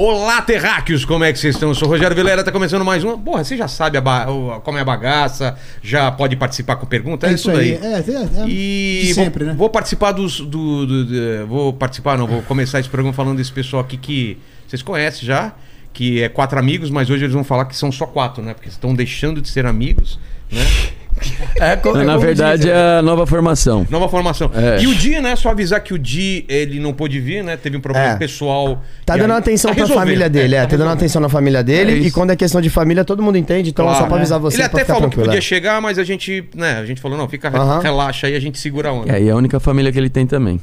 [0.00, 1.70] Olá, terráqueos, como é que vocês estão?
[1.70, 3.18] Eu sou o Rogério Vilera, tá começando mais uma.
[3.18, 4.26] Porra, você já sabe ba-
[4.62, 7.72] como é a bagaça, já pode participar com pergunta, é, É isso aí.
[7.72, 9.58] É, é, é E sempre, vou, né?
[9.58, 10.38] vou participar dos.
[10.38, 14.38] Do, do- do- vou participar, não, vou começar esse programa falando desse pessoal aqui que
[14.68, 15.52] vocês conhecem já,
[15.92, 18.54] que é quatro amigos, mas hoje eles vão falar que são só quatro, né?
[18.54, 20.16] Porque estão deixando de ser amigos,
[20.52, 20.64] né?
[21.56, 23.86] É, co- é Na como verdade, é a nova formação.
[23.90, 24.50] Nova formação.
[24.54, 24.82] É.
[24.82, 25.34] E o Di, né?
[25.36, 27.56] Só avisar que o Di, ele não pôde vir, né?
[27.56, 28.16] Teve um problema É.
[28.16, 28.82] pessoal.
[29.04, 30.96] Tá E dando aí- atenção tá pra família dele, é, tá dando resolvendo.
[30.98, 31.92] atenção na família dele.
[31.92, 33.70] É e quando é questão de família, todo mundo entende.
[33.70, 34.20] Então, Claro, só pra né?
[34.22, 35.24] avisar você Ele até falou que tranquilo.
[35.26, 35.42] podia é.
[35.42, 37.80] chegar, mas a gente, né, a gente falou, não, fica, Aham.
[37.80, 39.18] relaxa aí, a gente segura a onda.
[39.18, 40.60] E é a única família que ele tem também.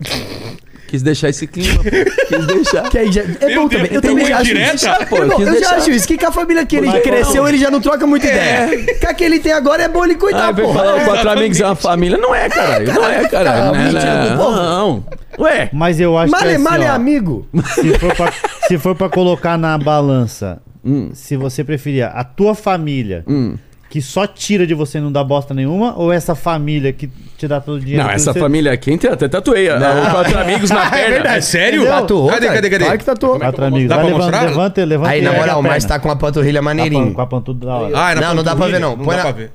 [0.88, 1.84] Quis deixar esse clima.
[1.84, 2.88] Quis deixar.
[2.88, 3.94] Que aí já- é Meu bom Deus, também.
[3.94, 4.74] Eu tem também já acho indireta?
[4.74, 5.06] isso.
[5.08, 6.08] Pô, Irmão, quis eu já acho isso.
[6.08, 7.48] Que, que a família que ele Mas, cresceu, não.
[7.48, 8.84] ele já não troca muita ideia.
[8.98, 10.72] Que a que ele tem agora é bom ele Ah, cuidar, vem pô.
[10.72, 11.04] falar É.
[11.04, 12.16] quatro amigos é uma família.
[12.18, 12.92] Não é, caralho.
[12.94, 13.64] Não é, caralho.
[13.66, 15.04] Não, é, mentira do não, não.
[15.38, 15.68] Ué.
[15.72, 17.46] Mas eu acho que Male, é assim, male é amigo.
[17.74, 18.32] se, for pra,
[18.66, 21.10] se for pra colocar na balança, Hum.
[21.12, 23.56] se você preferia a tua família, Hum.
[23.90, 27.08] Que só tira de você e não dá bosta nenhuma, ou essa família que
[27.38, 28.02] te dá todo o dinheiro?
[28.04, 29.68] Não, essa você- família aqui, tem- até tatuei.
[29.70, 29.78] ó,
[30.10, 31.36] Quatro amigos na perna.
[31.36, 31.80] É sério?
[31.82, 32.00] Entendeu?
[32.00, 32.84] Tatuou, Cadê, cadê, cadê?
[32.84, 33.36] Claro que tatuou.
[33.36, 33.88] É Quatro amigos.
[33.88, 34.42] Dá pra levanta, mostrar?
[34.48, 35.62] levanta, levanta Aí, na moral.
[35.62, 37.14] Márcio tá com a panturrilha Com a pan- maneirinho.
[37.14, 37.92] Com a pantuda da hora.
[37.98, 38.96] Ah, é na Não, não dá pra ver, não.
[38.96, 39.52] Não Põe dá na- pra ver.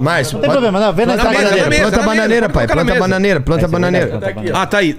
[0.00, 0.92] Márcio, Não tem problema, não.
[0.92, 1.50] Vê na planta na na mesa.
[1.56, 2.66] bananeira, planta na bananeira, mesa, pai.
[2.66, 4.06] na Planta bananeira, planta Essa é bananeira.
[4.08, 4.98] verdade, planta Ah, tá aí.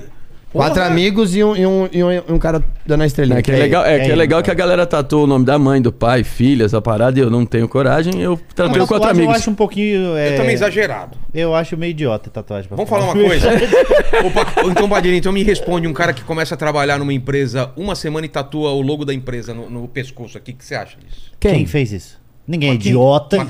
[0.52, 3.38] Quatro amigos e um, e um, e um, e um cara dando a estrelinha.
[3.38, 5.45] É que é legal, é que que é legal que a galera tatua o nome
[5.45, 9.09] da mãe, do pai, filha, essa parada, e eu não tenho coragem, eu tatuei quatro
[9.09, 9.33] amigos.
[9.33, 10.17] Eu acho um pouquinho.
[10.17, 11.17] é, Eu também exagerado.
[11.33, 12.67] Eu acho meio idiota a tatuagem.
[12.67, 13.50] pra Vamos falar uma coisa?
[14.25, 17.94] Opa, então, Badini, então me responde um cara que começa a trabalhar numa empresa uma
[17.94, 20.52] semana e tatua o logo da empresa no, no pescoço aqui.
[20.52, 21.31] O que você acha disso?
[21.39, 22.19] Quem fez isso?
[22.47, 23.47] Ninguém é idiota.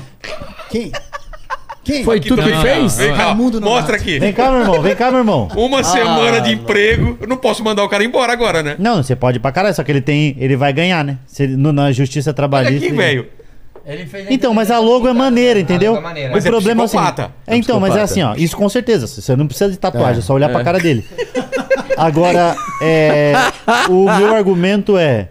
[0.68, 0.92] Quem?
[1.90, 2.04] Quem?
[2.04, 2.96] Foi tu que fez?
[2.96, 4.18] Vem cá, Raimundo mostra aqui.
[4.18, 4.82] Vem cá, meu irmão.
[4.82, 5.48] Vem cá, meu irmão.
[5.56, 7.16] Uma semana Ah, de emprego.
[7.20, 8.76] Eu não posso mandar o cara embora agora, né?
[8.78, 10.36] Não, você pode ir pra caralho, só que ele tem.
[10.38, 11.18] Ele vai ganhar, né?
[11.26, 12.76] Se ele- no- na justiça Olha trabalhista.
[12.76, 13.26] aqui, ele- velho.
[14.28, 15.92] Então, mas a logo é maneira, entendeu?
[15.92, 16.30] logo é maneira.
[16.32, 16.96] Mas o é problema é assim.
[16.98, 17.32] psicopata.
[17.46, 18.34] É, então, mas é assim, ó.
[18.36, 19.06] Isso com certeza.
[19.06, 20.52] Você não precisa de tatuagem, é, só olhar É.
[20.52, 21.04] pra cara dele.
[21.96, 23.32] Agora, é,
[23.88, 25.28] o meu argumento é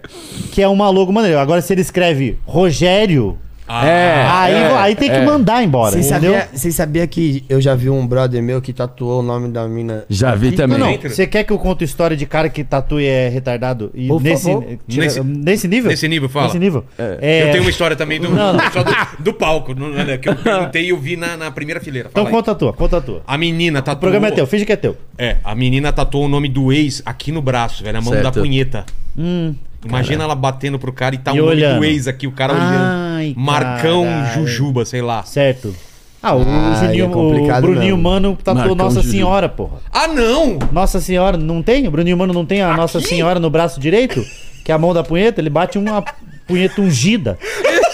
[0.51, 1.41] que é uma logo maneira.
[1.41, 3.38] Agora, se ele escreve Rogério,
[3.69, 5.24] É, aí, é, aí tem que é.
[5.25, 9.19] mandar embora, Vocês sabiam sabia, sabia que eu já vi um brother meu que tatuou
[9.19, 10.06] o nome da mina?
[10.09, 10.80] Já vi também.
[10.80, 10.97] Não?
[10.97, 13.91] Você quer que eu conte história de cara que tatua e é retardado?
[13.94, 14.63] E Por nesse, favor.
[14.88, 15.91] tira- Nesse- nesse, nível?
[15.91, 16.47] Nesse nível, fala.
[16.47, 16.84] Nesse nível.
[16.97, 18.72] É, Eu tenho uma história também do, Não, não.
[18.72, 22.09] só do, do palco, não- que eu perguntei e eu vi na, na primeira fileira.
[22.12, 22.36] Então Fala aí.
[22.41, 23.22] conta a tua, conta a tua.
[23.28, 23.97] A menina tatuou...
[23.97, 24.97] O programa é teu, finge que é teu.
[25.18, 28.22] É, a menina tatuou o nome do ex aqui no braço, velho, a mão da
[28.24, 28.40] Certo.
[28.40, 28.86] punheta.
[29.18, 29.53] Hum.
[29.86, 31.80] Imagina ela batendo pro cara e tá E o nome olhando.
[31.80, 33.08] do ex aqui, o cara Ai, olhando.
[33.35, 34.34] Marcão caralho.
[34.34, 35.24] Jujuba, sei lá.
[35.24, 35.75] Certo.
[36.22, 37.97] Ah, o Ah, Juninho, é o Bruninho mesmo.
[38.02, 39.12] Mano tatuou Marcão Nossa Juju.
[39.12, 39.78] Senhora, porra.
[39.91, 40.59] Ah, não!
[40.72, 41.88] Nossa Senhora, não tem?
[41.88, 43.07] O Bruninho Mano não tem a Nossa Aqui?
[43.07, 44.22] Senhora no braço direito?
[44.66, 46.03] Que é a mão da punheta, ele bate uma
[46.46, 47.38] punheta ungida.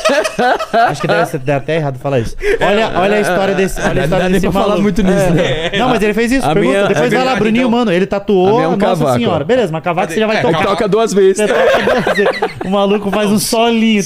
[0.89, 2.35] Acho que deve ser deve até errado falar isso.
[2.61, 5.71] Olha, olha a história desse, olha a história desse falar muito nisso, né?
[5.77, 6.45] Não, mas ele fez isso.
[6.45, 6.77] A pergunta.
[6.77, 7.71] minha- Depois é vai lá, Bruninho então.
[7.71, 7.91] Mano.
[7.91, 9.17] Ele A tatuou minha é a um Nossa cavaco.
[9.19, 9.43] Senhora.
[9.43, 10.63] Beleza, mas cavaco você já vai É, tocar.
[10.65, 11.37] Toca duas vezes.
[11.37, 14.01] Você toca- o maluco faz um solinho.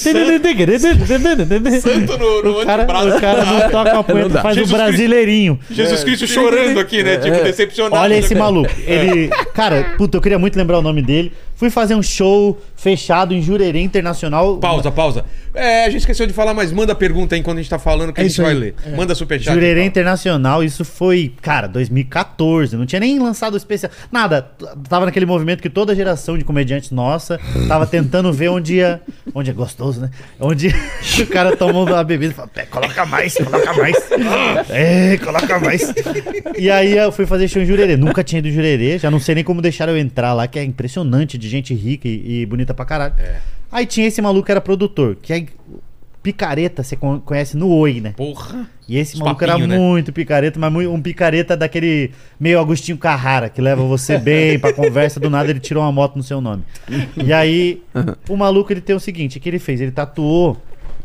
[1.82, 3.08] Santo no, no O cara, antebraço.
[3.18, 4.78] o cara não toca Não punheta, faz um Jesus Cristo.
[4.78, 5.60] brasileirinho.
[5.70, 7.18] Jesus Cristo chorando aqui, né?
[7.18, 7.96] Tipo, decepcionado.
[8.02, 8.70] Olha esse maluco.
[8.86, 9.30] Ele.
[9.54, 11.32] Cara, puta, eu queria muito lembrar o nome dele.
[11.56, 14.58] Fui fazer um show fechado em Jurerê Internacional.
[14.58, 15.26] Pausa, pausa.
[15.54, 18.14] É, a gente esqueceu de falar, mas manda pergunta aí enquanto a gente tá falando
[18.14, 18.76] que a É gente isso vai ler.
[18.96, 19.54] Manda superchat.
[19.54, 19.88] Jurerê então.
[19.88, 22.76] Internacional, isso foi, cara, 2014.
[22.78, 23.92] Não tinha nem lançado o especial.
[24.12, 24.42] Nada.
[24.88, 29.02] Tava naquele movimento que toda geração de comediantes nossa tava tentando ver onde ia.
[29.34, 30.10] Onde é gostoso, né?
[30.40, 30.68] Onde
[31.22, 33.96] o cara tomou a bebida e fala: "Pé, coloca mais, coloca mais.
[34.70, 35.94] É, coloca mais.
[36.58, 37.98] E aí eu fui fazer show em Jurerê.
[37.98, 40.60] Nunca tinha ido em Jurerê, já não sei nem como deixaram eu entrar lá, que
[40.60, 43.14] é impressionante de gente rica e, e bonita pra caralho.
[43.72, 45.46] Aí tinha esse maluco que era produtor, que é.
[46.22, 48.14] Picareta, você con- conhece no Oi, né?
[48.16, 48.70] Porra.
[48.90, 49.78] E esse Os maluco papinho, era né?
[49.78, 54.74] muito picareta, mas muito- um picareta daquele meio Agostinho Carrara, que leva você bem pra
[54.74, 56.64] conversa, do nada ele tirou uma moto no seu nome.
[57.16, 57.82] E aí,
[58.28, 59.80] o maluco ele tem o seguinte, o que ele fez?
[59.80, 60.58] Ele tatuou,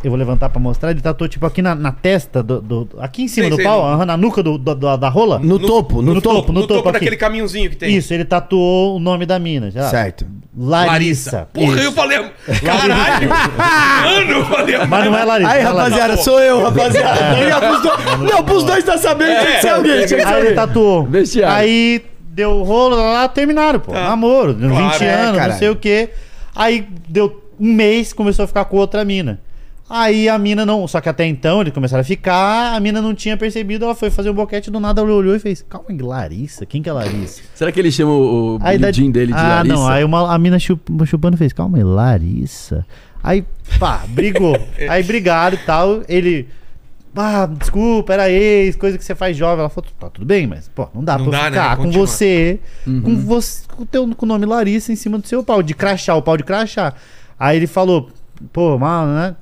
[0.06, 3.22] eu vou levantar pra mostrar, ele tatuou tipo aqui na, na testa, do, do- aqui
[3.22, 3.64] em cima Sei, do sei.
[3.64, 5.38] pau, aham, na nuca do, do- do- da rola.
[5.38, 6.36] No, topo, no, no topo.
[6.40, 6.98] topo, No, no topo, topo aqui.
[7.00, 7.94] daquele caminhozinho que tem.
[7.96, 9.70] Isso, ele tatuou o nome da mina.
[9.70, 9.88] Já.
[9.88, 10.26] Certo.
[10.56, 11.48] Larissa.
[11.52, 11.82] Porra, Isso.
[11.84, 12.18] eu falei.
[12.64, 13.28] Caralho!
[14.04, 14.76] Mano, eu falei.
[14.86, 15.50] Mas não é Larissa.
[15.50, 15.96] Aí, não é Larissa.
[16.00, 17.18] rapaziada, sou eu, rapaziada.
[17.18, 17.66] Tá ligado?
[17.68, 20.46] Pros dois- Não, pros dois tá sabendo, tinha que ser alguém, tinha que ser Aí
[20.46, 21.04] ele tatuou.
[21.04, 21.56] Vestiário.
[21.56, 23.92] Aí deu rolo lá, terminaram, pô.
[23.92, 24.04] Tá.
[24.08, 26.10] Namoro, 20 Claro, é, anos, não sei o quê.
[26.54, 29.40] Aí deu um mês, começou a ficar com outra mina.
[29.88, 30.88] Aí a mina não.
[30.88, 34.10] Só que até então eles começaram a ficar, a mina não tinha percebido, ela foi
[34.10, 36.64] fazer um boquete do nada, ela olhou e fez: Calma aí, Larissa?
[36.64, 37.42] Quem que é Larissa?
[37.54, 39.74] Será que ele chama o, o Aí da- bildinho dele de ah, Larissa?
[39.74, 39.86] não.
[39.88, 42.86] Aí uma, a mina chup- chupando fez, calma aí, Larissa.
[43.22, 43.44] Aí,
[43.78, 44.56] pá, brigou.
[44.88, 46.02] aí brigaram e tal.
[46.08, 46.48] Ele.
[47.16, 49.60] Ah, desculpa, era ex, coisa que você faz jovem.
[49.60, 51.56] Ela falou, tá tudo bem, mas, pô, não dá Não pra eu dá, né?
[51.56, 52.06] ficar com Continua.
[52.08, 53.02] você, Uhum.
[53.02, 55.74] com você, com o teu com o nome Larissa em cima do seu pau, de
[55.74, 56.92] crachá, o pau de crachá.
[57.38, 58.08] Aí ele falou,
[58.52, 59.36] pô, mal, né?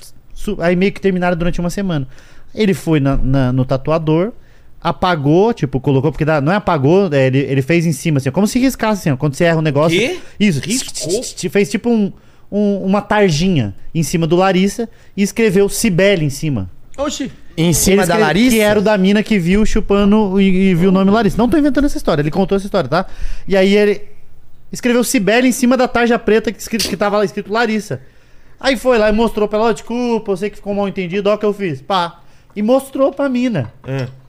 [0.58, 2.06] Aí meio que terminaram durante uma semana.
[2.54, 4.32] Ele foi na- na- no tatuador,
[4.80, 8.30] apagou, tipo, colocou, porque dá- não é apagou, é, ele, ele fez em cima, assim,
[8.30, 9.96] como se riscasse, assim, ó, quando você erra um negócio.
[9.98, 10.18] Quê?
[10.40, 11.22] Isso, Riscou?
[11.50, 12.12] Fez tipo um,
[12.50, 16.68] um- uma tarjinha em cima do Larissa e escreveu Cibele em cima.
[16.98, 17.30] Oxi.
[17.56, 18.56] Em cima Ele da Larissa?
[18.56, 21.36] Que era o da mina que viu chupando e, e viu o nome Larissa.
[21.38, 23.06] Não tô inventando essa história, ele contou essa história, tá?
[23.46, 24.02] E aí ele
[24.72, 28.00] escreveu Cibele em cima da tarja preta que, que tava lá escrito Larissa.
[28.64, 31.28] Aí foi lá e mostrou pra ela, ó, desculpa, eu sei que ficou mal entendido,
[31.28, 31.82] ó o que eu fiz.
[31.82, 32.20] Pá.
[32.54, 33.72] E mostrou pra mina.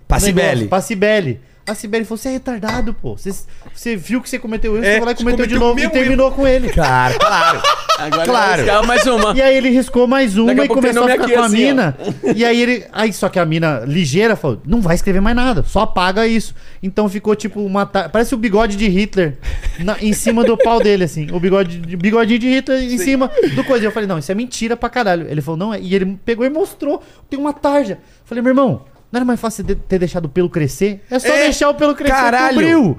[0.08, 0.48] Pra O Cibele.
[0.48, 1.40] negócio, Pra Cibele.
[1.66, 3.16] A Cibele falou: você é retardado, pô.
[3.18, 3.32] Você,
[3.74, 5.90] você viu que você cometeu isso, É, você foi lá e cometeu de novo e
[5.90, 6.68] terminou com ele.
[6.74, 7.62] Claro, claro.
[7.98, 8.88] Agora Claro.
[8.88, 9.34] mais uma.
[9.34, 11.68] E aí ele riscou mais uma Daqui e começou a ficar com a assim, ó.
[11.68, 11.98] mina.
[12.36, 12.86] E aí ele.
[12.92, 16.54] Aí só que a mina ligeira falou: não vai escrever mais nada, só apaga isso.
[16.82, 17.86] Então ficou tipo uma.
[17.86, 19.38] ta- Parece o bigode de Hitler
[19.80, 21.30] na- em cima do pau dele, assim.
[21.32, 23.86] O bigode de, bigodinho de Hitler em cima do coisa.
[23.86, 25.28] E eu falei: não, isso é mentira pra caralho.
[25.30, 25.80] Ele falou: não é.
[25.80, 27.94] E ele pegou e mostrou: tem uma tarja.
[27.94, 28.82] Eu falei: meu irmão.
[29.14, 31.04] Não era mais fácil ter deixado o pelo crescer?
[31.08, 32.56] É só É, deixar o pelo crescer, caralho.
[32.56, 32.98] cobriu.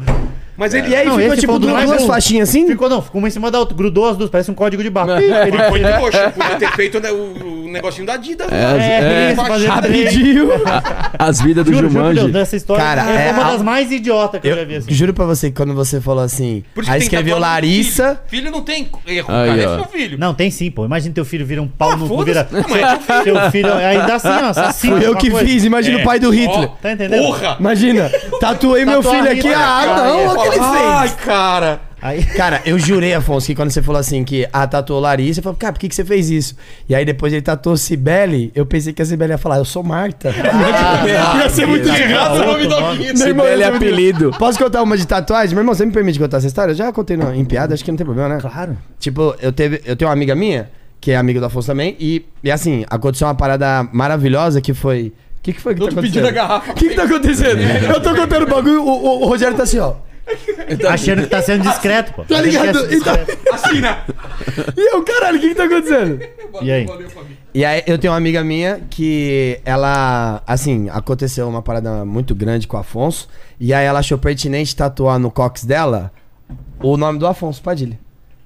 [0.57, 0.89] Mas ele.
[0.89, 2.07] E aí Não, ficou esse tipo foi o do duas, mais um.
[2.07, 2.67] faixinhas assim?
[2.67, 4.91] Ficou, não, ficou uma em cima da outra, grudou as duas, parece um código de
[4.91, 5.21] barra.
[5.23, 8.51] Ele, Foi de coxa, podia ter feito né, o, o negocinho da Adidas.
[8.53, 10.49] É, É, é, isso, fazer Rapidinho.
[11.19, 12.57] as vidas do Juro, juro por Jumanji.
[12.57, 14.93] História Cara, é, é uma a- das mais idiotas que eu, já vi assim.
[14.93, 18.21] juro pra você que quando você falou assim, Por isso aí tem escreveu tatuagem Larissa,
[18.27, 18.43] Filho.
[18.45, 19.63] filho não tem erro, Aí, cara.
[19.63, 20.19] É seu filho.
[20.19, 20.85] Não, tem sim, pô.
[20.85, 22.45] Imagina teu filho vira um pau Ah, no cu, foda-se.
[22.45, 22.49] vira.
[22.51, 24.97] Não, mas é teu Seu filho ainda assim, ó, assassino.
[24.99, 25.47] fui eu que coisa.
[25.47, 26.61] fiz, imagina o pai do Hitler.
[26.71, 27.23] Ó, Tá entendendo?
[27.25, 27.57] Porra!
[27.59, 28.11] Imagina,
[28.41, 30.44] tatuei meu Tatuar filho aqui, Hitler, ah, não, é.
[30.51, 31.21] Que ele Ai, fez.
[31.25, 31.81] cara.
[32.03, 35.43] Aí, Cara, eu jurei, Afonso, que quando você falou assim que ah, tatuou Larissa, eu
[35.45, 36.55] falei, cara, por que, que você fez isso?
[36.87, 39.83] E aí depois ele tatuou Cibele, eu pensei que a Cibele ia falar, eu sou
[39.83, 40.29] Marta.
[41.41, 43.13] ia ser muito de graça o nome da mina.
[43.15, 44.31] Meu irmão, Cibele é eu- apelido.
[44.39, 45.55] Posso contar uma de tatuagem?
[45.55, 46.73] Meu irmão, você me permite contar essa história?
[46.73, 48.39] Eu já contei no- em piada, acho que não tem problema, né?
[48.41, 48.77] claro.
[48.99, 50.71] Tipo, eu, teve, eu tenho uma amiga minha,
[51.01, 55.13] que é amiga do Afonso também, e, e assim, aconteceu uma parada maravilhosa que foi.
[55.39, 56.23] O que, que foi que Tô tá te acontecendo?
[56.25, 56.71] pedindo a garrafa.
[56.73, 57.61] O que, que tá acontecendo?
[57.95, 59.95] Eu tô contando o bagulho, o, o- o Rogério tá assim, ó.
[60.89, 62.23] Achando que tá sendo discreto, pô.
[62.25, 62.79] Tá que ligado?
[62.87, 63.15] é Então-.
[63.53, 63.99] Assina.
[64.77, 66.21] E eu, caralho, o que, que tá acontecendo?
[66.63, 66.85] E aí?
[66.87, 67.37] Valeu, família.
[67.53, 72.67] E aí eu tenho uma amiga minha que ela, assim, aconteceu uma parada muito grande
[72.67, 73.29] com o Afonso.
[73.61, 76.11] E aí ela achou pertinente tatuar no cox dela
[76.83, 77.99] o nome do Afonso Padilha.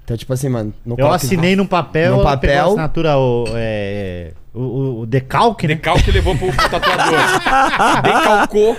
[0.03, 2.65] Então, tipo assim, mano, no Eu cox- assinei num papel, Num papel.
[2.69, 5.75] assinatura, o, é, o, o- decalque, né?
[5.75, 7.13] Decalque levou pro, pro tatuador.
[8.03, 8.77] Decalcou.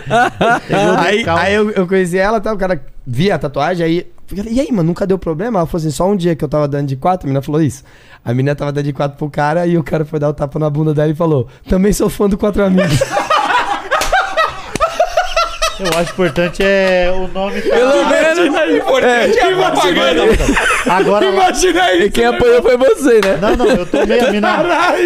[0.99, 1.44] Aí, decalque.
[1.44, 4.06] aí eu, eu conheci ela, tá, o cara via a tatuagem, aí.
[4.32, 5.58] E aí, mano, nunca deu problema?
[5.58, 7.61] Ela falou assim: só um dia que eu tava dando de quatro, a menina falou
[7.61, 7.82] isso.
[8.25, 10.58] A menina tava dando de quatro pro cara e o cara foi dar o tapa
[10.58, 13.00] na bunda dela e falou: Também sou fã do Quatro Amigos.
[15.82, 17.60] Eu acho importante é o nome.
[17.62, 17.76] Tá...
[17.76, 18.38] Pelo menos.
[18.38, 20.22] O importante é, a propaganda.
[20.88, 22.02] Agora, Imagina aí!
[22.04, 23.38] E quem apoiou foi você, né?
[23.40, 24.64] não, não, eu tomei a mina.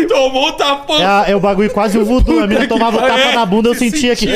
[0.08, 1.00] Tomou o tapão.
[1.00, 2.40] É, a- é o bagulho quase o voodoo.
[2.42, 4.26] A mina tomava o tapa na bunda, eu sentia que.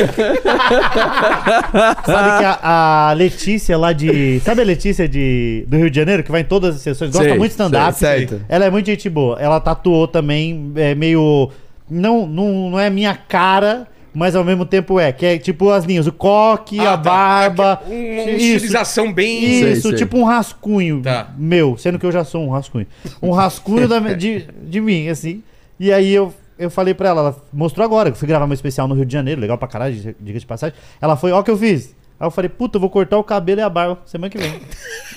[2.05, 4.39] Sabe que a, a Letícia lá de.
[4.41, 7.11] Sabe a Letícia de, do Rio de Janeiro, que vai em todas as sessões?
[7.11, 7.97] Gosta Sei, muito de stand-up.
[7.97, 8.41] certo.
[8.47, 9.37] Ela é muito gente boa.
[9.39, 11.49] Ela tatuou também, é meio.
[11.89, 13.87] Não, não, não é minha cara.
[14.19, 16.97] Mas ao mesmo tempo é, que é tipo as linhas, o coque, Ah, a tá.
[16.97, 17.81] barba.
[17.85, 19.39] Uma, uma isso, estilização bem.
[19.61, 19.97] Sei, isso sei.
[19.97, 21.29] tipo um rascunho Tá.
[21.37, 22.85] meu, sendo que eu já sou um rascunho.
[23.21, 25.41] Um rascunho da- de, de mim, assim.
[25.79, 28.53] E aí eu, eu falei pra ela, ela mostrou agora, que eu fui gravar meu
[28.53, 30.75] especial no Rio de Janeiro, legal pra caralho, diga de passagem.
[31.01, 31.95] Ela foi, ó o que eu fiz.
[32.19, 34.59] Aí eu falei, puta, eu vou cortar o cabelo e a barba semana que vem.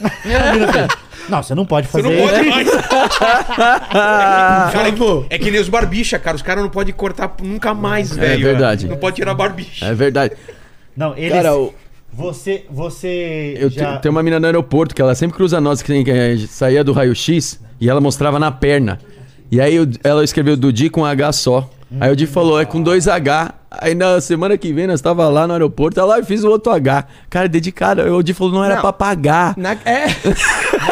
[1.29, 2.51] Não, você não pode Você fazer não pode isso.
[2.51, 2.69] mais.
[4.73, 6.35] cara, é, que, é que nem os barbicha, cara.
[6.37, 8.43] Os caras não podem cortar nunca mais, velho.
[8.43, 8.89] verdade.
[8.89, 9.87] Não pode tirar barbicha.
[9.87, 10.35] É verdade.
[10.97, 11.33] Não, eles.
[11.33, 11.73] Cara, o-
[12.13, 12.65] Você.
[12.71, 13.55] Você.
[13.59, 13.97] eu já...
[13.99, 16.37] te- tenho uma menina no aeroporto que ela sempre cruza nós, que, tem- que eh,
[16.49, 18.99] saía do raio-x e ela mostrava na perna.
[19.51, 21.71] E aí o- ela escreveu Dudi com H só.
[22.01, 23.55] Aí o Di falou, é com dois H.
[23.71, 26.71] Aí na semana que vem nós tava lá no aeroporto, ela e fiz o outro
[26.73, 27.07] H.
[27.31, 28.03] Cara, dedicado.
[28.03, 28.81] Aí o Di falou, não era Não.
[28.83, 29.55] pra pagar.
[29.57, 30.07] Na- é.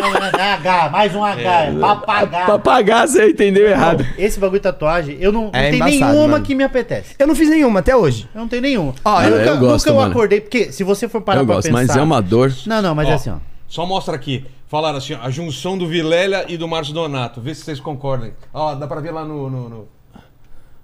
[0.01, 2.47] Não, não, não é H, mais um H, é, papagar.
[2.47, 4.07] Pra pagar, você entendeu errado.
[4.17, 6.45] Esse bagulho de tatuagem, eu não, não É tem embaçado, nenhuma mano.
[6.45, 7.15] que me apetece.
[7.19, 8.29] Eu não fiz nenhuma até hoje.
[8.35, 8.95] Eu não tenho nenhuma.
[9.05, 10.11] Ó, eu, eu nunca, gosto, nunca eu mano.
[10.11, 11.79] acordei, porque se você for parar Eu pra gosto, pensar...
[11.87, 12.53] mas é uma dor.
[12.67, 13.37] Não, não, mas Ó, é assim, ó.
[13.69, 14.45] Só mostra aqui.
[14.69, 17.41] Falaram assim, ó, a junção do Vilélia e do Márcio Donato.
[17.41, 18.31] Vê se vocês concordam.
[18.55, 19.51] Ó, dá pra ver lá no...
[19.51, 19.89] no, no-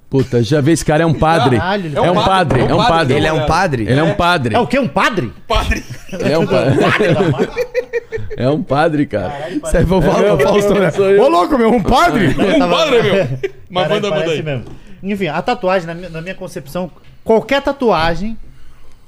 [0.09, 1.57] Puta, já vi esse cara é um padre.
[1.59, 3.15] Caralho, é, é um um padre, padre, é um padre.
[3.17, 3.83] Ele é um padre?
[3.83, 4.55] Ele é um padre.
[4.55, 4.79] É o quê?
[4.79, 5.33] Um padre?
[5.49, 5.85] Padre.
[6.13, 6.77] Ele é um padre.
[8.37, 9.33] É um padre, cara.
[9.63, 10.91] Você vai falar É, o Fausto, né?
[11.21, 12.29] Ô, louco, meu, um padre?
[12.29, 13.27] Um padre, meu.
[13.71, 14.43] Mas manda, manda aí.
[14.43, 14.65] mesmo.
[15.03, 16.91] Enfim, a tatuagem, na minha, na minha concepção,
[17.25, 18.37] qualquer tatuagem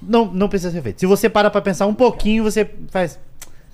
[0.00, 1.00] não, não precisa ser feita.
[1.00, 3.18] Se você para pra pensar um pouquinho, você faz.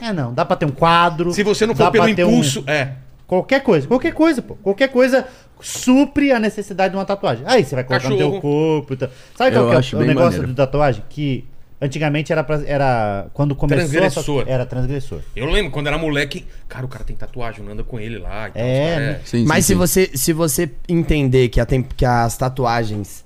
[0.01, 1.33] É, não, dá pra ter um quadro.
[1.33, 2.93] Se você não for pelo ter um- impulso, é.
[3.27, 4.55] Qualquer coisa, qualquer coisa, pô.
[4.57, 5.27] Qualquer coisa
[5.61, 7.45] supre a necessidade de uma tatuagem.
[7.47, 8.33] Aí você vai colocar no Cachorro.
[8.33, 9.09] teu corpo e tal.
[9.37, 10.47] Sabe qual que é o bem negócio maneiro.
[10.49, 11.03] de tatuagem?
[11.09, 11.45] Que
[11.81, 14.45] antigamente era, pra, era quando começou Transgressor.
[14.47, 15.21] Era transgressor.
[15.37, 18.49] Eu lembro quando era moleque, cara, o cara tem tatuagem, anda com ele lá.
[18.49, 19.21] e tal, É, né?
[19.25, 19.75] Sim, Mas sim, se sim.
[20.07, 23.25] você, se você entender que, a tem- que as tatuagens,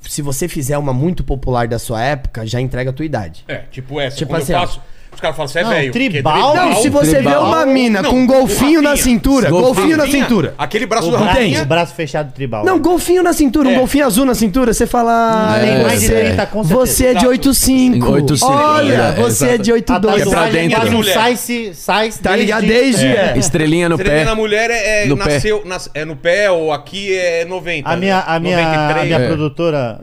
[0.00, 3.44] se você fizer uma muito popular da sua época, já entrega a tua idade.
[3.48, 4.16] É, tipo essa.
[4.16, 4.80] Tipo assim, eu faço,
[5.12, 5.92] os caras falam, você é Não, velho.
[5.92, 7.44] tribal- Não, se você vê Tribal.
[7.46, 9.74] uma mina Não, com um golfinho na cintura, Golfinho.
[9.74, 10.54] golfinho na cintura.
[10.56, 11.62] Aquele braço O, do braço, Rafinha.
[11.62, 12.64] o braço fechado tribal.
[12.64, 13.78] Não, golfinho na cintura, um É.
[13.78, 15.58] golfinho azul na cintura, você fala.
[15.60, 16.86] É, "Ai, mais de você, 30, com certeza.
[16.86, 18.10] você é de 85.
[18.12, 20.22] 85, Olha, é, você é de a 82.
[20.22, 20.88] É pra dentro.
[20.88, 21.14] um Mulher.
[21.14, 22.66] sai, se, sai Tá ligado?
[22.66, 23.06] Desde.
[23.06, 23.32] É.
[23.34, 23.38] é.
[23.38, 24.24] Estrelinha no Você pé.
[24.24, 25.34] na mulher é, é- No pé.
[25.34, 27.88] nasceu, nas- é no pé ou aqui é 90.
[27.88, 29.04] A minha, a minha, a 93.
[29.06, 29.26] minha É.
[29.26, 30.00] produtora,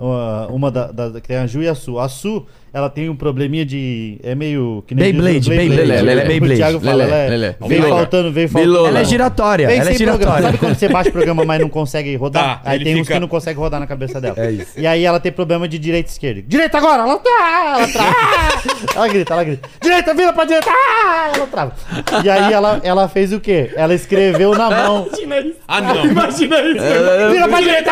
[0.50, 2.00] uma- da, da- que tem a Ju e a Su.
[2.00, 4.20] A Su, ela tem um probleminha de.
[4.22, 4.84] É meio.
[4.86, 7.56] Que Beyblade, diz- Beyblade, Beyblade, Lelé, o Beyblade, Thiago fala, ela é-.
[7.70, 8.88] Veio faltando, veio faltando.
[8.88, 9.72] Ela é giratória.
[9.72, 10.42] Ela é giratória.
[10.42, 12.62] Sabe quando você baixa o programa, mas não consegue rodar?
[12.62, 14.36] Tá, Aí tem uns que não consegue rodar na cabeça dela.
[14.38, 14.74] É isso.
[14.78, 16.42] E aí ela tem problema de direita e esquerda.
[16.46, 17.04] Direita agora!
[17.04, 17.76] Ela tá!
[17.78, 18.16] Ela trava!
[18.94, 19.70] ela grita, ela grita.
[19.82, 20.70] Direita, vira pra direita!
[20.70, 21.32] Ah!
[21.34, 21.74] Ela trava.
[22.26, 23.72] E aí ela, ela fez o quê?
[23.78, 25.08] Ela escreveu na mão.
[25.66, 26.02] Ah, não.
[26.04, 26.14] Vira
[27.48, 27.92] pra direita!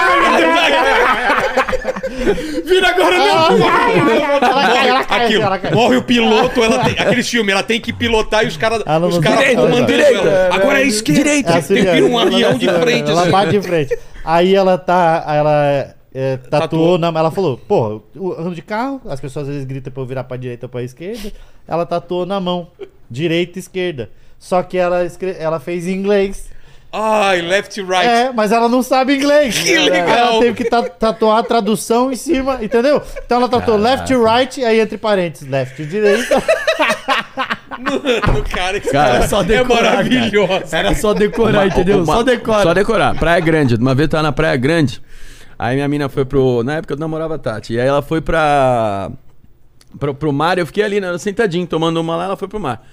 [2.65, 5.44] Vira agora, Ela cai, ela cai, ela cai, Aquilo.
[5.44, 5.72] ela cai.
[5.72, 8.86] Morre o piloto, ela tem, aquele filme, ela tem que pilotar e os caras os
[9.15, 10.56] não- cara Direita, comandando direita, ela.
[10.56, 11.24] Agora é esquerda.
[11.24, 11.50] direita.
[11.50, 13.10] É Tem assim, que vir um ela- avião de ela- frente.
[13.10, 13.32] Ela assim.
[13.32, 13.98] bate de frente.
[14.25, 15.24] Aí ela tá.
[15.27, 16.98] Ela é, tatuou, Tatuou.
[16.98, 17.08] na.
[17.08, 20.24] Ela falou, pô, eu ando de carro, as pessoas às vezes gritam pra eu virar
[20.24, 21.32] pra direita ou pra esquerda.
[21.68, 22.68] Ela tatuou na mão,
[23.10, 24.10] direita e esquerda.
[24.38, 25.36] Só que ela, escre...
[25.39, 26.50] ela fez em inglês.
[26.95, 28.05] Ai, left right.
[28.07, 29.57] É, mas ela não sabe inglês.
[29.57, 30.07] Que legal.
[30.33, 33.01] Ela teve que ta- tatuar a tradução em cima, entendeu?
[33.25, 36.41] Então ela tatuou left e right, aí entre parênteses, left e direita.
[37.79, 40.63] Mano, cara, esse Cara, cara só é decorar, maravilhoso.
[40.75, 42.03] Era só decorar, entendeu?
[42.03, 42.62] Uma- Só decora.
[42.63, 43.15] Só decorar.
[43.17, 43.75] Praia Grande.
[43.75, 45.01] Uma vez eu tava na Praia Grande.
[45.57, 46.63] Aí minha mina foi pro.
[46.63, 47.73] Na época eu namorava a Tati.
[47.73, 49.09] E aí ela foi pra.
[50.00, 50.57] Pro, pro mar.
[50.57, 52.25] Eu fiquei ali, né, sentadinho, tomando uma lá.
[52.25, 52.85] Ela foi pro mar.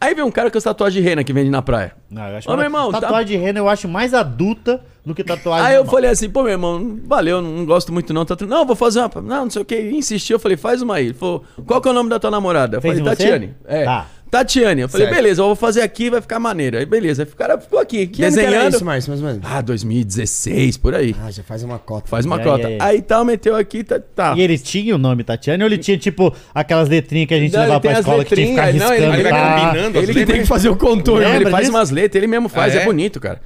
[0.00, 1.92] Aí veio um cara com as tatuagens de rena que vende na praia.
[2.08, 5.14] Não, eu acho Ô, meu irmão, tá- tatuagem de rena eu acho mais adulta do
[5.14, 8.24] que tatuagem Aí eu falei assim, pô, meu irmão, valeu, não gosto muito não.
[8.24, 8.46] Tatu...
[8.46, 9.10] Não, vou fazer uma.
[9.16, 9.76] Não, não sei o que.
[9.90, 11.06] Insistiu, eu falei, faz uma aí.
[11.06, 12.76] Ele falou, qual que é o nome da tua namorada?
[12.76, 13.16] Eu Fez falei?
[13.16, 13.54] Tatiane.
[13.64, 13.84] É.
[13.84, 14.06] Tá.
[14.30, 14.82] Tatiane.
[14.82, 15.16] Eu falei, Certo.
[15.16, 16.76] beleza, eu vou fazer aqui, vai ficar maneiro.
[16.78, 17.22] Aí beleza.
[17.22, 18.74] Aí o cara ficou aqui, Que ano que desenhando.
[18.74, 19.42] isso, Márcio, mais ou menos?
[19.44, 21.14] Ah, 2016, por aí.
[21.22, 22.08] Ah, já faz uma cota.
[22.08, 22.66] Faz uma aí, cota.
[22.68, 22.78] aí?
[22.80, 23.98] Aí tal, meteu aqui, tá.
[24.00, 24.34] tá.
[24.36, 27.52] E ele tinha o nome Tatiane ou ele tinha, tipo, aquelas letrinhas que a gente
[27.52, 29.14] Não, levava ele pra escola que tinha que ficar não, ele- riscando?
[29.14, 29.60] Ele vai tá?
[29.64, 31.76] combinando Ele que tem que fazer o contorno, Lembra ele faz disso?
[31.76, 32.82] umas letras, ele mesmo faz, Ah, é?
[32.82, 32.84] é?
[32.84, 33.40] bonito, cara.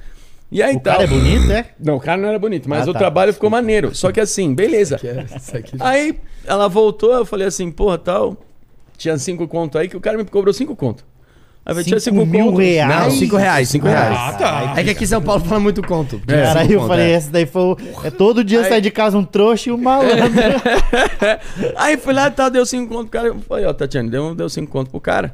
[0.51, 0.93] E aí O tal.
[0.97, 1.65] cara é bonito, é?
[1.79, 2.99] Não, o cara não era bonito, mas Ah, o tá.
[2.99, 3.95] trabalho ficou maneiro.
[3.95, 4.99] Só que assim, beleza.
[5.35, 5.75] Isso aqui.
[5.79, 8.37] Aí ela voltou, eu falei assim, porra, tal.
[8.97, 11.03] Tinha cinco conto aí que o cara me cobrou cinco conto.
[11.65, 12.57] Aí eu tinha Cinco cinco mil conto.
[12.57, 13.03] reais?
[13.05, 14.17] Não, 5 reais, 5 reais.
[14.19, 14.73] Ah, tá.
[14.75, 16.21] É que aqui em São Paulo fala muito conto.
[16.27, 17.15] É, Cara, aí Cinco eu conto, falei, é.
[17.15, 17.61] esse daí foi.
[17.61, 20.17] o- É todo dia sai de casa um trouxa e um malandro.
[21.77, 23.27] aí fui lá e tal, deu cinco conto pro cara.
[23.29, 25.33] Eu falei, ó, Tatiana, deu, deu cinco conto pro cara.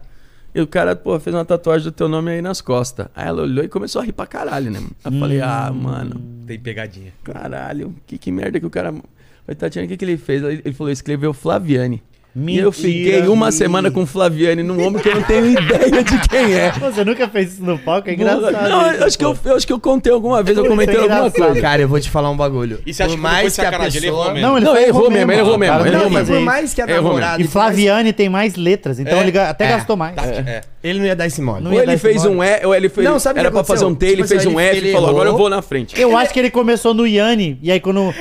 [0.53, 3.07] E o cara, pô, fez uma tatuagem do teu nome aí nas costas.
[3.15, 4.79] Aí ela olhou e começou a rir pra caralho, né?
[5.03, 7.11] Aí eu falei, ah, mano, Tem pegadinha.
[7.23, 8.91] caralho, que, que merda que o cara.
[8.91, 10.41] Falei, Tatiana, o que, que ele fez?
[10.43, 12.01] Ele ele falou, escreveu Flaviane.
[12.35, 13.51] E eu fiquei uma Mentira.
[13.51, 16.71] semana com Flaviane num homem que eu não tenho ideia de quem é.
[16.79, 18.07] Você nunca fez isso no palco?
[18.09, 18.51] É engraçado.
[18.51, 20.67] Não, isso, eu acho, que eu, eu acho que eu contei alguma vez, eu é
[20.67, 21.59] comentei alguma coisa.
[21.59, 22.81] Cara, eu vou te falar um bagulho.
[22.85, 23.67] E você acha Por que mais que a?
[23.67, 24.33] Ele errou pessoa...
[24.33, 24.47] mesmo.
[24.47, 26.35] Não, ele, Não, ele errou mesmo, ele errou O mesmo, ele errou e mesmo.
[26.35, 27.41] por mais que a namorada...
[27.41, 30.15] E Flaviane tem mais letras, então É, ele até é, gastou mais.
[30.15, 30.61] Tati, é.
[30.81, 31.61] Ele não ia dar esse mole.
[31.61, 32.35] Não Ou ia ele dar esse fez mole.
[32.37, 33.05] um E, ou ele fez.
[33.05, 34.69] Não, sabe o que era pra fazer um T, ele Tipo fez assim, um ele-
[34.69, 35.99] F e ele falou, agora eu vou na frente.
[35.99, 38.13] Eu acho que ele começou no Yanni, e aí quando.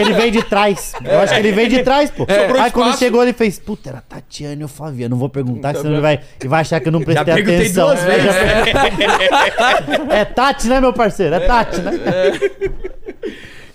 [0.00, 0.92] ele veio de trás.
[1.04, 2.26] Eu acho que ele veio de trás, pô.
[2.28, 2.98] Sobrou Aí quando espaço.
[2.98, 5.10] chegou, ele fez, puta, era Tatiane ou Flaviano.
[5.14, 7.86] Não vou perguntar, senão ele vai, ele vai achar que eu não prestei perguntei atenção.
[7.86, 11.34] duas É, já- É Tati, né, meu parceiro?
[11.36, 11.92] É Tati, né?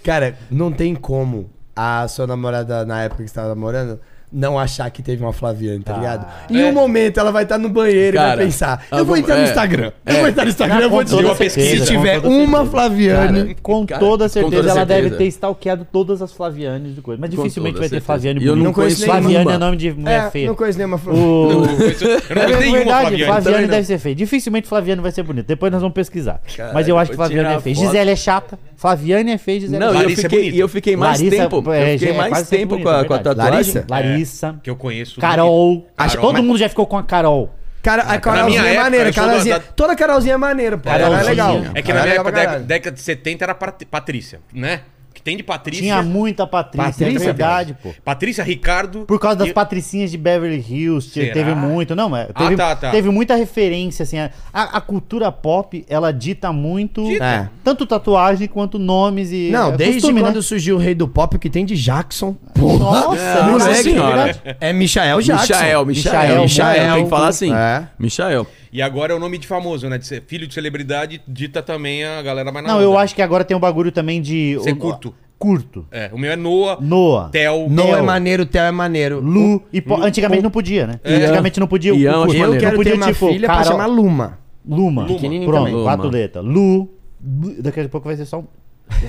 [0.03, 3.99] Cara, não tem como a sua namorada, na época que você tava namorando,
[4.37, 5.99] não achar que teve uma Flaviane, tá Tá.
[5.99, 6.25] ligado?
[6.49, 9.05] Em um momento ela vai estar no banheiro e Cara, vai pensar: ah, eu vou
[9.15, 9.91] vamos- entrar no é, Instagram.
[10.05, 10.11] é.
[10.11, 12.65] Eu vou entrar no Instagram, eu vou dizer certeza, Se tiver uma.
[12.65, 13.55] Flaviane.
[13.61, 17.19] Com Cara, toda com certeza ela deve ter stalkeado todas as Flavianes do coisa.
[17.21, 18.01] Mas dificilmente vai ter.
[18.01, 18.65] Flaviane E eu bonita.
[18.67, 20.47] não conheço Flaviane é nome de mulher É, feia.
[20.47, 21.27] não conheço nenhuma Flaviane.
[21.27, 21.49] O...
[21.49, 22.17] Eu não conheço É
[22.75, 23.61] verdade, Flaviane.
[23.63, 23.69] Não.
[23.69, 24.15] deve ser feia.
[24.15, 25.47] Dificilmente Flaviane vai ser bonita.
[25.47, 26.41] Depois nós vamos pesquisar.
[26.73, 27.75] Mas eu acho que Flaviane é feia.
[27.75, 28.59] Gisele é chata.
[28.75, 30.55] Flaviane é feia, Gisele Não, é e é fiquei, bonita.
[30.55, 31.71] e eu fiquei mais tempo.
[31.71, 33.51] é- eu fiquei é mais tempo bonita, com a, é tatuagem.
[33.53, 33.85] Larissa?
[34.25, 34.59] Larissa.
[34.63, 35.19] Que eu conheço.
[35.21, 35.87] Carol.
[35.97, 37.53] Acho- Todo mas- mundo já ficou com a Carol.
[37.81, 39.09] Cara, a Carolzinha minha é época, maneira.
[39.09, 40.89] eu sou Carolzinha, da- da- Toda Carolzinha é maneira, pô.
[40.89, 41.29] Ela é Carolzinha.
[41.29, 41.55] legal.
[41.75, 42.65] É que Ela na minha legal época, pra década, caralho.
[42.65, 44.81] década de 70 era Pat- Patrícia, né?
[45.25, 45.81] Tem de Patrícia.
[45.81, 47.91] Tinha muita Patrícia, Patrícia, é verdade, pô.
[48.05, 49.05] Patrícia, Ricardo.
[49.07, 51.33] Por causa das e- patricinhas de Beverly Hills, Será?
[51.33, 51.95] teve muito.
[51.95, 52.91] Não, mas teve, tá, tá.
[52.91, 54.19] teve muita referência, assim.
[54.19, 57.03] A, a cultura pop, ela dita muito.
[57.07, 57.25] Dita.
[57.25, 57.49] É.
[57.63, 59.49] Tanto tatuagem quanto nomes e.
[59.49, 60.41] Não, é desde costume, quando né?
[60.43, 62.35] surgiu o rei do pop, que tem de Jackson.
[62.55, 64.57] Nossa, É, moleque, nossa é.
[64.69, 65.53] É Michael Jackson.
[65.53, 66.93] Michael, Michael, Michael, Michael.
[66.93, 67.51] Tem que falar assim.
[67.51, 67.87] É.
[67.97, 68.45] Michael.
[68.75, 69.97] E agora é o nome de famoso, né?
[69.97, 72.85] De ser filho de celebridade, dita também a galera mais na Não, onda.
[72.85, 74.57] eu acho que agora tem um bagulho também de.
[74.61, 75.13] Ser o- curto.
[75.39, 75.85] Curto.
[75.89, 77.23] É, o meu é Noah, Noah.
[77.69, 77.95] Não Theo.
[77.95, 79.21] é maneiro, Theo é maneiro.
[79.21, 79.63] Lu.
[79.71, 80.99] E po- antigamente não podia, né?
[81.05, 81.17] Ian.
[81.23, 81.93] Antigamente não podia.
[81.93, 82.53] o- Ian, maneiro.
[82.53, 84.39] Eu quero não podia, ter uma tipo, filha pra Carol- chamar Luma.
[84.67, 85.05] Luma.
[85.05, 85.83] Pequenininho Pronto, também.
[85.83, 86.17] quatro Luma.
[86.17, 86.43] letras.
[86.45, 86.89] Lu.
[87.23, 88.45] Lu- Daqui a pouco vai ser só um.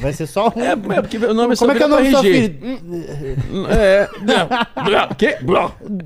[0.00, 0.60] Vai ser só um.
[0.62, 2.56] É, é porque o nome Como é que é o nome do seu filho?
[3.70, 4.08] É.
[5.16, 5.36] Que?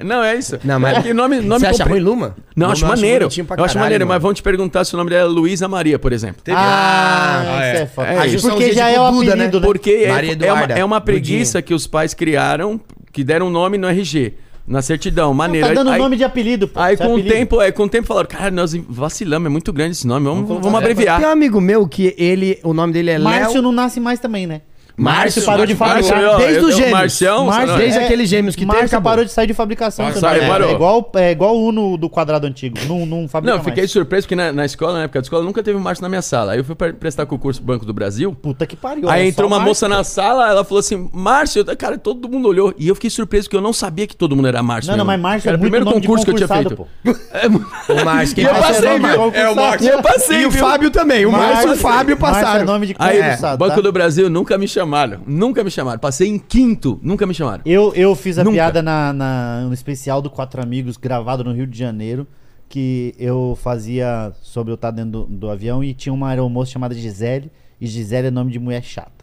[0.04, 0.58] Não, é isso.
[0.64, 2.36] Não, mas- É que nome, nome Você acha compre- ruim Luma?
[2.56, 3.28] Não, Luma acho eu maneiro.
[3.46, 4.14] pra eu acho maneiro, mano.
[4.16, 6.42] mas vão te perguntar se o nome dela é Luísa Maria, por exemplo.
[6.50, 7.82] Ah, Ah, isso é.
[7.82, 8.08] é foda.
[8.08, 8.38] É.
[8.38, 9.34] Porque já é o né?
[9.44, 9.66] apelido, né?
[9.66, 12.80] Porque é, Maria é, uma, Eduarda, é uma preguiça que os pais criaram,
[13.12, 14.34] que deram um nome no RG,
[14.70, 15.66] na certidão, maneiro.
[15.66, 16.78] Tá dando aí, nome de apelido, pô.
[16.78, 17.34] Aí é com o apelido.
[17.34, 20.46] tempo, é, com o tempo falaram, cara, nós vacilamos, é muito grande esse nome, vamos,
[20.46, 21.24] vamos, Tem um abreviar.
[21.24, 23.62] amigo meu que ele, o nome dele é Márcio Léo.
[23.62, 24.62] não nasce mais também, né?
[25.02, 26.37] Márcio parou de Márcio, fabricar.
[26.38, 26.92] Desde eu- os eu- gêmeos.
[26.92, 29.11] Marcião, Márcio, desde É, aqueles gêmeos que tem, Márcio acabou.
[29.11, 30.47] parou de sair de fabricação também.
[30.49, 30.69] parou.
[30.69, 32.76] É igual, é igual o Uno do quadrado antigo.
[32.87, 33.90] Não, não fabrica Não, fiquei mais.
[33.90, 36.23] surpreso porque na, na escola, na época da escola, nunca teve um Márcio na minha
[36.23, 36.52] sala.
[36.52, 38.35] Aí eu fui pre- prestar concurso Banco do Brasil.
[38.35, 39.09] Puta que pariu.
[39.09, 39.69] Aí entrou uma Márcio.
[39.71, 42.75] moça na sala, ela falou assim, Márcio, cara, todo mundo olhou.
[42.78, 44.90] E eu fiquei surpreso porque eu não sabia que todo mundo era Márcio.
[44.90, 45.23] Não, não, mesmo.
[45.23, 46.87] mas Márcio Era é o primeiro concurso que eu tinha feito.
[47.33, 47.47] É,
[47.92, 49.00] O Márcio, quem passei, é o viu?
[49.02, 49.33] Márcio.
[49.35, 49.87] É o Márcio.
[49.87, 50.50] E eu passei, E o?
[50.50, 51.25] Fábio também.
[51.26, 52.64] O Márcio e o Fábio passaram.
[52.64, 53.80] nome de Aí, concursado, Banco tá?
[53.80, 55.20] do Brasil, nunca me chamaram.
[55.26, 55.99] Nunca me chamaram.
[55.99, 57.62] Passei em quinto, nunca me chamaram.
[57.64, 58.54] Eu, eu fiz a Nunca.
[58.56, 62.26] piada na, na- no especial do Quatro Amigos, gravado no Rio de Janeiro,
[62.69, 66.95] que eu fazia sobre eu estar dentro do, do avião e tinha uma aeromoça chamada
[66.95, 69.20] Gisele, e Gisele é nome de mulher chata.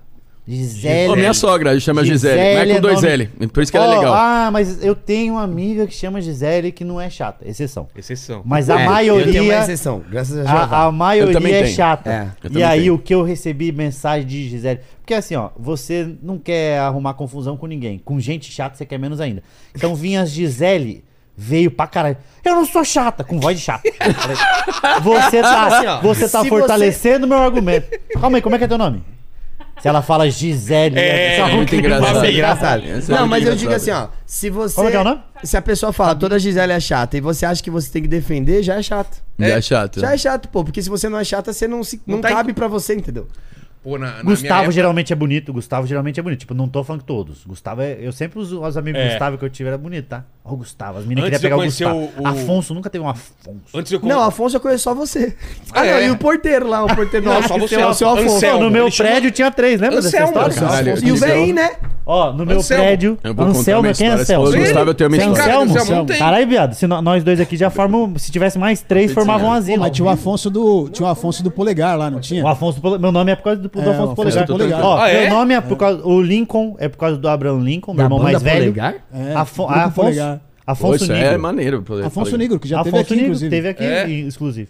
[0.47, 1.11] Gisele.
[1.11, 3.27] Ô, minha sogra chama Gisele, mas é com dois nome- L.
[3.51, 4.13] Por isso que ela é legal.
[4.13, 7.87] Ah, mas eu tenho uma amiga que chama Gisele que não é chata, exceção.
[7.95, 8.41] Exceção.
[8.45, 9.25] Mas a É, maioria.
[9.25, 10.71] Eu tenho uma exceção, graças a Deus.
[10.71, 11.75] A, a maioria é tenho.
[11.75, 12.09] chata.
[12.09, 12.93] É, eu e aí tenho.
[12.93, 14.79] o que eu recebi mensagem de Gisele.
[15.01, 17.99] Porque assim, ó, você não quer arrumar confusão com ninguém.
[17.99, 19.43] Com gente chata você quer menos ainda.
[19.75, 21.03] Então vinha as Gisele,
[21.35, 22.15] veio pra caralho.
[22.45, 23.83] Eu não sou chata, com voz de chata.
[25.03, 27.87] Você tá, Assim, ó, você tá se fortalecendo meu argumento.
[28.19, 29.03] Calma aí, como é que é teu nome?
[29.81, 31.51] Se ela fala Gisele, É, né?
[31.51, 32.25] é muito engraçado.
[32.25, 32.83] É engraçado.
[32.83, 33.57] É Não, muito mas eu engraçado.
[33.57, 34.07] digo assim, ó.
[34.25, 34.75] Se você.
[34.75, 35.21] Como é que é o nome?
[35.43, 38.07] Se a pessoa fala toda Gisele é chata e você acha que você tem que
[38.07, 39.21] defender, já é chato.
[39.37, 39.99] Já é chato.
[39.99, 40.63] Já é chato, pô.
[40.63, 42.67] Porque se você não é chata, você não, se, não, Não tá cabe em- pra
[42.67, 43.27] você, entendeu?
[43.87, 46.39] Pô, na, na minha Gustavo época- geralmente é bonito, Gustavo geralmente é bonito.
[46.39, 47.45] Tipo, não tô falando que todos.
[47.45, 47.97] Gustavo é.
[48.01, 49.09] Eu sempre uso os amigos É.
[49.11, 50.25] Gustavo que eu tive era bonito, tá?
[50.43, 50.97] Ó, o Gustavo.
[50.99, 51.97] As meninas queriam pegar o Gustavo.
[52.17, 53.33] o- o- Afonso nunca teve um Afonso.
[53.73, 55.33] Antes eu Não, Afonso eu conheço só você.
[55.73, 55.93] Ah, É.
[55.93, 57.47] não, e o porteiro lá, o porteiro Não, nosso.
[57.47, 58.35] só você, é o seu Afonso.
[58.35, 58.63] Anselmo.
[58.65, 60.55] No meu prédio tinha três, lembra dessa Anselmo, história?
[60.55, 60.67] cara.
[60.67, 61.71] Caralho, E o veinho, né?
[62.05, 62.83] Ó, no meu Anselmo.
[62.83, 63.17] prédio.
[63.23, 64.25] Eu Anselmo, uma quem é história.
[64.25, 64.45] Se Anselmo?
[64.65, 65.43] Gustavo, eu tenho é história.
[65.57, 65.77] Anselmo?
[65.79, 66.07] Anselmo.
[66.17, 68.13] Caralho, viado, se nó- nós dois aqui já formam.
[68.17, 69.79] Se tivesse mais três, formavam um Pô, asilo.
[69.81, 72.43] Mas tinha o Afonso do, tinha o Afonso do Polegar lá, não tinha?
[72.43, 74.15] O Afonso do Pole- Meu nome é por causa do, do É, Afonso o Afonso
[74.15, 74.47] Polegar.
[74.47, 74.81] Polegar.
[74.83, 75.21] Ó, Ah, é?
[75.29, 76.05] meu nome é por causa.
[76.05, 78.59] O Lincoln é por causa do Abraham Lincoln, meu Da irmão mais velho.
[78.73, 78.95] Polegar?
[79.13, 80.41] É, Afo- Afonso, Polegar.
[80.65, 81.27] Afonso isso Negro.
[81.29, 81.81] é maneiro.
[81.81, 82.37] poder Afonso falar.
[82.41, 83.49] Negro, que já Afonso teve aqui, Negro inclusive.
[83.49, 84.09] teve aqui, É.
[84.09, 84.69] exclusivo.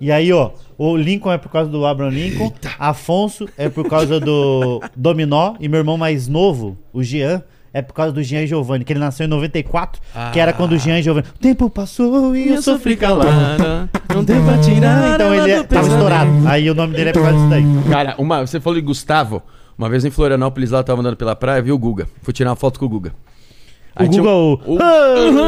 [0.00, 4.20] E aí, ó, o Lincoln é por causa do Abraham Lincoln, Afonso é por causa
[4.20, 7.42] do Dominó, e meu irmão mais novo, o Jean,
[7.78, 10.00] é por causa do Jean e Giovanni, que ele nasceu em 94,
[10.32, 11.26] que era quando o Jean e Giovanni.
[11.34, 13.28] O tempo passou e eu sofri calado.
[14.14, 15.14] Não tem pra tirar.
[15.14, 16.30] Então ele é, tava estourado.
[16.46, 17.64] Aí o nome dele é por causa disso daí.
[17.90, 19.42] Cara, uma, você falou de Gustavo.
[19.78, 22.06] Uma vez em Florianópolis, lá eu tava andando pela praia, vi o Guga.
[22.22, 23.12] Fui tirar uma foto com o Guga.
[23.94, 24.60] Aí O tinha Google.
[24.66, 24.76] um-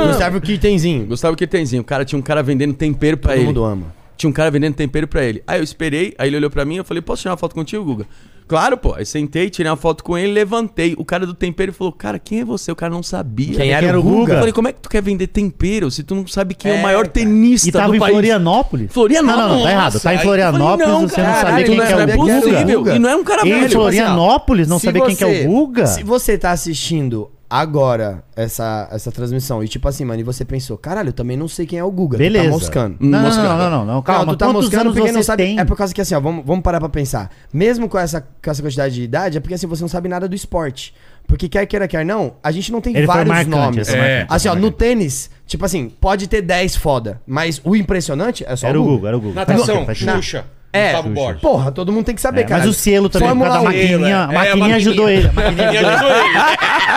[0.05, 1.07] o- Gustavo Kittenzinho.
[1.07, 1.83] Gustavo Quetenzinho.
[1.83, 3.47] Cara, tinha um cara vendendo tempero pra Todo ele.
[3.47, 3.87] mundo ama.
[4.17, 5.43] Tinha um cara vendendo tempero pra ele.
[5.47, 7.85] Aí eu esperei, aí ele olhou pra mim eu falei, posso tirar uma foto contigo,
[7.85, 8.07] Guga?
[8.49, 8.95] Claro, pô.
[8.95, 10.95] Aí sentei, tirei uma foto com ele, levantei.
[10.97, 12.73] O cara do tempero falou, cara, quem é você?
[12.73, 13.55] O cara não sabia.
[13.57, 14.33] Quem era era o o Guga?
[14.33, 16.75] Eu falei, como é que tu quer vender tempero se tu não sabe quem é,
[16.75, 17.11] o É, maior cara.
[17.11, 18.13] tenista E tava do em país?
[18.13, 18.93] Florianópolis?
[18.93, 19.41] Florianópolis.
[19.43, 20.01] Não, não, não, tá errado.
[20.01, 22.41] Tá em Florianópolis, falei, você não não, caralho, quem não que é é o Guga.
[22.41, 22.95] possível.
[22.95, 23.71] E não é um cara Em velho.
[23.71, 25.87] Florianópolis, não Se saber quem que é você- o Guga?
[25.87, 29.63] Se você tá assistindo agora essa, essa transmissão.
[29.63, 31.91] E tipo assim, mano, e você pensou, caralho, eu também não sei quem é o
[31.91, 32.17] Guga.
[32.17, 32.45] tu Beleza.
[32.45, 32.97] tá moscando.
[33.01, 33.49] Não, não, Moscando.
[33.49, 34.27] não, não, não, não, calma.
[34.27, 35.43] não, tu tá Quantos moscando anos porque não sabe.
[35.45, 35.59] tem?
[35.59, 37.31] É por causa que assim, ó, vamos, vamos parar pra pensar.
[37.53, 40.29] Mesmo com essa, com essa quantidade de idade, é porque assim, você não sabe nada
[40.29, 40.95] do esporte.
[41.27, 43.89] Porque quer queira, quer não, a gente não tem Ele vários marcante, nomes.
[43.91, 44.27] É.
[44.31, 48.67] Assim, ó, no tênis, tipo assim, pode ter 10 foda, mas o impressionante é só
[48.67, 48.95] Era o Guga.
[48.95, 49.35] Google, era o Google.
[49.35, 49.87] Natação.
[49.95, 50.45] Xuxa.
[50.71, 51.09] É, Gustavo.
[51.11, 51.41] Borges.
[51.41, 52.61] Porra, todo mundo tem que saber, É, cara.
[52.61, 54.09] mas o selo também, por Fórmula causa da 1, maquininha.
[54.09, 54.77] é, A maquininha maquininha.
[54.77, 55.29] ajudou ele.
[55.29, 56.39] A maquininha ajudou ele.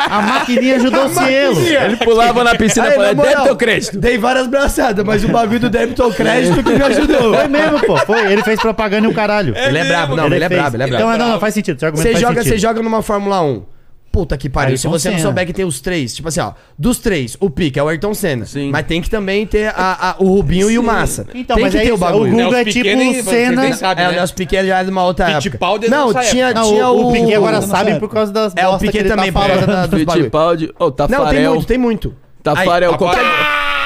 [0.09, 1.59] A maquininha ajudou o selo.
[1.61, 3.97] Ele pulava na piscina e Aí, falava, moral, débito ou crédito?
[3.99, 7.33] Dei várias braçadas, mas o bagulho do débito ao crédito que me ajudou.
[7.33, 7.97] Foi mesmo, pô.
[7.97, 8.31] Foi.
[8.31, 9.53] Ele fez propaganda e o caralho.
[9.55, 10.59] Ele é brabo, não, Ele ele é fez.
[10.59, 11.17] brabo, ele é Então, brabo.
[11.17, 11.81] não, não, faz sentido.
[11.83, 12.53] Argumento Você faz joga, sentido.
[12.53, 13.63] você joga numa Fórmula 1.
[14.11, 14.77] Puta que pariu.
[14.77, 15.29] Se Ayrton você não Senna.
[15.29, 18.13] souber que tem os três, tipo assim, ó, dos três, o pique é o Ayrton
[18.13, 18.45] Senna.
[18.45, 18.69] Sim.
[18.69, 21.25] Mas tem que também ter a- a- o Rubinho e o Massa.
[21.33, 22.33] Então, tem mas que é ter isso, o bagulho.
[22.33, 23.61] o Guga é tipo vocês Senna.
[23.61, 24.17] nem sabem, É, o né?
[24.17, 25.41] Nelson Piquet já é de uma outra época.
[25.43, 26.59] Fittipaldi é Não, tinha, época.
[26.59, 27.09] Não, tinha o, o...
[27.09, 27.99] o Piquet agora Não sabe.
[27.99, 29.97] por causa das É, o Piquet ele também, tá por causa falando.
[29.97, 32.13] Fittipaldi, ô, Não, tem muito, tem muito.
[32.43, 33.21] Tafarel, Aí, qualquer,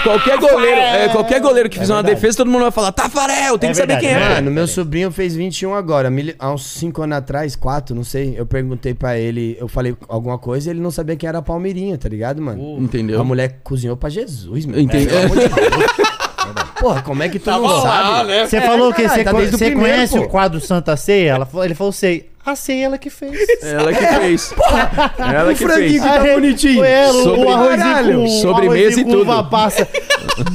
[0.06, 2.22] qualquer goleiro, é, qualquer goleiro que fizer uma verdade.
[2.22, 4.36] defesa, todo mundo vai falar, Tafarel, tem É que saber verdade, quem é.
[4.36, 6.10] Mano, meu sobrinho fez 21 agora.
[6.10, 8.36] mil- Há uns 5 anos atrás, 4, não sei.
[8.38, 11.42] Eu perguntei pra ele, eu falei alguma coisa e ele não sabia quem era a
[11.42, 12.78] Palmeirinha, tá ligado, mano?
[12.80, 13.20] Entendeu?
[13.20, 14.80] A mulher cozinhou pra Jesus, meu.
[14.80, 15.08] Entendi.
[15.08, 16.16] Pelo amor de Deus.
[16.80, 17.82] Porra, como é que tu Tava não lá,
[18.18, 18.28] sabe?
[18.30, 18.46] né?
[18.48, 19.04] Você É, falou o quê?
[19.04, 20.24] caralho, Você tá co- desde o você primeiro, conhece pô.
[20.24, 21.32] o quadro Santa Ceia?
[21.32, 22.30] Ela falou- ele falou, sei.
[22.46, 23.64] A ceia ela que fez.
[23.64, 24.54] Ela que fez.
[25.18, 26.04] Ela o que franguinho fez.
[26.04, 26.76] que tá bonitinho.
[26.80, 29.22] Foi ela, o- Sobre- o arrozinho com, sobremesa o e com tudo.
[29.24, 29.88] uva passa.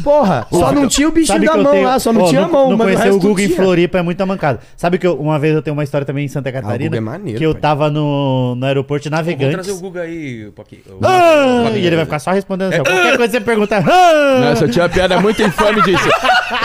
[0.05, 2.71] Porra, só não tinha o bichinho da mão tenho- lá, só não tinha a mão.
[2.71, 3.49] Não mas o conhecer resto o Google em.
[3.49, 4.61] Floripa é muita mancada.
[4.77, 6.91] Sabe que eu- uma vez eu tenho uma história também em Santa Catarina.
[6.91, 9.77] Guga é maneiro, que eu tava no, no aeroporto de Vou trazer o.
[9.81, 10.83] Guga aí, Paquinho.
[11.03, 12.81] Ah, e ele vai ficar só respondendo assim.
[12.81, 13.77] ó, Qualquer coisa você pergunta.
[13.79, 16.09] Ah, Nossa, eu tinha uma piada muito infame disso.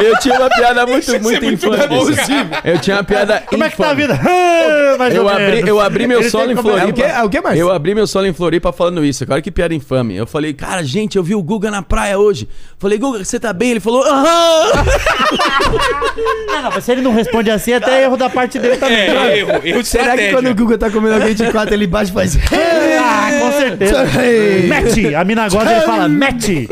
[0.03, 2.31] Eu tinha uma piada muito, muito infame disso.
[2.63, 4.19] Eu tinha uma piada como é que tá a vida?
[4.21, 6.63] Ah, Eu abri, eu abri meu Ele solo em que É o?
[6.63, 7.01] Floripa.
[7.01, 7.59] É o quê, Marcio?
[7.61, 9.25] Eu abri meu solo em Floripa falando isso.
[9.25, 10.15] Cara, que piada infame.
[10.15, 12.47] Eu falei, cara, gente, eu vi o Guga na praia hoje.
[12.77, 13.71] Falei, Guga, você tá bem?
[13.71, 14.25] Ele falou, aham.
[16.57, 18.95] Ah, não, mas se ele não responde assim, é até erro da parte dele também.
[18.97, 21.85] É, erro, erro de Será que quando o Guga tá comendo alguém de quatro, ele
[21.87, 22.37] bate e faz...
[23.07, 24.03] Ah, com certeza.
[24.67, 25.13] Mete!
[25.15, 26.67] A mina gosta, ele fala, mete!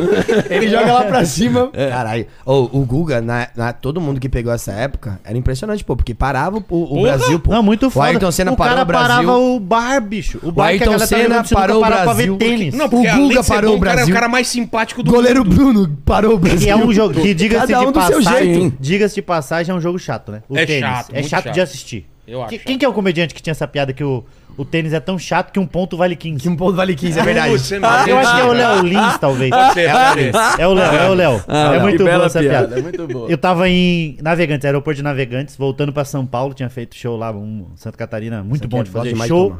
[0.49, 1.69] Ele joga lá pra cima.
[1.89, 2.25] Caralho.
[2.45, 6.13] Ô, o Guga, na, na- todo mundo que pegou essa época, era impressionante, pô, porque
[6.13, 7.01] parava o, o!
[7.03, 7.51] Brasil, pô.
[7.51, 8.07] Não, muito O foda.
[8.07, 9.07] Ayrton Senna o parou cara o Brasil.
[9.07, 10.39] parava o bar, bicho.
[10.43, 12.37] O O bar que a Ayrton galera tá Senna parou o parava pra ver Brasil.
[12.37, 12.73] tênis.
[12.73, 14.13] Não, porque O Guga parou bom, o cara é Brasil.
[14.13, 15.55] o cara mais simpático do Goleiro mundo.
[15.55, 16.59] Bruno parou o Brasil.
[16.59, 18.77] Que é um jogo que, diga-se Cada um de do seu passagem, jeito.
[18.79, 20.43] diga-se de passagem, é um jogo chato, né?
[20.49, 20.81] O É tênis.
[20.81, 21.53] chato, é chato, chato.
[21.53, 22.05] de assistir.
[22.27, 24.23] Eu acho Que- quem que é o comediante que tinha essa piada que o,
[24.55, 26.43] o tênis é tão chato que um ponto vale 15?
[26.43, 27.51] Que um ponto vale 15, é verdade.
[27.51, 28.51] Putz, não Eu acho que é o.
[28.53, 29.49] Léo Lins, talvez.
[29.49, 30.61] Pode ser, pode ser.
[30.61, 31.43] É o Léo, é o Léo.
[31.47, 32.79] Ah, é que muito boa essa piada, piada.
[32.79, 33.29] é muito boa.
[33.29, 37.31] Eu tava em Navegantes, aeroporto de Navegantes, voltando pra São Paulo, tinha feito show lá,
[37.31, 39.57] um Santa Catarina, muito Isso bom é de fazer demais, show.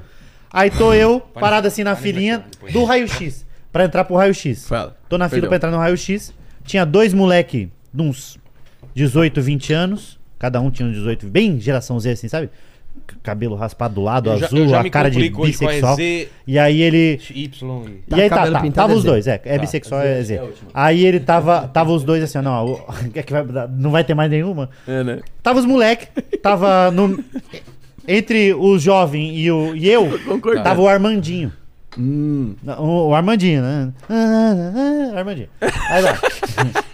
[0.51, 4.69] Aí tô eu, parado assim na filinha do raio-x, pra entrar pro raio-x.
[5.09, 5.49] Tô na fila Perdão.
[5.49, 6.31] pra entrar no raio-x.
[6.63, 8.37] Tinha dois moleque de uns
[8.93, 10.19] 18, 20 anos.
[10.37, 12.49] Cada um tinha uns 18, bem geração Z, assim, sabe?
[13.21, 15.95] Cabelo raspado do lado, Eu já- azul, eu já a cara de bissexual.
[15.95, 16.29] Z.
[16.47, 17.19] E aí ele.
[17.33, 17.89] Y e...
[18.09, 18.59] Tá e aí tá, tá.
[18.61, 19.41] pintado, Tava é os dois, é.
[19.45, 20.49] É Tá, bissexual, é Z, é é.
[20.73, 21.67] Aí ele tava.
[21.67, 22.81] Tava os dois assim, ó, não, o-
[23.15, 23.45] é que vai,
[23.77, 24.69] não vai ter mais nenhuma.
[24.87, 25.19] É, né?
[25.41, 26.07] Tava os moleque,
[26.41, 27.23] tava no.
[28.07, 30.09] Entre o jovem e, o, e eu,
[30.63, 31.51] tava o Armandinho.
[31.97, 32.55] Hum.
[32.79, 33.93] O, o Armandinho, né?
[35.15, 35.47] Armandinho.
[35.89, 36.19] Aí lá.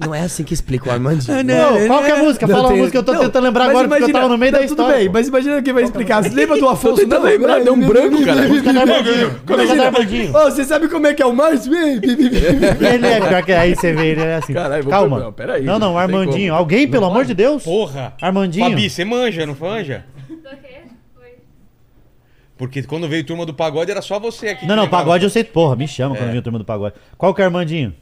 [0.00, 1.36] Não é assim que explica o Armandinho.
[1.38, 2.46] Ô, qual que é a música?
[2.46, 4.32] Não Fala a tem- música, eu tô Não, tentando lembrar agora porque eu imagina- tava
[4.32, 4.92] no meio da não, história.
[4.94, 5.12] Tudo bem, pô.
[5.12, 6.22] mas imagina quem vai explicar.
[6.22, 7.06] Você lembra do Afonso?
[7.06, 8.40] Não, lembrar, não, deu um não, branco, não, cara.
[8.40, 9.16] não, Música do não, não, Armandinho.
[9.20, 10.36] não, Música do imagina- Armandinho.
[10.36, 11.74] Ô, você sabe como é que é o Márcio?
[11.74, 14.54] Ele é pior que aí você vê, ele é assim.
[14.54, 15.20] Caralho, vou Calma.
[15.20, 16.54] não, peraí, não, não, não Armandinho.
[16.54, 17.62] Alguém, pelo amor de Deus?
[17.62, 18.14] Porra.
[18.22, 18.70] Armandinho.
[18.70, 20.04] Fabi, você manja, não manja?
[22.56, 24.66] Porque quando veio Turma do Pagode era só você aqui.
[24.66, 25.42] Não, não, pagode eu sei.
[25.44, 26.18] Porra, me chama É.
[26.18, 26.94] quando vem o turma do pagode.
[27.16, 27.94] Qual que é Armandinho?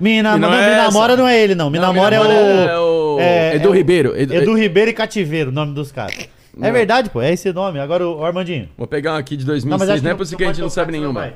[0.00, 0.22] Me namora.
[0.22, 1.70] Me, na, não não, é me namora não é ele, não.
[1.70, 2.24] Me Não, namora é o.
[2.24, 4.16] é o é- Edu é o- Ribeiro.
[4.16, 6.28] Edu, Edu Ribeiro e Cativeiro, o nome dos caras.
[6.60, 7.80] É verdade, pô, é esse nome.
[7.80, 8.68] Agora o Armandinho.
[8.78, 10.52] Vou pegar um aqui de Não, 2006, acho não, é não- possível não que a
[10.52, 11.32] gente não sabe nenhuma.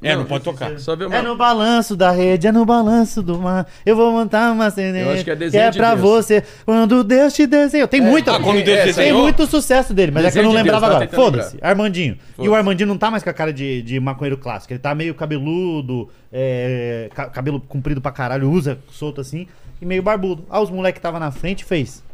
[0.00, 0.78] É, não pode tocar.
[0.78, 1.16] Só ver uma...
[1.16, 3.66] É no balanço da rede, é no balanço do mar.
[3.84, 4.96] Eu vou montar uma cena.
[4.96, 6.00] Eu acho que é desenho é de pra Deus.
[6.00, 6.44] você.
[6.64, 7.88] Quando Deus te desenhou.
[7.88, 8.36] Tem muita.
[8.36, 9.22] Ah, quando Deus é, Tem desenhou?
[9.22, 11.06] muito sucesso dele, mas é que eu Desenho não lembrava Deus, agora.
[11.08, 11.58] tentando Foda-se.
[11.60, 12.14] Armandinho.
[12.14, 12.48] E Foda-se.
[12.48, 14.72] o Armandinho não tá mais com a cara de, de maconheiro clássico.
[14.72, 19.48] Ele tá meio cabeludo, é, ca- cabelo comprido pra caralho, usa solto assim,
[19.82, 20.44] e meio barbudo.
[20.48, 22.04] Ah, os moleque que tava na frente fez.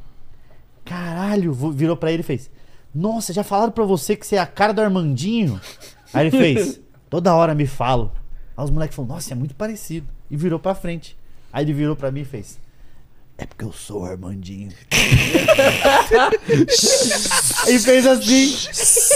[0.85, 2.51] Caralho, virou pra ele e fez.
[2.94, 5.61] Nossa, já falaram pra você que você é a cara do Armandinho?
[6.12, 6.81] Aí ele fez.
[7.14, 8.11] Toda hora me falam.
[8.57, 10.05] Aí os moleques falaram, nossa, é muito parecido.
[10.29, 11.16] E virou pra frente.
[11.53, 12.59] Aí ele virou pra mim e fez.
[13.38, 14.70] É porque eu sou o Armandinho.
[17.68, 18.53] e fez assim.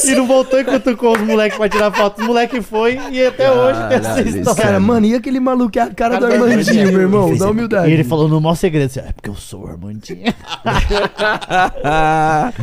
[0.08, 2.20] E não voltou e cutucou os moleques pra tirar foto.
[2.20, 4.62] Os moleques foi e até hoje tem essa Caralho, história.
[4.62, 7.36] Cara, mano, e aquele maluco que é a cara do Armandinho, meu irmão?
[7.36, 7.90] Dá humildade.
[7.90, 10.22] E ele falou no maior segredo assim, é porque eu sou o Armandinho.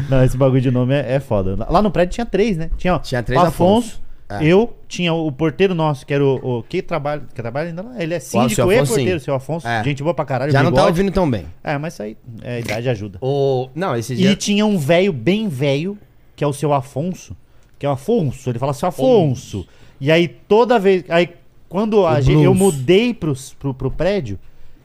[0.09, 1.57] Não, esse bagulho de nome é, é foda.
[1.69, 2.69] Lá no prédio tinha três, né?
[2.77, 4.04] Tinha, Tinha três Afonso, Afonso.
[4.27, 4.43] É.
[4.43, 8.01] eu, tinha o porteiro nosso, que era o, o que trabalha, que trabalha ainda lá.
[8.01, 9.25] Ele é síndico e porteiro, sim.
[9.25, 9.67] seu Afonso.
[9.67, 9.83] É.
[9.83, 10.51] Gente boa pra caralho.
[10.51, 11.45] Já não tá ouvindo tão bem.
[11.63, 13.19] É, mas isso aí, é, a idade ajuda.
[13.21, 13.69] O...
[13.75, 14.35] Não, esse E dia...
[14.35, 15.97] tinha um velho bem velho,
[16.35, 17.37] que é o seu Afonso,
[17.77, 19.67] que é o Afonso, ele fala seu Afonso.
[20.01, 21.29] E aí toda vez, aí
[21.69, 24.39] quando a gente, eu mudei pros, pro, pro prédio,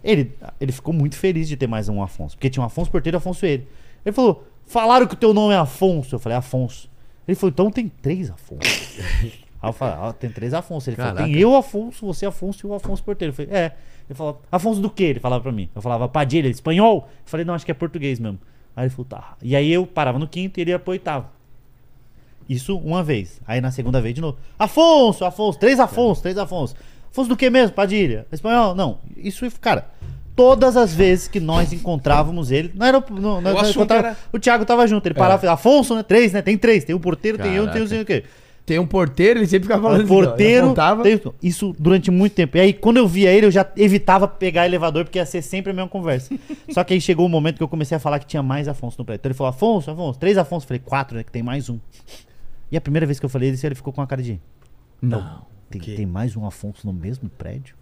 [0.04, 3.16] ele, ele ficou muito feliz de ter mais um Afonso, porque tinha um Afonso Porteiro
[3.16, 3.66] e Afonso ele.
[4.04, 6.14] Ele falou, falaram que o teu nome é Afonso.
[6.14, 6.89] Eu falei, Afonso.
[7.30, 8.60] Ele falou, então tem três Afonso.
[9.62, 10.90] Aí eu falei, ah, tem três Afonso.
[10.90, 11.32] Ele falou, Caraca.
[11.32, 13.30] tem eu, Afonso, você, Afonso e o Afonso Porteiro.
[13.30, 13.72] Eu falei, é.
[14.08, 15.04] Ele falou, Afonso do quê?
[15.04, 15.70] Ele falava pra mim.
[15.72, 17.08] Eu falava, Padilha, espanhol?
[17.08, 18.40] Eu falei, não, acho que é português mesmo.
[18.74, 19.36] Aí ele falou, tá.
[19.40, 21.28] E aí eu parava no quinto e ele ia pro oitavo.
[22.48, 23.40] Isso uma vez.
[23.46, 24.36] Aí na segunda vez de novo.
[24.58, 26.74] Afonso, Afonso, três Afonso, três Afonso.
[27.12, 28.26] Afonso do que mesmo, Padilha?
[28.32, 28.74] Espanhol?
[28.74, 28.98] Não.
[29.16, 29.88] Isso, cara,
[30.40, 33.04] todas as vezes que nós encontrávamos ele, não era.
[33.10, 35.04] Não, não, O era- O Thiago tava junto.
[35.06, 36.02] Ele parava e falava, Afonso, né?
[36.02, 36.40] Três, né?
[36.40, 36.82] Tem três.
[36.82, 38.24] Tem o porteiro, tem eu, tem o sei o quê.
[38.64, 40.64] Tem um porteiro, ele sempre ficava falando O assim, porteiro.
[40.66, 41.02] apontava.
[41.02, 42.56] tem- Isso durante muito tempo.
[42.56, 45.72] E aí, quando eu via ele, eu já evitava pegar elevador, porque ia ser sempre
[45.72, 46.32] a mesma conversa.
[46.70, 48.96] Só que aí chegou um momento que eu comecei a falar que tinha mais Afonso
[48.98, 49.20] no prédio.
[49.20, 50.64] Então ele falou: Afonso, Afonso, três Afonso.
[50.64, 51.22] Eu falei, quatro, né?
[51.24, 51.78] Que tem mais um.
[52.72, 54.40] E a primeira vez que eu falei isso, ele ficou com a cara de.
[55.02, 55.42] Não.
[55.68, 57.74] Tem, tem mais um Afonso no mesmo prédio?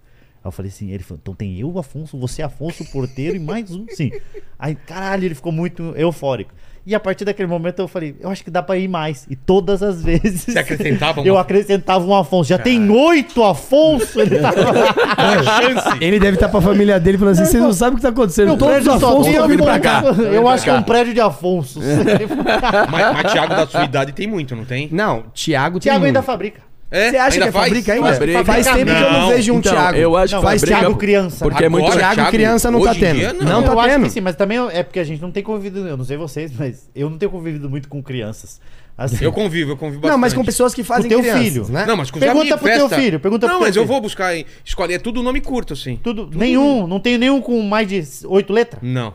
[0.43, 3.41] Aí eu falei assim, ele falou, então tem eu, Afonso, você, Afonso, o porteiro e
[3.41, 4.13] mais um, sim.
[4.59, 6.53] Aí, caralho, ele ficou muito eufórico.
[6.87, 9.27] E a partir daquele momento eu falei, eu acho que dá pra ir mais.
[9.29, 10.45] E todas as vezes.
[10.45, 12.49] Você acrescentava um Eu acrescentava um Afonso.
[12.49, 14.19] Já tem oito Afonso.
[14.19, 14.55] Ele tá...
[16.01, 18.57] Ele deve estar pra família dele falando assim, vocês não sabem o que tá acontecendo.
[18.57, 19.99] Todos os prédio só Afonso tem estão vindo pra cá.
[19.99, 20.23] Afonso.
[20.23, 21.81] Eu acho que é um prédio de Afonso.
[22.91, 24.89] Mas, mas Thiago da sua idade tem muito, não tem?
[24.91, 26.25] Não, Thiago tem Thiago ainda muito.
[26.25, 26.68] é fabrica.
[26.91, 27.11] É?
[27.11, 27.67] Você acha que é faz?
[27.69, 28.13] fabrica ainda?
[28.15, 28.45] Fabrica.
[28.45, 29.99] Faz tempo que eu não vejo um Então, Thiago.
[29.99, 31.45] eu acho Não, que faz fabrica Thiago criança.
[31.45, 33.17] Porque é muito Agora, Thiago Thiago, criança não tá tendo.
[33.19, 33.45] dia, não.
[33.45, 34.03] Não eu tá acho tendo.
[34.05, 36.51] que sim, mas também é porque a gente não tem convivido, eu não sei vocês,
[36.59, 38.59] mas eu não tenho convivido muito com crianças.
[38.97, 40.11] Assim, Eu convivo, eu convivo bastante.
[40.13, 41.69] Não, mas com pessoas que fazem teu crianças, filho.
[41.69, 41.85] né?
[41.87, 42.97] Não, mas com Pergunta pro teu festa.
[42.97, 43.93] filho, pergunta Não, pro teu mas eu filho.
[43.93, 46.01] vou buscar, em- escolher é tudo nome curto, assim.
[46.03, 48.83] Tudo, nenhum, não tenho nenhum com mais de oito letras?
[48.83, 49.15] Não.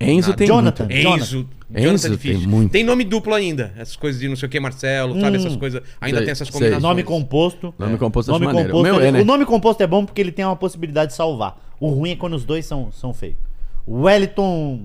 [0.00, 0.84] Enzo tem Jonathan.
[0.84, 0.96] muito.
[0.96, 1.14] Enzo.
[1.18, 1.48] Enzo
[1.82, 2.38] Jonathan é difícil.
[2.40, 2.70] tem muito.
[2.72, 3.72] Tem nome duplo ainda.
[3.76, 5.36] Essas coisas de não sei o que, Marcelo, sabe?
[5.36, 5.82] Essas coisas.
[6.00, 6.52] Ainda Sei, tem essas sei.
[6.54, 6.82] combinações.
[6.82, 7.74] Nome composto.
[7.78, 8.76] Nome composto Nome composto.
[8.76, 9.20] O meu é, né?
[9.20, 11.60] O nome composto é bom porque ele tem uma possibilidade de salvar.
[11.78, 13.36] O ruim é quando os dois são, são feios.
[13.88, 14.80] Wellington.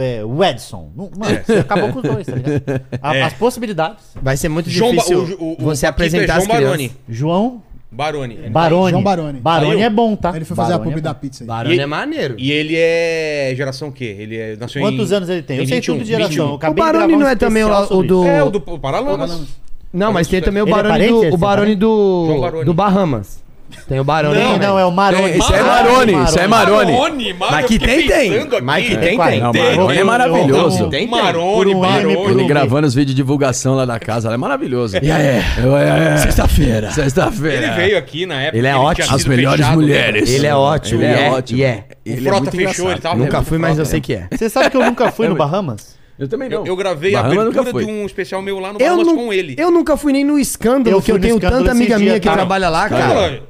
[0.00, 0.90] É, o Edson.
[0.96, 2.62] Não- Mano, você acabou com os dois, tá ligado?
[3.02, 3.22] A- É.
[3.22, 4.04] As possibilidades.
[4.20, 6.88] Vai ser muito João difícil o- o- o você é apresentar as João Baroni.
[6.88, 6.96] crianças.
[7.08, 8.36] João Baroni.
[8.50, 8.90] Baroni.
[8.90, 9.40] João Baroni.
[9.40, 9.84] Baroni Saiu?
[9.86, 10.36] é bom, tá?
[10.36, 11.48] Ele foi fazer a Baroni pub é da pizza aí.
[11.48, 12.34] Baroni E- é maneiro.
[12.38, 14.16] E ele é geração o quê?
[14.18, 15.14] Ele é, nasceu Quantos em...
[15.14, 15.58] anos ele tem?
[15.58, 16.58] Eu sei tudo de geração.
[16.58, 16.68] 21.
[16.68, 18.24] Eu O um não é também o, do...
[18.26, 19.46] É, o do Paralamas.
[19.92, 21.08] Não, mas tem também o é parente?
[21.12, 21.74] do, o é parente?
[21.76, 22.64] do, João Baroni.
[22.66, 23.42] do Bahamas.
[23.86, 24.68] Tem o Baroni Não, também.
[24.68, 25.30] não, é o Maroni.
[25.38, 26.92] Esse é Maroni, isso é Maroni.
[26.92, 28.38] Maroni, mano, Mas eu que fiquei tem, tem.
[28.42, 28.60] aqui.
[28.62, 29.30] Mas que É, tem, quase.
[29.32, 29.40] tem.
[29.40, 29.62] Não, Tem.
[29.76, 30.82] Maroni é Eu- maravilhoso.
[30.84, 31.08] eu- Tem, tem.
[31.08, 32.16] Maroni, Por um M, Baroni.
[32.16, 34.96] por Ele gravando os vídeos de divulgação lá da casa, ela é maravilhoso.
[35.02, 35.42] E aí?
[36.18, 36.90] Sexta-feira.
[36.90, 37.66] Sexta-feira.
[37.66, 38.58] Ele veio aqui na época.
[38.58, 39.14] Ele é ótimo.
[39.14, 40.30] As melhores fechado, mulheres.
[40.30, 41.02] Ele é ótimo.
[41.02, 41.58] Ele é é, ótimo.
[41.58, 41.84] e é.
[42.06, 42.90] O Ele é Frota fechou, engraçado.
[42.90, 44.28] ele tava Nunca fui, mas eu sei que é.
[44.32, 45.96] Você sabe que eu nunca fui no Bahamas?
[46.18, 46.58] Eu também não.
[46.58, 49.06] Eu, eu gravei a Bahamas nunca abertura de um especial meu lá no Eu, Bahamas
[49.06, 49.54] nu- com ele.
[49.56, 52.38] eu nunca fui nem no escândalo, Eu que eu tenho tanta amiga minha que cara.
[52.38, 53.42] trabalha lá, Cara, cara.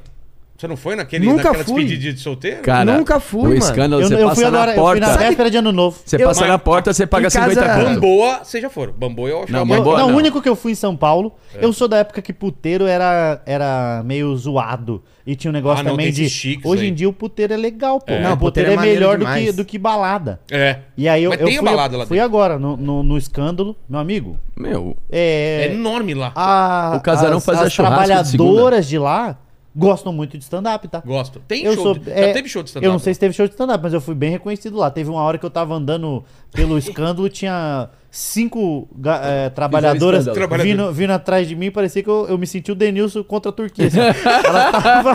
[0.59, 1.83] Você não foi naquele, Nunca naquela fui.
[1.85, 2.61] despedida de solteiro?
[2.61, 3.55] Cara, Nunca fui, o mano.
[3.59, 5.23] escândalo, Eu, você eu passa fui agora, na eu fui na porta.
[5.23, 5.97] véspera de ano novo.
[6.05, 7.93] Você Eu- passa mas- na porta, você paga em casa- 50 conto.
[7.93, 8.91] Bamboa, você já foram.
[8.91, 10.15] Bamboa eu acho Não, que é Bamboa- não, não.
[10.15, 13.41] o único que eu fui em São Paulo, eu sou da época que puteiro era,
[13.45, 15.01] era meio zoado.
[15.25, 16.23] E tinha um negócio Ah, não, também tem de.
[16.25, 16.89] esses chiques Hoje aí.
[16.89, 18.11] em dia o puteiro é legal, pô.
[18.11, 18.19] É.
[18.21, 19.55] Não, o puteiro puteiro é é, maneiro melhor do que, demais.
[19.55, 20.39] do que balada.
[20.51, 20.77] É.
[20.97, 22.25] E aí eu, Mas eu tem fui, balada lá fui dentro.
[22.35, 24.37] agora no, no, no escândalo, meu amigo.
[24.57, 26.33] Meu, É, É enorme lá.
[26.35, 29.37] a- O casarão as, fazia as churrasco de trabalhadoras de, lá
[29.75, 31.01] gostam muito de stand-up, tá?
[31.05, 31.39] Gosto.
[31.47, 31.83] Tem Eu show.
[31.83, 32.85] sou, de- é, teve show de stand-up.
[32.85, 34.89] Eu não sei se teve show de stand-up, mas eu fui bem reconhecido lá.
[34.89, 38.87] Teve uma hora que eu tava andando pelo escândalo, tinha cinco
[39.23, 40.25] é, trabalhadoras
[40.61, 43.53] vindo, vindo atrás de mim, parecia que eu, eu me senti o Denilson contra a
[43.53, 43.85] Turquia.
[43.87, 43.99] assim.
[43.99, 45.13] Ela tava,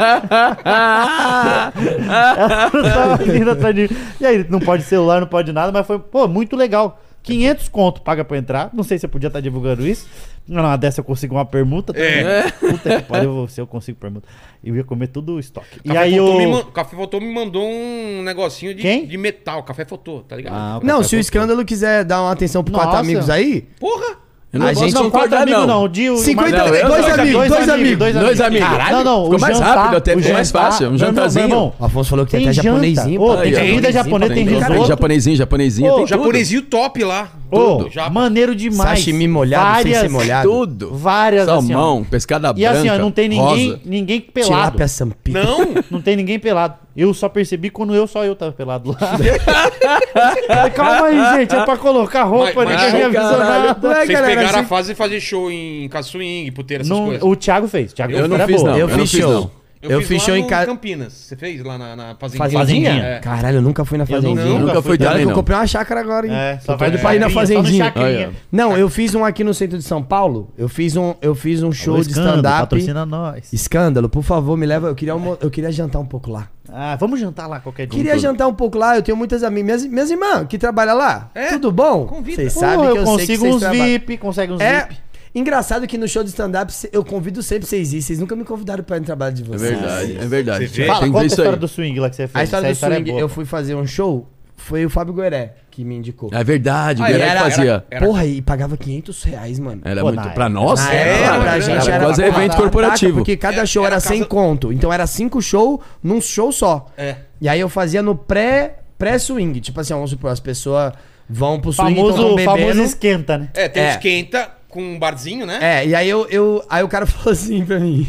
[2.08, 3.88] ela tava vindo atrás de mim.
[4.20, 7.00] E aí, não pode celular, não pode nada, mas foi, pô, muito legal.
[7.24, 8.70] 500 conto paga pra entrar.
[8.72, 10.06] Não sei se eu podia estar divulgando isso.
[10.46, 11.92] Não, dessa eu consigo uma permuta.
[11.94, 12.08] também.
[12.24, 12.50] É.
[12.50, 14.28] Puta que pariu, se eu consigo permuta.
[14.62, 15.80] Eu ia comer tudo o estoque.
[15.82, 16.38] E Café aí Fotô eu...
[16.38, 19.06] me man- Café Fotô me mandou um negocinho de, Quem?
[19.06, 19.62] de metal.
[19.62, 20.54] Café Fotô, tá ligado?
[20.54, 21.20] Ah, o Não, se o Fotô.
[21.20, 23.00] escândalo quiser dar uma atenção pro quatro Nossa.
[23.02, 24.18] amigos aí, Porra!
[24.54, 25.66] Eu não A gente- Não, quatro amigos não.
[25.82, 25.88] não.
[25.88, 27.98] De, o- 50 Não, eu- dois, dois amigos, dois amigos.
[28.14, 28.68] Dois amigos.
[28.90, 30.82] Não, não, Ficou o mais jantar, rápido, até o ficou mais fácil.
[30.84, 31.44] Um irmão, jantarzinho.
[31.44, 33.20] irmão, O Afonso falou que tem, Tem até japonesinho.
[33.20, 33.36] Pô.
[33.36, 34.88] tem comida japonesa, tem Tem Tem risoto.
[34.88, 36.08] japonesinho, japonesinho, Ô, tem tudo.
[36.10, 37.28] Japonesinho top lá.
[37.50, 37.90] Tudo.
[38.12, 38.98] Maneiro demais.
[39.00, 40.48] Sashimi molhado, sem ser molhado.
[40.48, 40.90] Tudo.
[40.94, 44.52] Várias Salmão, assim, pescada E branca, assim, ó, não tem ninguém, ninguém pelado.
[44.54, 45.42] Tilápia Sampita.
[45.42, 45.68] Não?
[45.90, 46.74] Não tem ninguém pelado.
[46.96, 48.98] Eu só percebi quando eu só eu tava pelado lá.
[50.74, 53.74] Calma aí, gente, é pra colocar roupa, Mas- mas- ninguém me avisou nada.
[53.74, 57.22] Vocês galera, pegaram a assim- fase de fazer show em caçuing, puteira, essas Não, coisas.
[57.22, 57.92] o Thiago fez.
[57.92, 58.70] Thiago Eu não era fiz, boa.
[58.70, 58.78] não.
[58.78, 59.32] Eu, eu não fiz fiz, show.
[59.32, 59.63] não.
[59.90, 60.66] Eu, fiz lá show em casa.
[60.66, 61.12] Campinas.
[61.12, 62.48] Você fez lá na, na fazendinha?
[62.50, 62.90] Fazendinha?
[62.90, 63.06] Fazendinha?
[63.16, 63.18] É.
[63.20, 64.42] Caralho, eu nunca fui na Eu fazendinha.
[64.42, 65.34] vi, Nunca Nunca fui também, eu não.
[65.34, 66.32] comprei uma chácara agora, hein?
[66.34, 67.92] É, só vai pra ir na chacrinha, só no fazendinha.
[67.96, 68.30] Olha.
[68.50, 70.50] Não, eu fiz um aqui no centro de São Paulo.
[70.56, 72.60] Eu fiz um, eu fiz um show Alô, de Escândalo, stand-up.
[72.60, 73.52] Patrocina nós.
[73.52, 74.88] Escândalo, por favor, me leva.
[74.88, 76.48] Eu queria, almo- eu queria jantar um pouco lá.
[76.72, 77.96] Ah, vamos jantar lá qualquer dia.
[77.96, 78.96] Queria jantar um pouco lá.
[78.96, 79.82] Eu tenho muitas amigas.
[79.82, 81.30] Minhas, minhas irmãs que trabalham lá.
[81.34, 81.50] É?
[81.50, 82.06] Tudo bom?
[82.06, 82.36] Convida.
[82.42, 83.62] Vocês sabem que eu eu, sei que consigo uns.
[83.70, 84.80] VIP, consegue uns É.
[84.88, 84.96] VIP.
[85.34, 88.02] Engraçado que no show de stand-up eu convido sempre vocês ir.
[88.02, 89.60] Vocês nunca me convidaram pra ir no trabalho de É vocês.
[89.78, 90.68] verdade, é verdade.
[90.68, 90.86] Você?
[90.86, 91.44] Fala, Tem que conta ver a isso aí.
[91.44, 92.36] história do swing lá que você fez.
[92.40, 93.20] A história Essa do é swing, boa.
[93.20, 94.28] eu fui fazer um show.
[94.56, 96.30] Foi o Fábio Gueré que me indicou.
[96.32, 97.64] É verdade, o Ah, Guilherme era- fazia.
[97.64, 99.82] era- era- Porra, e pagava 500 reais, mano.
[99.84, 100.24] Era Pô, muito.
[100.24, 100.78] na Pra nós?
[100.80, 103.16] Na É, época, era pra gente era era quase evento corporativo.
[103.18, 104.72] Porque cada Era- show era, era 100 casa- conto.
[104.72, 106.86] Então era cinco shows num show só.
[106.96, 107.16] É.
[107.40, 109.58] E aí eu fazia no pré, pré-swing.
[109.60, 110.92] Tipo assim, vamos supor, as pessoas
[111.28, 113.48] vão pro swing, Famoso, tão famoso esquenta, né?
[113.54, 113.90] É, tem É.
[113.90, 115.58] esquenta com um barzinho, né?
[115.62, 116.64] É, e aí eu, eu.
[116.68, 118.04] Aí o cara falou assim pra mim.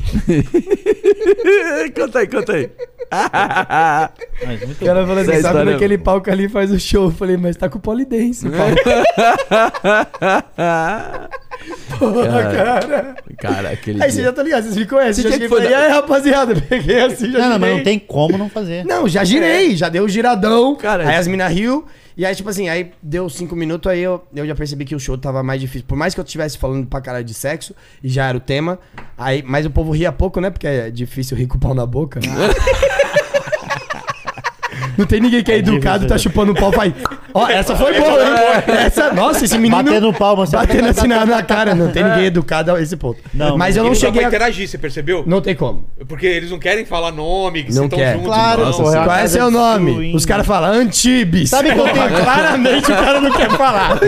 [1.96, 2.70] conta aí, conta aí.
[4.46, 7.06] Mas muito O cara falou Essa assim, sabe história- naquele palco ali faz o show.
[7.06, 8.76] Eu falei, mas tá com polidense, Paulo.
[12.52, 13.16] cara.
[13.38, 14.04] Cara, aquele.
[14.04, 14.26] Aí você dia.
[14.26, 15.14] já tá ligado, vocês me conhecem.
[15.14, 17.70] Você Já cheguei que e falei, foi aí, rapaziada, peguei assim, já Não, não, mas
[17.70, 17.76] girei.
[17.78, 18.84] não tem como não fazer.
[18.86, 20.76] Não, já girei, já deu o giradão.
[20.76, 21.86] Cara, aí as mina riu.
[22.18, 25.00] E aí, tipo assim, aí deu cinco minutos, aí eu, eu já percebi que o
[25.00, 25.86] show tava mais difícil.
[25.88, 28.80] Por mais que eu estivesse falando pra caralho de sexo, e já era o tema.
[29.18, 30.50] Aí, mas o povo ria pouco, né?
[30.50, 32.20] Porque é difícil rir com o pau na boca.
[34.98, 36.94] Não tem ninguém que é educado, tá chupando o pau, vai.
[37.34, 38.30] Ó, essa foi boa, hein?
[38.86, 39.84] Essa, nossa, esse menino.
[39.84, 41.76] Batendo palma, você Batendo assim na, na cara.
[41.76, 43.20] Não tem ninguém educado a esse ponto.
[43.34, 44.30] Não, mas eu não cheguei pra a...
[44.30, 45.24] interagir, você percebeu?
[45.28, 45.86] Não tem como.
[46.08, 48.14] Porque eles não querem falar nome, que Não vocês estão quer.
[48.14, 48.28] juntos.
[48.28, 48.68] Claro, não.
[48.68, 49.94] Nossa porra, é uma Qual é seu nome?
[49.94, 50.16] swing.
[50.16, 51.50] Os caras falam Antibes.
[51.50, 54.00] Sabe que eu tenho- Claramente o cara não quer falar.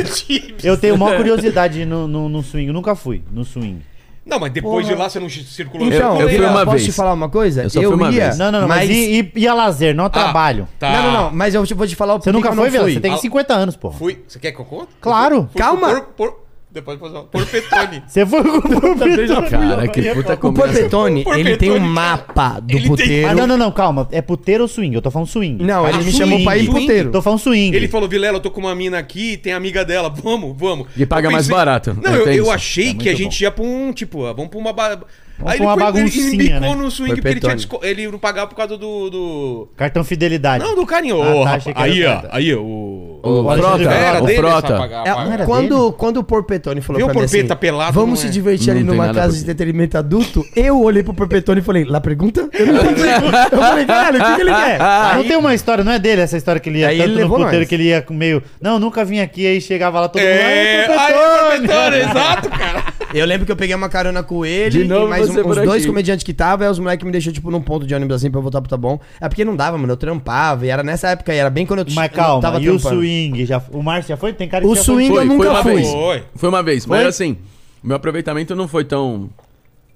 [0.63, 2.67] Eu tenho maior curiosidade no, no, no swing.
[2.67, 3.82] Eu nunca fui no swing.
[4.27, 4.95] Não, mas depois Porra.
[4.95, 6.85] de lá você não circulou Então, eu fui Vila, uma posso vez.
[6.85, 7.63] te falar uma coisa?
[7.63, 8.37] Eu só fui uma ia, vez.
[8.37, 8.67] Não, não, não.
[8.67, 10.67] Mas, e, e, e a lazer, não a trabalho.
[10.77, 10.91] Tá.
[10.91, 11.31] Não, não, não.
[11.31, 12.83] Mas eu vou te falar o Você nunca que eu foi, Vila?
[12.83, 12.93] fui.
[12.93, 13.97] Você tem Ah, 50 anos, porra.
[13.97, 14.21] Fui.
[14.27, 14.89] Você quer que eu conte?
[14.99, 15.47] Claro.
[15.51, 16.01] Fui Calma.
[16.01, 16.46] Por, por,
[16.79, 17.25] depois pode falar.
[17.25, 18.03] Por Petone.
[18.07, 19.49] Você foi com o Porpetone.
[19.49, 20.73] Cara, que puta O combinação.
[20.73, 23.27] Porpetone, Porpetone, ele tem um mapa do Ele tem- puteiro.
[23.27, 24.07] Ah, não, não, não, calma.
[24.11, 24.95] É puteiro ou swing?
[24.95, 25.63] Eu tô falando swing.
[25.63, 27.11] Não, ele Ah, me swing, chamou pra ir puteiro.
[27.11, 27.75] Tô falando swing.
[27.75, 30.87] Ele falou, Vilela, eu tô com uma mina aqui, tem amiga dela, vamos, vamos.
[30.95, 32.51] E paga Eu mais barato, Não, é, eu, tem eu isso.
[32.51, 34.73] achei É que a gente ia pra um, tipo, ah, vamos pra uma...
[34.73, 34.99] Ba...
[35.39, 36.76] Vamos Aí pra uma ele, foi- ele baguncinha, embicou né?
[36.76, 39.10] no swing Foi porque ele, tinha ele não pagava por causa do...
[39.10, 39.67] do...
[39.78, 40.63] Cartão fidelidade.
[40.63, 41.21] Não, do carinho.
[41.21, 43.19] Ah, Ô, tá, rapaz, aí, ó, aí, o...
[43.23, 44.78] O Alexandre Frota, Era o dele Frota.
[44.78, 45.34] pagar- É, pagar.
[45.34, 48.28] era quando, quando o Porpetone falou Viu pra o mim assim, Porpeta pelado, vamos se
[48.28, 48.30] é?
[48.30, 52.00] divertir ali Não numa casa de entretenimento adulto, eu olhei pro Porpetone e falei, lá
[52.00, 52.47] pergunta?
[52.54, 53.02] Eu não entendi.
[53.52, 54.82] Eu falei, caralho, o que, que ele quer?
[54.82, 57.08] Ah, não tem uma história, não é dele essa história que ele ia Aí tanto
[57.10, 57.67] ele no levou puteiro nós.
[57.67, 58.41] que ele ia com meio.
[58.62, 60.30] Não, nunca vim aqui, aí chegava lá todo mundo.
[60.30, 62.84] É, "Ai, aí, Porpetone!" Petone, exato, cara.
[63.13, 65.56] Eu lembro que eu peguei uma carona com ele De novo e mais um, uns
[65.58, 68.30] dois comediantes que tava, aí os moleques me deixou, tipo, num ponto de ônibus assim
[68.30, 69.00] pra eu voltar pro Tá Bom.
[69.22, 71.80] É porque não dava, mano, eu trampava, e era nessa época, e era bem quando
[71.80, 72.96] eu Mas eu calma, tava e o trampando.
[73.02, 73.46] swing?
[73.46, 74.34] Já, o Márcio já foi?
[74.34, 75.22] Tem cara que O já swing foi.
[75.24, 75.74] eu nunca foi uma fui.
[75.76, 75.88] vez.
[75.89, 76.24] Foi.
[76.36, 76.98] Foi uma vez, Foi?
[76.98, 77.38] mas assim,
[77.84, 79.30] o meu aproveitamento não foi tão.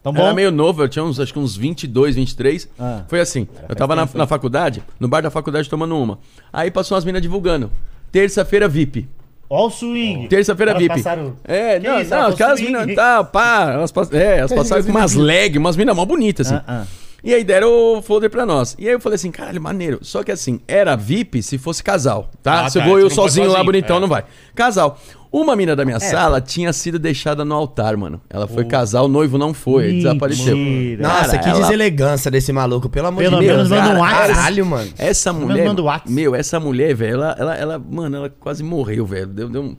[0.02, 0.22] Tão bom?
[0.24, 2.68] Era meio novo, eu tinha uns, acho que uns 22, 23.
[2.80, 3.04] Ah.
[3.08, 6.18] Foi assim, eu tava na, na faculdade, no bar da faculdade tomando uma.
[6.52, 7.70] Aí passou umas minas divulgando.
[8.12, 9.08] Terça-feira VIP.
[9.54, 10.28] Ó o swing.
[10.30, 10.88] Terça-feira VIP.
[10.96, 14.54] passaram- É, Que não, isso, não, elas aquelas minas, tá, pá, elas, pass- é, elas
[14.54, 16.56] passaram com umas leg, umas minas mó bonitas, assim.
[16.66, 16.88] Ah, ah.
[17.24, 18.76] E aí deram o folder pra nós.
[18.80, 20.00] E aí eu falei assim, caralho, maneiro.
[20.02, 22.66] Só que assim, era VIP se fosse casal, tá?
[22.66, 24.00] Ah, se eu tá, vou eu sozinho, pode lá, sozinho, bonitão, é.
[24.00, 24.24] não vai.
[24.56, 24.98] Casal.
[25.32, 28.20] Uma mina da minha sala tinha sido deixada no altar, mano.
[28.30, 30.58] Ela foi casar, o noivo não foi, ele desapareceu.
[30.58, 31.04] Mentira.
[31.08, 33.56] Nossa, Cara, que ela- deselegância desse maluco, pelo amor Pelo de Deus.
[33.56, 34.34] menos manda um WhatsApp.
[34.34, 34.92] Caralho, mano.
[34.98, 35.66] Essa menos mulher.
[35.68, 36.12] manda o Whats.
[36.12, 39.28] Meu, essa mulher, velho, ela, ela, ela, mano, ela quase morreu, velho.
[39.28, 39.78] Deu, deu um...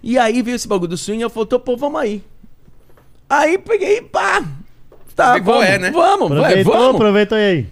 [0.00, 2.22] E aí veio esse bagulho do swing e eu falei, pô, vamos aí.
[3.28, 4.44] Aí peguei, pá.
[5.16, 5.90] Tá, Vê qual vamos, é, né?
[5.90, 6.94] vamos, vai, Aproveitou, vamos.
[6.96, 7.66] aproveitou e aí.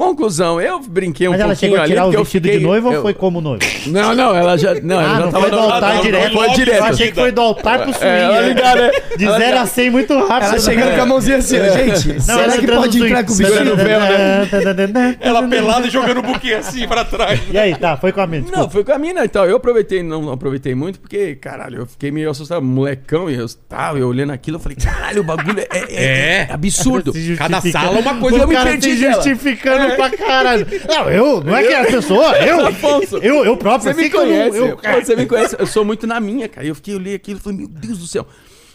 [0.00, 2.44] Conclusão, eu brinquei um Mas ela pouquinho chegou a ali, tirar o porque eu vestido
[2.44, 2.58] fiquei...
[2.58, 3.62] de noivo eu- ou foi como noivo?
[3.86, 4.74] Não, não, ela já...
[4.80, 6.32] Não, ela Ah, já não tava foi do no- altar não, direto.
[6.32, 6.82] foi Eu direto.
[6.84, 8.06] achei que foi do altar pro swing.
[8.06, 8.48] É, ela né?
[8.48, 8.90] ligada, né?
[9.18, 10.48] De Ela 0 a 100 muito rápido.
[10.48, 13.32] Ela chegando com a mãozinha assim, ó, gente, Não, será ela que pode entrar com
[13.32, 13.58] o vestido?
[13.58, 15.16] Segurando o véu, né?
[15.20, 17.38] Ela pelada e jogando o buquê assim pra trás.
[17.52, 18.42] E aí, tá, foi com a mina.
[18.44, 18.72] Não, desculpa.
[18.72, 19.46] foi com a mina e tal.
[19.46, 23.98] Eu aproveitei, não aproveitei muito, porque, caralho, eu fiquei meio assustado, molecão, e eu tava
[23.98, 26.46] eu olhando aquilo, eu falei, caralho, o bagulho é, é- É.
[26.48, 27.12] é absurdo.
[27.12, 28.38] Se Cada sala uma coisa.
[28.38, 29.14] Eu me cara perdi se dela.
[29.14, 30.66] justificando zoando pra caralho.
[30.88, 34.08] Não, eu, não é que é a pessoa, eu, Afonso, eu, eu próprio, Você me
[34.10, 35.56] que eu conhece, eu- pô, você me conhece.
[35.58, 36.66] Eu sou muito na minha, cara.
[36.66, 38.26] Eu fiquei, eu li aquilo e falei, meu Deus do céu.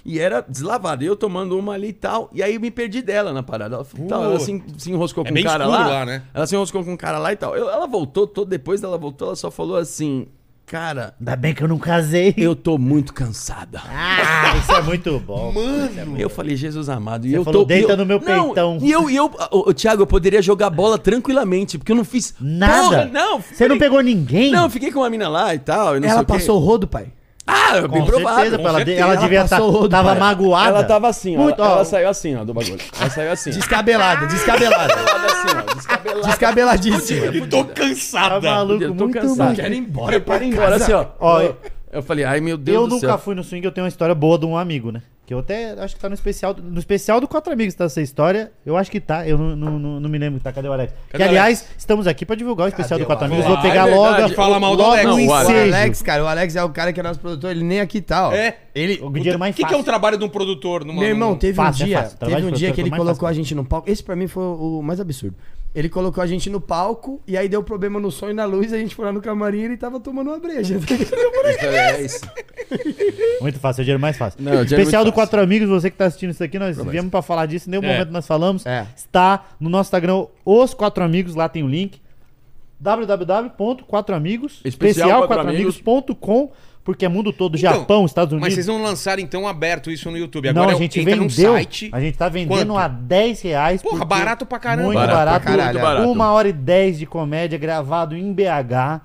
[0.07, 2.29] E era deslavado, eu tomando uma ali e tal.
[2.31, 3.75] E aí eu me perdi dela na parada.
[3.77, 5.87] Ela, tal, ela se, se enroscou É com um cara lá.
[5.87, 6.21] lá, né?
[6.31, 7.55] Ela se enroscou com um cara lá e tal.
[7.57, 10.27] Eu- ela voltou, todo depois dela voltou, ela só falou assim:
[10.65, 12.33] Cara, Ainda bem que eu não casei.
[12.35, 13.81] eu tô muito cansada.
[13.87, 15.53] Ah, isso é muito bom.
[16.17, 17.27] Eu falei, Jesus amado.
[17.27, 19.31] E Você eu falou, tô, "Deita eu- no meu Não, peitão." E eu, e eu,
[19.51, 22.83] ô, Thiago, eu poderia jogar bola tranquilamente, porque eu não fiz Nada.
[22.83, 23.39] Porra, não.
[23.41, 24.51] Você não pegou ninguém?
[24.51, 25.97] Não, eu fiquei com uma mina lá e tal.
[25.99, 27.07] e Ela o passou o rodo, pai.
[27.47, 28.39] Ah, bem Com provável.
[28.51, 29.01] certeza, ela, certeza.
[29.01, 29.57] ela devia estar.
[29.59, 30.19] rodo, tava pai.
[30.19, 30.69] magoada.
[30.69, 31.41] Ela tava assim, ó.
[31.41, 31.75] Muito, ela, ó.
[31.75, 32.79] ela saiu assim, ó, do bagulho.
[32.99, 33.49] Ela saiu assim.
[33.51, 34.93] Descabelada, descabelada.
[34.93, 36.27] Ela assim, ó, descabelada.
[36.27, 37.25] Descabeladíssima.
[37.27, 38.49] Eu tô Tá cansada.
[38.49, 39.49] maluco, Eu tô muito cansado.
[39.49, 39.55] bom.
[39.55, 40.75] Quero ir embora, quero ir embora.
[40.77, 41.05] Assim, ó.
[41.19, 41.57] Ó, eu,
[41.93, 43.17] eu falei, ai meu Deus eu do nunca céu.
[43.19, 45.01] fui no swing, eu tenho uma história boa de um amigo, né?
[45.25, 46.55] Que eu até acho que tá no especial.
[46.61, 48.51] No especial do Quatro Amigos tá essa história.
[48.63, 49.27] Eu acho que tá.
[49.27, 50.51] Eu não, não, não, não me lembro que tá.
[50.53, 50.93] Cadê o Alex?
[51.09, 53.43] Cadê que o aliás, estamos aqui pra divulgar o especial do Cadê o Quatro Alex?
[53.43, 53.47] Amigos.
[53.47, 54.35] Vou Ah, pegar é logo.
[54.35, 55.05] Fala mal do logo Alex.
[55.05, 55.33] o Não, o O.
[55.33, 58.29] Alex, cara, o Alex é o cara que é nosso produtor, ele nem aqui tá,
[58.29, 58.33] ó.
[58.33, 58.55] É.
[58.75, 58.99] Ele.
[59.01, 59.81] O dinheiro mais O que, que é fácil.
[59.81, 60.85] um trabalho de um produtor?
[60.85, 62.17] Numa, Meu irmão, teve Fácil, um é dia, fácil.
[62.19, 63.27] Trabalho teve um dia que ele é colocou fácil.
[63.27, 63.89] a gente no palco.
[63.89, 65.35] Esse pra mim foi o mais absurdo.
[65.75, 68.71] Ele colocou a gente no palco e aí deu problema no som e na luz,
[68.71, 70.79] a gente foi lá no camarim e ele tava tomando uma breja.
[71.61, 72.21] É isso.
[73.41, 74.41] Muito fácil, é o dinheiro mais fácil.
[74.41, 77.11] Não, dinheiro é Especial do Quatro Amigos, você que tá assistindo isso aqui, nós viemos
[77.11, 77.91] pra falar disso, em nenhum É.
[77.93, 78.65] momento nós falamos.
[78.65, 78.87] É.
[78.95, 81.99] Está no nosso Instagram, Os Quatro Amigos, lá tem o link.
[82.79, 86.51] www.quatroamigos, Especial especial4amigos.com,
[86.85, 88.53] porque é mundo todo, Então, Japão, Estados Mas Unidos.
[88.53, 90.53] vocês não lançaram então aberto isso no YouTube.
[90.53, 91.53] Não, Agora a gente entra num vendeu.
[91.53, 91.89] site.
[91.91, 92.77] A gente tá vendendo Quanto?
[92.77, 93.81] a 10 reais.
[93.81, 94.89] Porra, barato pra caramba.
[94.89, 95.49] Muito Barato barato.
[95.73, 96.09] Muito barato.
[96.11, 99.01] Uma hora e 10 de comédia gravado em BH.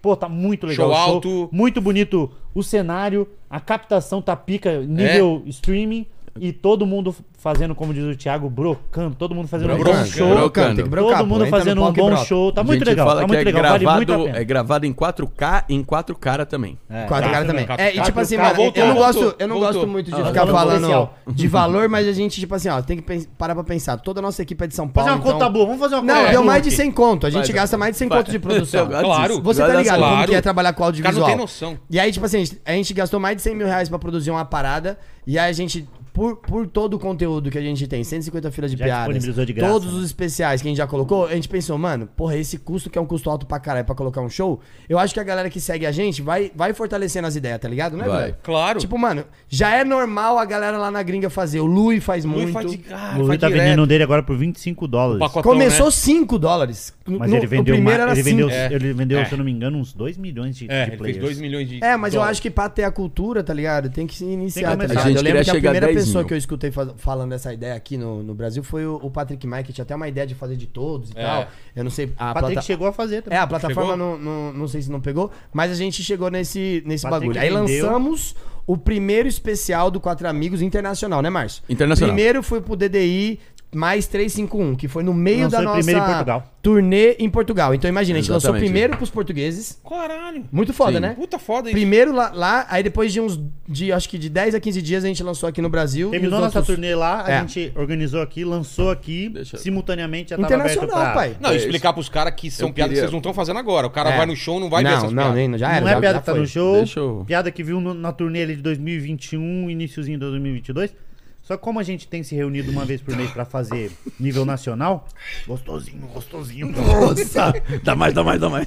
[0.00, 0.86] Pô, tá muito legal.
[0.90, 1.48] Show o alto.
[1.50, 6.06] Muito bonito o cenário, a captação tá pica, nível streaming.
[6.40, 9.14] E todo mundo fazendo, como diz o Thiago, brocando.
[9.14, 10.06] Todo mundo fazendo um bom Brocando.
[10.08, 10.34] show.
[10.34, 10.76] Brocando.
[10.76, 11.34] tem que brocar, Todo pô.
[11.34, 12.24] mundo no fazendo um bom broca.
[12.24, 12.50] show.
[12.52, 13.06] Tá A muito gente legal.
[13.06, 13.62] fala Tá que muito é legal.
[13.62, 14.38] Vale muito a gravado, pena.
[14.38, 16.78] é gravado em 4K e em 4 cara também.
[16.88, 17.32] É, Quatro tá.
[17.32, 17.66] caras também.
[17.66, 18.72] Quatro É, e tipo assim, mano, caras.
[18.74, 19.72] eu não Voltou, gosto, eu não voltou.
[19.74, 20.54] gosto muito de Ah, ficar voltou.
[20.54, 23.98] falando de valor, mas a gente, tipo assim, ó, tem que parar pra pensar.
[23.98, 25.10] Toda a nossa equipe é de São Paulo.
[25.10, 25.38] Fazer uma então...
[25.38, 25.66] conta boa.
[25.66, 26.76] Vamos fazer uma conta Não, deu mais de aqui.
[26.76, 27.26] 100 conto.
[27.26, 28.18] A gente Vai, gasta mais de 100 Vai.
[28.18, 28.86] conto de produção.
[29.02, 29.42] Claro.
[29.42, 31.28] Você tá ligado como que é trabalhar com O cara não audiovisual.
[31.28, 31.78] tem noção.
[31.90, 33.98] E aí, tipo assim, a gente, a gente gastou mais de 100 mil reais pra
[33.98, 34.98] produzir uma parada.
[35.26, 38.70] E aí a gente, por, por todo o conteúdo que a gente tem, 150 filas
[38.70, 39.98] de Já piadas, disponibilizou de graça, todos né?
[39.98, 42.98] os especiais que a gente já colocou, a gente pensou, mano, porra, esse custo que
[42.98, 45.48] é um custo alto pra caralho pra colocar um show, eu acho que a galera
[45.48, 47.96] que segue a gente vai, vai fortalecendo as ideias, tá ligado?
[47.96, 48.22] Não é, Vai.
[48.24, 48.36] velho?
[48.42, 48.78] Claro.
[48.78, 51.60] Tipo, mano, já é normal a galera lá na gringa fazer.
[51.60, 52.52] O Lui faz Lui muito.
[52.52, 53.62] faz de- ah, O Luiz faz tá direto.
[53.64, 55.18] vendendo um dele agora por 25 dólares.
[55.18, 55.92] Pacotão, Começou né?
[55.92, 56.92] 5 dólares.
[57.04, 58.60] Mas No- ele o vendeu, primeiro uma, era ele vendeu, 5.
[58.60, 58.72] É.
[58.72, 59.24] ele vendeu É.
[59.24, 61.18] se eu não me engano, uns 2 milhões de, É, de ele fez players.
[61.24, 61.82] 2 milhões de.
[61.82, 62.32] É, mas eu dólares.
[62.36, 63.88] acho que pra ter a cultura, tá ligado?
[63.90, 65.16] Tem que se iniciar, Tem que tá ligado?
[65.16, 66.28] Eu lembro que a primeira 10 pessoa mil.
[66.28, 69.64] que eu escutei falando dessa ideia aqui no, no Brasil foi o, o Patrick Mike,
[69.64, 71.22] que tinha até uma ideia de fazer de todos e É.
[71.24, 71.46] tal.
[71.74, 72.12] Eu não sei.
[72.18, 73.38] A O Patrick plata- chegou a fazer também.
[73.38, 76.82] É, a plataforma não, não, não sei se não pegou, mas a gente chegou nesse,
[76.86, 77.40] nesse Patrick bagulho.
[77.40, 77.84] Aí vendeu.
[77.86, 78.34] lançamos
[78.64, 81.64] o primeiro especial do Quatro Amigos internacional, né, Márcio?
[81.68, 82.14] Internacional.
[82.14, 83.40] Primeiro foi pro DDI
[83.74, 86.44] mais 351, que foi no meio Lançou da nossa primeiro em Portugal.
[86.62, 87.74] turnê em Portugal.
[87.74, 88.70] Então imagina, a gente lançou Exatamente.
[88.70, 89.80] primeiro pros portugueses.
[89.88, 90.44] Caralho.
[90.52, 91.00] Muito foda, Sim.
[91.00, 91.14] né?
[91.14, 91.76] Puta foda isso.
[91.76, 95.04] Primeiro lá, lá, aí depois de uns, de, acho que de 10 a 15 dias
[95.04, 96.10] a gente lançou aqui no Brasil.
[96.10, 97.40] Terminou os nossa outros- turnê lá, a É.
[97.40, 101.14] gente organizou aqui, lançou aqui, Deixa eu- simultaneamente já tava aberto Internacional, pra...
[101.14, 101.36] pai.
[101.40, 103.58] Não, É explicar pros caras que são Eu piadas que queria- vocês não estão fazendo
[103.58, 103.86] agora.
[103.86, 104.16] O cara É.
[104.18, 105.34] vai no show, não vai ver não, essas não, piadas.
[105.48, 105.80] nem, já era.
[105.80, 106.40] não é já- piada já que tá foi.
[106.42, 110.20] no show, Deixa eu- piada que viu no- na turnê ali de 2021, iníciozinho de
[110.20, 110.94] 2022.
[111.42, 114.44] Só que como a gente tem se reunido uma vez por mês pra fazer nível
[114.44, 115.08] nacional,
[115.46, 116.68] gostosinho, gostosinho.
[116.72, 117.52] Nossa!
[117.82, 118.66] dá mais, dá mais, dá mais.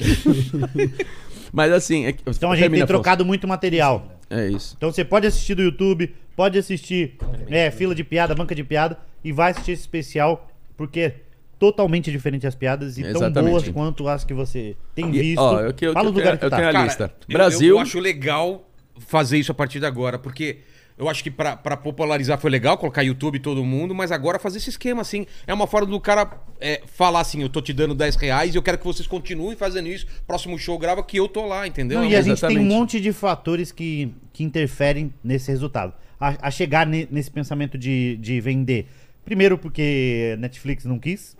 [1.52, 2.06] Mas assim.
[2.06, 4.20] É, que- Então a gente termina, tem trocado muito material.
[4.30, 4.76] É isso.
[4.78, 7.18] Então você pode assistir do YouTube, pode assistir
[7.48, 11.16] é, fila de piada, banca de piada e vai assistir esse especial porque é
[11.58, 13.52] totalmente diferente as piadas e tão Exatamente.
[13.52, 15.40] boas quanto as que você tem E, visto.
[15.40, 16.58] ó, eu que- eu Fala que- os lugares eu que tá.
[16.58, 17.14] tenho a Cara, lista.
[17.30, 17.70] eu- Brasil.
[17.76, 18.68] Eu, acho legal
[19.00, 20.58] fazer isso a partir de agora, porque
[20.98, 24.40] eu acho que pra, pra popularizar foi legal, colocar YouTube e todo mundo, mas agora
[24.40, 25.26] fazer esse esquema assim.
[25.46, 26.30] É uma forma do cara
[26.60, 29.58] é, falar assim: eu tô te dando 10 reais e eu quero que vocês continuem
[29.58, 30.08] fazendo isso.
[30.26, 32.00] Próximo show grava que eu tô lá, entendeu?
[32.00, 32.74] Não, e a gente tem um Exatamente.
[32.74, 35.94] monte de fatores que, que interferem nesse resultado.
[36.20, 38.88] A, a chegar ne- nesse pensamento de, de vender.
[39.26, 41.36] Primeiro porque Netflix não quis.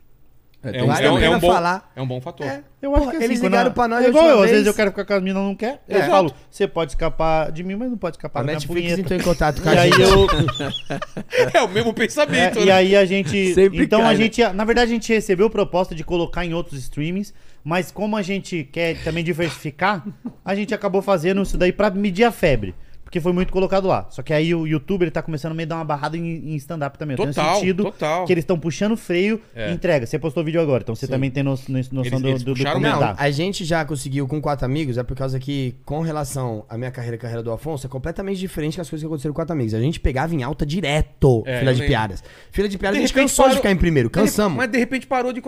[0.66, 1.92] É, É um, Vale a é um- é um bom, falar.
[1.96, 2.46] é um bom fator.
[2.48, 2.64] É.
[2.82, 4.34] Eu Porra, acho que assim, eles quando ligaram a- pra nós é a igual eu,
[4.36, 4.52] às vez.
[4.52, 5.82] vezes eu quero ficar com as minas não quer.
[5.88, 6.12] Eu Exato.
[6.12, 9.02] falo, você pode escapar de mim, mas não pode escapar A da minha Netflix punheta.
[9.02, 10.02] entrou em contato com E a aí gente.
[10.02, 10.28] eu,
[11.54, 12.66] É o mesmo pensamento, É, né?
[12.68, 13.54] e aí a gente.
[13.54, 14.24] Sempre então cai, a né?
[14.24, 14.44] gente.
[14.54, 18.64] Na verdade, a gente recebeu proposta de colocar em outros streamings, mas como a gente
[18.64, 20.04] quer também diversificar,
[20.44, 22.76] a gente acabou fazendo isso daí pra medir a febre.
[23.06, 24.08] Porque foi muito colocado lá.
[24.10, 26.56] Só que aí o YouTube ele tá começando a meio dar uma barrada em, em
[26.58, 27.14] stand-up também.
[27.14, 28.26] Eu tenho Total, sentido total.
[28.26, 29.70] que eles estão puxando freio É.
[29.70, 30.06] e entrega.
[30.06, 32.54] Você postou vídeo agora, então você também tem no- no- noção Eles- do, eles do,
[32.54, 32.80] do.
[32.82, 36.78] Não, a gente já conseguiu com quatro amigos, é por causa que, com relação à
[36.78, 39.54] minha carreira e carreira do Afonso, é completamente diferente das coisas que aconteceram com quatro
[39.54, 39.74] amigos.
[39.74, 41.88] A gente pegava em alta direto É, fila de lembro.
[41.88, 42.24] piadas.
[42.52, 44.58] Fila de piadas, De a gente cansou de parou- ficar em primeiro, De cansamos.
[44.58, 45.42] Mas de repente parou de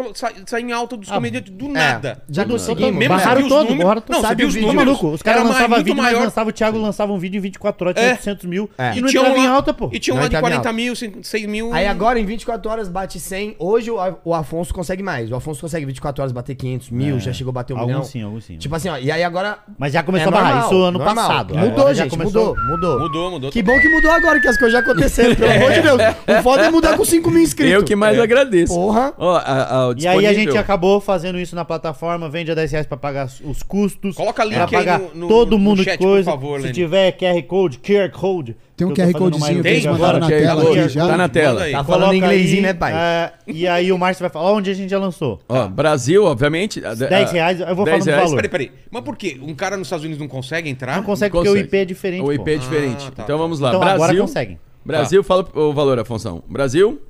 [0.45, 2.24] sair em alta dos comediantes do É, nada.
[2.30, 2.95] já Tudo- conseguimos.
[2.95, 4.03] Mesmo Barraram todo, números-.
[4.10, 4.76] Não, você Sabe viu os números.
[4.76, 8.01] maluco, os caras lançavam vídeo, mas o Thiago lançava um vídeo em 24 horas, É.
[8.05, 8.69] tinha 800 mil.
[8.77, 8.95] É.
[8.97, 9.89] E não tinha um entrava em alta, pô.
[9.91, 10.73] E tinha um lá de entrava em 40 alta.
[10.73, 10.93] mil,
[11.23, 11.73] 6 mil.
[11.73, 13.55] Aí agora, em 24 horas, bate 100.
[13.59, 15.31] Hoje o, o Afonso consegue mais.
[15.31, 17.87] O Afonso consegue em 24 horas bater 500 mil, já chegou a bater um Alguns
[17.93, 18.03] milhão.
[18.03, 18.57] sim, alguns sim.
[18.57, 18.97] Tipo assim, ó.
[18.97, 19.59] E aí agora...
[19.77, 21.15] Mas já começou é a barrar, normal, isso ano normal.
[21.15, 21.55] passado.
[21.55, 22.99] Mudou, Agora já gente, começou- mudou, mudou.
[22.99, 23.51] Mudou, mudou.
[23.51, 25.97] Que bom que mudou agora, que as coisas já aconteceram, pelo amor de Deus.
[26.39, 27.73] O foda é mudar com 5 mil inscritos.
[27.73, 28.73] Eu que mais agradeço.
[28.73, 29.13] Porra.
[29.17, 29.39] Ó, a-
[29.75, 32.85] a- o E aí a gente acabou fazendo isso na plataforma, vende a 10 reais
[32.87, 34.15] pra pagar os custos.
[34.15, 36.31] Coloca link aí pagar no- no- todo no mundo chat, de coisa.
[36.31, 38.55] por favor, Se tiver QR Code, QR Code.
[38.75, 40.19] Tem um QR Codezinho que Tem, eles agora.
[40.19, 40.79] mandaram na QR tela Code.
[40.79, 41.07] aqui já.
[41.07, 41.53] Tá na tela.
[41.53, 41.71] Manda aí.
[41.71, 42.93] Tá falando Coloca inglesinho, aí, né, pai?
[42.93, 45.39] é, e aí o Márcio vai falar onde a gente já lançou.
[45.49, 46.85] Ó, Brasil, obviamente.
[46.85, 48.23] a- 10 a- reais, eu vou 10 falando do reais.
[48.29, 48.35] valor.
[48.35, 48.71] Peraí, peraí.
[48.91, 49.39] Mas por quê?
[49.41, 50.95] Um cara nos Estados Unidos não consegue entrar?
[50.97, 51.57] Não consegue porque o.
[51.57, 52.21] IP é diferente.
[52.23, 52.59] O IP é pô.
[52.61, 53.05] diferente.
[53.07, 53.23] Ah, tá.
[53.23, 53.69] Então vamos lá.
[53.69, 54.21] Então agora Brasil.
[54.21, 54.59] conseguem.
[54.85, 56.43] Brasil, fala o valor, Afonso.
[56.47, 57.01] Brasil,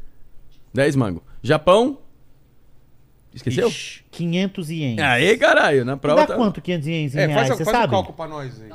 [0.74, 1.22] 10 mango.
[1.44, 1.98] Japão.
[3.34, 3.68] Esqueceu?
[3.68, 4.04] Ixi.
[4.10, 5.00] 500 ienes.
[5.04, 6.22] Aí, caralho, na prova.
[6.22, 7.48] dá tá- quanto 500 ienes em É, reais?
[7.50, 7.92] faz, Você faz o sabe?
[7.94, 8.70] cálculo pra nós aí.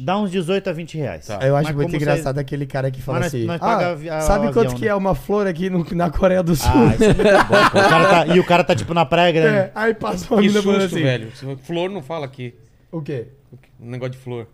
[0.00, 1.26] Dá uns 18 a 20 reais.
[1.26, 1.40] Tá.
[1.44, 3.44] Eu acho Mas muito engraçado aquele cara que fala Mas assim.
[3.44, 6.08] nós "Ah, a- sabe o quanto avião, que né?" é uma flor aqui no- na
[6.08, 6.70] Coreia do Sul?
[6.72, 7.56] Ah, isso é muito bom.
[7.56, 9.56] O cara tá- e o cara tá tipo na praia grande.
[9.56, 11.02] É, aí passa uma Que mina susto, assim.
[11.02, 11.32] velho.
[11.64, 12.54] Flor não fala aqui.
[12.92, 13.26] O quê?
[13.80, 14.46] Um negócio de flor.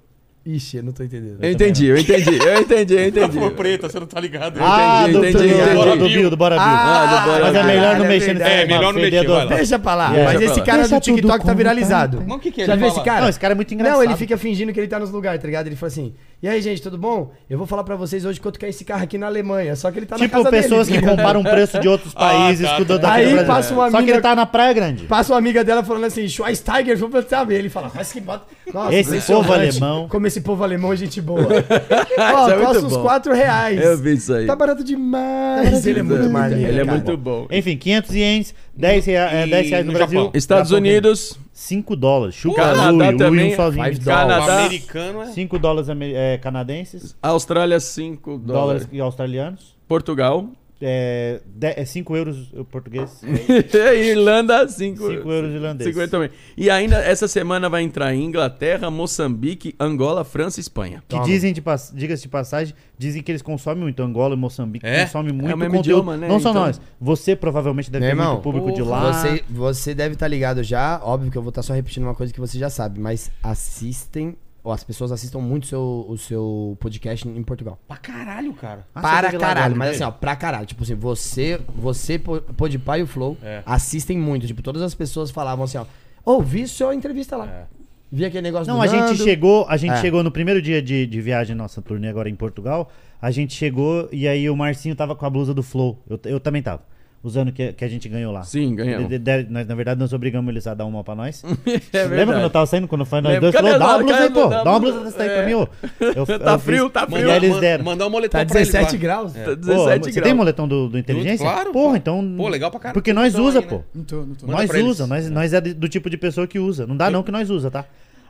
[0.46, 1.42] Ixi, eu não tô entendendo.
[1.42, 3.32] Eu entendi, eu entendi, eu entendi, eu entendi.
[3.38, 4.58] Flor preta, você não tá ligado.
[4.60, 5.74] Ah, entendi, do, entendi, do, entendi.
[5.74, 6.64] Bora do Bill, do Bora Bill.
[6.66, 9.36] Ah, do Bora Mas é melhor não É mexer nesse É, melhor não mexer, fededor.
[9.36, 9.54] vai lá.
[9.56, 10.10] Deixa pra lá.
[10.10, 12.22] Mas esse cara Deixa do TikTok tá viralizado.
[12.26, 12.66] Mas o que que é?
[12.66, 13.20] Já viu esse cara?
[13.22, 13.96] Não, esse cara é muito engraçado.
[13.96, 15.66] Não, ele fica fingindo que ele tá nos lugares, tá ligado?
[15.66, 16.14] Ele fala assim:
[16.44, 17.32] E aí, gente, tudo bom?
[17.48, 19.74] Eu vou falar pra vocês hoje quanto que é esse carro aqui naAlemanha.
[19.76, 20.98] Só que ele tá na Tipo, casa pessoas dele.
[20.98, 22.96] que tá comparam o preço de outros Ah, países tá, do tá.
[22.98, 25.04] daqui do Aí passa uma Só que ele tá na praia grande.
[25.04, 27.54] Passa uma amiga dela falando assim, Schweinsteiger, sabe?
[27.54, 28.44] Ele fala, mas que bota.
[28.74, 30.06] Nossa, Esse povo alemão.
[30.06, 31.48] Como esse povo alemão é gente boa.
[32.18, 33.02] Ó, é uns bom.
[33.04, 33.80] 4 reais.
[33.82, 34.46] Eu vi isso aí.
[34.46, 35.86] Tá barato demais.
[35.86, 36.70] ele é muito maneiro.
[36.70, 36.98] Ele é cara.
[36.98, 37.46] muito bom.
[37.50, 40.18] Enfim, 500 ienes, 10, rea é, E 10 reais no, no Brasil.
[40.20, 40.32] Japão?
[40.34, 42.34] Estados Japão Unidos, 5 dólares.
[42.34, 43.84] Chupa Canadá Lui, Lui, também, um sozinho.
[43.84, 45.26] five O Canadá, americano é.
[45.26, 49.74] 5 dólares ame- é, canadenses, Austrália 5 dólares dólares, australianos.
[49.86, 50.48] Portugal,
[50.86, 53.22] É, 5 euros o português.
[54.10, 55.88] Irlanda 5 5 euros irlandês.
[55.88, 56.30] 50 também.
[56.56, 61.02] E ainda essa semana vai entrar Inglaterra, Moçambique, Angola, França e Espanha.
[61.08, 61.62] Que dizem, de
[61.94, 64.02] diga-se de passagem, dizem que eles consomem muito.
[64.02, 65.04] Angola e Moçambique É?
[65.06, 65.86] consomem muito o mesmo conteúdo.
[65.86, 66.28] idioma, né?
[66.28, 66.80] Não só Então- nós.
[67.00, 69.12] Você provavelmente deve ter muito público de porra, lá.
[69.12, 72.32] Você, você deve estar ligado já, óbvio que eu vou estar só repetindo uma coisa
[72.32, 74.36] que você já sabe, mas assistem,
[74.72, 77.78] as pessoas assistam muito o seu, o seu podcast em Portugal.
[77.86, 78.86] Pra caralho, cara.
[78.94, 80.66] Ah, para lá caralho, mas assim, ó, pra caralho.
[80.66, 83.62] Tipo assim, você, você, Po- Podpah e o Flow É.
[83.66, 84.46] assistem muito.
[84.46, 85.84] Tipo, todas as pessoas falavam assim, ó,
[86.24, 87.46] ô, vi sua entrevista lá.
[87.46, 87.64] É.
[88.10, 89.24] Vi aquele negócio Não, do a gente Nando.
[89.24, 90.00] chegou, a gente É.
[90.00, 92.90] chegou no primeiro dia de, de viagem nossa turnê agora em Portugal.
[93.20, 95.98] A gente chegou e aí o Marcinho tava com a blusa do Flow.
[96.08, 96.82] Eu, eu também tava.
[97.24, 98.42] Usando que, que a gente ganhou lá.
[98.42, 99.08] Sim, ganhamos.
[99.08, 101.42] De- de- de- nós, na verdade, nós obrigamos eles a dar uma pra nós.
[101.90, 103.50] É Lembra quando eu tava saindo, quando foi nós Lembro.
[103.50, 103.54] dois?
[103.54, 104.46] Falou, dá uma blusa aí, pô.
[104.48, 105.68] Dá uma blusa dessa aí pra mim, ô.
[106.14, 107.26] Eu, Tá eu frio, fiz- tá frio.
[107.26, 107.84] E aí eles man- deram.
[107.84, 109.00] Mandar um moletom Tá pra eles 17 lá.
[109.00, 109.32] graus?
[109.32, 110.24] Tá Pô, 17 você graus.
[110.26, 111.46] tem moletom do, do Inteligência?
[111.46, 111.96] Claro, Porra, pô.
[111.96, 112.34] então...
[112.36, 112.94] Pô, legal pra caralho.
[112.94, 113.76] Porque nós Então usa, aí, pô.
[113.76, 113.82] né?
[113.94, 114.46] Não tô, não tô.
[114.46, 116.86] Manda Nós usa, nós, nós é do tipo de pessoa que usa.
[116.86, 117.86] Não dá não que nós usa, tá?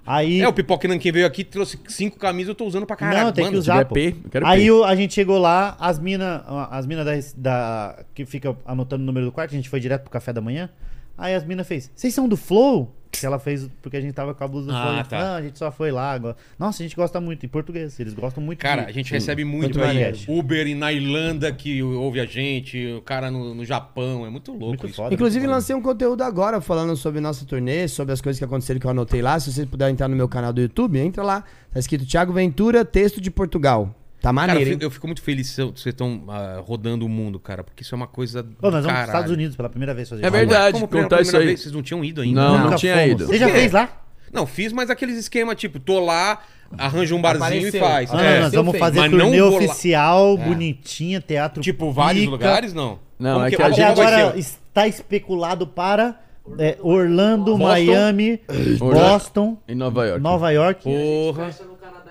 [0.07, 0.41] Aí...
[0.41, 3.27] É, o Pipoca Nanquim veio aqui, trouxe cinco camisas, eu tô usando pra caralho.
[3.27, 3.95] Não, tem que usar, pô.
[3.95, 9.03] P, Aí a gente chegou lá, as minas as mina da, da- que fica anotando
[9.03, 10.69] o número do quarto, a gente foi direto pro café da manhã.
[11.17, 12.95] Aí as minas fez, vocês são do Flow?
[13.21, 14.93] Que ela fez porque a gente tava com a blusa do Ah, Flow.
[14.93, 15.17] A gente tá.
[15.19, 16.13] falou, Não, a gente só foi lá.
[16.13, 17.99] agora." Nossa, a gente gosta muito em português.
[18.01, 18.59] Eles gostam muito.
[18.61, 20.13] Cara, de- a gente recebe muito, muito aí.
[20.29, 24.51] Uber e na Irlanda que ouve a gente, o cara no, no Japão, é muito
[24.53, 24.97] louco Muito isso.
[24.97, 25.15] foda.
[25.15, 28.87] Inclusive, lancei um conteúdo agora falando sobre nossa turnê, sobre as coisas que aconteceram que
[28.87, 29.39] eu anotei lá.
[29.41, 31.45] Se vocês puderem entrar no meu canal do YouTube, entra lá.
[31.73, 33.95] Tá escrito Thiago Ventura, texto de Portugal.
[34.25, 34.87] Tá Cara, eu maneiro, fico, hein?
[34.87, 37.97] eu fico muito feliz se vocês estão ah, rodando o mundo, cara, porque isso é
[37.97, 38.43] uma coisa.
[38.43, 39.07] do Pô, nós vamos pros caralho.
[39.11, 40.73] Estados Unidos pela primeira vez fazer É verdade.
[40.75, 41.55] Como pela contar isso primeira aí.
[41.55, 42.41] vez, vocês não tinham ido ainda?
[42.43, 43.11] Não, não Nunca tinha fomos.
[43.11, 43.27] ido.
[43.27, 43.53] Você já quê?
[43.53, 43.89] fez lá?
[44.33, 46.41] Não, fiz, mas aqueles esquema tipo, tô lá,
[46.77, 47.81] arranja um barzinho Apareceu.
[47.81, 48.15] e faz.
[48.15, 48.41] Ah, É.
[48.41, 52.31] nós vamos fazer Mas não turnê oficial, bonitinha, teatro Tipo, vários pica.
[52.33, 52.99] lugares, não.
[53.19, 54.39] Não, Como é que- que a gente agora ser?
[54.39, 56.19] está especulado para
[56.59, 57.65] é, Orlando, Boston.
[57.65, 58.41] Miami,
[58.79, 60.21] Boston, Em Nova York.
[60.23, 61.51] Nova York Porra.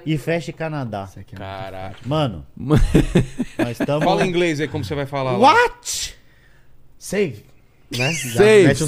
[0.06, 1.10] E fecha Canadá.
[1.36, 1.96] Caralho.
[2.06, 4.04] Mano, nós estamos.
[4.04, 5.54] Fala em inglês aí, como você vai falar lá.
[5.54, 6.16] What?
[6.98, 7.53] Save.
[7.98, 8.12] Né?
[8.14, 8.86] Já Sei, um sei,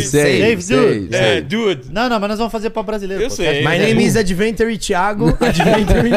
[0.02, 0.62] sei, dude.
[0.62, 1.10] sei.
[1.36, 1.90] É, dude.
[1.92, 3.22] Não, não, mas nós vamos fazer pra brasileiro.
[3.22, 3.34] Eu pô.
[3.36, 3.60] sei.
[3.60, 5.28] My name é is Adventure Thiago.
[5.40, 6.10] Adventure.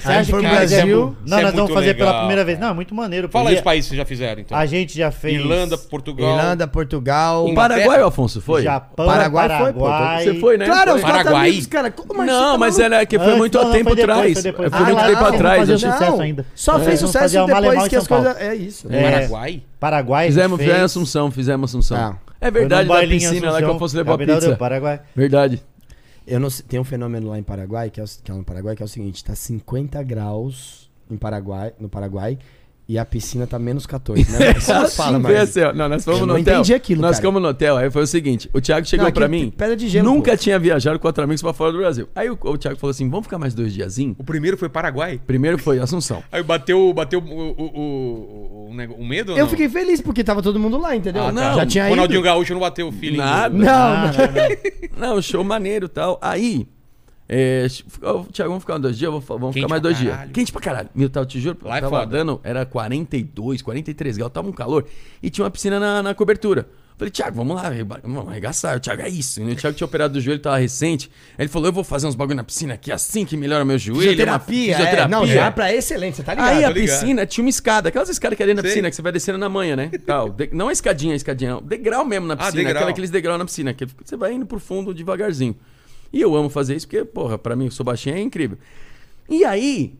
[0.00, 1.16] Você acha que Brasil.
[1.26, 2.58] é Não, é nós vamos fazer pela primeira vez.
[2.58, 3.28] Não, é muito maneiro.
[3.28, 3.38] pô.
[3.38, 4.56] Fala aí os países que vocês já fizeram, então.
[4.56, 5.34] A gente já fez.
[5.40, 6.28] Irlanda, Portugal.
[6.36, 7.46] Irlanda, Portugal.
[7.46, 8.62] O Paraguai, o Afonso, foi?
[8.62, 10.24] Japão, Paraguai Paraguai.
[10.24, 10.66] foi, Você foi, né?
[10.66, 11.48] Claro, os Paraguai.
[11.48, 11.90] amigos, cara.
[11.90, 14.36] Como assim, Não, tá mas era que foi Antes, muito não, não, tempo foi depois,
[14.38, 14.56] atrás.
[14.56, 15.68] foi Ah, muito lá, tempo atrás.
[16.54, 16.84] Só É.
[16.84, 18.36] fez sucesso depois que as coisas.
[18.38, 18.86] É isso.
[18.90, 19.02] É.
[19.02, 19.62] Paraguai?
[19.84, 20.26] Paraguai.
[20.28, 20.70] Fizemos, fez.
[20.70, 21.96] fizemos Assunção, fizemos Assunção.
[21.98, 22.18] Ah.
[22.40, 24.56] É verdade, da piscina lá que o Assunção, Afonso levou a capital do pizza.
[24.56, 25.00] Paraguai.
[25.14, 25.62] Verdade.
[26.26, 28.42] Eu não sei, tem um fenômeno lá em Paraguai, que é, o, que é no
[28.42, 32.38] Paraguai, que é o seguinte, tá 50 graus em Paraguai, no Paraguai
[32.86, 34.54] e a piscina tá menos 14, né?
[34.60, 35.56] Só fala, Foi mas...
[35.56, 35.76] assim.
[35.76, 36.54] Não, nós fomos Eu no não hotel.
[36.54, 37.16] entendi aquilo, Nós cara.
[37.22, 37.76] ficamos no hotel.
[37.78, 39.50] Aí foi o seguinte: o Thiago chegou Não, pra mim.
[39.56, 40.36] pedra de gelo, Nunca pô.
[40.36, 42.08] tinha viajado com quatro amigos pra fora do Brasil.
[42.14, 44.16] Aí o, o Thiago falou assim: vamos ficar mais dois diazinhos?
[44.18, 45.20] O primeiro foi Paraguai.
[45.26, 46.22] Primeiro foi Assunção.
[46.30, 49.50] Aí bateu, bateu o, o, o, o, nego- o medo ou Eu não?
[49.50, 51.24] fiquei feliz porque tava todo mundo lá, entendeu?
[51.24, 51.54] Ah, não.
[51.56, 52.24] Já tinha O Ronaldinho ido.
[52.24, 53.16] Gaúcho não bateu o feeling.
[53.16, 53.48] Nada.
[53.54, 54.12] do- Não, Ah,
[54.98, 55.14] não.
[55.14, 56.18] Não, show maneiro e tal.
[56.22, 56.66] Aí.
[57.28, 57.66] É,
[58.00, 60.16] vamos ficar dois dias, vamos Quente ficar mais dois dias.
[60.32, 60.88] Quente pra caralho.
[60.94, 62.18] Meu, tava, te juro, Lá é tava foda.
[62.18, 64.84] dando, era 42, 43 graus, tava um calor.
[65.22, 66.68] E tinha uma piscina na, na cobertura.
[66.96, 67.72] Falei, Thiago, vamos lá,
[68.04, 68.76] vamos arregaçar.
[68.76, 69.42] O Thiago, é isso.
[69.42, 71.10] O Thiago tinha operado do joelho, tava recente.
[71.36, 73.78] Aí ele falou, eu vou fazer uns bagulho na piscina aqui, assim que melhora meu
[73.78, 74.24] joelho.
[74.24, 75.08] uma Fisioterapia, é.
[75.08, 76.48] Não, já pra excelente, você tá ligado?
[76.50, 78.74] Aí a piscina tinha uma escada, aquelas escadas que é dentro da Sei.
[78.76, 79.90] piscina, que você vai descendo na manhã, né?
[80.06, 80.28] Tal.
[80.30, 82.74] De- não a escadinha, a escadinha, degrau mesmo na Ah, piscina, degrau.
[82.76, 85.56] aquela, aqueles degrau na piscina, que você vai indo pro fundo devagarzinho.
[86.14, 88.56] E eu amo fazer isso porque, porra, pra mim, eu sou baixinho, é incrível.
[89.28, 89.94] E aí,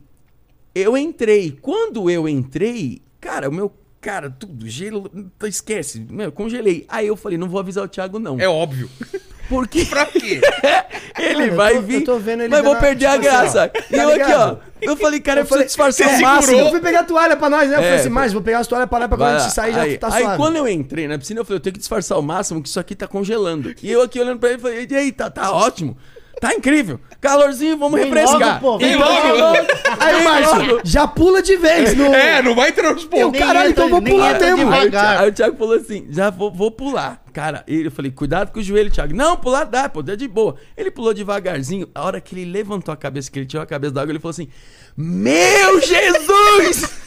[0.73, 1.51] eu entrei.
[1.61, 3.69] Quando eu entrei, cara, o meu.
[3.99, 5.11] Cara, tudo, gelo.
[5.43, 6.85] Esquece, meu, congelei.
[6.87, 8.39] Aí eu falei, não vou avisar o Thiago, não.
[8.39, 8.89] É óbvio.
[9.49, 10.41] Porque pra quê?
[11.19, 11.93] ele eu vai tô- vir.
[11.95, 13.67] eu tô vendo ele mas vou perder a graça.
[13.69, 14.55] tá e eu aqui, ó.
[14.81, 16.59] Eu falei, cara, eu, Eu falei, preciso disfarçar o máximo.
[16.59, 17.75] Eu fui pegar a toalha pra nós, né?
[17.75, 19.53] Eu falei É, assim, mas vou pegar as toalhas pra lá pra quando a gente
[19.53, 20.37] sair já aí, tá aí suave.
[20.37, 22.79] quando eu entrei na piscina, eu falei, eu tenho que disfarçar ao máximo que isso
[22.79, 23.73] aqui tá congelando.
[23.81, 25.97] E eu aqui olhando pra ele, falei, e aí, tá, tá ótimo.
[26.39, 26.99] Tá incrível.
[27.21, 28.39] Calorzinho, vamos Vem refrescar.
[28.39, 29.57] logo, pô, vem Então, logo.
[29.99, 32.13] Aí, Márcio, já pula de vez no...
[32.13, 33.39] É, não vai entrar Eu, pontos.
[33.39, 34.71] caralho, então eu vou nem pular entra mesmo.
[34.71, 37.23] Aí o, Thiago, aí o Thiago falou assim: já vou, vou pular.
[37.33, 39.13] Cara, ele, eu falei, cuidado com o joelho, Thiago.
[39.15, 40.55] Não, pular dá, pô, dá de boa.
[40.77, 41.87] Ele pulou devagarzinho.
[41.95, 44.19] A hora que ele levantou a cabeça, que ele tirou a cabeça da água, ele
[44.19, 44.47] falou assim:
[44.95, 47.04] Meu Jesus!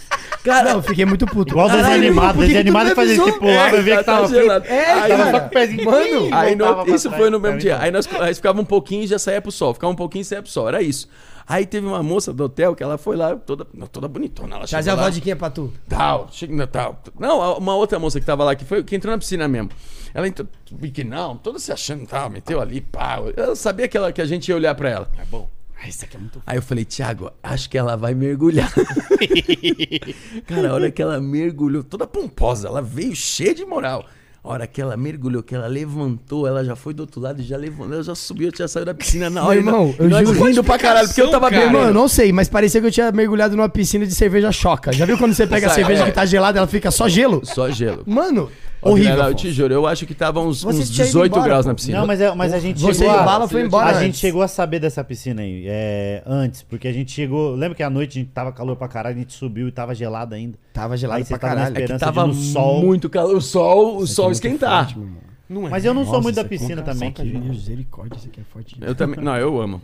[0.48, 1.52] Cara, Não, eu fiquei muito puto.
[1.52, 2.38] Igual desenho animado.
[2.38, 3.40] Desenho animado não faz isso, avisou?
[3.40, 4.64] tipo, lá vai ver tá- que tava tá gelado.
[4.64, 4.76] frio.
[4.76, 5.84] É, Aí, Tava só com o pezinho.
[5.84, 7.78] Mano, Aí no- pra isso foi no mesmo dia.
[7.80, 9.74] Aí nós, nós ficava um pouquinho e já saía pro sol.
[9.74, 10.68] Ficava um pouquinho e saía pro sol.
[10.68, 11.08] Era isso.
[11.46, 14.56] Aí teve uma moça do hotel que ela foi lá toda, toda bonitona.
[14.56, 15.72] Ela Trazer chegou a lá, vodiquinha pra tu.
[15.88, 17.00] Tal, chega, tal.
[17.18, 19.70] Não, uma outra moça que tava lá, que foi que entrou na piscina mesmo.
[20.12, 20.46] Ela entrou,
[21.06, 23.18] não, toda se achando, tal, meteu ali, pá.
[23.34, 25.10] Eu sabia que, ela, que a gente ia olhar pra ela.
[25.18, 25.48] É bom.
[26.46, 28.72] Aí eu falei, Thiago, acho que ela vai mergulhar.
[30.46, 34.04] Cara, a hora que ela mergulhou, toda pomposa, ela veio cheia de moral.
[34.42, 37.44] A hora que ela mergulhou, que ela levantou, ela já foi do outro lado e
[37.44, 39.58] já levantou, ela já subiu, já saiu da piscina na Meu hora.
[39.58, 41.94] irmão, E eu nós juro- rindo pra caralho, porque eu tava Cara, bem, Irmão, eu
[41.94, 44.92] não sei, mas parecia que eu tinha mergulhado numa piscina de cerveja choca.
[44.92, 46.06] Já viu quando você pega a cerveja é.
[46.06, 47.42] que tá gelada, ela fica só gelo?
[47.44, 48.04] Só gelo.
[48.06, 48.48] Mano,
[48.82, 49.24] horrível.
[49.24, 51.64] Eu te juro, eu acho que tava uns, Você uns tinha ido 18 embora, graus
[51.64, 51.68] pô.
[51.68, 51.98] na piscina.
[52.00, 53.94] Não, mas, é, mas a gente Você chegou e o a- Bala foi embora A
[53.94, 54.20] gente antes.
[54.20, 57.54] chegou a saber dessa piscina aí é, antes, porque a gente chegou.
[57.54, 59.94] Lembra que à noite a gente tava calor pra caralho, a gente subiu e tava
[59.94, 60.58] gelado ainda.
[60.72, 61.76] Tava gelado Aí você pra tava na caralho.
[61.82, 62.80] esperança Tava de no sol.
[62.82, 64.84] muito calor, o sol, o sol esquentar.
[64.84, 65.27] Forte, meu irmão.
[65.48, 65.70] Não é.
[65.70, 67.10] Mas eu não sou Nossa, muito da piscina também.
[67.10, 68.76] que- de Misericórdia, isso aqui é forte.
[68.80, 69.80] Eu também, não, eu amo.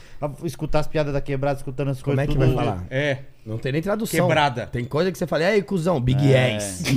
[0.45, 2.25] escutar as piadas da quebrada, escutando as Como coisas.
[2.25, 2.85] é que tudo- vai falar?
[2.91, 3.19] É.
[3.47, 4.27] Não tem nem tradução.
[4.27, 4.67] Quebrada.
[4.67, 6.57] Tem coisa que você fala, e aí, cuzão, Big É.
[6.57, 6.83] Ass.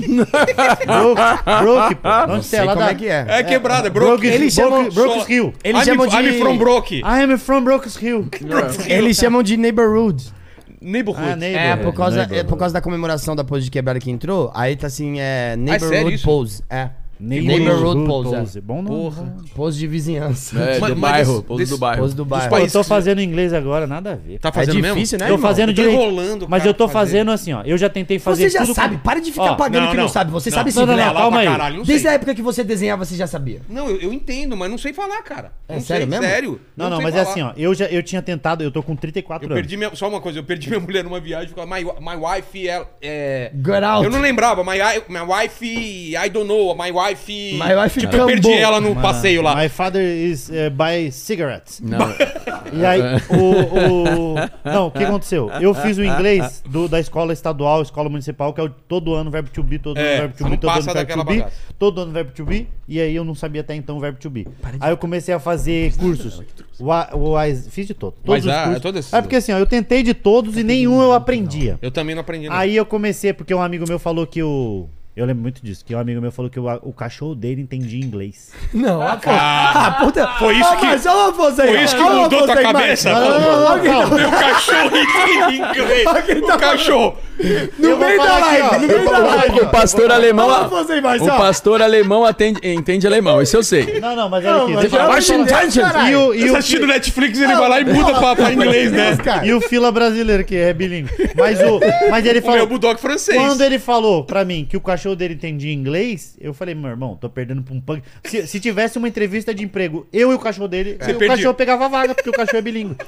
[0.85, 2.09] Broke, broke, pô.
[2.09, 2.91] Não Não sei, sei lá como da...
[2.91, 3.25] é que é.
[3.29, 4.27] É quebrada, é Broke, broke.
[4.27, 5.53] Eles chamam- broke, Brooks só- Hill.
[5.63, 6.15] Eles I'm, chamam de...
[6.17, 6.95] I'm from Broke.
[6.97, 8.27] I am from Brooks Hill.
[8.87, 10.33] Eles chamam de neighborhood.
[10.81, 11.29] Neighborhood.
[11.31, 11.59] Ah, neighbor.
[11.61, 12.45] É, por causa, neighborhood.
[12.45, 15.49] é por causa da comemoração da pose de quebrada que entrou, aí tá assim, é
[15.51, 16.25] sério neighborhood isso?
[16.25, 16.63] pose.
[16.69, 16.89] É.
[17.19, 18.61] Neighborhood pose, é.
[18.61, 18.87] Bom nome.
[18.95, 19.35] Porra.
[19.55, 20.57] Pose de vizinhança.
[20.59, 22.01] É, Mas- do mas bairro, pouso desse- do bairro.
[22.01, 22.49] Pose do bairro.
[22.49, 24.39] Pô, eu tô fazendo inglês agora, nada a ver.
[24.39, 24.95] Tá fazendo é mesmo?
[24.95, 25.49] difícil, né, Tô irmão?
[25.49, 25.99] fazendo Eu tô direito.
[26.01, 27.61] enrolando Mas cara eu tô fazendo assim, ó.
[27.63, 29.91] Eu já tentei fazer Você já tudo sabe, com- para de ficar Ó, pagando não,
[29.91, 30.09] que não, não.
[30.09, 30.31] sabe.
[30.31, 30.55] Você Não.
[30.57, 31.05] sabe Não, sim, não, né?
[31.05, 31.47] não, calma aí.
[31.47, 32.11] Caralho, não Desde sei.
[32.11, 33.61] a época que você desenhava, você já sabia.
[33.69, 35.51] Não, eu, eu entendo, mas não sei falar, cara.
[35.67, 36.25] É não sério sei, mesmo?
[36.25, 36.61] Sério.
[36.75, 37.51] Não, não, mas é assim, ó.
[37.57, 39.61] Eu, já, eu tinha tentado, eu tô com 34 Eu anos.
[39.61, 42.85] perdi minha, só uma coisa, eu perdi minha mulher numa viagem, my, my wife é,
[43.01, 44.05] é Get out.
[44.05, 47.08] Eu não lembrava, my wife, I don't know, my wife.
[47.57, 49.55] My wife tipo, eu perdi ela no passeio lá.
[49.55, 51.79] My father is uh, buy cigarettes.
[51.81, 51.99] Não,
[52.71, 55.49] E aí, o, o- Não, o que aconteceu?
[55.59, 59.31] Eu fiz o inglês do- da escola estadual, escola municipal, que é o todo ano
[59.31, 61.45] verbo to be, todo É, ano verbo to be, todo ano verbo to be,
[61.79, 64.29] todo ano verbo to be, e aí eu não sabia até então o verbo to
[64.29, 64.47] be.
[64.79, 66.41] Aí eu comecei a fazer cursos.
[66.79, 67.35] O,
[67.69, 68.81] fiz de todo, todos Mas, os ah, cursos.
[68.81, 71.77] todos esses- É porque assim, ó, eu tentei de todos e nenhum eu aprendia.
[71.81, 72.47] Eu também não aprendi.
[72.47, 72.55] Não.
[72.55, 74.87] Aí eu comecei, porque um amigo meu falou que o.
[75.19, 77.99] Eu lembro muito disso, que um amigo meu falou que o, o cachorro dele entendia
[77.99, 78.51] inglês.
[78.73, 80.25] Não, a Ah, puta.
[80.39, 83.11] Foi isso que- Mas, Afonso aí, Foi isso que mudou tua cabeça?
[83.11, 84.15] Não, não, não, não, calma.
[84.15, 86.07] Meu cachorro entende inglês.
[86.43, 87.17] O cachorro.
[87.77, 89.59] No meio da live, no meio da live.
[89.61, 90.69] o pastor alemão.
[91.21, 93.99] O pastor alemão atende, entende alemão, isso eu sei.
[93.99, 94.73] Não, não, mas olha aqui.
[95.81, 96.11] vai.
[96.11, 98.91] E o, e Você o, tá assistindo Netflix, ele vai lá e muda pra, inglês,
[98.91, 99.17] né?
[99.43, 101.11] e o fila brasileiro, que é bilíngue.
[101.35, 102.67] Mas, o, mas ele O meu falou.
[102.67, 103.37] bulldog francês.
[103.37, 107.15] Quando ele falou pra mim que o cachorro dele entendia inglês, eu falei, meu irmão,
[107.15, 108.03] tô perdendo pra um punk.
[108.23, 111.53] Se, se tivesse uma entrevista de emprego, eu e o cachorro dele, Você o cachorro
[111.53, 112.95] pegava a vaga, porque o cachorro é bilíngue.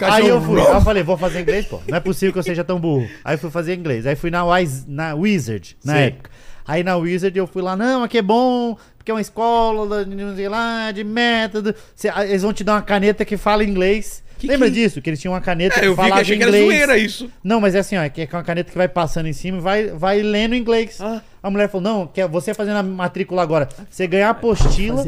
[0.00, 1.80] Aí eu fui, aí eu falei, vou fazer inglês, pô.
[1.88, 3.08] Não é possível que eu seja tão burro.
[3.24, 4.04] Aí fui fazer inglês.
[4.04, 5.98] Aí fui na, Wise, na Wizard, na Sim.
[6.00, 6.30] época.
[6.66, 10.34] Aí na Wizard eu fui lá, não, aqui é bom, porque é uma escola, não
[10.34, 11.72] sei lá, de método.
[11.94, 14.24] Cê- eles vão te dar uma caneta que fala inglês.
[14.38, 15.00] Que Lembra que- disso?
[15.00, 16.64] Que eles tinham uma caneta É, que eu vi que falava achei que era inglês.
[16.66, 17.30] zoeira isso.
[17.42, 19.58] Não, mas é assim, ó, é que é uma caneta que vai passando em cima
[19.58, 21.00] e vai, vai lendo inglês.
[21.00, 21.22] Ah.
[21.42, 25.04] A mulher falou, não, que é você fazendo a matrícula agora, você ganhar a apostila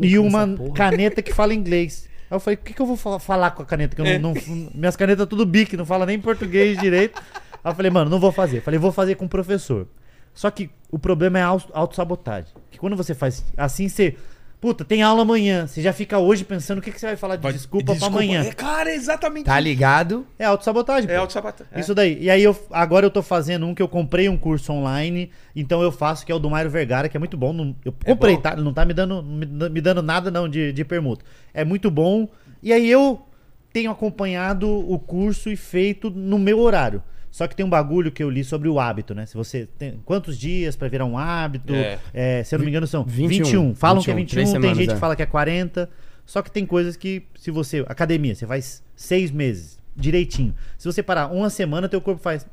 [0.00, 2.08] e uma caneta que fala inglês.
[2.30, 3.94] Aí eu falei, o que, que eu vou fa- falar com a caneta?
[3.94, 4.18] Que eu É.
[4.18, 7.20] não, não- minhas canetas tudo bique, não fala nem português direito.
[7.62, 8.62] Aí eu falei, mano, não vou fazer.
[8.62, 9.86] Falei, vou fazer com o professor.
[10.34, 12.50] Só que o problema é a auto- autossabotagem.
[12.70, 14.16] Que quando você faz assim, você.
[14.62, 15.66] Puta, tem aula amanhã.
[15.66, 18.44] Você já fica hoje pensando o que, que você vai falar de desculpa, pra amanhã.
[18.44, 20.24] É, cara, é exatamente Tá ligado?
[20.38, 21.10] É autossabotagem.
[21.10, 21.20] É pô.
[21.22, 21.66] auto-sabota.
[21.72, 21.80] É.
[21.80, 22.16] Isso daí.
[22.20, 25.82] E aí eu agora eu tô fazendo um que eu comprei um curso online, então
[25.82, 27.52] eu faço que é o do Mário Vergara, que é muito bom.
[27.52, 28.40] Não- eu comprei, bom?
[28.40, 28.52] tá?
[28.52, 31.24] Ele Não tá me dando, me, me dando nada não de, de permuta.
[31.52, 32.28] É muito bom.
[32.62, 33.20] E aí eu
[33.72, 37.02] tenho acompanhado o curso e feito no meu horário.
[37.32, 39.24] Só que tem um bagulho que eu li sobre o hábito, né?
[39.24, 41.74] Se você tem quantos dias pra virar um hábito?
[41.74, 41.98] É.
[42.12, 43.44] É, se eu não me engano são 21.
[43.44, 43.74] 21.
[43.74, 44.94] Falam que é 21, 21, três tem semanas, gente é.
[44.94, 45.88] que fala que é 40.
[46.26, 47.84] Só que tem coisas que, se você.
[47.88, 50.54] Academia, você faz seis meses, direitinho.
[50.76, 52.46] Se você parar uma semana, teu corpo faz.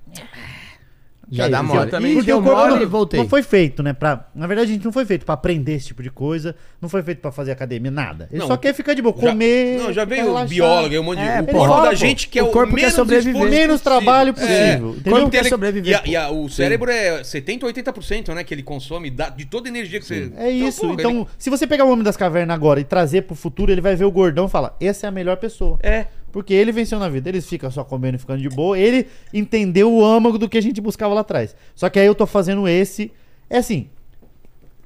[1.32, 1.88] Já É dá mole.
[1.88, 3.20] Ih, Porque deu o corpo mole não, e voltei.
[3.20, 3.94] não foi feito, né?
[3.94, 6.56] Pra, na verdade, a gente não foi feito pra aprender esse tipo de coisa.
[6.82, 8.28] Não foi feito pra fazer academia, nada.
[8.32, 9.78] Ele Não, só quer ficar de boa, Já- comer.
[9.80, 10.50] Não, já veio relaxado.
[10.50, 11.26] biólogo, um monte de.
[11.26, 11.96] É, o corpo da pô.
[11.96, 13.34] gente que é O o, corpo quer menos sobreviver.
[13.36, 14.02] exposto Menos possível.
[14.02, 14.34] trabalho É.
[14.34, 15.12] possível, entendeu?
[15.14, 18.44] Quanto Quer ele- sobreviver, E, a- e a- o cérebro é 70, 80%, né?
[18.44, 20.32] Que ele consome da- de toda a energia que você.
[20.38, 20.82] É isso.
[20.82, 23.72] porra, Então, ele- se você pegar o Homem das Cavernas agora e trazer pro futuro,
[23.72, 25.78] ele vai ver o gordão e falar: essa é a melhor pessoa.
[25.84, 26.08] É.
[26.32, 27.30] Porque ele venceu na vida.
[27.30, 28.78] Ele fica só comendo e ficando de boa.
[28.78, 31.56] Ele entendeu o âmago do que a gente buscava lá atrás.
[31.76, 33.12] Só que aí eu tô fazendo esse.
[33.50, 33.90] É assim.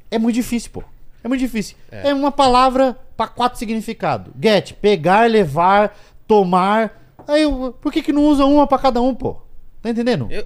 [0.09, 0.83] É muito difícil, pô.
[1.23, 1.75] É muito difícil.
[1.91, 4.33] É, uma palavra pra quatro significados.
[4.41, 7.01] Get, pegar, levar, tomar.
[7.27, 9.37] Aí, eu- por que que não usa uma pra cada um, pô?
[9.81, 10.27] Tá entendendo?
[10.29, 10.45] Eu-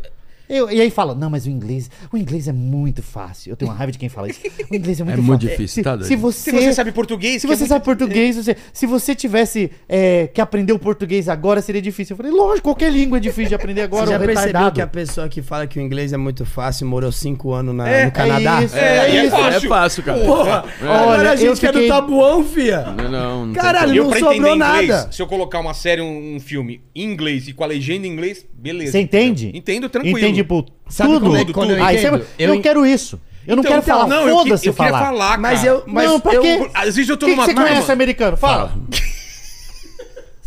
[0.50, 3.52] Eu- e aí fala, não, mas o inglês, o inglês é muito fácil.
[3.52, 4.40] Eu tenho uma raiva de quem fala isso.
[4.72, 5.24] O inglês é muito É fácil.
[5.24, 6.08] muito difícil, se, tá doido?
[6.08, 7.42] se você, Se você sabe português.
[7.42, 11.28] se é você muito- sabe português, você- se você tivesse é, que aprender o português
[11.30, 12.14] agora, seria difícil.
[12.14, 14.76] Eu falei, lógico, qualquer língua é difícil de aprender agora, Você já percebeu retardado.
[14.76, 17.88] que a pessoa que fala que o inglês é muito fácil morou cinco anos na-
[17.88, 18.62] É, no Canadá?
[18.62, 19.32] É isso, É, é, é isso.
[19.36, 19.58] fácil.
[19.58, 20.20] É fácil, cara.
[20.26, 20.64] Porra!
[20.82, 20.84] É.
[20.86, 22.82] Agora Olha, a gente eu que é fiquei- do tabuão, fia!
[22.84, 25.12] Não, não, não Caralho, eu não sobrou inglês, nada.
[25.12, 28.12] se eu colocar uma série, um, um filme em inglês e com a legenda em
[28.12, 28.92] inglês, beleza.
[28.94, 29.52] Você entende?
[29.54, 30.18] Entendo tranquilo.
[30.18, 31.26] Entende, tipo, Sabe tudo.
[31.26, 32.10] como é que quando eu Aí você-
[32.40, 33.20] eu, Eu- quero isso.
[33.46, 35.06] Eu não Então, quero falar, não, eu que- foda-se eu queria falar.
[35.06, 35.84] falar, Mas eu.
[35.88, 36.70] Mas não, pra eu?
[36.74, 38.36] Às vezes eu tô que numa você turma- conhece americano?
[38.38, 38.74] Fala.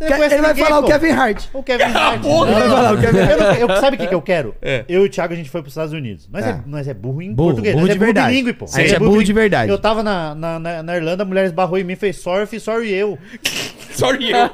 [0.01, 0.88] Você ele vai falar o pô.
[0.88, 1.45] Kevin Hart.
[1.53, 2.22] O Kevin Hart.
[2.22, 2.51] porra.
[2.53, 2.99] Não, Vai falar o.
[3.03, 4.55] Kevin Eu eu- Sabe o que, que eu quero?
[4.62, 4.82] É.
[4.88, 6.26] Eu e o Thiago, a gente foi pros Estados Unidos.
[6.32, 6.61] Nós é, É.
[6.66, 7.74] nós é burro em Burro, português.
[7.74, 8.28] burro nós de é verdade.
[8.32, 8.64] bilíngue, pô.
[8.64, 9.24] A gente é burro bilíngue.
[9.26, 9.70] de verdade.
[9.70, 12.91] Eu tava na, na, na, na Irlanda, a mulher esbarrou em mim, fez sorry, sorry
[12.91, 13.18] eu.
[13.97, 14.51] Sorry, eu.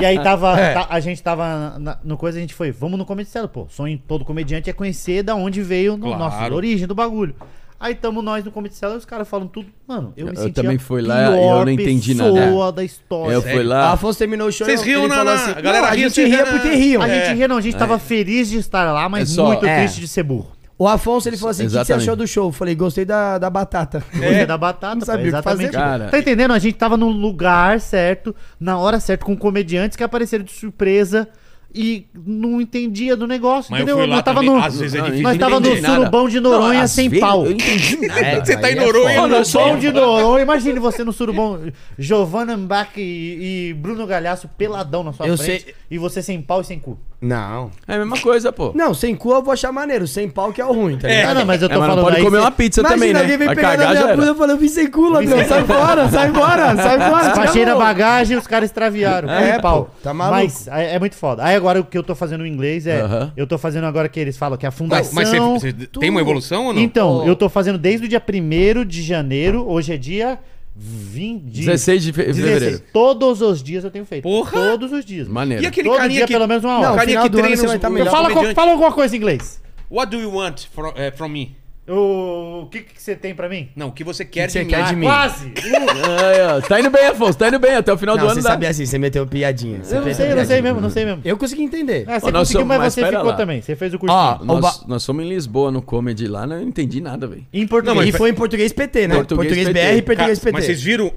[0.00, 0.58] E aí tava.
[0.58, 0.74] É.
[0.74, 3.66] tá- a gente tava na- no coisa, a gente foi, vamos no Comedy Cellar, pô.
[3.68, 6.54] Sonho de todo comediante é conhecer da onde veio no Claro.
[6.54, 7.34] origem do bagulho.
[7.80, 9.66] Aí tamo nós no Comedy Cellar e os caras falam tudo.
[9.88, 12.40] Mano, eu me Eu senti também a fui lá e eu pior não entendi pessoa
[12.66, 12.72] nada.
[12.72, 13.32] da história.
[13.34, 13.92] Eu fui O lá.
[13.92, 14.64] Afonso terminou o show.
[14.64, 16.44] Vocês riam ele na- falou na- assim, a galera "Não, a ria, gente vocês ria
[16.44, 17.02] riam porque riam.
[17.02, 17.26] A É.
[17.26, 19.80] gente ria, não, a gente tava feliz de estar lá, mas É só- muito é.
[19.80, 20.52] triste de ser burro.
[20.82, 22.02] O Afonso, ele falou assim, o que você Exatamente.
[22.02, 22.48] achou do show?
[22.48, 24.02] Eu falei, gostei da, da batata.
[24.12, 25.66] Gostei da batata, Não sabia o que exatamente.
[25.72, 26.08] fazer, cara.
[26.08, 26.52] Tá entendendo?
[26.52, 31.28] A gente tava no lugar certo, na hora certa, com comediantes que apareceram de surpresa
[31.74, 33.96] e não entendia do negócio, Mas eu entendeu?
[33.98, 35.94] fui lá nós tava também, no, às vezes é difícil nós tava no nada.
[35.94, 37.38] surubão de Noronha Não, às sem vezes pau.
[37.38, 38.44] Eu não entendi nada.
[38.44, 39.28] Você tá aí em é Noronha, foda.
[39.28, 41.60] no No som som de Noronha, imagine você no surubão,
[41.98, 46.42] Giovanna Mbach e, e Bruno Galhaço peladão na sua Eu frente sei- e você sem
[46.42, 46.98] pau e sem cu.
[47.22, 47.70] Não.
[47.86, 48.72] É a mesma coisa, pô.
[48.74, 51.16] Não, sem cu eu vou achar maneiro, sem pau que é o ruim, tá É.
[51.18, 51.30] ligado?
[51.30, 53.12] Ah, não, mas eu tô É, mas falando pode aí, comer uma pizza Imagina, também,
[53.14, 53.20] né?
[53.20, 56.08] alguém vem pegar na minha bunda e falou, eu vim sem cu, ladrão, sai fora,
[56.08, 57.34] sai fora, sai fora.
[57.36, 59.30] Baixei na bagagem e os caras extraviaram.
[59.30, 59.84] É, É, pau.
[59.84, 60.36] pô, tá maluco.
[60.42, 61.44] Mas é, é muito foda.
[61.44, 63.00] Aí agora o que eu tô fazendo em inglês é.
[63.02, 63.32] Aham.
[63.36, 65.14] Eu tô fazendo agora que eles falam que a Mas, fundação.
[65.14, 66.80] mas você, você tem uma evolução ou não?
[66.82, 67.26] Então, Oh.
[67.28, 69.64] eu tô fazendo desde o dia 1 de janeiro.
[69.68, 70.38] Hoje é dia
[70.74, 71.42] 20.
[71.44, 72.46] de- 16 de fe- 16.
[72.54, 72.82] fevereiro.
[72.92, 74.22] Todos os dias eu tenho feito.
[74.22, 74.50] Porra!
[74.52, 75.28] Todos os dias.
[75.28, 75.62] Maneiro.
[75.62, 76.32] E aquele Todo carinha dia, que...
[76.32, 76.92] pelo menos uma Não, hora.
[76.92, 79.60] o carinha que treina você os, vai tá fala, fala alguma coisa em inglês.
[79.90, 81.56] What do you want from, eh, from me?
[81.88, 83.68] O, o que, que você tem pra mim?
[83.74, 84.70] Não, o que você quer que você de mim.
[84.70, 85.04] quer de Ah, mim?
[85.06, 85.52] quase!
[85.56, 87.74] Aí, ó, tá indo bem, Afonso, tá indo bem.
[87.74, 88.50] Até o final Não, do você ano dá.
[88.50, 89.82] sabia assim, você meteu piadinha.
[89.82, 91.22] Você eu não fez sei, eu não sei mesmo, não sei mesmo.
[91.24, 92.04] Eu consegui entender.
[92.06, 93.36] Ah, você Ô, nós conseguiu, somos- mas mas você pera ficou lá.
[93.36, 93.60] também.
[93.62, 94.18] Você fez o cursinho.
[94.20, 97.44] Ó, Nós, ba- nós fomos em Lisboa no comedy lá, não entendi nada, velho.
[97.52, 97.96] em português.
[97.96, 99.14] Não, mas E foi em português PT, né?
[99.16, 99.80] Português Português, PT.
[99.92, 100.52] BR e português PT.
[100.52, 101.12] mas vocês viram...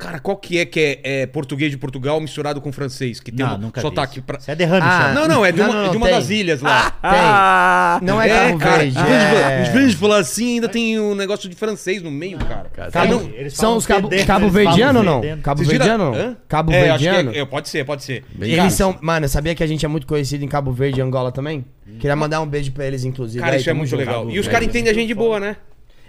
[0.00, 3.20] Cara, qual que é que é, é português de Portugal misturado com francês?
[3.20, 4.22] Que tem Não, um nunca vi sotaque isso.
[4.26, 4.38] pra...
[4.38, 5.14] Isso é derrame, Ah, Thiago.
[5.14, 6.90] Não, não, é de Não, uma, não, não, de uma das ilhas lá.
[6.90, 8.06] Tem.
[8.06, 8.98] Não é, Cabo cara, Verde.
[8.98, 12.38] às vezes, é- às vezes falar assim ainda tem um negócio de francês no meio,
[12.38, 12.70] cara.
[12.72, 15.20] Cara, Cabo- São os Cabo, Cabo Verdiano ou não?
[15.42, 16.36] Cabo Verdiano ou não?
[16.48, 17.32] Cabo é, que Verdiano?
[17.34, 18.24] é, é, pode ser, pode ser.
[18.32, 18.98] Bem Eles Cara, são.
[19.02, 21.64] Mano, sabia que a gente é muito conhecido em Cabo Verde e Angola também?
[21.98, 23.42] Queria mandar um beijo pra eles, inclusive.
[23.44, 24.30] Cara, isso é muito legal.
[24.30, 25.56] E os caras entendem a gente boa, né?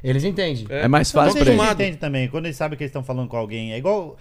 [0.04, 0.66] Eles entendem.
[0.70, 1.74] É mais Tô fácil Mas pra eles eles.
[1.74, 3.72] entendem também, quando eles sabem que eles estão falando com alguém.
[3.74, 4.18] É igual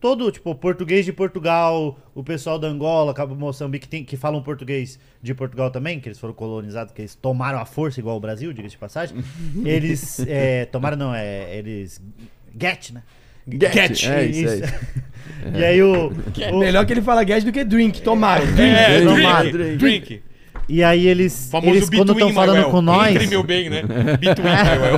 [0.00, 4.98] todo, tipo, português de Portugal, o pessoal da Angola, Cabo Moçambique, tem, que falam português
[5.22, 8.52] de Portugal também, que eles foram colonizados, que eles tomaram a força igual o Brasil,
[8.52, 9.16] diga-se de passagem.
[9.64, 12.00] eles é, tomaram, não, é, eles...
[12.58, 13.02] Get, né?
[13.48, 14.62] Get, é isso aí.
[15.60, 16.08] e aí o...
[16.52, 18.44] o- Melhor que ele fala gas do que drink, tomaram.
[18.46, 18.60] Drink.
[18.60, 19.76] É, Drink, drink, drink.
[19.78, 20.22] drink.
[20.68, 22.70] E aí eles, Famoso eles quando estão falando well.
[22.70, 23.14] com nós...
[23.14, 23.82] Entre meu bem, né?
[24.18, 24.96] Between my well.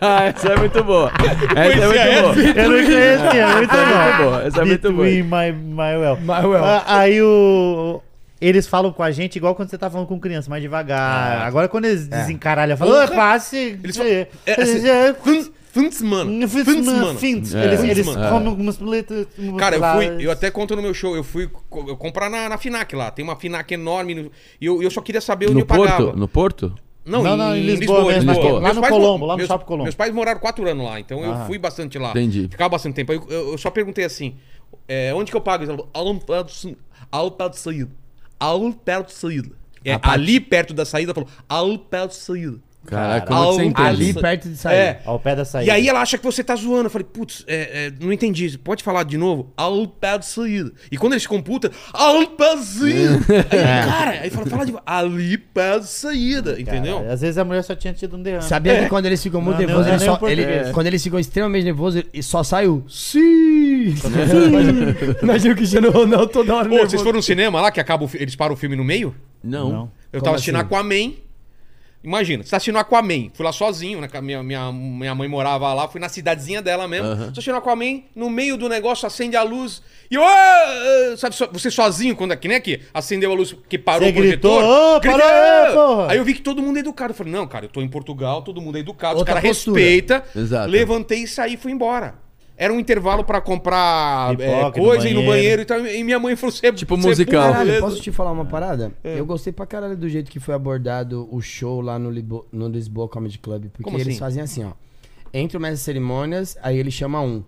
[0.00, 1.10] Ah, essa é muito boa.
[1.56, 2.22] Essa é muito essa?
[2.22, 2.34] boa.
[2.44, 4.42] Eu não conhecia, é muito é boa.
[4.44, 5.04] Essa é muito boa.
[5.06, 6.16] Between my, my well.
[6.20, 6.64] My well.
[6.64, 8.00] Ah, Aí o.
[8.40, 11.42] Eles falam com a gente igual quando você tá falando com criança, mais devagar.
[11.46, 13.12] Agora quando eles desencaralham, falam, Porra.
[13.12, 13.78] "Ô, passe.
[13.82, 14.28] Eles falam- É,
[14.60, 16.48] assim, Fins- Fins, mano.
[16.48, 17.18] Fins, mano.
[17.18, 17.54] Fins.
[17.54, 17.64] É.
[17.64, 18.28] Eles, Fins, eles mano.
[18.28, 19.26] comem algumas letras.
[19.58, 22.48] Cara, eu fui, eu até conto no meu show, eu fui co- eu comprar na,
[22.48, 23.10] na Finac lá.
[23.10, 26.04] Tem uma Finac enorme no- e eu, eu só queria saber onde No eu pagava.
[26.04, 26.18] Porto?
[26.18, 26.74] No Porto?
[27.04, 28.34] Não, Não, em, não, em em Lisboa Lisboa, mesmo, Lisboa.
[28.34, 28.52] Lisboa.
[28.52, 29.82] Lá Meus no pais Colombo, lá no meus, Shopping Colombo.
[29.84, 31.44] Meus pais moraram quatro anos lá, então eu Ah.
[31.46, 32.10] fui bastante lá.
[32.10, 32.48] Entendi.
[32.50, 33.10] Ficava bastante tempo.
[33.10, 34.36] Aí eu, eu- eu só perguntei assim,
[34.86, 35.64] é, onde que eu pago?
[35.64, 36.76] Ela falou, "Ao pé do-
[37.10, 37.90] ao pé de saída.
[38.38, 39.50] Ao pé de saída.
[39.84, 42.58] É, ali perto da saída, falou, ao pé de saída.
[42.86, 43.72] Caraca, Ao- você?
[43.76, 44.76] Ali perto de sair.
[44.76, 45.02] É.
[45.04, 45.70] Ao pé da saída.
[45.70, 46.86] E aí ela acha que você tá zoando.
[46.86, 48.58] Eu falei, putz, é, é, não entendi.
[48.58, 49.52] Pode falar de novo?
[49.56, 50.72] Ao pé de saída.
[50.90, 53.12] E quando eles computam, ao pé de saída.
[53.50, 56.98] Aí, cara, aí fala, fala de ali pé de saída, entendeu?
[56.98, 58.42] Cara, às vezes a mulher só tinha tido um derrame.
[58.44, 61.02] Sabia que quando eles ficam muito Não, nervosos, não, é só, nem ele- quando eles
[61.02, 63.94] ficam extremamente nervosos, ele só sai o sim.
[65.22, 66.90] Imagina- o Cristiano Ronaldo toda hora Pô, nervoso.
[66.90, 69.14] vocês foram no cinema lá que acaba o eles param o filme no meio?
[69.42, 69.70] Não.
[69.70, 69.90] Não.
[70.12, 70.64] Eu Como tava assistindo assim?
[70.66, 71.12] Aquaman.
[72.04, 73.30] Imagina, você tá assistindo Aquaman.
[73.32, 74.08] Fui lá sozinho, né?
[74.08, 77.06] que Minha, minha, minha mãe morava lá, fui na cidadezinha dela mesmo.
[77.06, 77.24] Aham.
[77.26, 79.80] Tô assistindo Aquaman, no meio do negócio acende a luz.
[80.10, 80.22] E eu.
[80.24, 80.64] "Ah,
[81.12, 84.10] ah", Sabe, você sozinho, quando é que nem aqui, acendeu a luz que parou Você
[84.12, 84.58] o projetor.
[84.62, 87.12] gritou, "Ô, gritei, parou aí, eu vi que todo mundo é educado.
[87.12, 89.18] Eu falei, não, cara, eu tô em Portugal, todo mundo é educado.
[89.18, 90.22] Outra os caras respeitam.
[90.70, 92.14] Levantei e saí e fui embora.
[92.62, 95.62] Era um intervalo pra comprar Pipoca, é, no coisa e no banheiro.
[95.62, 95.84] e tal.
[95.86, 97.42] E minha mãe falou: você Tipo você é musical.
[97.50, 98.92] Caralho, beleza?" posso te falar uma parada?
[99.02, 99.18] É.
[99.18, 102.68] Eu gostei pra caralho do jeito que foi abordado o show lá no, Libo- no
[102.68, 103.64] Lisboa Comedy Club.
[103.64, 104.18] Porque Como eles assim?
[104.18, 104.70] fazem assim, ó.
[105.34, 107.42] Entre o mestre de cerimônias, aí ele chama um.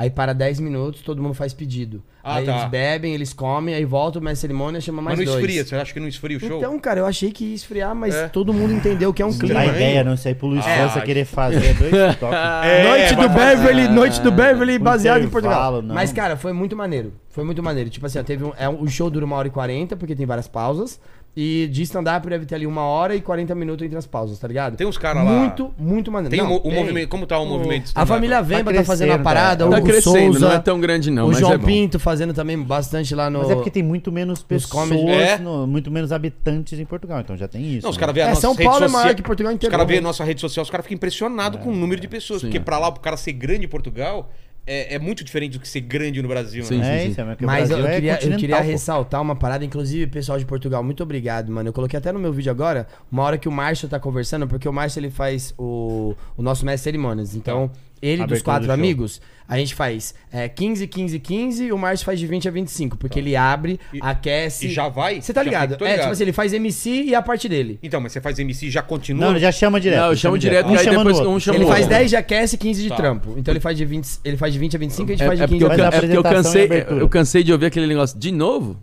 [0.00, 2.04] Aí para 10 minutos, todo mundo faz pedido.
[2.22, 2.52] Ah, aí tá.
[2.58, 5.44] eles bebem, eles comem, aí volta o mestre cerimônia, chama mais Mas não dois.
[5.44, 6.58] esfria, você acha que não esfria o show?
[6.58, 8.28] Então, cara, eu achei que ia esfriar, mas É.
[8.28, 9.58] todo mundo entendeu que é um clima.
[9.58, 12.38] A ideia não isso aí pro Luiz Ah, França querer fazer dois toques.
[12.64, 15.82] É, noite do fazer- Beverly, noite do Beverly baseado em Portugal.
[15.82, 15.94] não.
[15.94, 17.12] Mas, cara, foi muito maneiro.
[17.30, 17.90] Foi muito maneiro.
[17.90, 20.14] Tipo assim, ó, teve um, é, um- o show dura uma hora e quarenta, porque
[20.14, 21.00] tem várias pausas.
[21.40, 24.48] E de stand-up deve ter ali uma hora e 40 minutos entre as pausas, tá
[24.48, 24.76] ligado?
[24.76, 25.30] Tem uns caras lá.
[25.30, 26.34] Muito, muito maneiro.
[26.36, 26.74] Tem Não, o, o tem.
[26.74, 27.08] movimento.
[27.08, 27.84] Como tá o movimento?
[27.86, 29.70] de A família Vemba tá, fazendo a crescendo, parada, tá.
[29.70, 31.64] o Tá crescendo, Souza, não é tão grande não, o mas João é bom.
[31.66, 33.38] Pinto fazendo também bastante lá no...
[33.38, 35.38] Mas é porque tem muito menos pessoas, É?
[35.38, 37.84] no- muito menos habitantes em Portugal, então já tem isso.
[37.84, 38.00] Não, os né?
[38.00, 39.70] caras veem a É, nossa São rede Paulo é social- maior que Portugal Os inteiro.
[39.70, 42.40] caras veem a nossa rede social, os caras ficam impressionados com o número de pessoas.
[42.40, 42.48] Sim.
[42.48, 44.28] Porque pra lá, o cara ser grande em Portugal,
[44.68, 47.06] é, é muito diferente do que ser grande no Brasil, Sim, né?
[47.06, 47.20] É sim.
[47.20, 50.44] é, o Mas eu, Brasil é queria, eu queria ressaltar uma parada, inclusive, pessoal de
[50.44, 51.70] Portugal, muito obrigado, mano.
[51.70, 54.68] Eu coloquei até no meu vídeo agora, uma hora que o Márcio tá conversando, porque
[54.68, 57.34] o Márcio ele faz o, o nosso mestre de cerimônias.
[57.34, 57.70] Então,
[58.02, 61.78] ele dos Abertura quatro do amigos, a gente faz é, 15, 15, 15 e o
[61.78, 64.66] Márcio faz de 20 a 25, porque ele abre, E- aquece.
[64.66, 65.20] E já vai?
[65.22, 65.70] Você tá ligado?
[65.70, 66.02] fica- tô É, ligado.
[66.04, 67.78] tipo assim, ele faz MC e a parte dele.
[67.82, 69.24] Então, mas você faz MC e já continua?
[69.26, 69.98] Não, ele já chama direto.
[70.00, 71.96] Não, eu chamo chama direto, Um aí depois o um chama Ele o faz outro.
[71.96, 72.96] 10 de aquece e 15 de Tá.
[72.96, 73.34] trampo.
[73.38, 75.26] Então ele faz de 20, ele faz de 20 a 25 e a gente É,
[75.26, 76.68] faz de é 15 porque, eu, a Mas a can- é porque eu cansei,
[77.00, 78.76] eu cansei de ouvir aquele negócio de novo.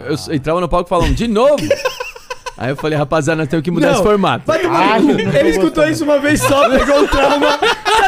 [0.00, 1.62] Eu s- entrava no palco falando, de novo?
[2.56, 4.44] Aí eu falei, rapaziada, nós temos que mudar Não, esse formato.
[4.46, 5.90] Vai tomar Ah, Ele escutou gostando.
[5.92, 7.58] isso uma vez só, pegou um trauma.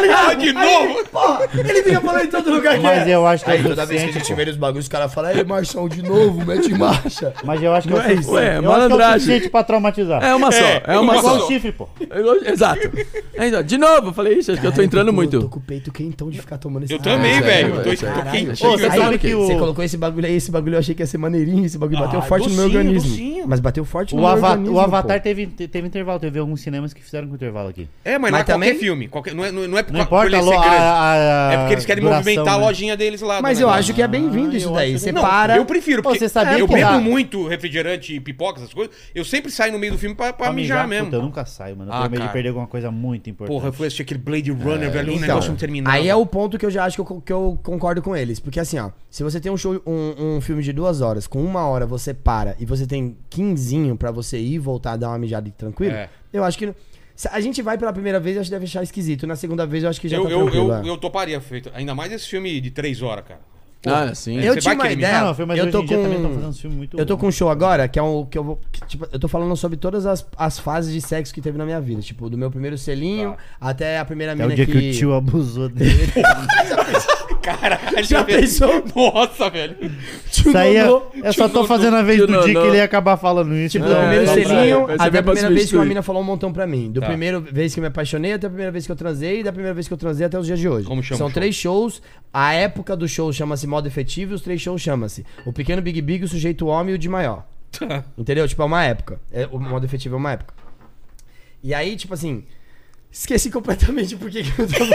[0.03, 0.31] Ligado?
[0.31, 1.05] Ah, de novo?
[1.11, 3.15] Porra, ele fica falando em todo lugar que Mas é.
[3.15, 5.13] eu acho que é Aí toda vez que a gente vê os bagulhos, os caras
[5.13, 7.33] falam, ei, Marchão, de novo, mete marcha.
[7.45, 8.31] Mas eu acho que Não é, é isso.
[8.31, 9.21] eu é malandragem.
[9.21, 10.23] suficiente pra traumatizar.
[10.23, 11.45] É uma só, É, é uma Igual só.
[11.45, 11.89] o chifre, pô.
[12.11, 12.91] É igual- Exato.
[13.35, 15.41] É, então, de novo, eu falei, ixi, acho que eu tô entrando Eu muito.
[15.41, 17.75] tô com o peito quentão de ficar tomando esse Eu também, é, velho.
[17.75, 19.39] é, Eu tô, é, quentinho.
[19.47, 21.99] Você colocou esse bagulho aí, esse bagulho eu achei que ia ser maneirinho, esse bagulho
[21.99, 23.43] Ah, bateu forte no meu organismo.
[23.47, 24.77] Mas bateu forte no O, meu organismo.
[24.77, 27.89] o Avatar teve, teve intervalo, teve alguns cinemas que fizeram com intervalo aqui.
[28.05, 29.11] É, mas, lá também- qualquer filme.
[29.35, 29.53] Não, é,
[29.93, 32.65] não, não é Não importa a, a, a É porque eles querem duração, movimentar né?
[32.65, 33.41] a lojinha deles lá.
[33.43, 33.81] Mas eu negócio.
[33.81, 34.99] acho que é bem-vindo Ah, isso daí.
[34.99, 35.57] Você que- para.
[35.57, 38.95] Eu prefiro, Pô, porque você sabia eu bebo muito refrigerante e pipoca, essas coisas.
[39.15, 41.07] Eu sempre saio no meio do filme pra, pra Pra mijar, mesmo.
[41.07, 41.91] Puta, eu nunca saio, mano.
[41.91, 43.55] Eu Ah, tenho medo de perder alguma coisa muito importante.
[43.55, 45.97] Porra, eu fui assistir aquele Blade Runner, velho, um Então, negócio não terminava.
[45.97, 48.41] Aí é o ponto que eu já acho que eu, que eu concordo com eles.
[48.41, 51.43] Porque assim, ó, se você tem um show, um, um filme de duas horas, com
[51.43, 55.19] uma hora você para e você tem quinzinho pra você ir e voltar, dar uma
[55.19, 56.09] mijada tranquilo, É.
[56.33, 56.73] eu acho que.
[57.31, 59.27] A gente vai pela primeira vez, acho que deve achar esquisito.
[59.27, 60.73] Na segunda vez, eu acho que já eu, tá eu, tranquilo.
[60.73, 60.89] eu, é.
[60.89, 61.71] eu toparia feito.
[61.75, 63.41] Ainda mais esse filme de três horas, cara.
[63.85, 64.39] Ah, sim.
[64.41, 65.25] Eu tinha uma ideia.
[65.25, 68.03] Não, foi, mas eu tô com- muito Eu tô com um show agora, que é
[68.03, 68.25] um.
[68.25, 68.61] Que eu vou.
[68.71, 71.65] que, tipo, eu tô falando sobre todas as, as fases de sexo que teve na
[71.65, 72.01] minha vida.
[72.01, 74.73] Tipo, do meu primeiro selinho até a primeira É mina o dia que.
[74.73, 76.13] que o tio abusou dele.
[77.43, 78.41] Caralho, Já velho.
[78.41, 78.85] pensou?
[78.95, 79.77] Nossa, velho.
[80.31, 83.17] Isso aí é, eu só tô fazendo a vez do dia que ele ia acabar
[83.17, 83.73] falando isso.
[83.73, 86.23] Tipo, então, do primeiro é, selinho ser até a primeira vez que uma mina falou
[86.23, 86.91] um montão pra mim.
[86.91, 87.07] Do Tá.
[87.09, 89.53] primeira vez que eu me apaixonei até a primeira vez que eu transei e da
[89.53, 90.87] primeira vez que eu transei até os dias de hoje.
[90.87, 91.35] Como chama São o show?
[91.35, 92.01] três shows.
[92.33, 96.01] A época do show chama-se modo efetivo e os três shows chama-se O Pequeno Big
[96.01, 97.45] Big, o Sujeito Homem e o de Maior.
[98.17, 98.47] Entendeu?
[98.47, 99.21] Tipo, é uma época.
[99.33, 100.55] É, o modo efetivo é uma época.
[101.63, 102.45] E aí, tipo assim...
[103.13, 104.87] Esqueci completamente por que que eu tava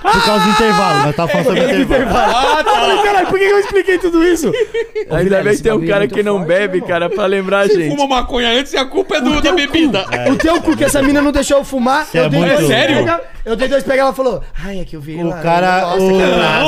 [0.00, 2.34] Por causa do intervalo, nós tava falando sobre o intervalo.
[2.34, 3.02] Ah, tá.
[3.04, 4.50] Caralho, por que eu expliquei tudo isso?
[5.10, 7.60] Ô, Ainda bem que tem um é cara que não forte, bebe, cara, pra lembrar
[7.60, 7.94] a Você gente.
[7.94, 10.06] fuma maconha antes e a culpa é do, da bebida.
[10.32, 12.08] O teu cu, que essa mina não deixou eu fumar.
[12.14, 13.20] Eu é dei muito- dois Sério?
[13.44, 15.38] eu dei dois pega ela falou: Ai, é que o Vila.
[15.38, 16.14] O cara- Não,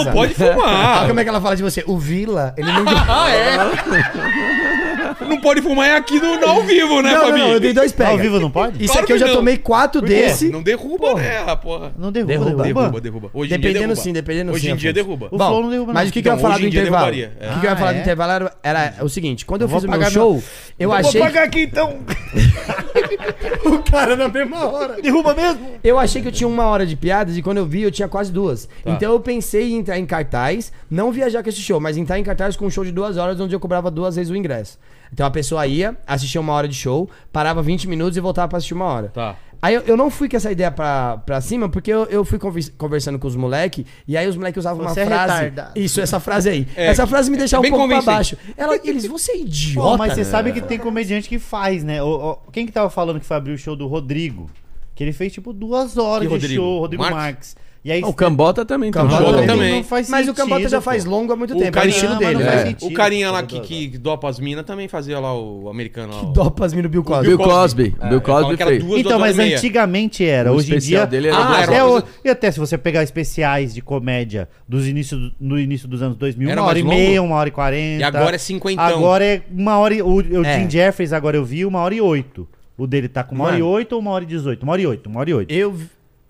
[0.02, 1.06] atrasa." pode fumar.
[1.08, 1.82] como é que ela fala de você?
[1.86, 2.84] O Vila, ele não.
[3.08, 3.56] Ah, é?
[5.20, 7.38] Não pode fumar é aqui no, no ao vivo, né, não, não, Fabi?
[7.40, 8.10] não, eu dei dois Tá pega.
[8.10, 8.76] ao vivo não pode?
[8.82, 9.34] Isso Claro aqui eu já não.
[9.36, 10.48] tomei quatro Por desse.
[10.48, 11.92] Não derruba, né, porra.
[11.98, 12.50] Não derruba, Derruba.
[12.62, 12.80] derruba.
[12.82, 13.30] Derruba, derruba.
[13.34, 14.02] Hoje em dia Dependendo derruba.
[14.02, 14.72] sim, dependendo Hoje sim.
[14.72, 15.28] em dia derruba.
[15.30, 17.06] O Bom, Flow não derruba, mas o que, que eu ia falar hoje do intervalo?
[17.06, 17.12] O é.
[17.12, 18.00] que, que eu ia Ah, falar do é?
[18.00, 20.42] intervalo era, era o seguinte: quando eu, vou fiz o meu pagar show,
[20.78, 21.22] eu achei.
[21.22, 21.98] aqui então.
[23.64, 25.00] o cara na mesma hora.
[25.00, 25.72] Derruba mesmo?
[25.82, 28.08] Eu achei que eu tinha uma hora de piadas e quando eu vi eu tinha
[28.08, 28.68] quase duas.
[28.84, 32.24] Então eu pensei em entrar em cartaz, não viajar com esse show, mas entrar em
[32.24, 34.78] cartaz com um show de duas horas onde eu cobrava duas vezes o ingresso.
[35.12, 38.58] Então a pessoa ia, assistia uma hora de show, parava 20 minutos e voltava pra
[38.58, 39.08] assistir uma hora.
[39.08, 39.36] Tá.
[39.60, 42.36] Aí eu, eu não fui com essa ideia pra, pra cima, porque eu, eu fui
[42.38, 45.32] convers- conversando com os moleques, e aí os moleques usavam Você é uma frase.
[45.44, 45.78] retardado.
[45.78, 46.66] Isso, essa frase aí.
[46.74, 48.36] É, essa frase me deixava é um pouco pra baixo.
[48.56, 49.96] Ela, eles, você é Pô, idiota.
[49.98, 52.02] mas você sabe que tem comediante que faz, né?
[52.02, 54.50] O- o- quem que tava falando que foi abrir o show do Rodrigo?
[54.96, 56.54] Que ele fez tipo duas horas Que de Rodrigo?
[56.62, 57.16] show, Rodrigo Marques?
[57.22, 57.56] Marques.
[57.84, 59.32] E aí O Cambota também tem um Cambota show.
[59.32, 59.46] também.
[59.48, 59.74] também.
[59.78, 60.82] Não faz Mas o Cambota sentido, já pô.
[60.84, 62.42] faz longo há muito O tempo, é o carinha- estilo dele.
[62.44, 62.88] É, sentido.
[62.88, 66.22] o carinha lá que, que dopa as minas também fazia lá o americano lá.
[66.22, 67.26] o- Dopas no Bill Cosby.
[67.26, 67.94] Bill Cosby.
[68.00, 68.84] É, Bill Cosby que fez.
[68.84, 70.52] duas, Então, duas mas antigamente era.
[70.52, 71.06] O Hoje em dia.
[71.06, 75.16] dele era Ah, até o- E até se você pegar especiais de comédia dos início,
[75.18, 76.94] do- no início dos anos 2000, Era uma hora e longo?
[76.94, 78.00] meia, uma hora e quarenta.
[78.00, 78.84] E agora é cinquentão.
[78.84, 80.02] Agora é uma hora e.
[80.02, 80.60] O, o É.
[80.60, 82.48] Jim Jeffries, agora eu vi, uma hora e oito.
[82.78, 84.62] O dele tá com uma hora e oito ou uma hora e dezoito?
[84.62, 85.52] Uma hora e oito, uma hora e oito.
[85.52, 85.74] Eu,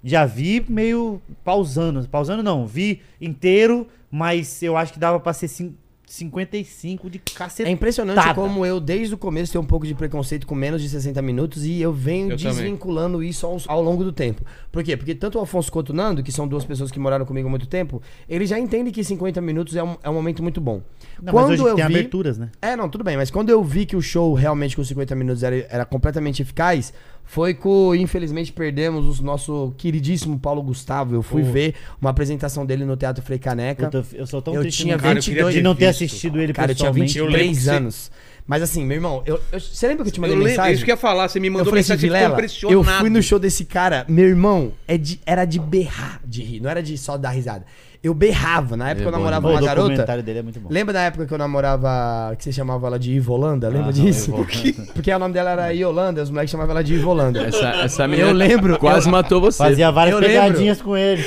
[0.04, 2.06] Já vi meio pausando.
[2.08, 5.74] Pausando não, vi inteiro, mas eu acho que dava pra ser cin-
[6.06, 7.68] 55 de cacete.
[7.68, 10.88] É impressionante como eu, desde o começo, tenho um pouco de preconceito com menos de
[10.88, 12.52] 60 minutos e eu venho Eu também.
[12.52, 14.42] desvinculando isso ao, ao longo do tempo.
[14.70, 14.94] Por quê?
[14.96, 17.50] Porque tanto o Afonso quanto o Nando, que são duas pessoas que moraram comigo há
[17.50, 20.82] muito tempo, eles já entendem que 50 minutos é um, é um momento muito bom.
[21.22, 21.94] Não, mas hoje eu tem vi...
[21.94, 22.50] aberturas, né?
[22.60, 25.42] É, não, tudo bem, mas quando eu vi que o show realmente com 50 minutos
[25.42, 26.92] era, era completamente eficaz,
[27.24, 31.14] foi com, infelizmente, perdemos o nosso queridíssimo Paulo Gustavo.
[31.14, 31.50] Eu fui Pô.
[31.50, 33.84] ver uma apresentação dele no Teatro Frei Caneca.
[33.84, 35.74] Eu, tô- eu sou tão Eu triste tinha de não- Cara, eu 22 de não
[35.74, 37.18] ter assistido ele Cara, eu tinha pessoalmente.
[37.18, 38.10] Eu lembro 23 que você- anos.
[38.46, 40.74] Mas assim, meu irmão, eu, eu- você lembra que eu te mandei Eu lembro, mensagem?
[40.74, 42.82] isso que eu ia falar, você me Eu mandou falei assim, mensagem, você Vilela, eu
[42.98, 46.68] fui no show desse cara, meu irmão, é de, era de berrar de rir, não
[46.68, 47.64] era de só dar risada.
[48.02, 49.88] Eu berrava, na época É eu bom namorava O uma garota.
[49.88, 50.68] documentário dele é muito bom.
[50.68, 53.68] Lembra da época que eu namorava, que você chamava ela de Ivolanda?
[53.68, 54.30] Lembra Ah, não, disso?
[54.30, 57.40] Ivo- Porque o nome dela era Iolanda, os moleques chamavam ela de Ivolanda.
[57.46, 59.58] Essa, essa menina Eu lembro, quase eu- matou você.
[59.58, 60.34] Fazia várias Eu lembro.
[60.42, 61.22] pegadinhas com ele.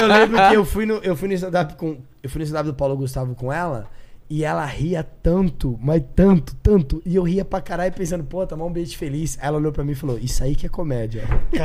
[0.00, 1.96] eu lembro que eu fui no, eu fui no stand-up com.
[2.22, 3.86] Eu fui no stand-up do Paulo Gustavo com ela.
[4.28, 7.00] E ela ria tanto, mas tanto, tanto.
[7.06, 9.38] E eu ria pra caralho pensando, pô, tá um beijo feliz.
[9.40, 11.22] Ela olhou pra mim e falou, isso aí que é comédia.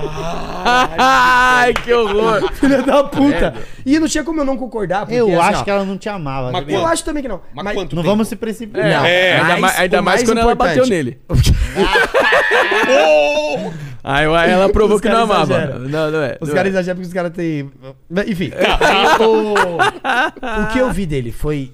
[0.98, 2.48] Ai, que horror.
[2.54, 3.56] Filha da puta.
[3.84, 5.02] E não tinha como eu não concordar.
[5.08, 6.52] porque, Eu assim, acho ó, que ela não te amava.
[6.52, 6.70] Mas?
[6.70, 7.42] Eu acho também que não.
[7.54, 8.12] Mas, Mas- quanto Não tempo?
[8.14, 8.84] vamos se precipitar.
[8.84, 11.20] Não, É, ainda mais, ainda mais mais quando ela bateu importante- nele.
[14.04, 15.54] Aí ela provou Os que não amava.
[15.54, 15.80] exageram.
[15.80, 16.38] Não, não é.
[16.42, 16.70] Os caras é.
[16.70, 17.72] exageram porque os caras têm.
[18.28, 18.52] Enfim.
[19.20, 19.54] o...
[19.54, 21.72] o que eu vi dele foi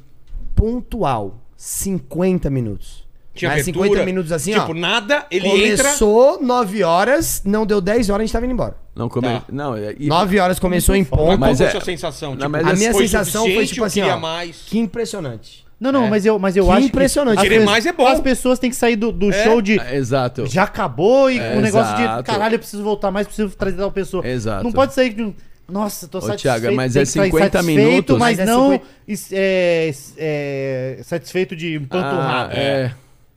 [0.57, 1.43] pontual.
[1.55, 3.05] 50 minutos.
[3.33, 4.73] Tinha Mas abertura, 50 minutos assim, tipo, ó.
[4.73, 5.83] nada, ele entra...
[5.85, 8.75] Começou 9 horas, não deu 10 horas, a gente tava indo embora.
[8.95, 9.27] Não, come...
[9.27, 9.43] Tá.
[9.51, 11.23] não, é- e- 9 horas começou em Mas ponto.
[11.23, 12.31] qual Mas foi é- a sua sensação?
[12.35, 14.17] Não, Tipo, A é- minha foi sensação foi tipo assim, ó.
[14.19, 14.63] mais?
[14.65, 15.65] Que impressionante.
[15.79, 16.09] Não, não, É.
[16.09, 17.35] mas eu, mas eu Que acho impressionante.
[17.35, 17.39] que...
[17.39, 18.07] as Querer pessoas- mais é bom.
[18.07, 19.43] As pessoas têm que sair do, do É.
[19.43, 19.79] show de...
[19.93, 20.47] Exato.
[20.47, 22.23] Já acabou e É, com o negócio exato.
[22.23, 24.27] de caralho, eu preciso voltar mais, preciso trazer tal pessoa.
[24.27, 24.63] Exato.
[24.63, 25.33] Não pode sair de um.
[25.69, 26.59] Nossa, tô Ô, satisfeito.
[26.61, 28.17] Thiago, mas é que sair 50 satisfeito, minutos.
[28.17, 32.49] Mas, Mas é não 50 is- é, é, satisfeito de Ah, empanturrar.
[32.57, 32.93] é.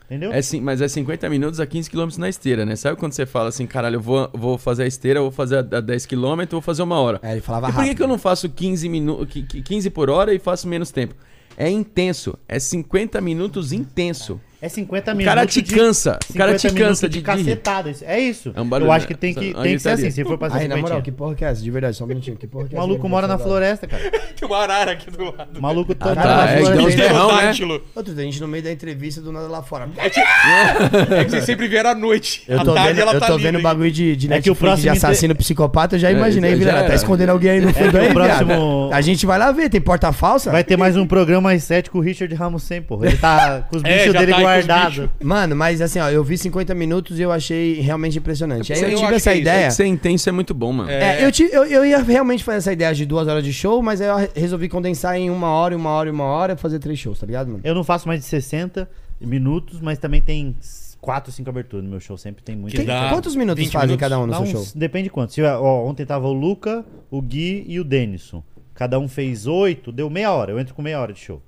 [0.07, 0.33] Entendeu?
[0.33, 2.75] É, sim, mas é 50 minutos a 15 km na esteira, né?
[2.75, 5.79] Sabe quando você fala assim, caralho, eu vou, vou fazer a esteira, vou fazer a
[5.79, 7.21] a 10 km, vou fazer uma hora.
[7.23, 7.97] É, ele falava E por que, rápido.
[7.97, 9.25] que eu não faço 15, minu
[9.65, 11.15] 15 por hora e faço menos tempo?
[11.57, 12.37] É intenso.
[12.49, 14.41] É 50 minutos intenso.
[14.63, 15.35] É 50 O minutos.
[15.35, 16.19] cara te cansa.
[16.29, 17.25] O cara 50 te cansa de, de rir.
[17.25, 17.91] cacetada.
[17.91, 18.53] isso- É isso.
[18.55, 19.09] É um barulho, eu acho né?
[19.09, 20.11] que tem que, tem que ser assim.
[20.11, 21.03] Se for pra ser Aí, na moral, 50.
[21.03, 21.63] que porra que é essa?
[21.63, 22.37] De verdade, só um minutinho.
[22.37, 22.87] Que porra que O é essa?
[22.87, 24.03] maluco mora na floresta, cara.
[24.39, 25.59] Tem uma arara aqui do lado.
[25.59, 26.83] O maluco tá, Ah, tá tá, na é, floresta.
[26.89, 27.55] os terrão, né?
[27.95, 29.89] Outro a gente no meio da entrevista do nada lá fora.
[29.97, 32.43] É que vocês sempre vieram à noite.
[32.47, 34.53] Eu tô tarde vendo, ela eu tá tô vendo bagulho de, de É que o
[34.53, 36.85] Netflix próximo de assassino psicopata, eu já É, imaginei, Vilela.
[36.85, 38.91] Tá escondendo alguém aí no fundo que o aí, próximo-.
[38.93, 40.51] A gente vai lá ver, tem porta falsa?
[40.51, 43.07] Vai ter mais um programa às 7 com o Richard Ramos sem, porra.
[43.07, 44.50] Ele tá com os É, bichos dele tá guardados.
[44.59, 45.09] Bichos.
[45.23, 48.73] Mano, mas assim, ó, eu vi 50 minutos e eu achei realmente impressionante.
[48.73, 49.71] Aí Eu eu tive que essa é isso, ideia.
[49.71, 50.91] Ser intenso é muito bom, mano.
[50.91, 53.83] É, eu, ti- eu, eu ia realmente fazer essa ideia de duas horas de show,
[53.83, 56.79] mas aí eu re- resolvi condensar em uma hora, uma hora e uma hora, fazer
[56.79, 57.61] três shows, tá ligado, mano?
[57.65, 58.89] Eu não faço mais de 60
[59.21, 60.57] minutos, mas também tem
[61.01, 62.17] 4, 5 aberturas no meu show.
[62.19, 62.83] Sempre tem muito.
[62.85, 64.01] Dá Quantos minutos 20 fazem minutos?
[64.01, 64.67] cada um no Dá seu uns- show?
[64.75, 65.33] Depende de quanto.
[65.33, 68.43] Se, ó, ontem tava o Luca, o Gui e o Denison.
[68.75, 70.53] Cada um fez 8, deu meia hora.
[70.53, 71.43] Eu entro com meia hora de show.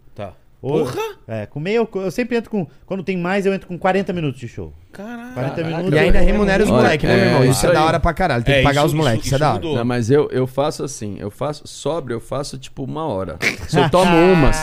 [0.63, 1.19] Porra!
[1.27, 2.67] É, com meia, eu sempre entro com.
[2.87, 4.73] Quando tem mais, eu entro com 40 minutos de show.
[4.93, 5.33] Caralho.
[5.35, 5.93] 40 minutos.
[5.93, 7.45] E ainda remunera os moleques, né, meu é, irmão?
[7.51, 8.45] Isso é da hora pra caralho.
[8.45, 9.61] Tem É, que pagar isso- os moleques, isso- é da hora.
[9.63, 13.37] Não, mas eu, eu faço assim, eu faço sóbrio, eu faço tipo uma hora.
[13.69, 14.57] Se eu tomo umas,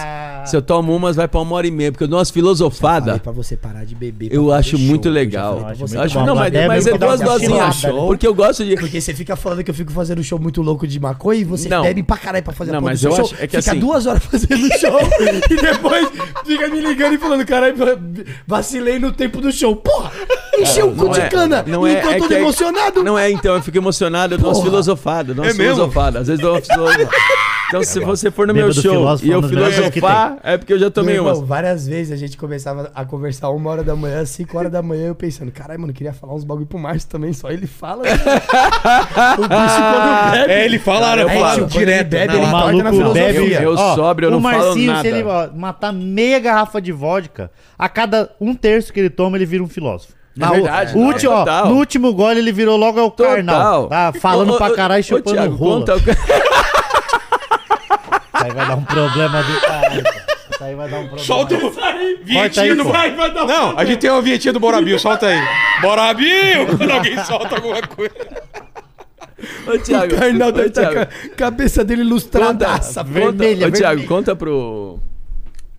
[0.45, 3.19] se eu tomo umas, vai pra uma hora e meia, porque eu dou umas Falei
[3.19, 4.29] pra você parar de beber.
[4.31, 4.79] Eu acho show.
[4.79, 5.65] muito legal.
[5.67, 7.75] acho não, mas, Deve mas é duas dosinhas.
[7.75, 7.99] cilada.
[8.07, 8.75] Porque eu gosto de.
[8.75, 11.67] Porque você fica falando que eu fico fazendo show muito louco de maconha e você
[11.67, 11.81] Não.
[11.83, 13.25] bebe pra caralho pra fazer Não, a porra mas do eu show.
[13.25, 14.99] acho- é que fica assim- duas horas fazendo show
[15.49, 16.09] e depois
[16.45, 17.75] fica me ligando e falando, caralho,
[18.47, 19.75] vacilei no tempo do show.
[19.75, 20.11] Porra,
[20.59, 22.39] encheu o cu Não de é- cana não e é- tô é todo que é-
[22.39, 23.03] emocionado.
[23.03, 26.21] Não é, então, eu fico emocionado, eu dou umas filosofadas, dou umas É filosofadas.
[26.21, 27.09] Às vezes dou uma filosofada.
[27.69, 30.89] Então, se você for no meu Bêbado show e eu filosofar, é porque eu já
[30.89, 31.39] tomei umas.
[31.39, 35.09] várias vezes a gente começava a conversar uma hora da manhã, cinco horas da manhã,
[35.09, 38.01] eu pensando, caralho, mano, queria falar uns bagulho pro Márcio também, só ele fala.
[38.05, 38.09] né?
[39.37, 40.51] o bicho quando bebe.
[40.51, 42.07] É, ele fala, eu Aí, falo ele direto.
[42.09, 43.61] bebe, na ele O torta na maluco filosofia.
[43.61, 45.01] Eu ó, sóbrio, eu o não falo Marcinho, nada.
[45.03, 45.23] se ele
[45.55, 49.67] matar meia garrafa de vodka, a cada um terço que ele toma, ele vira um
[49.69, 50.08] filósofo.
[50.35, 53.87] Na- verdade, o último, ó, no último gole ele virou logo ao carnal.
[53.87, 55.79] Tá falando Ô, pra caralho e chupando Thiago, rola.
[55.79, 55.93] conta
[58.33, 60.03] Aí vai dar um problema do caralho.
[60.51, 61.25] Isso aí vai dar um problema.
[61.25, 61.71] Solta o
[62.23, 62.85] vinhetinho do...
[62.85, 62.91] pô.
[63.45, 65.41] Não, a gente tem uma vinhetinha do Borabil, solta aí.
[65.81, 66.67] Borabil!
[66.77, 68.13] Quando alguém solta alguma coisa.
[69.67, 73.03] Ô, Thiago, O deve estar com Thiago, a cabeça dele lustradaça.
[73.03, 74.99] conta, vermelha, ô, Thiago, conta pro,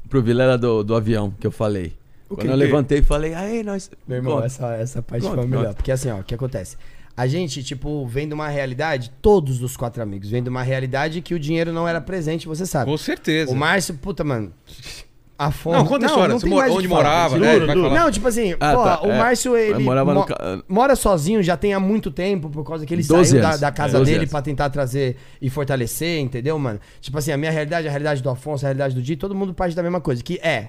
[0.08, 1.92] pro Vilela do, do avião que eu falei.
[2.30, 3.90] O Quando que eu que- levantei e falei, aí nós.
[4.06, 4.46] Meu irmão, Conta.
[4.46, 5.62] essa, essa parte Conta, foi a melhor.
[5.64, 5.74] conta.
[5.74, 6.76] Porque assim, ó, o que acontece?
[7.16, 11.20] A gente, tipo, vem de uma realidade, todos os quatro amigos, vem de uma realidade
[11.20, 12.90] que o dinheiro não era presente, você sabe.
[12.90, 13.50] Com certeza.
[13.52, 14.52] O Márcio, puta, mano.
[15.36, 15.78] Afonso.
[15.78, 16.34] Não, conta a história.
[16.34, 17.58] Você tem mora- mais o onde morava, né?
[17.58, 19.18] Não, tipo assim, Ah, pô, tá, o é.
[19.18, 20.26] Márcio, ele morava no mo-
[20.68, 23.72] mora sozinho já tem há muito tempo, por causa que ele 12 saiu da, da
[23.72, 24.30] casa 12 dele anos.
[24.30, 26.78] pra tentar trazer e fortalecer, entendeu, mano?
[27.00, 29.54] Tipo assim, a minha realidade, a realidade do Afonso, a realidade do Di, todo mundo
[29.54, 30.68] parte da mesma coisa, que é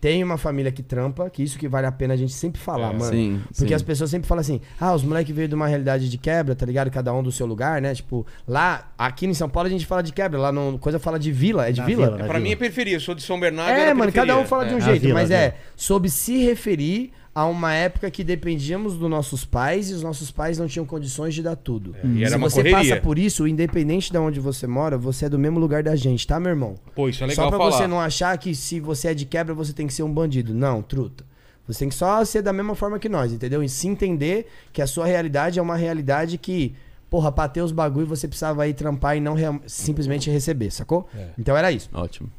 [0.00, 2.90] tem uma família que trampa, que isso que vale a pena a gente sempre falar,
[2.92, 2.98] É.
[2.98, 3.10] mano.
[3.10, 3.74] Sim, Porque sim.
[3.74, 6.66] as pessoas sempre falam assim, ah, os moleques veio de uma realidade de quebra, tá
[6.66, 6.90] ligado?
[6.90, 7.94] Cada um do seu lugar, né?
[7.94, 11.18] Tipo, lá, aqui em São Paulo a gente fala de quebra, lá no coisa fala
[11.18, 12.06] de vila, é de Na vila?
[12.06, 12.26] vila, né?
[12.26, 13.70] Pra mim é periferia, eu sou de São Bernardo.
[13.72, 14.46] É, mano, cada um periferia.
[14.48, 14.80] fala de um É.
[14.82, 15.54] Jeito, vila, mas a é vila.
[15.76, 20.56] sobre se referir a uma época que dependíamos dos nossos pais e os nossos pais
[20.56, 21.96] não tinham condições de dar tudo.
[22.04, 22.78] e era se uma você correria.
[22.94, 26.24] passa por isso, independente de onde você mora, você é do mesmo lugar da gente,
[26.26, 26.76] tá, meu irmão?
[26.94, 27.72] Pô, isso é legal só pra falar.
[27.72, 30.54] você não achar que se você é de quebra, você tem que ser um bandido.
[30.54, 31.24] Não, truta.
[31.66, 33.62] Você tem que só ser da mesma forma que nós, entendeu?
[33.64, 36.74] E se entender que a sua realidade é uma realidade que,
[37.10, 39.34] porra, pra ter os bagulho você precisava ir trampar e não
[39.66, 41.08] simplesmente receber, sacou?
[41.16, 41.28] É.
[41.38, 41.88] Então era isso.
[41.92, 42.30] Ótimo.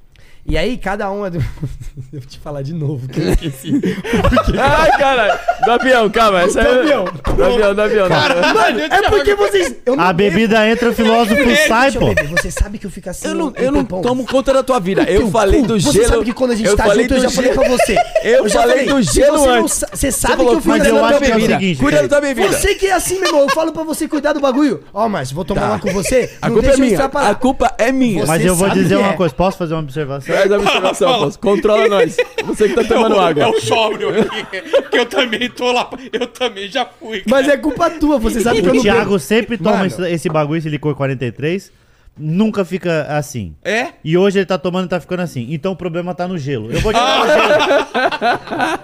[0.48, 1.40] E aí, cada um é do.
[2.14, 3.82] Eu vou te falar de novo, que eu esqueci.
[4.60, 5.40] Ai, caralho.
[5.64, 6.42] Do avião, calma.
[6.44, 6.80] Essa Do é...
[6.82, 7.06] avião.
[7.06, 8.10] Do avião, do avião.
[8.10, 9.76] Mano, é porque vocês.
[9.86, 12.08] Eu A bebida entra, o filósofo sai, eu pô.
[12.08, 12.28] beber.
[12.28, 13.28] Você sabe que eu fico assim.
[13.30, 15.04] Eu não, eu não tomo conta da tua vida.
[15.04, 16.08] Eu Teu falei do Você gelo.
[16.10, 17.96] sabe que quando a gente eu tá junto, eu já falei pra você.
[18.24, 19.74] Eu já falei do gelo você não antes.
[19.74, 21.40] sa- Você sabe que eu fico mas eu cuida da acho tua que é o
[21.40, 21.54] bebida.
[21.60, 22.48] seguinte, Cuida da tua bebida.
[22.52, 23.42] Você que é assim, meu irmão.
[23.42, 24.84] Eu falo pra você cuidar do bagulho.
[24.94, 25.68] Ó, Márcio, vou tomar Tá.
[25.70, 26.30] uma com você.
[26.42, 27.06] A não culpa é eu minha.
[27.06, 28.22] A culpa é minha.
[28.22, 29.16] Você Mas eu vou dizer que uma é.
[29.16, 29.34] coisa.
[29.34, 30.35] Posso fazer uma observação?
[30.38, 31.10] Faz a observação.
[31.16, 31.40] Afonso.
[31.40, 32.18] Controla nós.
[32.46, 33.44] Você que tá tomando é o, água.
[33.44, 34.62] É o sóbrio aqui.
[34.92, 35.90] que eu também tô lá.
[36.14, 37.24] Eu também já fui.
[37.30, 38.18] Mas é culpa tua.
[38.20, 39.86] Você sabe que eu O não Thiago sempre toma Mano.
[39.88, 41.72] esse, esse bagulho, esse licor 43.
[42.18, 43.56] Nunca fica assim.
[43.62, 43.88] É?
[44.02, 45.48] E hoje ele tá tomando e tá ficando assim.
[45.50, 46.72] Então o problema tá no gelo.
[46.72, 47.52] Eu vou tirar o gelo.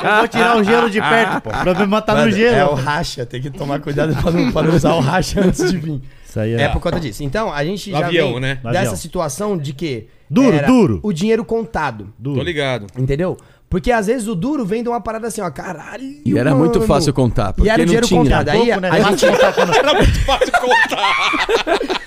[0.04, 1.50] Eu vou tirar o gelo de perto, pô.
[1.50, 2.56] O problema tá no Mano, gelo.
[2.58, 3.26] É o racha.
[3.26, 6.02] Tem que tomar cuidado pra não, pra não usar o racha antes de vir.
[6.28, 7.24] Isso aí É por conta disso.
[7.24, 8.58] Então, a gente No já avião, vem né?
[8.64, 8.96] No dessa avião.
[8.98, 10.08] situação de que...
[10.32, 11.00] Duro, duro.
[11.04, 12.14] O dinheiro contado.
[12.18, 12.38] Duro.
[12.38, 12.88] Tô ligado.
[12.98, 13.36] Entendeu?
[13.70, 16.04] Porque às vezes o duro vem de uma parada assim, ó, caralho.
[16.26, 16.88] E era muito mano.
[16.88, 18.22] fácil contar, porque e era o dinheiro tinha.
[18.22, 18.50] contado.
[18.50, 18.90] Aí Pouco, a, né?
[18.90, 19.26] a gente.
[19.26, 21.48] Era muito fácil contar.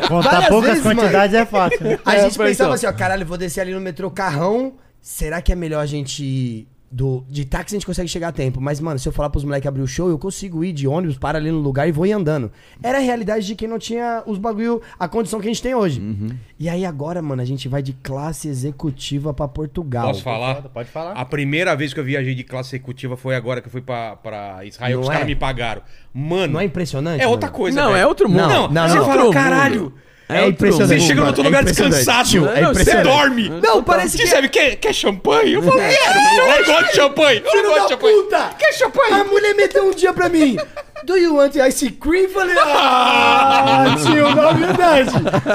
[0.08, 1.84] contar Várias poucas vezes, quantidades é fácil.
[1.84, 1.98] né?
[2.04, 2.72] A É, gente foi pensava então.
[2.74, 4.74] assim, ó, caralho, vou descer ali no metrô carrão.
[5.00, 8.32] Será que é melhor a gente ir do de táxi a gente consegue chegar a
[8.32, 8.60] tempo?
[8.60, 11.18] Mas mano, se eu falar pros moleques abrir o show, eu consigo ir de ônibus
[11.18, 12.52] para ali no lugar e vou ir andando.
[12.82, 15.74] Era a realidade de quem não tinha os bagulho, a condição que a gente tem
[15.74, 16.00] hoje.
[16.00, 16.28] Uhum.
[16.58, 20.06] E aí agora, mano, a gente vai de classe executiva pra Portugal.
[20.06, 20.62] Posso falar?
[20.62, 21.12] Pode falar.
[21.12, 24.14] A primeira vez que eu viajei de classe executiva foi agora que eu fui pra,
[24.16, 25.12] pra Israel, Não os é?
[25.12, 25.82] caras me pagaram.
[26.12, 27.20] Mano, Não é impressionante?
[27.20, 27.58] é outra mano?
[27.58, 27.80] coisa.
[27.80, 28.02] Não, velho.
[28.02, 28.38] é outro mundo.
[28.48, 29.04] Não, Não, você não.
[29.04, 29.80] fala, Outro caralho.
[29.82, 29.94] mundo.
[30.28, 31.00] É outro impressionante.
[31.00, 33.48] Você chega no outro mano, lugar é descansado, é Não, você dorme.
[33.50, 35.52] Não, parece Você que sabe, quer, quer champanhe?
[35.52, 36.58] Eu falo, quero.
[36.58, 37.42] Eu gosto de champanhe.
[37.44, 38.22] Eu gosto de champanhe.
[38.22, 38.50] puta!
[38.58, 39.12] Quer champanhe?
[39.12, 40.56] A mulher meteu um dia pra mim.
[41.04, 42.30] Do you want ice cream?
[42.30, 45.10] Falei, ah, tio, na verdade.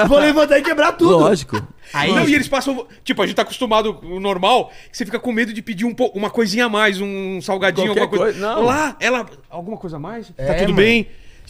[0.08, 1.18] Vou levantar e quebrar tudo.
[1.18, 1.60] Lógico.
[1.92, 2.86] Aí, Não, e eles passam.
[3.02, 5.94] Tipo, a gente tá acostumado o normal, que você fica com medo de pedir um
[6.14, 8.38] uma coisinha a mais, um salgadinho, Qualquer alguma coisa.
[8.40, 8.64] coisa, não.
[8.64, 9.26] Lá, ela.
[9.48, 10.28] Alguma coisa a mais?
[10.28, 10.74] tá É, tudo mano.
[10.76, 11.08] bem?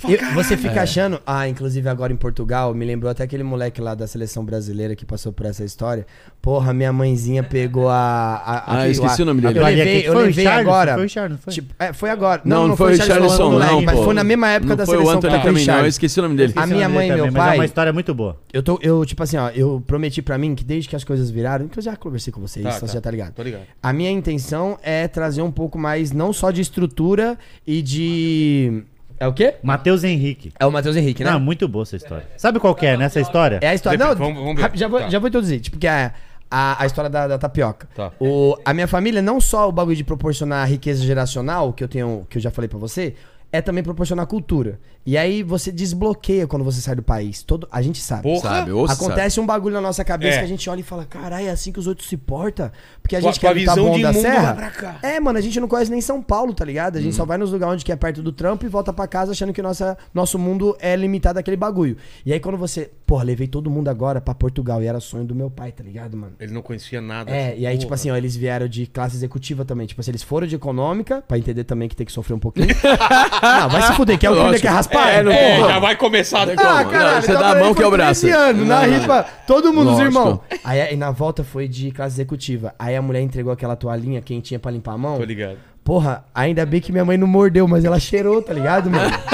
[0.09, 1.21] Eu- você fica achando.
[1.27, 5.05] Ah, inclusive agora em Portugal, me lembrou até aquele moleque lá da seleção brasileira que
[5.05, 6.07] passou por essa história.
[6.41, 7.95] Porra, minha mãezinha pegou a.
[7.97, 9.59] a, a Ah, eu esqueci o nome dele.
[9.59, 10.95] Eu levei, eu foi o levei Charles, agora.
[10.95, 11.53] foi o Charles, não foi?
[11.53, 12.41] Tipo, é, foi agora.
[12.45, 14.05] Não, não foi o Charles, falando, não, Mas pô.
[14.05, 15.79] foi na mesma época Não da foi o seleção Anthony que eu também, não.
[15.81, 16.53] Eu esqueci o nome dele.
[16.57, 18.39] A minha mãe e meu Mas é pai- uma história muito boa.
[18.53, 21.31] Eu tô, eu, tipo assim, ó, eu prometi pra mim que desde que as coisas
[21.31, 22.87] viraram, inclusive eu já conversei com vocês, Tá, então tá.
[22.87, 23.33] você já tá ligado.
[23.35, 23.63] Tô ligado.
[23.83, 28.83] A minha intenção é trazer um pouco mais, não só de estrutura e de.
[29.21, 29.57] É o quê?
[29.63, 30.51] Matheus Henrique.
[30.59, 31.31] É o Matheus Henrique, né?
[31.33, 32.27] Não, muito boa essa história.
[32.39, 33.59] Sabe qual que é nessa história?
[33.63, 33.99] É a história.
[33.99, 34.71] Não, Vamos- vamos ver.
[34.75, 35.11] já, vou, Tá.
[35.11, 35.61] já vou introduzir.
[35.61, 36.13] Tipo, que é
[36.51, 37.87] a, a história da, da tapioca.
[37.95, 38.11] Tá.
[38.19, 42.27] O, a minha família, não só o bagulho de proporcionar riqueza geracional, que eu tenho,
[42.31, 43.15] que eu já falei pra você,
[43.53, 44.81] é também proporcionar cultura.
[45.05, 47.43] E aí você desbloqueia quando você sai do país.
[47.43, 48.23] Todo, a gente sabe.
[48.23, 48.41] Porra.
[48.51, 50.39] Sabe, ou Acontece um bagulho na nossa cabeça É.
[50.41, 52.71] que a gente olha e fala, caralho, é assim que os outros se portam.
[53.03, 54.99] Porque a gente com a quer visão bom da serra.
[55.03, 56.97] É, mano, a gente não conhece nem São Paulo, tá ligado?
[56.97, 57.17] A gente Uhum.
[57.17, 59.53] só vai nos lugares onde que é perto do trampo e volta pra casa achando
[59.55, 61.97] que nossa, nosso mundo é limitado àquele bagulho.
[62.25, 65.35] E aí quando você, porra, levei todo mundo agora pra Portugal e era sonho do
[65.35, 66.35] meu pai, tá ligado, mano?
[66.39, 67.31] Ele não conhecia nada.
[67.31, 67.95] É, e aí, tipo Porra.
[67.95, 69.87] assim, ó, eles vieram de classe executiva também.
[69.87, 72.69] Tipo assim, eles foram de econômica, pra entender também que tem que sofrer um pouquinho.
[73.43, 74.63] não, vai se fuder, quer o que Lógico.
[74.63, 75.09] quer raspar?
[75.11, 76.47] É, não- É, já vai começar.
[76.47, 78.21] Tem Ah, caralho, você então dá a mão que é o braço.
[78.23, 80.41] 13 anos, na Não, não, rifa, todo mundo, os irmãos.
[80.65, 82.75] Aí, aí na volta foi de classe executiva.
[82.79, 85.19] Aí a mulher entregou aquela toalhinha quentinha pra limpar a mão.
[85.19, 85.57] Tô ligado.
[85.83, 89.11] Porra, ainda bem que minha mãe não mordeu, mas ela cheirou, tá ligado, mano?
[89.11, 89.27] tipo,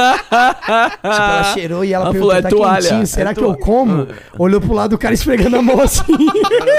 [1.03, 3.49] ela cheirou e ela Ela perguntou, falou, é tá toalha, quentinho, será é que eu
[3.49, 4.07] toalha." como?
[4.39, 6.03] Olhou pro lado, o cara esfregando a mão assim.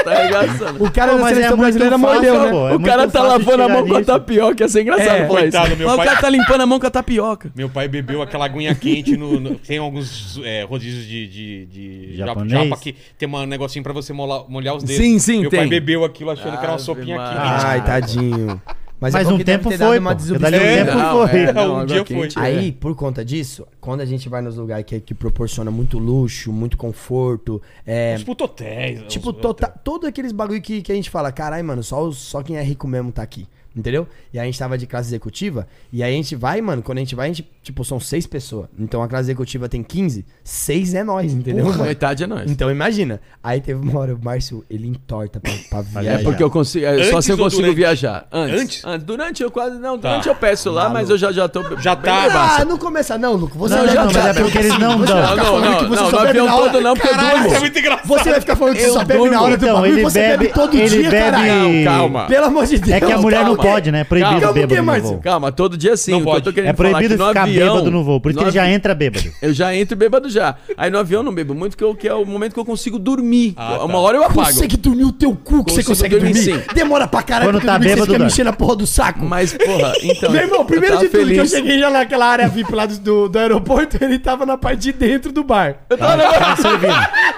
[0.03, 0.83] Tá arregaçando.
[0.83, 2.49] o cara Pô, da é seleção muito brasileira fácil, mordeu, né?
[2.51, 2.69] pô.
[2.69, 5.39] É o cara tá lavando a mão com a tapioca, ia ser engraçado É, falar
[5.41, 5.77] coitado, isso.
[5.77, 7.51] meu Mas pai- O cara tá limpando a mão com a tapioca.
[7.55, 9.39] Meu pai bebeu aquela aguinha quente no.
[9.39, 12.69] no- tem alguns é, rodízios de, de, de japa, Japonês?
[12.69, 14.95] japa que tem um negocinho pra você molar- molhar os dedos.
[15.03, 15.69] Sim, sim, Meu pai tem.
[15.69, 17.65] bebeu aquilo achando que era uma Ave sopinha quente.
[17.65, 18.61] Ai, tadinho.
[18.99, 20.23] Mas, Mas é um tempo foi, uma pô.
[20.23, 20.85] Porque dali um desobediência.
[20.85, 21.39] tempo Não, foi.
[21.39, 22.43] é, não, Um dia quente, foi.
[22.43, 22.45] é.
[22.45, 26.51] Aí, por conta disso, quando a gente vai nos lugares que, que proporciona muito luxo,
[26.51, 29.03] muito conforto, é, Os puto hotéis.
[29.07, 32.57] tipo, tota, todo aqueles bagulho que, que a gente fala, carai, mano, só, só quem
[32.57, 33.47] é rico mesmo tá aqui.
[33.75, 34.07] Entendeu?
[34.33, 36.97] E aí a gente tava de classe executiva, e aí a gente vai, mano, quando
[36.97, 38.67] a gente vai, a gente, tipo, são seis pessoas.
[38.79, 41.65] Então a classe executiva tem 15, seis é nós, entendeu?
[41.65, 41.89] Porra, mano?
[41.89, 42.49] metade é nós.
[42.49, 43.19] Então imagina.
[43.43, 46.19] Aí teve uma hora, o Márcio, ele entorta pra, pra viajar.
[46.19, 46.85] É porque eu consigo.
[46.85, 47.75] É só Antes se eu consigo durante?
[47.77, 48.25] viajar.
[48.31, 48.83] Antes.
[48.85, 49.05] Antes?
[49.05, 49.77] Durante eu quase.
[49.79, 50.09] Não, Tá.
[50.09, 51.61] durante eu peço lá, mas eu já, já tô.
[51.79, 52.57] Já tá.
[52.59, 53.57] Ah, não começa não, Luco.
[53.59, 55.15] Você Não, vai não, ficar mas é porque eles não dão.
[55.21, 56.71] Não, não, falando que não, você não, só no bebe na hora.
[56.71, 57.47] todo não, porque eu Caralho, durmo.
[57.47, 58.07] isso é muito engraçado.
[58.07, 60.03] Você vai ficar falando que você Eu só bebe na hora do Então, bagulho e
[60.03, 61.53] você bebe, todo ele dia, bebe- caralho.
[61.53, 62.25] Não, calma.
[62.27, 62.91] Pelo amor de Deus.
[62.91, 63.99] É que a Não, mulher não pode, né?
[64.01, 65.09] É proibido Calma, bêbado o quê, no Márcio?
[65.09, 65.19] voo.
[65.19, 66.11] Calma, todo dia sim.
[66.11, 68.55] Não eu querendo É proibido ficar avião, bêbado no voo, por isso no que ele
[68.55, 69.31] já entra bêbado.
[69.41, 70.55] Eu já entro bêbado já.
[70.75, 72.65] Aí no avião eu não bebo muito, que, eu, que é o momento que eu
[72.65, 73.53] consigo dormir.
[73.55, 73.85] Ah, tá.
[73.85, 74.51] Uma hora eu apago.
[74.51, 76.33] Você que dormiu o teu cu que você consegue dormir.
[76.33, 76.73] dormir, sim.
[76.73, 78.25] Demora pra caralho Quando tá dormir, bêbado, você fica dorme.
[78.25, 79.25] mexendo a porra do saco.
[79.25, 80.31] Mas, porra, então.
[80.31, 81.51] Meu irmão, primeiro eu de tava tudo que eu feliz.
[81.51, 85.31] cheguei já naquela área VIP lá do, do, aeroporto, ele tava na parte de dentro
[85.31, 85.77] do bar.
[85.89, 86.17] Eu tava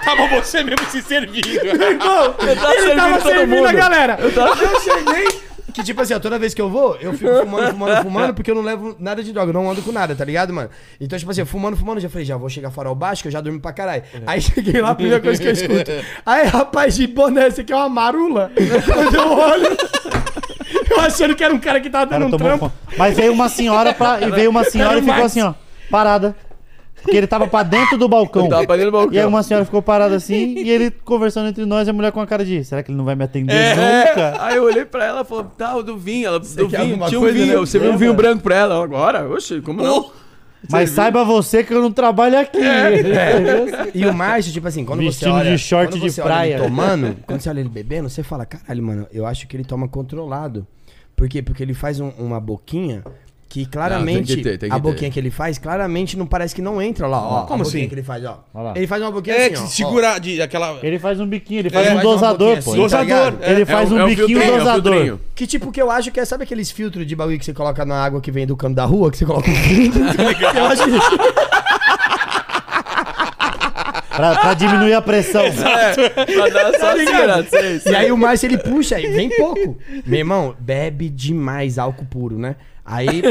[0.04, 1.48] Tava você mesmo se servindo.
[1.48, 4.20] Irmão, tava ele tava servindo todo servindo a galera.
[4.20, 4.32] Eu,
[4.82, 5.49] cheguei.
[5.74, 8.52] Que tipo assim, ó, toda vez que eu vou, eu fico fumando, fumando, fumando, porque
[8.52, 10.70] eu não levo nada de droga, eu não ando com nada, tá ligado, mano?
[11.00, 13.42] Então, tipo assim, fumando, fumando, já falei, já vou chegar farol baixo, que eu já
[13.42, 14.04] dormi pra caralho.
[14.26, 15.92] Aí cheguei lá, a primeira coisa que eu escuto.
[16.26, 18.52] Aí, rapaz, de boné, esse aqui é uma marula.
[18.86, 19.78] Quando eu olho,
[20.90, 22.72] eu achando que era um cara que tava O cara dando um trampo.
[22.98, 25.54] Mas veio uma senhora pra, e veio uma senhora e ficou assim, ó,
[25.90, 26.36] parada.
[27.02, 28.44] Porque ele tava pra dentro do balcão.
[28.46, 29.14] Eu tava pra dentro do balcão.
[29.14, 32.12] E aí uma senhora ficou parada assim, e ele conversando entre nós, e a mulher
[32.12, 34.44] com a cara de, será que ele não vai me atender É, nunca?
[34.44, 37.20] aí eu olhei pra ela e falei, tá, o do vinho, ela, do vinho, tinha
[37.20, 37.56] um coisa, vinho, né?
[37.58, 39.28] você viu um vinho branco pra ela, agora?
[39.30, 40.12] Oxe, como não?
[40.70, 42.60] Mas saiba você que eu não trabalho aqui.
[43.96, 45.52] E o Márcio, tipo assim, quando Vestido você olha...
[45.52, 46.54] de short quando de você olha praia.
[46.56, 49.64] ele tomando, quando você olha ele bebendo, você fala, caralho, mano, eu acho que ele
[49.64, 50.68] toma controlado.
[51.16, 51.42] Por quê?
[51.42, 53.04] Porque ele faz um- uma boquinha
[53.50, 54.28] que claramente...
[54.28, 54.82] tem que ter, tem que a ter.
[54.84, 57.42] boquinha que ele faz, claramente não parece que não entra lá, ó.
[57.48, 57.88] Como a assim?
[57.88, 58.44] que ele faz, ó.
[58.76, 59.68] Ele faz uma boquinha É, assim, ó.
[59.68, 60.78] segura de, aquela...
[60.84, 62.58] Ele faz um biquinho, ele faz É, um faz dosador, pô.
[62.72, 63.38] assim, Dosador, tá ligado?
[63.44, 63.52] é.
[63.52, 65.20] Ele faz É o- um é biquinho é dosador.
[65.34, 67.84] Que tipo que eu acho que é, sabe aqueles filtros de bagulho que você coloca
[67.84, 70.00] na água que vem do cano da rua, que você coloca um filtro?
[70.56, 71.59] eu acho que...
[74.20, 75.44] Pra, pra diminuir a pressão.
[75.50, 77.48] É, pra dar só ligado?
[77.50, 77.92] sei, sei.
[77.92, 79.78] E aí o Márcio ele puxa, e vem pouco.
[80.06, 82.56] Meu irmão, bebe demais álcool puro, né?
[82.86, 83.22] Aí,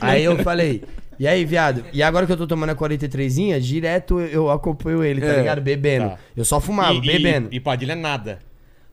[0.00, 0.82] aí eu falei,
[1.18, 1.84] e aí, viado?
[1.92, 5.60] E agora que eu tô tomando a 43zinha, direto eu acompanho ele, tá É, ligado?
[5.60, 6.10] Bebendo.
[6.10, 6.18] tá.
[6.36, 7.48] Eu só fumava, E- e- bebendo.
[7.52, 8.38] E, Padilha nada.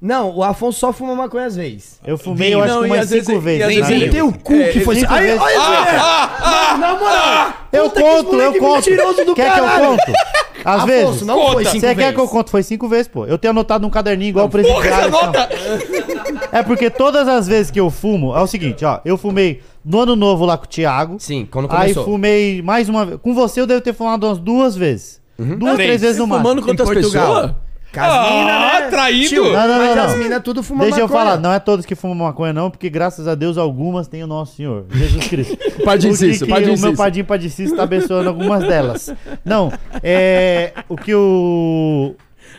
[0.02, 1.99] Não, o Afonso só fuma maconha às vezes.
[2.06, 3.61] Eu fumei, eu acho Não, que e umas vezes- cinco e vezes.
[3.65, 4.95] às vezes ele Tem o cu É, que foi.
[4.98, 7.53] cinco Aí, olha, ah, na moral.
[7.72, 9.36] Eu que conto, eu conto.
[9.36, 10.14] Quer que eu conto?
[10.66, 11.22] Às Afonso, vezes.
[11.22, 11.54] não Conta.
[11.54, 12.14] foi cinco Você quer vezes.
[12.16, 12.50] que eu conto?
[12.50, 13.26] Foi cinco vezes, pô.
[13.26, 15.12] Eu tenho anotado num caderninho igual o Porra, essa presidiário.
[15.12, 15.50] nota!
[16.52, 19.00] É porque todas as vezes que eu fumo, é o seguinte, ó.
[19.06, 21.18] Eu fumei no ano novo lá com o Thiago.
[21.20, 22.06] Sim, quando Aí começou.
[22.06, 23.20] fumei mais uma vez.
[23.22, 25.22] Com você eu devo ter fumado umas duas vezes.
[25.38, 25.88] Duas, Três.
[25.90, 26.48] três vezes no máximo.
[26.50, 27.34] Fumando quantas Portugal.
[27.36, 27.52] pessoas?
[28.04, 28.90] Ah, né?
[28.90, 29.30] traído!
[29.30, 30.18] Tio, Não, não, mas não, as não.
[30.20, 33.28] minas tudo fumam Deixa eu falar, não é todos que fumam maconha, não, porque graças
[33.28, 35.58] a Deus algumas têm o nosso Senhor, Jesus Cristo.
[35.84, 36.98] Padinho Cício, Padinho O meu Cício.
[36.98, 39.14] padinho Padicício está abençoando algumas delas.
[39.44, 39.72] Não,
[40.04, 40.74] é.
[40.90, 42.16] O que o.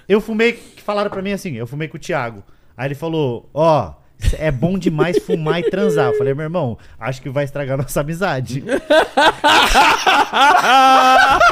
[0.09, 2.43] Eu fumei, que falaram pra mim assim, eu fumei com o Thiago.
[2.77, 3.93] Aí ele falou, ó.
[4.39, 6.07] É bom demais fumar e transar.
[6.11, 8.65] Eu falei, meu irmão, acho que vai estragar nossa amizade.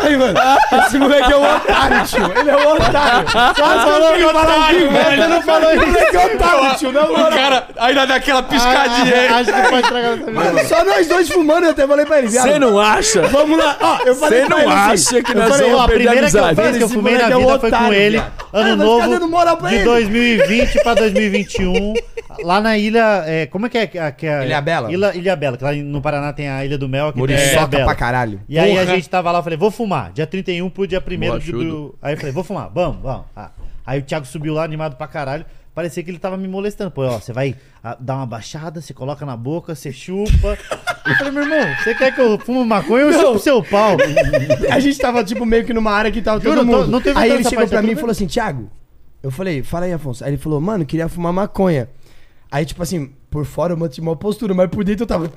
[0.02, 0.38] Aí, mano,
[0.86, 2.32] esse moleque é um otário, tio.
[2.38, 3.28] Ele é um otário.
[3.30, 5.22] Só falou que otário, velho.
[5.22, 5.86] Você não falou isso.
[5.86, 6.92] moleque é otário, tio.
[6.92, 9.14] Não, O cara ainda dá aquela piscadinha.
[9.30, 10.68] Ah, acho que pode estragar nossa amizade.
[10.68, 12.48] Só nós dois fumando, eu até falei pra ele, viado.
[12.48, 13.22] Você não acha?
[13.28, 13.76] Vamos lá.
[13.80, 15.88] Ó, eu falei Você pra não ele assim, acha que nós falei, vamos Ó, a
[15.88, 16.54] perder a primeira que eu, amizade?
[16.62, 19.08] vez que eu Esse fumei na é um vida foi com ele, ano vai novo
[19.10, 19.84] dando moral pra de ele.
[19.84, 21.94] 2020 pra 2021,
[22.42, 23.86] lá na ilha, é, como é que é?
[23.86, 24.92] que é- que é Ilhabela?
[24.92, 27.84] Ilha, Ilhabela, que lá no Paraná tem a Ilha do Mel, a Muriçoca Ilhabela.
[27.84, 28.40] pra caralho.
[28.48, 28.94] E aí a Porra.
[28.96, 31.64] gente tava lá, eu falei, vou fumar, dia 31 pro dia 1 do, Borrachudo.
[31.64, 31.94] do...
[32.02, 33.24] Aí eu falei, vou fumar, vamos, vamos.
[33.36, 33.50] Ah.
[33.86, 35.44] Aí o Thiago subiu lá, animado pra caralho,
[35.74, 36.90] parecia que ele tava me molestando.
[36.90, 40.56] Pô, ó, você vai ah, dar uma baixada, você coloca na boca, você chupa.
[41.06, 43.96] Eu falei, meu irmão, você quer que eu fume maconha ou eu chupo seu pau?
[44.70, 46.90] A gente tava, tipo, meio que numa área que tava Juro, todo tô- mundo.
[46.90, 48.70] não teve aí ele chegou pra mim e falou assim, Thiago,
[49.22, 50.24] eu falei, fala aí, Afonso.
[50.24, 51.88] Aí ele falou, mano, queria fumar maconha.
[52.54, 55.28] Aí, tipo assim, por fora eu mantive uma postura, mas por dentro eu tava...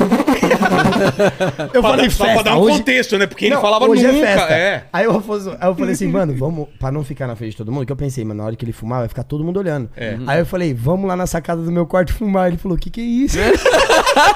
[1.73, 2.77] eu Pra, falei, pra- festa, pra dar um hoje...
[2.77, 3.27] contexto, né?
[3.27, 4.17] Porque ele Não, falava hoje nunca.
[4.17, 4.53] é festa.
[4.53, 4.83] É.
[4.91, 7.57] Aí, o Afonso, aí eu falei assim, mano, vamos, pra não ficar na frente de
[7.57, 9.57] todo mundo, que eu pensei, mano, na hora que ele fumar, vai ficar todo mundo
[9.59, 9.89] olhando.
[9.95, 10.17] É.
[10.27, 12.47] Aí eu falei, vamos lá na sacada do meu quarto fumar.
[12.47, 13.37] Ele falou, que que é isso?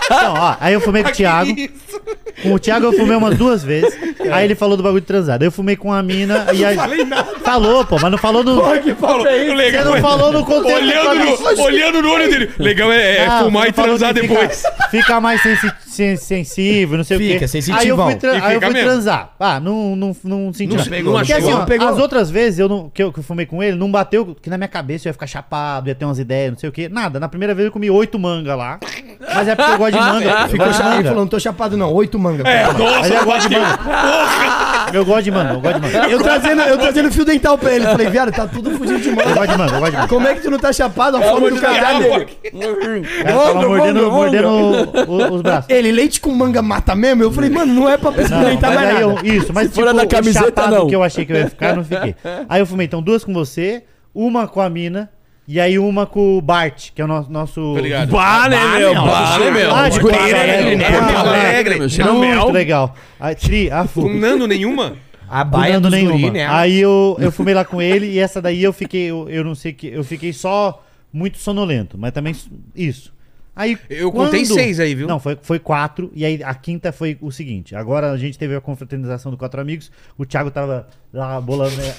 [0.09, 1.51] Não, ó, aí eu fumei com o Thiago.
[2.43, 3.93] Com o Thiago eu fumei umas duas vezes.
[4.31, 5.37] Aí ele falou do bagulho de transar.
[5.37, 6.75] Daí eu fumei com a mina e aí.
[6.75, 7.31] falei nada.
[7.43, 8.61] Falou, pô, mas não falou no.
[8.95, 11.15] Falou, o legal Você não é- falou no contexto Olhando
[11.55, 12.49] no, olhando no olho dele.
[12.57, 14.63] Legal é, é Ah, fumar e transar que fica- depois.
[14.89, 15.71] Fica mais sensi
[16.01, 17.47] sen- sensível, não sei o Fica, quê.
[17.47, 17.79] sensitivão.
[17.81, 19.33] Aí eu fui, tra- aí eu fica fui transar.
[19.39, 20.89] Ah, não, não, não senti Não nada.
[20.89, 21.87] pegou, Porque assim, ó, Pegou.
[21.87, 24.49] as outras vezes eu não, que, eu, que eu fumei com ele, não bateu que
[24.49, 26.89] na minha cabeça eu ia ficar chapado, ia ter umas ideias, não sei o quê.
[26.89, 27.19] Nada.
[27.19, 28.79] Na primeira vez eu comi oito manga lá.
[29.33, 30.29] Mas é porque eu gosto de manga.
[30.43, 30.89] Eu Ficou de chapado.
[30.89, 31.09] Ele manga.
[31.09, 31.93] falou, não tô chapado não.
[31.93, 32.45] Oito mangas.
[32.45, 33.79] É, Mas nossa, eu gosto de manga.
[34.93, 36.09] Eu gosto de manga, eu gosto de manga.
[36.09, 37.85] Eu trazendo, eu trazendo fio dental pra ele.
[37.85, 39.33] Falei, viado, tá tudo fugindo de Eu manga.
[39.33, 40.07] gosto de manga, eu gosto de manga.
[40.09, 41.17] Como é que tu não tá chapado?
[41.17, 42.27] A fome do Deus, dele.
[42.51, 44.47] O cara tava mordendo, mordendo
[45.07, 45.69] o- os braços.
[45.69, 47.23] Ele, leite com manga mata mesmo?
[47.23, 49.01] Eu falei, mano, não é pra experimentar mais nada.
[49.01, 50.87] eu, isso, mas Se for a da o camiseta, não.
[50.87, 52.15] que eu achei que eu ia ficar, não fiquei.
[52.47, 55.09] Aí eu fumei, então, duas com você, uma com a mina,
[55.47, 57.31] e aí uma com o Bart, que é o nosso...
[57.31, 57.75] nosso...
[58.09, 58.95] Bah, né, meu?
[58.95, 59.75] Bah, né, meu?
[59.75, 60.85] Ah, de Alegre, né?
[60.87, 61.79] Alegre, meu.
[61.79, 62.49] Muito Cheirão mel.
[62.51, 62.95] legal.
[63.19, 64.01] Aí, tri, ah, fu.
[64.01, 64.95] Com Nando nenhuma?
[65.31, 66.29] A Fumando nenhuma.
[66.49, 69.55] Aí eu, eu fumei lá com ele e essa daí eu fiquei, eu, eu não
[69.55, 72.35] sei que, eu fiquei só muito sonolento, mas também
[72.75, 73.13] isso.
[73.61, 75.07] Aí Eu contei seis aí, viu?
[75.07, 77.75] Não, foi, foi quatro e aí a quinta foi o seguinte.
[77.75, 81.75] Agora a gente teve a confraternização do quatro amigos, o Thiago tava lá bolando.
[81.75, 81.93] né?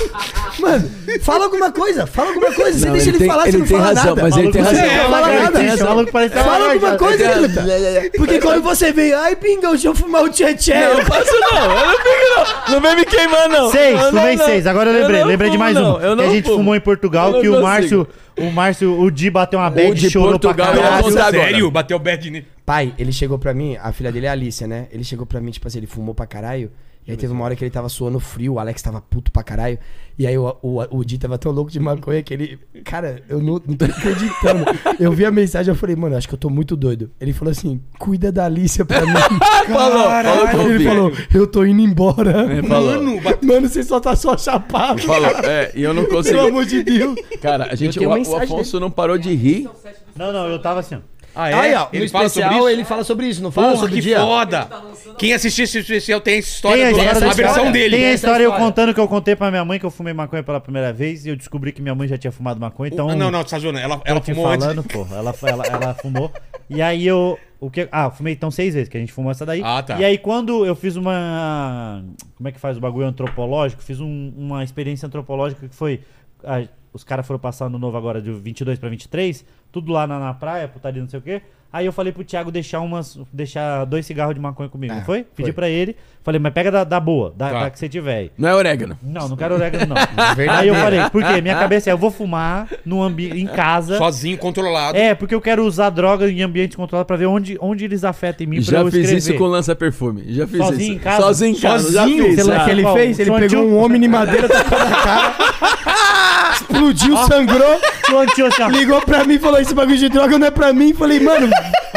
[0.60, 0.90] Mano,
[1.22, 2.78] fala alguma coisa, fala alguma coisa.
[2.78, 4.22] Você Não, deixa ele ele, tem- falar, ele você não tem fala razão, nada.
[4.22, 4.80] mas ele tem razão.
[4.80, 5.62] Você não fala nada.
[5.62, 8.18] ele Fala alguma coisa, Ele- Truta.
[8.18, 10.74] Porque quando você vem, ai, pingão, deixa eu fumar o tchê tchê.
[10.74, 12.74] Não faço não, eu não fico não.
[12.74, 13.70] Não vem me queimar, não.
[13.70, 14.66] Seis, Eu fumei seis.
[14.66, 16.00] Agora eu Eu lembrei, lembrei de mais um.
[16.00, 16.56] Eu Que a gente fumo.
[16.58, 17.62] fumou em Portugal, Eu que o.
[17.62, 18.06] Márcio,
[18.40, 21.40] o Márcio, o Di bateu uma bad, de chorou pra Portugal, vou caralho.
[21.40, 21.70] Sério?
[21.70, 22.46] Bateu bad nele.
[22.64, 24.88] Pai, ele chegou pra mim, a filha dele é a Alicia, né?
[24.92, 26.70] Ele chegou pra mim, tipo assim, ele fumou pra caralho.
[27.08, 29.42] E aí teve uma hora que ele tava suando frio, o Alex tava puto pra
[29.42, 29.78] caralho.
[30.18, 32.58] E aí o, o, o Di tava tão louco de maconha que ele.
[32.84, 34.64] Cara, eu não, não tô acreditando.
[35.00, 37.10] Eu vi a mensagem eu falei, mano, acho que eu tô muito doido.
[37.18, 39.12] Ele falou assim: cuida da Alicia pra mim.
[39.68, 40.02] Falou,
[40.50, 42.52] falou ele falou, eu tô indo embora.
[42.52, 42.92] É, falou.
[43.02, 45.00] Mano, bate- Mano, você só tá só chapado.
[45.02, 46.38] Falou, é, e eu não Pelo consigo.
[46.40, 47.14] amor de Deus.
[47.40, 49.68] Cara, a gente, o, o Afonso não parou de rir.
[50.16, 50.98] Não, não, eu tava assim, ó.
[51.40, 51.54] Ah, é?
[51.54, 52.68] Aí, ó, ele no fala especial sobre isso?
[52.68, 54.18] ele fala sobre isso, não fala Porra, sobre que dia.
[54.20, 54.68] foda!
[55.16, 57.72] Quem assistiu esse especial tem essa história, Tem a do- história a, da versão história.
[57.72, 57.96] dele.
[57.96, 60.42] Tem a história eu contando que eu contei pra minha mãe que eu fumei maconha
[60.42, 63.14] pela primeira vez e eu descobri que minha mãe já tinha fumado maconha, então...
[63.16, 63.78] Não, não, tá zoando.
[63.78, 64.66] Ela, ela te fumou antes.
[64.66, 65.06] falando, pô.
[65.14, 66.32] Ela, ela, ela fumou.
[66.68, 67.38] E aí eu.
[67.60, 69.62] O que, ah, fumei então seis vezes, que a gente fumou essa daí.
[69.64, 69.98] Ah, tá.
[69.98, 72.04] E aí quando eu fiz uma.
[72.36, 73.82] Como é que faz o bagulho antropológico?
[73.82, 76.00] Fiz um- uma experiência antropológica que foi.
[76.44, 76.62] ah,
[76.92, 80.34] os caras foram passar no novo agora de 22 pra 23, tudo lá na, na
[80.34, 81.42] praia, putaria, não sei o quê.
[81.70, 83.18] Aí eu falei pro Thiago deixar umas.
[83.30, 85.22] deixar dois cigarros de maconha comigo, não foi?
[85.36, 85.94] Pedi pra ele.
[86.24, 87.60] Falei, mas pega da, da boa, da, Tá.
[87.64, 88.32] da que você tiver aí.
[88.38, 88.98] Não é orégano.
[89.02, 89.96] Não, não quero orégano, não.
[90.50, 91.42] aí eu falei, por quê?
[91.42, 93.98] Minha cabeça é, eu vou fumar no ambi em casa.
[93.98, 94.96] Sozinho, controlado.
[94.96, 98.46] É, porque eu quero usar droga em ambiente controlado pra ver onde, onde eles afetam
[98.46, 99.18] em mim pra Já eu fiz escrever.
[99.18, 100.24] isso com lança-perfume.
[100.32, 100.92] Já fiz Sozinho isso.
[100.92, 101.22] em casa?
[101.22, 101.84] Sozinho em casa.
[101.92, 102.22] Sozinho?
[102.22, 102.34] Já fiz.
[102.36, 102.64] Sei lá já.
[102.64, 102.94] que ele Qual?
[102.96, 105.34] fez, ele Só pegou antigo- um homem de madeira, tacou na cara,
[106.54, 107.80] explodiu, sangrou,
[108.16, 108.68] Assim, ó.
[108.68, 110.94] ligou pra mim e falou: Esse bagulho de droga não é pra mim.
[110.94, 111.48] Falei, mano,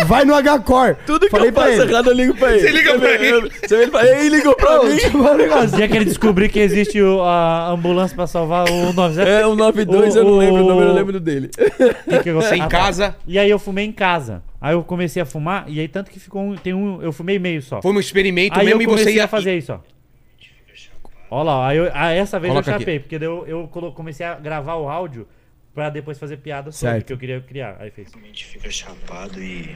[0.06, 0.96] vai no H-Core.
[1.06, 1.92] Tudo que Falei eu faço pra ele.
[1.92, 2.60] errado, eu ligo pra ele.
[2.62, 3.52] Você liga pra ele.
[3.62, 4.96] Você vê, ele fala, ele ligou pra mim.
[4.96, 9.22] O dia que ele descobrir que existe o- a ambulância pra salvar o 90.
[9.30, 11.50] É, o 92, eu não lembro o nome, eu lembro dele.
[11.50, 12.78] Tem que- Você em Ah, tá.
[12.78, 13.16] casa.
[13.28, 14.44] E aí eu fumei em casa.
[14.60, 16.56] Aí eu comecei a fumar, e aí tanto que ficou um.
[16.56, 17.02] Tem um.
[17.02, 17.82] Eu fumei meio só.
[17.82, 19.80] Foi um experimento aí eu mesmo e comecei você ia a fazer isso, ó.
[21.34, 22.84] Olha lá, aí eu, ah, essa vez Coloca eu aqui.
[22.84, 25.26] chapei, porque daí eu, eu colo- comecei a gravar o áudio
[25.74, 27.08] pra depois fazer piada sobre Certo.
[27.08, 27.78] que eu queria criar.
[27.80, 28.10] Aí fez.
[28.12, 29.76] realmente fica chapado e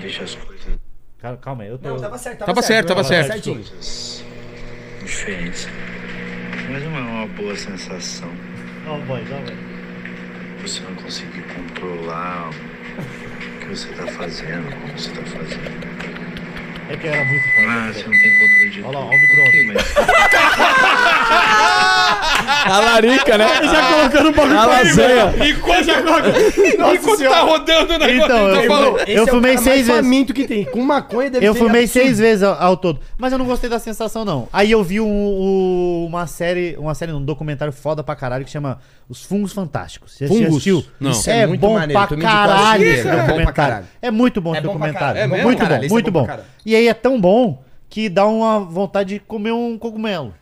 [0.00, 0.78] deixa as coisas,
[1.18, 1.88] Cal- Calma aí, eu tô.
[2.18, 3.28] certo, Tava certo, tava certo.
[3.32, 3.56] certinho.
[3.56, 4.24] coisas
[5.04, 5.68] diferentes.
[6.70, 8.30] Mas não é uma boa sensação
[8.86, 15.10] Ó, o voz, ó, você não conseguir controlar o que você tá fazendo, como você
[15.10, 15.92] tá fazendo.
[16.88, 17.66] É que era muito forte.
[17.68, 19.82] Ah, você não tem controle de Olha lá, ó o micro-ondas.
[22.64, 23.46] A larica, né?
[23.64, 25.34] Já colocando o bagulho A pra lasanha.
[25.48, 25.90] Enquanto,
[26.94, 28.98] enquanto tá rodando o negócio, Então, eu-.
[28.98, 29.96] Esse Eu é o fumei cara seis vezes.
[30.02, 30.64] faminto que tem.
[30.66, 32.04] Com maconha deve Eu fumei absurdo.
[32.04, 33.00] seis vezes ao, ao todo.
[33.18, 34.48] Mas eu não gostei da sensação, não.
[34.52, 38.50] Aí eu vi um- um- uma série, uma série, um documentário foda pra caralho que
[38.50, 38.78] chama
[39.08, 40.12] Os Fungos Fantásticos.
[40.16, 40.48] Você Fungos?
[40.48, 40.84] assistiu?
[41.00, 41.10] Não.
[41.10, 43.86] Isso Isso é, é muito bom maneiro, pra caralho esse dia, é bom pra caralho.
[44.00, 45.20] É muito bom É esse documentário.
[45.20, 45.44] é mesmo?
[45.44, 46.28] muito bom, é muito bom.
[46.64, 50.32] E aí é tão bom que dá uma vontade de comer um cogumelo.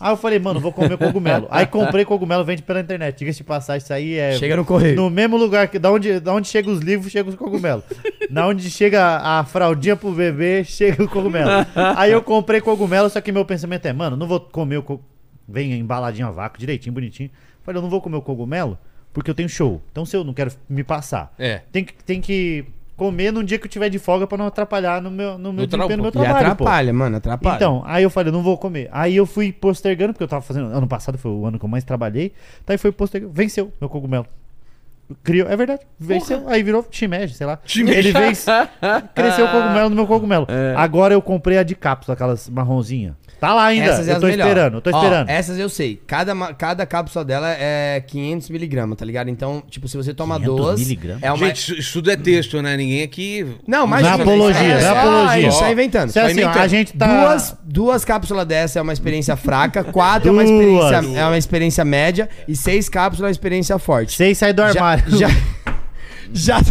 [0.00, 1.46] Aí eu falei, mano, vou comer cogumelo.
[1.50, 3.18] Aí comprei cogumelo, vende pela internet.
[3.18, 4.32] Diga-se de passagem, isso aí é.
[4.38, 4.96] Chega no correio.
[4.96, 7.84] No mesmo lugar que da onde, da onde chega os livros, chega os cogumelos.
[8.30, 11.50] da onde chega a, a fraldinha pro bebê, chega o cogumelo.
[11.96, 15.10] Aí eu comprei cogumelo, só que meu pensamento é, mano, não vou comer o cogumelo.
[15.46, 17.28] Vem embaladinho a vácuo, direitinho, bonitinho.
[17.62, 18.78] Falei, eu não vou comer o cogumelo
[19.12, 19.82] porque eu tenho show.
[19.90, 21.62] Então se eu não quero me passar, É.
[21.72, 22.64] tem que, tem que
[23.00, 25.66] comer num dia que eu tiver de folga pra não atrapalhar no meu, no meu
[25.66, 26.64] desempenho no meu E trabalho, pô.
[26.64, 27.56] atrapalha, mano, atrapalha.
[27.56, 28.90] Então, aí eu falei, não vou comer.
[28.92, 30.66] Aí eu fui postergando, porque eu tava fazendo.
[30.66, 32.32] Ano passado foi o ano que eu mais trabalhei.
[32.66, 33.32] Daí foi postergando.
[33.32, 34.26] Venceu meu cogumelo.
[35.24, 35.80] Criou, é verdade.
[35.98, 36.48] Venceu.
[36.48, 37.58] Aí virou shimeji, sei lá.
[37.64, 37.98] Shimeji.
[37.98, 38.48] Ele vence.
[39.14, 40.46] Cresceu o cogumelo no meu cogumelo.
[40.52, 40.74] É.
[40.76, 43.16] Agora eu comprei a de cápsula, aquelas marronzinha.
[43.40, 43.86] Tá lá ainda.
[43.86, 44.46] Essas é eu tô melhor.
[44.46, 45.28] esperando, eu tô Ó, esperando.
[45.30, 46.00] essas eu sei.
[46.06, 49.30] Cada, cada cápsula dela é 500 miligramas, tá ligado?
[49.30, 50.80] Então, tipo, se você toma 500 duas...
[50.80, 51.22] miligramas?
[51.22, 51.46] É uma...
[51.46, 52.76] Gente, isso, tudo é texto, né?
[52.76, 53.46] Ninguém aqui.
[53.66, 54.02] Não, mas...
[54.02, 55.48] Não é apologia, é só- apologia.
[55.48, 56.08] Isso, tá inventando.
[56.10, 56.62] Isso é assim, ó, inventando.
[56.62, 57.06] a gente tá.
[57.06, 60.54] Duas, duas cápsulas dessa é uma experiência fraca, quatro é uma Duas.
[60.54, 64.16] experiência, é uma experiência média e seis cápsulas é uma experiência forte.
[64.16, 65.04] Seis sai do armário.
[65.16, 65.28] Já,
[66.32, 66.60] já, já,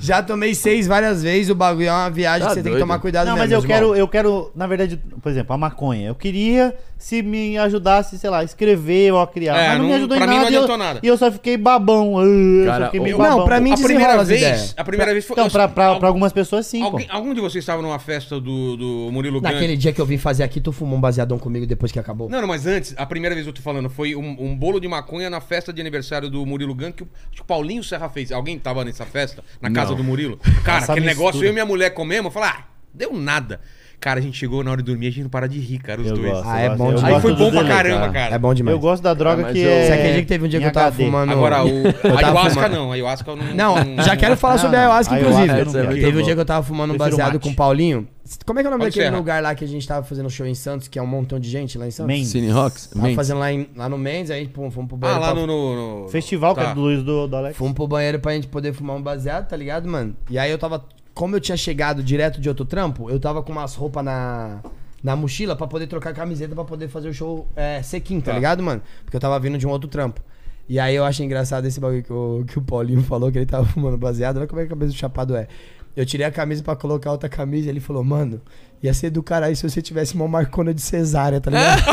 [0.00, 2.70] já tomei seis várias vezes, o bagulho é uma viagem Tá que você tem que
[2.70, 2.82] doido.
[2.82, 6.08] tomar cuidado Não, mesmo, mas eu quero, eu quero, na verdade, por exemplo, a maconha.
[6.08, 9.56] Eu queria se me ajudasse, sei lá, a escrever ou a criar.
[9.56, 10.50] É, mas não, me não- ajudou pra em mim não nada.
[10.50, 11.00] e eu- adiantou nada.
[11.02, 12.18] E eu só fiquei babão.
[12.18, 13.38] ah, eu Cara, fiquei meio babão.
[13.38, 14.74] Não, pra mim a primeira vez.
[14.76, 15.34] A primeira vez foi.
[15.34, 17.12] Então, eu- pra, pra, al- pra algumas pessoas, sim, alguém, pô.
[17.16, 19.48] algum de vocês estava numa festa do, do Murilo Gun?
[19.50, 22.28] Naquele dia que eu vim fazer aqui, tu fumou um baseadão comigo depois que acabou?
[22.28, 24.78] Não, não, mas antes, a primeira vez que eu tô falando, foi um, um bolo
[24.78, 27.82] de maconha na festa de aniversário do Murilo Gun, que o, acho que o Paulinho
[27.82, 28.30] Serra fez.
[28.30, 29.42] Alguém tava nessa festa?
[29.60, 29.96] Na casa Não.
[29.96, 30.38] do Murilo?
[30.62, 31.26] Cara, Essa aquele mistura.
[31.26, 33.60] negócio, eu e minha mulher comemos, eu falei, ah, deu nada.
[34.00, 36.00] Cara, a gente chegou na hora de dormir, a gente não para de rir, cara,
[36.00, 36.32] os Eu dois.
[36.32, 36.78] gosto, Ah, é gosto.
[36.78, 37.14] bom demais.
[37.16, 38.12] Aí foi bom pra caramba, cara.
[38.12, 38.34] cara.
[38.34, 38.74] É bom demais.
[38.74, 39.86] Eu gosto da droga Ah, mas que eu- é.
[39.86, 41.04] Você acredita que teve um dia que eu tava HD.
[41.04, 41.32] fumando...
[41.32, 41.68] Agora, o
[42.16, 43.54] ayahuasca não, ayahuasca eu não...
[43.54, 44.86] Não, já quero falar Não, sobre a não.
[44.88, 45.64] ayahuasca, Ayahuasca inclusive.
[45.78, 46.00] não quero.
[46.06, 48.08] Teve um dia que eu tava fumando um baseado com o Paulinho.
[48.46, 49.16] Como é que é o nome Pode daquele serra.
[49.18, 51.50] lugar lá que a gente tava fazendo show em Santos, que é um montão de
[51.50, 52.06] gente lá em Santos?
[52.14, 52.28] Mendes.
[52.30, 52.86] Cine Rocks?
[52.86, 53.16] Tava Mendes.
[53.16, 55.20] fazendo lá, em- lá no Mendes, aí pum, fomos pro Ah, banheiro.
[55.20, 55.46] lá pra- no...
[55.46, 56.70] no, no- Festival, que Tá.
[56.70, 57.56] é do Luiz do, do Alex.
[57.56, 60.16] Fomos pro banheiro pra gente poder fumar um baseado, tá ligado, mano?
[60.30, 60.82] E aí eu tava.
[61.14, 64.60] Como eu tinha chegado direto de outro trampo, eu tava com umas roupas na.
[65.02, 68.36] Na mochila pra poder trocar camiseta pra poder fazer o show é, sequinho, tá, Tá.
[68.36, 68.82] ligado, mano?
[69.02, 70.20] Porque eu tava vindo de um outro trampo.
[70.68, 73.46] E aí eu achei engraçado esse bagulho que o, que o Paulinho falou, que ele
[73.46, 74.36] tava fumando baseado.
[74.36, 75.48] Olha como é que a cabeça do chapado é.
[75.96, 78.42] Eu tirei a camisa pra colocar outra camisa e ele falou, mano,
[78.82, 81.82] ia ser do caralho se você tivesse uma marcona de cesárea, tá ligado?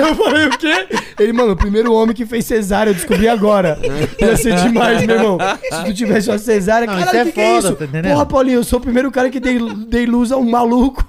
[0.00, 0.88] Eu falei, o quê?
[1.22, 3.78] Ele, mano, o primeiro homem que fez cesárea, eu descobri agora.
[4.18, 5.38] Ia ser demais, meu irmão.
[5.70, 7.76] Se tu tivesse uma cesárea, Não, caralho, isso é que que é foda, isso?
[8.02, 8.02] tá?
[8.08, 11.06] Porra, Paulinho, eu sou o primeiro cara que dei, dei luz a um maluco.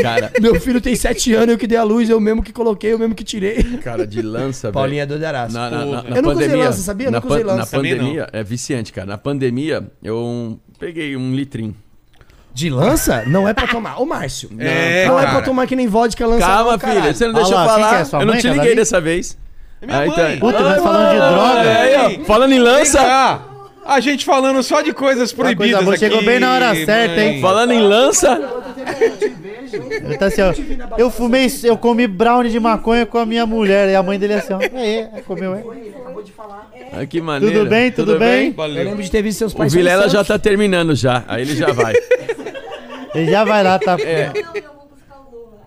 [0.00, 2.92] Cara, Meu filho tem sete anos, eu que dei a luz, eu mesmo que coloquei,
[2.92, 3.62] eu mesmo que tirei.
[3.82, 4.74] cara, de lança, velho.
[4.74, 5.52] Paulinho é doidaraço.
[5.54, 7.06] Na, na, na, na Eu nunca usei lança, sabia?
[7.08, 7.70] Eu Na, nunca usei na lança.
[7.76, 9.06] Também pandemia, é viciante, cara.
[9.06, 11.74] Na pandemia, eu peguei um litrinho.
[12.60, 13.22] De lança?
[13.26, 14.00] Não é pra tomar.
[14.00, 14.50] Ô, Márcio.
[14.58, 15.34] É, não é cara.
[15.36, 16.46] pra tomar que nem vodka lança.
[16.46, 17.00] Calma, não, caralho.
[17.02, 18.00] filho, você não Olha lá, eu falar.
[18.00, 19.38] é, sua eu não mãe te tá liguei dessa vez.
[19.80, 20.34] minha Aí, mãe.
[20.36, 21.60] então- Puta, nós falando de droga.
[21.80, 23.38] Aí, ó, falando em lança, Ah,
[23.86, 26.04] a gente falando só de coisas proibidas coisa boa, aqui.
[26.04, 27.40] chegou bem na hora certa, hein?
[27.40, 28.38] falando em lança,
[29.72, 30.52] Ele tá assim, ó.
[30.98, 33.88] Eu fumei, eu comi brownie de maconha com a minha mulher.
[33.88, 34.60] E a mãe dele assim, ó.
[34.60, 35.62] É, é, comeu, é.
[36.92, 37.54] Ah, que maneiro.
[37.60, 38.48] Tudo bem, tudo bem?
[38.48, 38.84] Eu Valeu.
[38.84, 39.72] lembro de ter visto seus O pais.
[39.72, 41.94] Vilela já tá terminando já, aí ele já vai.
[43.14, 43.94] Ele já vai lá, tá.
[43.96, 44.32] Lula.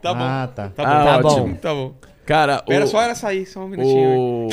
[0.01, 0.23] Tá bom.
[0.23, 0.69] Ah, tá.
[0.75, 0.89] Tá bom.
[0.91, 1.47] Ah, tá ótimo.
[1.47, 1.53] bom.
[1.55, 1.93] Tá bom.
[2.25, 2.87] Cara, Pera o...
[2.87, 4.09] só ela sair, só um minutinho.
[4.09, 4.49] o...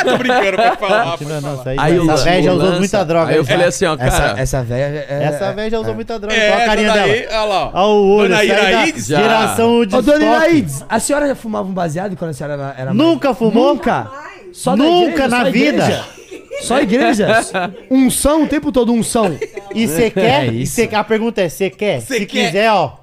[0.00, 1.10] Ah, tô brincando, pode falar.
[1.16, 1.72] Pode Não, não, falar.
[1.74, 3.30] isso aí, essa velha já usou lança- muita droga.
[3.30, 4.08] Aí eu falei assim, ó, cara...
[4.08, 5.22] Essa, essa velha é.
[5.22, 6.34] Essa é- velha já usou muita droga.
[6.34, 7.08] É, Olha a carinha essa dela.
[7.12, 7.70] daí, olha lá.
[7.74, 8.28] Olha o olho.
[8.30, 8.48] Dona aí
[8.92, 8.98] da.
[8.98, 10.24] Geração de Ô, dona.
[10.24, 13.74] Iraídes, a senhora já fumava um baseado quando a senhora era, era Nunca fumou?
[13.74, 14.10] Nunca?
[14.52, 16.04] Só Nunca igreja, na só vida.
[16.62, 17.28] Só igreja?
[17.90, 19.36] Unção o tempo todo, unção.
[19.74, 20.44] E você quer?
[20.48, 20.74] É E isso.
[20.74, 22.00] cê- a pergunta é, você quer?
[22.00, 22.46] Cê Se quer?
[22.46, 22.98] quiser, ó.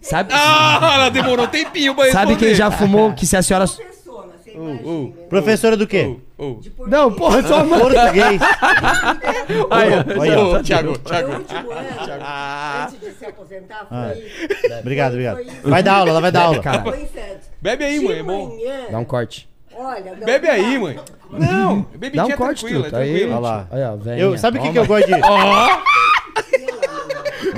[0.00, 2.46] Sabe, Ah, ela demorou um tempinho pra sabe responder.
[2.46, 3.66] quem já fumou que se a senhora...
[3.66, 5.12] Persona, você imagina.
[5.28, 6.16] Professora do quê?
[6.38, 6.60] Ô, ô.
[6.86, 7.80] Não, porra, sua mãe...
[7.80, 8.40] Português.
[9.70, 10.62] Aí, ó.
[10.62, 11.32] Thiago, Meu Thiago.
[11.32, 11.88] último ano,
[12.84, 14.12] antes de se aposentar, Ah.
[14.14, 14.78] foi...
[14.78, 15.40] Obrigado, obrigado.
[15.64, 16.62] Vai dar aula, ela vai dar aula.
[16.62, 17.48] Cara, Foi em Santos.
[17.60, 18.48] Bebe aí, De mãe, é bom.
[18.48, 19.48] manhã, dá um corte.
[19.78, 20.80] Olha, não, Bebe aí, não.
[20.82, 20.98] mãe.
[21.30, 23.02] Não, bebidinha Dá um corte, tranquila, é.
[23.02, 23.36] Aí, tranquila.
[23.36, 23.66] Olha lá.
[23.70, 24.22] Olha, ó, velhinha.
[24.24, 24.98] Eu, sabe o que, que eu Toma.
[25.00, 25.20] gosto de.
[25.22, 25.78] Ó,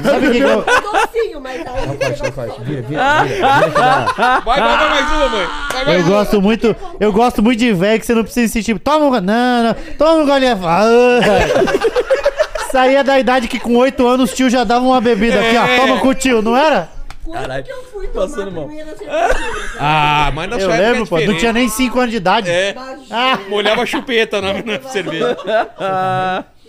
[0.03, 0.65] Sabe o que, que eu.
[0.65, 1.65] Docinho, mas aí...
[1.65, 2.61] Dá um corte, dá um corte.
[2.63, 3.25] Vira, vira, vira.
[3.25, 4.41] Vira que dá.
[4.45, 5.47] vai, vai, vai mais uma, mãe.
[5.73, 6.09] Vai mais Eu uma.
[6.19, 8.79] gosto muito, eu gosto muito de velho que você não precisa insistir.
[8.79, 9.11] Toma um.
[9.11, 9.75] go- Não, não.
[9.97, 10.59] Toma um golinho.
[10.65, 11.21] Ah.
[12.71, 15.65] Saía da idade que com 8 anos o tio já dava uma bebida aqui, ó.
[15.65, 15.77] É.
[15.79, 16.89] Toma com o tio, não era?
[17.33, 18.65] Quando que eu fui tomar passando a mal.
[18.67, 19.35] primeira cerveja?
[19.79, 21.15] Ah, mas na Eu sua época lembro, é pô.
[21.15, 21.41] Não diferente.
[21.41, 22.51] tinha nem 5 anos de idade.
[22.51, 22.75] É,
[23.11, 25.37] Ah, molhava a chupeta na, na cerveja.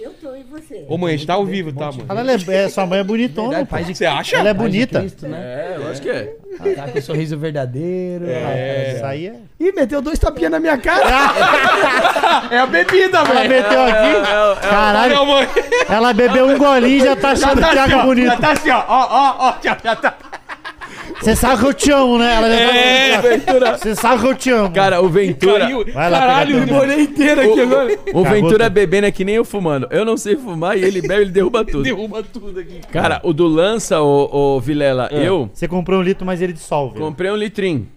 [0.02, 0.86] Eu tô e você.
[0.88, 2.06] Ô, mãe, a gente tá ao vivo, tá, mãe?
[2.08, 3.50] ela é, é- sua mãe é bonitona.
[3.50, 3.76] Verdade, pô.
[3.76, 4.38] pai de Você acha?
[4.38, 5.02] Ela é bonita.
[5.02, 5.38] Cristo, né?
[5.38, 6.34] É, lógico que é.
[6.76, 8.26] Tá com o sorriso verdadeiro.
[8.96, 9.36] Isso aí é.
[9.60, 11.04] Ih, meteu dois tapinhas na minha cara.
[12.50, 13.50] É a bebida, Ela velho.
[13.50, 14.62] meteu aqui.
[14.70, 15.48] Caralho, mãe.
[15.90, 18.26] ela bebeu um golinho e já tá achando o Tá assim, Thiago bonito.
[18.28, 18.84] já tá assim, ó.
[18.88, 20.14] Ó, ó, ó, já, já tá.
[21.20, 22.34] Você sabe que eu te amo, né?
[22.36, 24.72] Ela já É, falou, Você sabe que eu te amo.
[24.74, 25.60] Cara, o Ventura.
[25.60, 25.86] Caiu.
[25.94, 28.00] Vai lá, Caralho, pega me molhei inteiro aqui agora.
[28.14, 29.88] O Ventura bebendo é que nem eu fumando.
[29.92, 31.84] Eu não sei fumar e ele bebe, ele derruba tudo.
[31.84, 32.80] Derruba tudo aqui.
[32.92, 36.98] Cara, o do Lança, o, o Vilela, eu Você comprou um litro, mas ele dissolve.
[36.98, 37.88] comprei um litrinho.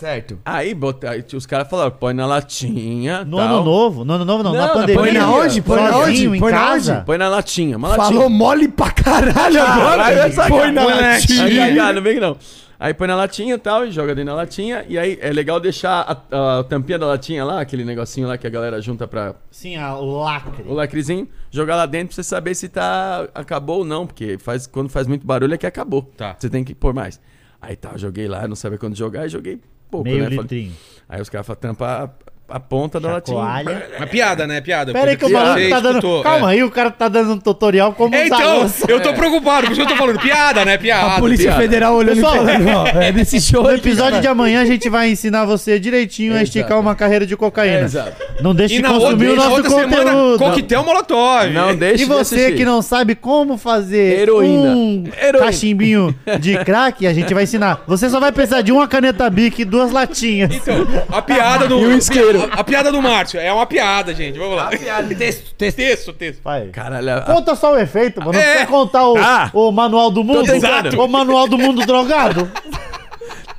[0.00, 0.38] Certo.
[0.44, 3.22] Aí, bota, aí os caras falaram, põe na latinha.
[3.24, 3.46] No tal.
[3.46, 4.04] ano novo?
[4.04, 4.96] No ano novo não, Não, na na pandemia.
[5.02, 5.60] Põe na onde?
[5.62, 6.36] Põe na Sozinho, onde?
[6.36, 7.02] em Põe na casa.
[7.04, 8.06] Põe na latinha, uma latinha.
[8.06, 9.84] Falou mole pra caralho agora.
[9.96, 10.96] Caralho, essa Põe na cara.
[11.06, 11.68] Aí, latinha.
[11.68, 12.36] cagado, não vem que não.
[12.82, 14.86] Aí põe na latinha e tal, e joga dentro da latinha.
[14.88, 16.00] E aí é legal deixar
[16.32, 19.76] a, a tampinha da latinha lá, aquele negocinho lá que a galera junta pra Sim,
[19.76, 20.64] a- o lacre.
[20.66, 24.66] o lacrezinho, jogar lá dentro pra você saber se tá acabou ou não, porque faz,
[24.66, 26.10] quando faz muito barulho é que acabou.
[26.16, 26.34] Tá.
[26.38, 27.20] Você tem que pôr mais.
[27.60, 29.60] Aí tá, joguei lá, não sabia quando jogar, e joguei
[29.90, 30.30] pouco, Meio né?
[30.30, 30.72] Litrinho.
[31.08, 32.12] Aí os caras falam, tampa
[32.48, 33.36] a, a ponta da latinha.
[33.36, 33.88] Chacoalha.
[33.98, 34.60] Mas piada, né?
[34.60, 34.92] Piada.
[34.92, 35.96] Pera aí que o maluco tá dando...
[35.96, 36.54] escutou, Calma é.
[36.54, 39.72] aí, o cara tá dando um tutorial como É, usar então, eu tô preocupado, por
[39.72, 40.20] isso que eu tô falando.
[40.20, 40.78] Piada, né?
[40.78, 41.16] Piada.
[41.16, 41.60] A Polícia piada.
[41.60, 44.88] Federal olhando e Pessoal, falando, ó, é desse show No episódio de amanhã a gente
[44.88, 46.80] vai ensinar você direitinho a esticar Exato.
[46.80, 47.80] uma carreira de cocaína.
[47.80, 48.16] Exato.
[48.42, 50.38] Não deixe de consumir outra, o nosso outra semana, conteúdo.
[50.38, 51.50] coquetel molotov.
[51.52, 54.70] Não deixe E você de que não sabe como fazer Heroína.
[54.70, 55.46] um Heroína.
[55.46, 57.82] cachimbinho de crack, a gente vai ensinar.
[57.86, 60.54] Você só vai precisar de uma caneta Bic e duas latinhas.
[60.54, 61.78] Então, a piada do.
[61.80, 62.48] E o isqueiro.
[62.50, 63.38] A, a piada do Márcio.
[63.40, 64.38] É uma piada, gente.
[64.38, 64.66] Vamos lá.
[64.68, 65.76] Piada, texto, texto.
[65.76, 66.40] Texto, texto.
[66.42, 66.66] Vai.
[66.68, 68.32] Caralho, a- Conta só o efeito, mano.
[68.32, 68.44] Não É.
[68.44, 69.50] precisa contar o, Tá.
[69.52, 70.44] o manual do mundo.
[70.44, 71.00] tentando.
[71.02, 72.50] O manual do mundo drogado.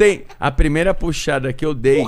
[0.02, 2.03] Tem a primeira puxada que eu dei.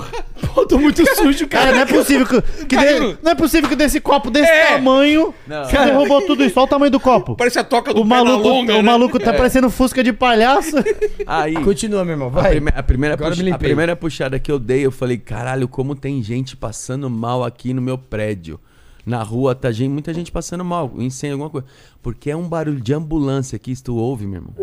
[0.52, 1.76] Pô, tô muito sujo, Cara, cara.
[1.76, 4.66] não é possível que, que de- não é possível que desse copo desse É.
[4.72, 5.64] tamanho Não.
[5.64, 6.58] você derrubou tudo isso.
[6.58, 7.36] Olha o tamanho do copo.
[7.36, 8.82] Parece a toca do O maluco, longa, o né?
[8.82, 10.76] maluco tá parecendo fusca de palhaço.
[11.26, 11.54] Aí.
[11.54, 12.50] Continua, meu irmão, A, vai.
[12.52, 13.68] prime- a primeira Agora puxa- me a limpei.
[13.68, 17.80] primeira puxada que eu dei, eu falei, caralho, como tem gente passando mal aqui no
[17.80, 18.58] meu prédio.
[19.06, 21.66] Na rua tá gente, muita gente passando mal, incêndio, alguma coisa.
[22.02, 24.54] Porque é um barulho de ambulância que tu ouve, meu irmão.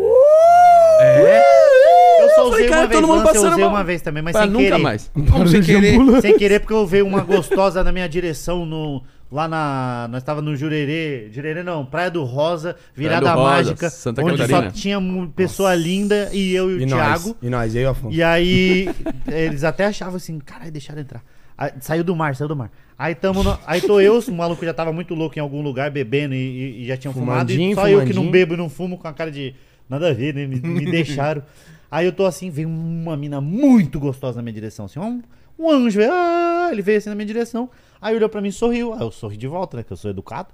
[2.22, 3.70] Eu só usei cara, uma vez, todo mundo lance, eu usei mal.
[3.70, 4.78] uma vez também, mas Pra sem nunca querer.
[4.78, 5.10] mais.
[5.30, 5.98] Como sem querer.
[6.20, 9.02] Sem querer, porque eu veio uma gostosa na minha direção no.
[9.30, 10.08] Lá na.
[10.10, 11.28] Nós tava no Jurerê.
[11.32, 13.90] Jurerê não, Praia do Rosa, Virada do Rosa, Mágica.
[13.90, 14.64] Santa onde Catarina.
[14.64, 17.28] só tinha mu- pessoa linda e eu e o E Thiago.
[17.28, 18.14] nós, e nós, eu e o Afonso.
[18.14, 18.88] E aí,
[19.26, 21.22] eles até achavam assim, caralho, deixaram entrar.
[21.56, 22.70] Aí, saiu do mar, saiu do mar.
[22.98, 25.90] Aí, tamo no- aí tô eu, o maluco já tava muito louco em algum lugar,
[25.90, 27.50] bebendo e, e- e já tinham fumado.
[27.50, 29.54] E Fumandinho, só eu que não bebo e não fumo com a cara de
[29.92, 30.46] nada a ver, né?
[30.46, 31.42] Me, me deixaram.
[31.90, 35.22] Aí eu tô assim, veio uma mina muito gostosa na minha direção, assim, um,
[35.58, 37.68] um anjo, veio, ah, ele veio assim na minha direção.
[38.00, 38.92] Aí olhou pra mim e sorriu.
[38.94, 39.84] Aí eu sorri de volta, né?
[39.84, 40.48] Que eu sou educado.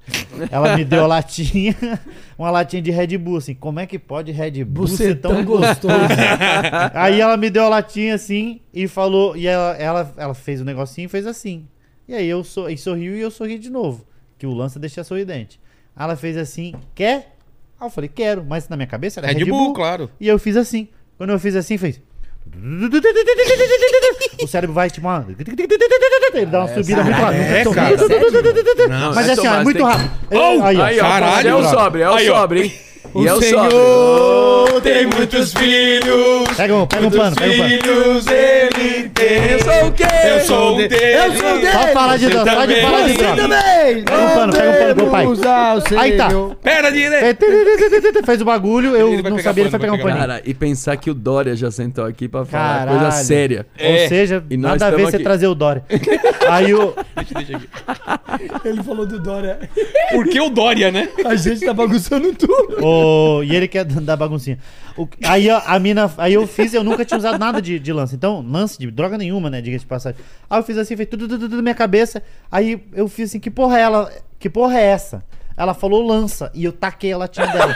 [0.51, 1.75] Ela me deu a latinha,
[2.37, 3.55] uma latinha de Red Bull, assim.
[3.55, 5.95] Como é que pode Red Bull ser tão gostoso?
[6.93, 9.35] Aí ela me deu a latinha assim e falou.
[9.35, 11.67] E ela, ela, ela fez o negocinho e fez assim.
[12.07, 14.07] E aí eu sou, e sorriu e eu sorri de novo.
[14.39, 15.59] Que o lança deixa sorridente.
[15.97, 17.38] Ela fez assim, quer?
[17.81, 19.75] Aí eu falei, quero, mas na minha cabeça era Red Red, Bull, Bull.
[19.75, 20.11] claro.
[20.21, 20.89] E eu fiz assim.
[21.17, 22.01] Quando eu fiz assim, fez.
[24.43, 25.27] O cérebro vai tipo uma.
[26.35, 27.45] Ele dá uma subida muito rápida.
[27.45, 27.97] É, cara.
[29.15, 30.11] Mas é assim, ó, é muito rápido.
[30.31, 30.63] Oh!
[30.63, 31.03] Aí, ó.
[31.03, 32.73] Caralho, é o sobre, é o sobre, hein?
[33.15, 34.81] E é o Senhor sobre.
[34.83, 36.49] tem muitos filhos.
[36.57, 37.69] Pega um, pega um pano, pega um pano.
[37.69, 39.51] Filhos ele tem.
[39.53, 40.05] Eu sou o quê?
[40.25, 41.01] Eu sou um deles.
[41.01, 41.73] Eu sou um deles.
[41.73, 43.43] Só falar de droga, só de falar de droga.
[43.43, 44.05] também!
[44.05, 45.27] Pega um pano, pega um pano, meu pai.
[45.27, 46.29] O Aí tá.
[46.63, 47.47] Perna direita.
[48.25, 50.19] Fez o bagulho, eu não sabia, ele pano, foi pegar um paninho.
[50.19, 52.99] Cara, e pensar que o Dória já sentou aqui pra falar Caralho.
[53.01, 53.67] coisa séria.
[53.77, 54.03] É.
[54.03, 55.25] Ou seja, E nada a ver estamos você aqui.
[55.25, 55.83] trazer o Dória.
[56.49, 56.95] Aí o.
[58.65, 59.59] Ele falou do Dória.
[60.13, 61.09] Por que o Dória, né?
[61.25, 62.77] A gente tá bagunçando tudo.
[63.45, 64.59] E ele quer dar baguncinha.
[64.97, 66.11] O- aí a, a mina.
[66.19, 68.15] Aí eu fiz, eu nunca tinha usado nada de, de lance.
[68.15, 69.61] Então, lance de droga nenhuma, né?
[69.61, 70.21] Diga de passagem.
[70.49, 72.23] Aí eu fiz assim, fez tudo, tudo, tudo na minha cabeça.
[72.51, 74.13] Aí eu fiz assim, que porra é ela?
[74.39, 75.25] Que porra é essa?
[75.57, 76.51] Ela falou lança.
[76.55, 77.75] E eu taquei a latinha dela.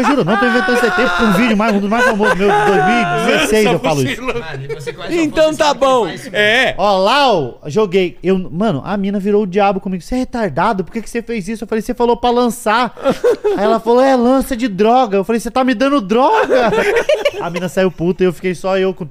[0.00, 2.34] Eu juro, não tô inventando esse tempo com um vídeo mais, um dos mais famosos
[2.38, 4.22] meu, de 2016 eu falo isso.
[5.10, 6.06] Então tá bom.
[6.32, 6.74] É.
[6.78, 8.18] Ó, lá, ó, joguei.
[8.22, 10.02] Eu, mano, a mina virou o diabo comigo.
[10.02, 10.84] Você é retardado?
[10.84, 11.64] Por que, que você fez isso?
[11.64, 12.94] Eu falei, você falou pra lançar.
[13.58, 15.18] Aí ela falou, é, lança de droga.
[15.18, 16.70] Eu falei, você tá me dando droga.
[17.40, 19.06] A mina saiu puta e eu fiquei só eu com.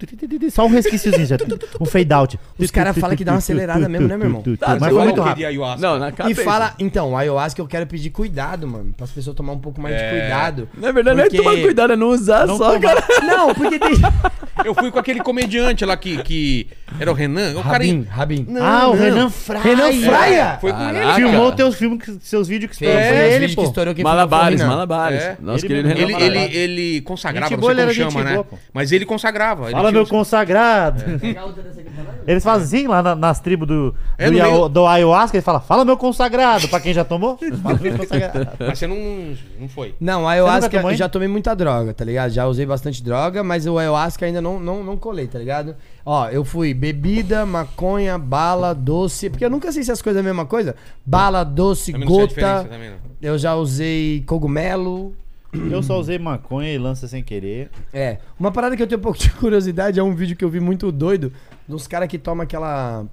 [0.51, 1.37] Só um resquíciozinho, já,
[1.79, 2.39] um fade out.
[2.57, 4.43] Os caras falam que dá uma acelerada mesmo, né, meu irmão?
[4.59, 5.45] Tá, Mas foi muito rápido.
[5.45, 5.81] ayahuasca.
[5.87, 6.43] Não, na E cabeça.
[6.43, 8.93] fala, então, o ayahuasca eu quero pedir cuidado, mano.
[8.95, 10.09] Para as pessoas tomar um pouco mais de É.
[10.09, 10.69] cuidado.
[10.79, 12.79] Na verdade, Porque- é tomar cuidado, é não usar Não só, tomar.
[12.81, 13.03] cara.
[13.25, 13.91] Não, porque tem.
[14.65, 16.67] Eu fui com aquele comediante lá que, que
[16.99, 17.51] era o Renan.
[17.57, 17.73] O cara.
[17.73, 18.45] Rabin, Rabin.
[18.49, 19.03] Não, ah, o não.
[19.03, 19.63] Renan Fraia.
[19.63, 20.57] Renan Fraia?
[20.59, 21.13] Foi com ele.
[21.15, 23.63] Filmou teus filmes, que- seus vídeos que estão É, ele, que pô.
[23.63, 25.21] estourou quem filmou Malabares, o malabares.
[25.21, 25.37] É.
[25.39, 25.89] Nosso Ele querido.
[25.89, 26.55] Ele, Renan ele, Malabares.
[26.55, 28.33] ele consagrava, Gente não sei ele como chama, gente né?
[28.35, 28.47] boa.
[28.73, 29.63] Mas ele consagrava.
[29.65, 31.03] Ele Fala meu os- consagrado.
[32.27, 35.41] Eles fazem assim lá na- nas tribos do, É, do, Ia- meio- do ayahuasca, ele
[35.43, 37.37] fala, fala meu consagrado, pra quem já tomou.
[37.63, 38.47] Fala meu consagrado.
[38.59, 38.97] Mas você não,
[39.59, 39.95] não foi.
[39.99, 42.31] Não, ayahuasca eu já tomei muita droga, tá ligado?
[42.31, 45.75] Já usei bastante droga, mas o ayahuasca ainda não, não, não colei, tá ligado?
[46.05, 49.29] Ó, eu fui bebida, maconha, bala, doce.
[49.29, 50.77] Porque eu nunca sei se as coisas é a mesma coisa.
[51.05, 52.33] Bala, doce, Também não sei a gota.
[52.35, 52.97] diferença também, não.
[53.21, 55.13] Eu já usei cogumelo.
[55.51, 57.69] Eu só usei maconha e lança sem querer.
[57.91, 58.19] É.
[58.39, 60.59] Uma parada que eu tenho um pouco de curiosidade é um vídeo que eu vi
[60.61, 61.33] muito doido
[61.67, 63.05] dos caras que tomam aquela.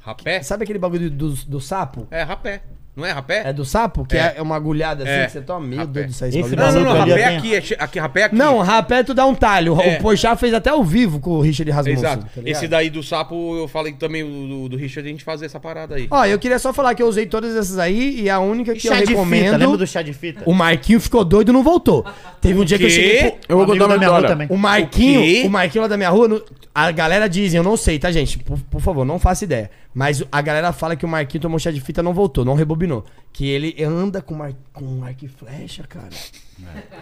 [0.00, 0.42] Rapé?
[0.42, 2.06] Sabe aquele bagulho do, do sapo?
[2.10, 2.62] É, rapé.
[2.98, 3.42] Não é rapé?
[3.46, 4.04] É do sapo?
[4.04, 4.34] Que É.
[4.36, 5.26] é, uma agulhada assim É.
[5.26, 5.66] que você toma.
[5.66, 5.92] Meu Rapé.
[5.92, 6.82] Deus do céu, Esse bagulho Não, não, não.
[6.82, 7.54] maluco ali Rapé tem- aqui.
[7.54, 7.98] É, che- aqui.
[7.98, 8.34] Rapé aqui.
[8.36, 9.80] Não, rapé tu dá um talho.
[9.80, 9.96] É.
[9.98, 11.98] O Pochá fez até ao vivo com o Richard Rasmussen.
[11.98, 12.24] Exato.
[12.24, 12.48] tá ligado?
[12.48, 15.60] Esse daí do sapo, eu falei também do, do, do Richard a gente fazer essa
[15.60, 16.08] parada aí.
[16.10, 18.80] Ó, eu queria só falar que eu usei todas essas aí e a única que
[18.80, 19.56] chá eu de fita, recomendo.
[19.58, 20.42] lembra do chá de fita?
[20.44, 22.04] O Marquinho ficou doido e não voltou.
[22.40, 22.94] Teve um dia que eu quê?
[22.94, 23.30] cheguei.
[23.30, 24.28] pro- Eu vou contar da uma minha rua história.
[24.28, 24.48] também.
[24.50, 25.42] O O Marquinho, quê?
[25.46, 26.42] o, Marquinho lá da minha rua, no-
[26.74, 28.38] a galera diz, eu não sei, tá, gente?
[28.38, 29.70] Por, por favor, não faço ideia.
[29.98, 32.54] Mas a galera fala que o Marquinho tomou chá de fita e não voltou, não
[32.54, 33.04] rebobinou.
[33.32, 36.10] Que ele anda com, mar, com arco e flecha, cara.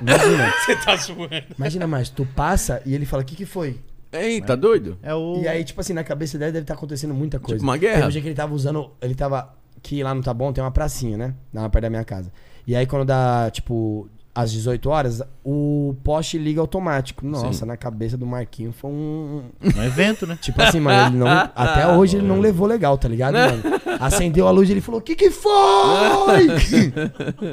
[0.00, 1.30] Imagina, Você tá zoando.
[1.58, 3.78] imagina mais, tu passa e ele fala, o que que foi?
[4.10, 4.96] Ei, tá doido?
[5.02, 5.42] É o...
[5.42, 7.62] E aí, tipo assim, na cabeça dele deve estar acontecendo muita coisa.
[7.62, 7.96] uma guerra.
[7.96, 8.90] Teve um dia que ele tava usando.
[9.02, 9.54] Ele tava.
[9.82, 11.34] Que lá no Tá Bom tem uma pracinha, né?
[11.52, 12.32] Lá perto da minha casa.
[12.66, 17.26] E aí, quando dá, tipo, às 18 horas, o poste liga automático.
[17.26, 19.44] Nossa, na cabeça do Marquinho foi um.
[19.74, 20.38] Um evento, né?
[20.42, 21.26] Tipo assim, mano, ele não.
[21.54, 23.62] Até hoje ele não levou legal, tá ligado, mano?
[23.98, 25.50] Acendeu a luz e ele falou: O que que foi?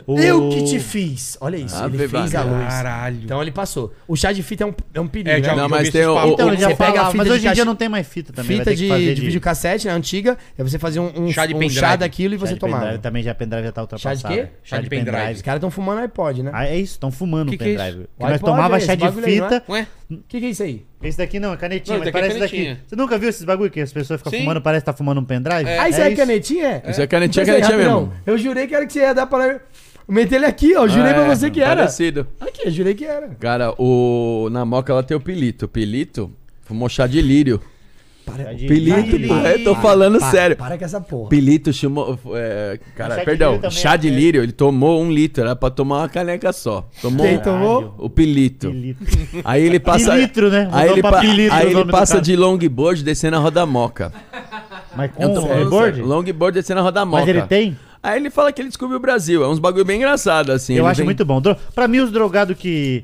[0.06, 1.38] O- Eu que te fiz.
[1.40, 2.68] Olha isso, Ave ele fez a luz.
[2.68, 3.22] Caralho.
[3.24, 3.94] Então ele passou.
[4.08, 5.44] O chá de fita é um, é um perigo, É, né?
[5.44, 6.28] já- Não, mas tem o-.
[6.28, 7.90] Então, ele já Você pega a fita mas de hoje em caixa- dia não tem
[7.90, 8.58] mais fita também.
[8.58, 9.94] vai Fita de, fazer de videocassete, né?
[9.94, 10.38] Antiga.
[10.58, 12.98] É você fazer um, um, Chá de um chá daquilo e Chá você de tomar.
[13.00, 14.34] também, já pendrive já tá Chá ultrapassado.
[14.36, 14.48] de quê?
[14.64, 15.34] Chá de pendrive.
[15.34, 16.52] Os caras estão fumando iPod, né?
[16.74, 18.00] Ah, é isso, estão fumando Que o que é pendrive.
[18.00, 18.10] isso?
[18.18, 19.12] Que nós tomava é chá de é?
[19.12, 19.64] fita.
[19.70, 19.88] Ué?
[20.10, 20.86] O que, que é isso aí?
[21.02, 22.56] Esse daqui não, é canetinha, Não, mas daqui é parece daqui.
[22.58, 22.82] canetinha.
[22.88, 24.40] Você nunca viu esses bagulho que as pessoas ficam Sim.
[24.40, 25.70] fumando, parece que tá fumando um pendrive?
[25.70, 25.80] É.
[25.80, 26.84] ah, isso aí é canetinha?
[26.88, 28.14] Isso é canetinha, canetinha rapidão, mesmo.
[28.26, 29.60] Eu jurei que era que você ia dar pra.
[30.08, 30.84] Meter ele aqui, ó.
[30.84, 31.76] Eu Jurei É, pra você que era.
[31.78, 32.28] Parecido.
[32.42, 33.30] Aqui, eu jurei que era.
[33.40, 34.50] Cara, o...
[34.52, 35.66] na moca ela tem o pilito.
[35.66, 36.30] O pilito
[36.64, 37.62] fumou chá de lírio.
[38.26, 40.56] Para, Chá de- Pilito, de pô, eu tô falando para, sério.
[40.56, 41.30] Para com essa porra.
[41.30, 42.18] Pilito chamou.
[42.34, 43.60] É, cara, Chá perdão.
[43.70, 45.44] chá é- de lírio, ele tomou um litro.
[45.44, 46.88] Era pra tomar uma caneca só.
[47.02, 47.94] Tomou Quem tomou?
[47.98, 48.70] o pilito.
[48.72, 49.04] Pilito.
[49.44, 50.12] Aí ele passa.
[50.14, 50.70] Pilitro, né?
[50.72, 54.12] Aí ele, pa- pilitro aí ele passa de longboard descendo a roda moca.
[54.96, 55.96] Mas com Eu tô longboard?
[55.98, 56.06] sério.
[56.08, 57.22] Longboard descendo a roda moca.
[57.22, 57.78] Mas ele tem?
[58.02, 59.44] Aí ele fala que ele descobriu o Brasil.
[59.44, 60.74] É uns bagulho bem engraçado, assim.
[60.76, 61.40] Eu acho vem- muito bom.
[61.42, 63.04] Dro- Pra mim, os drogados que,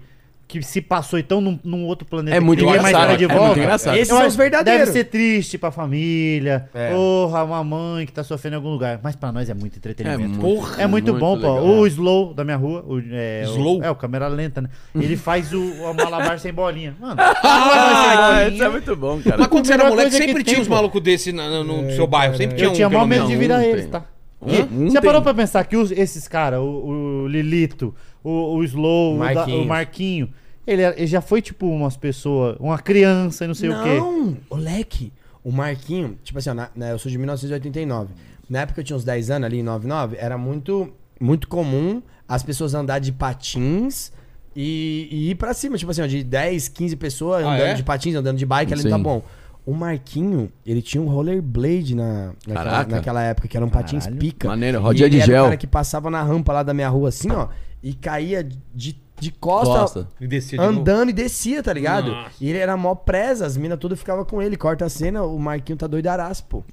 [0.50, 3.28] que se passou então num, num outro planeta É muito mais engraçado, traz de é
[3.28, 3.46] volta.
[3.46, 3.96] muito engraçado.
[3.96, 4.88] Esses eu são acho- os verdadeiros.
[4.88, 6.68] Deve ser triste pra família.
[6.74, 6.90] É.
[6.92, 9.00] Porra, uma mãe que tá sofrendo em algum lugar.
[9.04, 10.22] Mas pra nós é muito É entretenimento.
[10.22, 11.48] muito, Porra, É muito, bom, pô.
[11.60, 11.66] legal.
[11.66, 12.84] O Slow da minha rua.
[12.88, 13.80] O, é, Slow?
[13.80, 14.70] O, é, o câmera lenta, né?
[14.96, 16.96] Ele faz o, o malabar sem bolinha.
[17.00, 19.38] Mano, Ah, sem isso é muito bom, cara.
[19.38, 20.74] Mas quando você era moleque, que sempre tem, tinha uns pô.
[20.74, 22.36] malucos desse no, no seu bairro.
[22.36, 22.74] Sempre tinha eu um.
[22.74, 23.30] tinha pelo maior medo menos.
[23.32, 24.04] de virar eles, tá?
[24.42, 26.64] Você parou pra pensar que os- esses caras, o,
[27.24, 27.94] o Lilito,
[28.24, 30.30] o, o Slow, o, da- o Marquinho,
[30.72, 33.96] ele, era- ele já foi tipo umas pessoas, uma criança e não sei o quê.
[33.98, 35.12] Não, o leque.
[35.44, 38.14] O Marquinho, tipo assim, ó, na- na- eu sou de 1989.
[38.50, 42.44] Na época eu tinha uns 10 anos ali em 99, era muito, muito comum as
[42.44, 44.12] pessoas andar de patins
[44.56, 45.78] e, e ir pra cima.
[45.78, 47.74] Tipo assim, ó, de 10, 15 pessoas Ah, andando é?
[47.74, 48.90] de patins, andando de bike, ali Sim.
[48.90, 49.24] tá bom.
[49.66, 54.20] O Marquinho, ele tinha um rollerblade na, naquela, naquela época, que era um patins Caralho.
[54.20, 54.48] pica.
[54.48, 55.44] Maneiro, rodinha ele de era o gel.
[55.46, 57.50] cara que passava na rampa lá da minha rua assim, ó,
[57.84, 58.44] e caía
[58.74, 60.08] de, de costa, Costa.
[60.20, 60.80] E descia de novo.
[60.80, 62.12] andando e descia, tá ligado?
[62.12, 62.32] Nossa.
[62.42, 64.56] E ele era mó presa, as minas todas ficavam com ele.
[64.58, 66.64] Corta a cena, o Marquinho tá doidaraço, pô.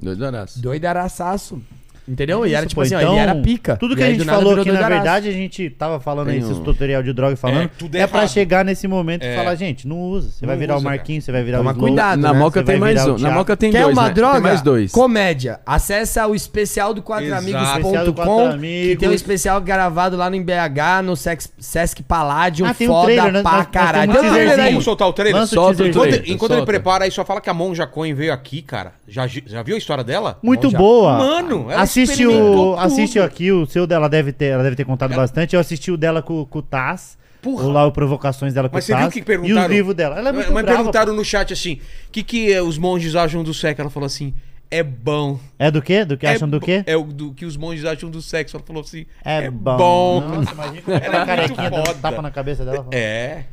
[0.47, 0.57] Horas.
[0.61, 1.61] Doidaraçaço.
[2.09, 2.45] Entendeu?
[2.45, 3.77] e Isso, era tipo pô, assim, ó, então, ele era pica.
[3.77, 6.57] Tudo E que a gente falou aqui, na verdade, a gente tava falando aí, esses
[6.59, 7.63] um- tutorial de droga falando.
[7.65, 9.35] É, tudo É, é pra chegar nesse momento e É.
[9.37, 10.31] falar, gente, não usa.
[10.31, 11.89] Você Não vai virar usa, o Marquinho, você vai virar Toma o Slow.
[11.89, 12.21] cuidado.
[12.21, 12.39] Na né?
[12.39, 13.19] moca tem mais um.
[13.19, 14.15] Na moca tem Quer dois, uma né?
[14.15, 14.33] droga?
[14.35, 14.93] Tem mais dois.
[14.93, 15.61] Comédia.
[15.67, 18.89] Acessa o especial do Quatro quatroamigos.com Amigos.
[18.91, 22.67] que tem um especial gravado lá no BH, no Sex- Sesc Palladium.
[22.67, 23.43] Ah, tem um foda trailer, né?
[23.43, 24.13] pra Nós- nós caralho.
[24.13, 24.71] temos Tem um um trailer aí.
[24.71, 25.47] Vamos soltar o trailer?
[25.47, 26.23] Solta o trailer.
[26.27, 28.93] enquanto ele prepara aí, só fala que a Monja Coin veio aqui, cara.
[29.09, 30.39] Já, já viu a história dela?
[30.43, 31.17] Muito boa.
[31.19, 35.15] Mano, ela assiste o assiste aqui o seu dela deve ter ela deve ter contado
[35.15, 35.55] bastante.
[35.55, 37.17] Eu assisti o dela com, com o Taz.
[37.43, 37.69] Porra.
[37.69, 39.03] Lá o provocações dela com Mas o você Taz.
[39.05, 39.61] viu o que perguntaram?
[39.63, 40.19] E os livros dela.
[40.19, 41.75] Ela é muito Mas brava, perguntaram no chat assim:
[42.09, 43.81] o que, que eh, os monges acham do sexo?
[43.83, 44.35] Ela falou assim:
[44.71, 45.35] é bom.
[45.35, 45.41] pô.
[45.59, 46.05] É do quê?
[46.05, 46.83] Do que acham é do bo- quê?
[46.87, 48.57] É o do que os monges acham do sexo.
[48.57, 49.77] Ela falou assim: É, é bom.
[49.77, 50.21] bom.
[50.23, 52.87] Nossa, imagina Ela é muito carequinha dando tapa na cabeça dela.
[52.91, 53.45] É.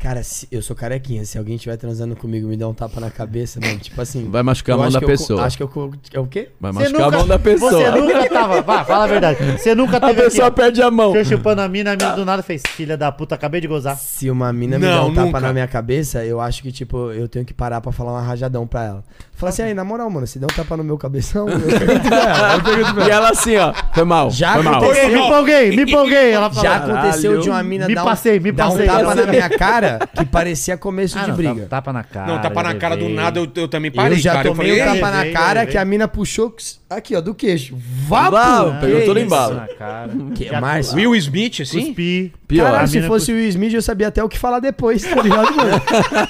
[0.00, 1.26] Cara, se- eu sou carequinha.
[1.26, 4.30] Se alguém estiver transando comigo e me der um tapa na cabeça, mano, tipo assim.
[4.30, 5.44] Vai machucar a mão da eu pessoa.
[5.44, 5.92] acho que eu.
[6.14, 6.48] É o quê?
[6.58, 7.70] Vai Você machucar a mão da pessoa.
[7.70, 8.62] Você nunca tava.
[8.62, 9.38] Vá, fala a verdade.
[9.58, 11.14] Você nunca A teve pessoa aqui, perde a mão.
[11.14, 12.62] eu chupando a mina, a mina do nada fez.
[12.68, 13.94] Filha da puta, acabei de gozar.
[13.98, 15.40] Se uma mina me Não, der um tapa nunca.
[15.40, 18.66] na minha cabeça, eu acho que, tipo, eu tenho que parar pra falar uma rajadão
[18.66, 19.04] pra ela.
[19.40, 22.08] Falar assim, aí, na moral, mano, se der um tapa no meu cabeção, eu pergunto
[22.08, 22.54] pra ela.
[22.54, 23.30] Eu pergunto pra E ela.
[23.30, 23.72] assim, ó.
[23.94, 24.30] Foi mal.
[24.30, 24.74] Já foi mal.
[24.84, 25.08] aconteceu.
[25.08, 26.30] Me empolguei, me empolguei.
[26.32, 26.62] Ela falou.
[26.62, 29.48] Já aconteceu de uma mina Me dar um, passei, me dar um tapa na minha
[29.58, 31.54] cara que parecia começo Ah, de não, briga.
[31.54, 32.26] tapa, tapa na cara.
[32.26, 34.48] Não, tapa na cara do nada, eu, eu também parei, eu já cara.
[34.50, 36.54] tomei eu um falei, tapa na cara que a mina puxou
[36.90, 37.74] aqui, ó, do queixo.
[37.78, 38.78] Vapo!
[38.80, 39.62] Pegou todo embalo.
[39.78, 40.10] Cara.
[40.34, 40.96] Que Já Márcio?
[40.96, 41.86] Will Smith, assim?
[41.86, 42.32] Cuspi.
[42.46, 42.64] Pior.
[42.64, 45.22] Caralho, A se fosse o Will Smith, eu sabia até o que falar depois, tá
[45.22, 45.80] ligado, mano?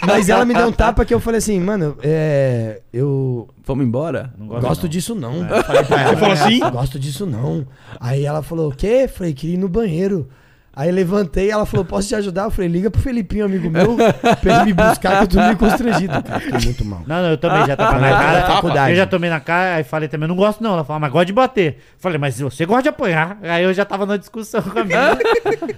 [0.06, 2.80] Mas ela me deu um tapa que eu falei assim, mano, é.
[3.01, 4.35] Eu Vamos embora?
[4.36, 4.89] Não gosto não.
[4.90, 5.47] disso não.
[5.47, 5.85] Pra ela.
[5.85, 6.59] Você falou assim?
[6.70, 7.66] Gosto disso não.
[7.98, 9.09] Aí ela falou, o quê?
[9.09, 10.28] Falei, queria ir no banheiro.
[10.74, 12.44] Aí levantei, ela falou, posso te ajudar?
[12.44, 13.97] Eu falei, liga pro Felipinho, amigo meu,
[14.40, 16.22] pra ele me buscar, que eu tô meio constrangido.
[16.22, 17.02] Cara, fiquei muito mal.
[17.06, 18.40] Não, não, eu também já tapa Na cara.
[18.40, 18.90] da faculdade.
[18.92, 20.74] Eu já tomei na cara, aí falei também, não gosto não.
[20.74, 21.78] Ela falou, mas gosta de bater.
[21.98, 23.36] Falei, mas você gosta de apanhar.
[23.42, 25.16] Aí eu já tava na discussão com a minha.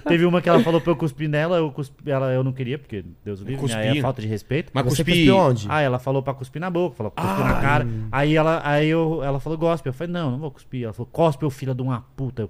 [0.07, 2.77] Teve uma que ela falou pra eu cuspir nela, eu cuspi, ela eu não queria,
[2.77, 3.79] porque Deus o livre, Cuspir.
[3.79, 4.71] aí é falta de respeito.
[4.73, 5.11] Mas Você cuspi...
[5.11, 5.65] cuspiu onde?
[5.69, 7.87] Ah, ela falou pra cuspir na boca, falou pra cuspir na cara.
[8.11, 9.89] Aí ela, aí eu, ela falou, gospe.
[9.89, 10.83] Eu falei, não, não vou cuspir.
[10.83, 12.43] Ela falou, cospe, ô filho de uma puta.
[12.43, 12.49] Eu-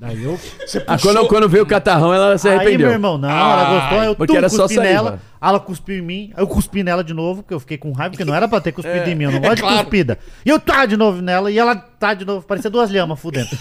[0.00, 0.38] Aí eu.
[0.86, 2.86] Ah, quando, quando veio o catarrão, ela se Aí, arrependeu.
[2.88, 4.92] meu irmão, não, ela gostou, eu porque tum, era só cuspi saliva.
[4.94, 8.10] nela, ela cuspiu em mim, eu cuspi nela de novo, porque eu fiquei com raiva,
[8.10, 9.76] porque não era pra ter cuspido em mim, eu não gosto claro.
[9.76, 10.18] de cuspida.
[10.44, 13.48] E eu tá de novo nela, e ela tá de novo, parecia duas lhamas fudendo.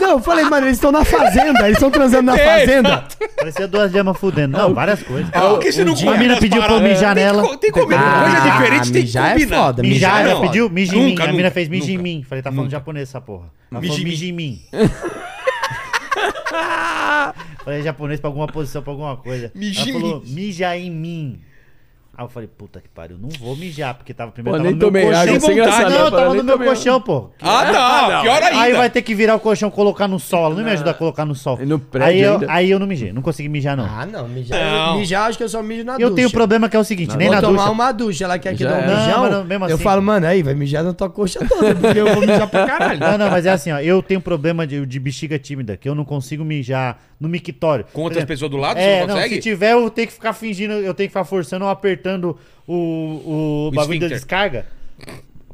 [0.00, 3.04] Não, eu falei, mano, eles estão na fazenda, eles estão transando na É, fazenda.
[3.36, 4.56] parecia duas lhamas fudendo.
[4.56, 5.28] Não, várias coisas.
[5.30, 7.42] Por que você não A combina mina pediu pra eu mijar Tem nela.
[7.58, 9.56] Tem que comer Ah, coisa diferente, tem que mijar é combinar.
[9.58, 10.40] foda, Mijar, mijar ela não.
[10.40, 11.28] pediu, mija em Nunca, mim.
[11.28, 12.24] A mina fez mija em mim.
[12.26, 12.70] Falei, tá falando Nunca.
[12.78, 13.48] japonês essa porra.
[13.70, 14.62] Ela falou, mija em mim.
[17.64, 19.50] Falei japonês pra alguma posição, pra alguma coisa.
[19.54, 21.40] Mija Ela falou, mija em mim.
[22.20, 24.78] Aí eu falei, puta que pariu, não vou mijar, porque tava primeiro Pô, tava nem
[24.78, 25.20] no meu tomei colchão.
[25.22, 25.58] água, sem vontade.
[25.58, 25.90] engraçado.
[25.90, 27.30] Não, falei, tava no meu tomei colchão, pô.
[27.40, 28.20] Ah, tá.
[28.20, 28.60] Pior ainda.
[28.60, 30.44] Aí vai ter que virar o colchão, colocar no sol.
[30.44, 31.58] Ela não me ajuda a colocar no sol.
[31.62, 32.52] E no prédio aí, eu, ainda.
[32.52, 33.86] aí eu não mijei, não consegui mijar, não.
[33.86, 34.98] Ah, não, mijar, Não.
[34.98, 36.14] mijar acho que eu só mijo na eu ducha.
[36.16, 37.70] tenha um problema que é o seguinte, nem Vou na tomar ducha.
[37.70, 38.86] uma ducha, ela quer que dê um é.
[38.86, 39.30] Não, mijão.
[39.30, 42.12] não, mesmo eu assim- falo, mano, aí vai mijar na tua coxa toda, porque eu
[42.12, 43.00] vou mijar pra caralho.
[43.00, 43.78] Não, não, mas é assim, ó.
[43.80, 47.84] Eu tenho problema de, de bexiga tímida, que eu não consigo mijar no mictório.
[47.92, 49.34] Com outras exemplo, pessoas do lado, É, você não não, consegue?
[49.34, 52.74] se tiver, eu tenho que ficar fingindo, eu tenho que ficar forçando ou apertando o,
[52.74, 54.08] o, O bagulho da esfíncter.
[54.10, 54.66] descarga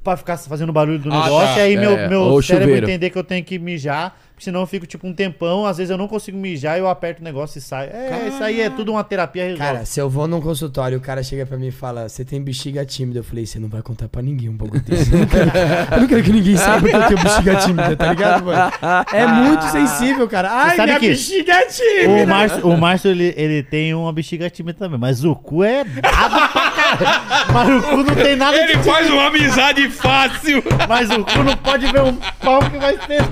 [0.04, 1.54] pra ficar fazendo barulho do Ah, negócio.
[1.54, 1.58] tá.
[1.58, 2.86] E aí meu, É, meu cérebro chuveiro.
[2.86, 5.64] entender que eu tenho que mijar, senão eu fico tipo um tempão.
[5.66, 7.86] Às vezes eu não consigo mijar, eu aperto o negócio e sai.
[7.86, 9.62] É, isso aí é tudo uma terapia resolve.
[9.62, 12.24] Cara, se eu vou num consultório e o cara chega pra mim e fala, você
[12.24, 15.12] tem bexiga tímida, eu falei, você não vai contar pra ninguém um pouco desse.
[15.16, 15.50] Eu não quero,
[15.92, 18.72] eu não quero que ninguém saiba que eu tenho bexiga tímida, tá ligado, mano?
[19.12, 20.50] É muito sensível, cara.
[20.50, 22.08] Ai, sabe minha que- bexiga é tímida.
[22.24, 25.84] O Márcio, o Márcio ele, ele tem uma bexiga tímida também, mas o cu é
[25.84, 27.52] dado pra caralho.
[27.52, 30.62] Mas o cu não tem nada Ele de faz uma amizade fácil.
[30.88, 33.22] Mas o cu não pode ver um pau que vai ter.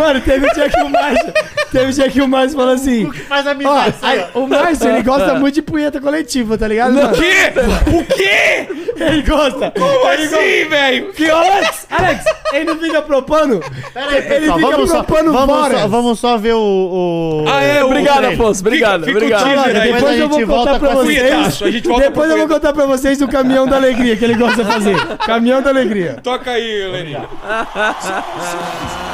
[0.00, 1.32] Mano, teve um dia que o Márcio,
[1.70, 3.10] teve um dia que o Márcio falou assim...
[3.28, 3.94] Faz Ó, amizade.
[4.02, 6.96] aí, o Márcio, ele gosta muito de punheta coletiva, tá ligado?
[6.98, 7.52] O quê?
[7.98, 8.68] O quê?
[8.96, 9.70] Ele gosta.
[9.70, 11.12] Como ele assim, velho?
[11.12, 13.60] Que, Alex, Alex, ele não fica propondo?
[13.94, 15.78] Pera aí, ele pessoal, fica vamos, só, propondo vamos, fora.
[15.78, 16.58] só, vamos só ver o.
[16.58, 18.24] o Ah, é, o Obrigado.
[18.26, 18.60] Afonso.
[18.60, 19.66] Obrigado, Fica- fica o obrigado.
[19.66, 19.72] aí.
[19.72, 21.18] Depois depois a eu vou gente contar volta pra vocês.
[21.20, 24.24] punhetaço, a gente volta Depois eu vou contar pra vocês do caminhão da alegria que
[24.24, 24.96] ele gosta de fazer.
[25.26, 26.16] Caminhão da alegria.
[26.22, 27.26] Toca aí, Leninho.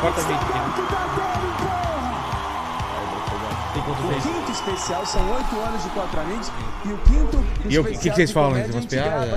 [0.00, 0.58] Corta a gente aqui.
[3.78, 6.50] O quinto especial são oito anos de Quatro Amigos
[6.84, 8.60] e o quinto E o que- que vocês falam?
[8.64, 9.30] Umas piadas?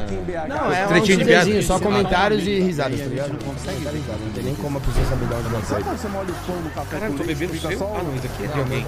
[0.49, 1.61] Não, é um Tretinho de piada?
[1.61, 3.33] só comentários e risadas, tá ligado?
[3.45, 5.83] Não tem nem como a pessoa saber de onde vai sair.
[5.83, 7.79] quando você molha o pão no café Caralho, com tô bebendo o fica seu?
[7.79, 8.88] só Ah, não, isso aqui é de alguém.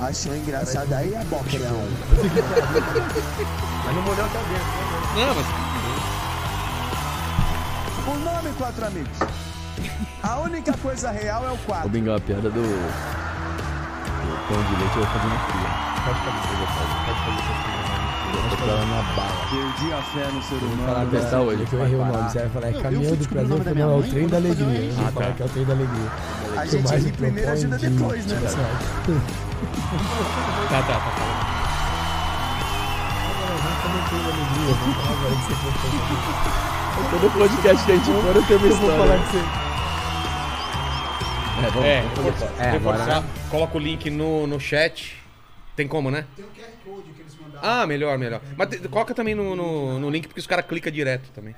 [0.00, 1.88] Achou engraçado aí é boqueirão.
[5.16, 5.46] Não, mas...
[8.06, 9.18] O nome Quatro Amigos.
[10.22, 11.88] A única coisa real é o Vou quadro.
[11.88, 12.62] bingar a piada do, do
[14.48, 15.68] pão de leite, eu vou fazer na fria.
[16.04, 17.58] Pode fazer, pode fazer, pode fazer.
[18.28, 19.36] Pode fazer na bala.
[19.50, 20.86] Perdi a fé no ser humano.
[20.86, 21.66] Falar testar hoje.
[21.72, 24.02] Eu errei o nome, você vai falar, é caminhão do prazer, eu não, é o
[24.02, 24.80] trem da alegria.
[24.80, 26.10] Eu vou falar que é o trem da alegria.
[26.56, 28.40] A Que gente mais ri me primeiro ajuda de- depois, né?
[30.70, 30.98] Tá, tá, tá.
[30.98, 31.58] tá.
[37.10, 39.20] Todo podcast que a gente for, eu tenho uma história.
[41.58, 43.24] É, vamos, É, vamos reforçar, É, agora- reforçar.
[43.50, 45.16] Coloca o link no, no chat.
[45.74, 46.26] Tem como, né?
[46.36, 47.68] Tem o QR Code que eles mandaram.
[47.68, 48.40] Ah, melhor, melhor.
[48.56, 51.54] Mas te- coloca também no, no, no link, porque os caras clicam direto também.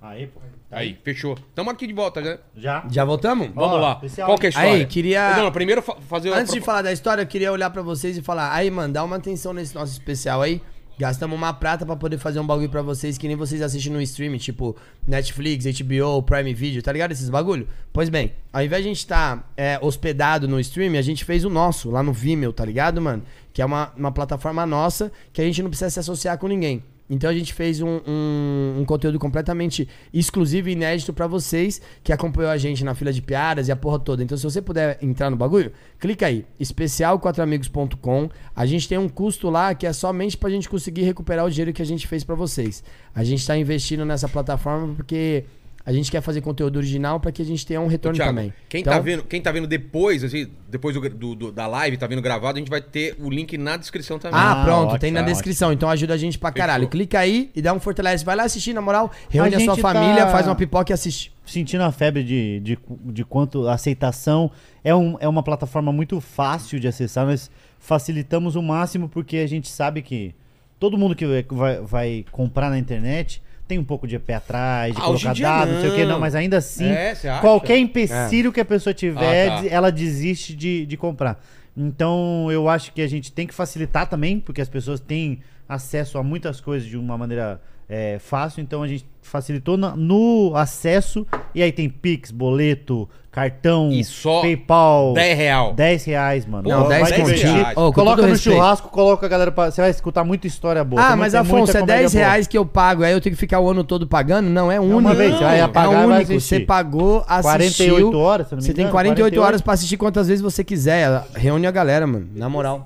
[0.00, 0.40] Aí, pô.
[0.70, 1.38] Aí, fechou.
[1.54, 2.38] Tamo aqui de volta, né?
[2.56, 2.84] Já?
[2.90, 3.48] Já voltamos?
[3.54, 3.92] Vamos Ó, lá.
[3.94, 4.26] especial.
[4.28, 4.70] Qual que é a história?
[4.72, 7.82] Aí, queria- Não, primeiro fa- fazer Antes de falar da história, eu queria olhar pra
[7.82, 10.60] vocês e falar, aí, mano, dá uma atenção nesse nosso especial aí.
[10.98, 14.00] Gastamos uma prata pra poder fazer um bagulho pra vocês que nem vocês assistem no
[14.02, 17.12] streaming, tipo Netflix, HBO, Prime Video, tá ligado?
[17.12, 17.66] Esses bagulho?
[17.92, 21.50] Pois bem, ao invés de a gente estar hospedado no streaming, a gente fez o
[21.50, 23.22] nosso lá no Vimeo, tá ligado, mano?
[23.52, 26.82] Que é uma, uma plataforma nossa que a gente não precisa se associar com ninguém.
[27.10, 32.12] Então a gente fez um, um- um conteúdo completamente exclusivo e inédito pra vocês que
[32.12, 34.22] acompanhou a gente na fila de piadas e a porra toda.
[34.22, 38.28] Então se você puder entrar no bagulho, clica aí, especial4amigos.com.
[38.54, 41.72] A gente tem um custo lá que é somente pra gente conseguir recuperar o dinheiro
[41.72, 42.82] que a gente fez pra vocês.
[43.14, 45.44] A gente tá investindo nessa plataforma porque
[45.84, 48.52] a gente quer fazer conteúdo original pra que a gente tenha um retorno Thiago, também.
[48.68, 51.96] Quem, Então, tá vendo, quem tá vendo depois, assim, depois do, do- do- da live,
[51.96, 54.38] tá vendo gravado, a gente vai ter o link na descrição também.
[54.38, 55.32] Ah, Ah, pronto, ótimo, tem na ótimo.
[55.34, 55.72] descrição.
[55.72, 56.82] Então ajuda a gente pra caralho.
[56.82, 56.90] Fechou.
[56.90, 58.24] Clica aí e dá um fortalece.
[58.24, 59.10] Vai lá assistir, na moral.
[59.28, 61.32] Reúne A a, sua gente família, tá- faz uma pipoca e assiste.
[61.44, 64.50] sentindo a febre de, de, de quanto a aceitação
[64.84, 67.50] é, um, é uma plataforma muito fácil de acessar, nós
[67.80, 70.34] facilitamos o máximo porque a gente sabe que
[70.78, 73.42] todo mundo que vai, vai comprar na internet
[73.72, 76.02] tem um pouco de pé atrás, de Ah, colocar dia dados, não sei o que,
[76.02, 76.08] não.
[76.12, 79.66] não, mas ainda assim, É, qualquer empecilho que a pessoa tiver, Ah, tá.
[79.66, 81.42] ela desiste de, de comprar.
[81.74, 86.18] Então eu acho que a gente tem que facilitar também, porque as pessoas têm acesso
[86.18, 91.26] a muitas coisas de uma maneira é, fácil, então a gente facilitou na- no acesso,
[91.54, 95.14] e aí tem Pix, boleto, cartão, E só PayPal.
[95.14, 95.72] 10 real.
[95.72, 96.68] 10 reais, mano.
[96.68, 97.46] Não, Vai 10 divertir.
[97.46, 97.76] reais.
[97.76, 98.54] Ô, com coloca no respeito.
[98.56, 99.70] churrasco, coloca a galera pra.
[99.70, 101.02] Você vai escutar muita história boa.
[101.02, 102.24] Ah, mas Afonso, é comédia 10 boa.
[102.24, 104.50] reais que eu pago, aí eu tenho que ficar o ano todo pagando?
[104.50, 104.98] Não, é único.
[104.98, 106.38] uma vez, você vai é apagar vai único.
[106.40, 107.94] Você pagou, assistiu.
[107.94, 110.42] 48 horas, se não me Você tem engano, 48 48 horas pra assistir quantas vezes
[110.42, 111.22] você quiser.
[111.34, 112.28] Reúne a galera, mano.
[112.36, 112.84] Na moral.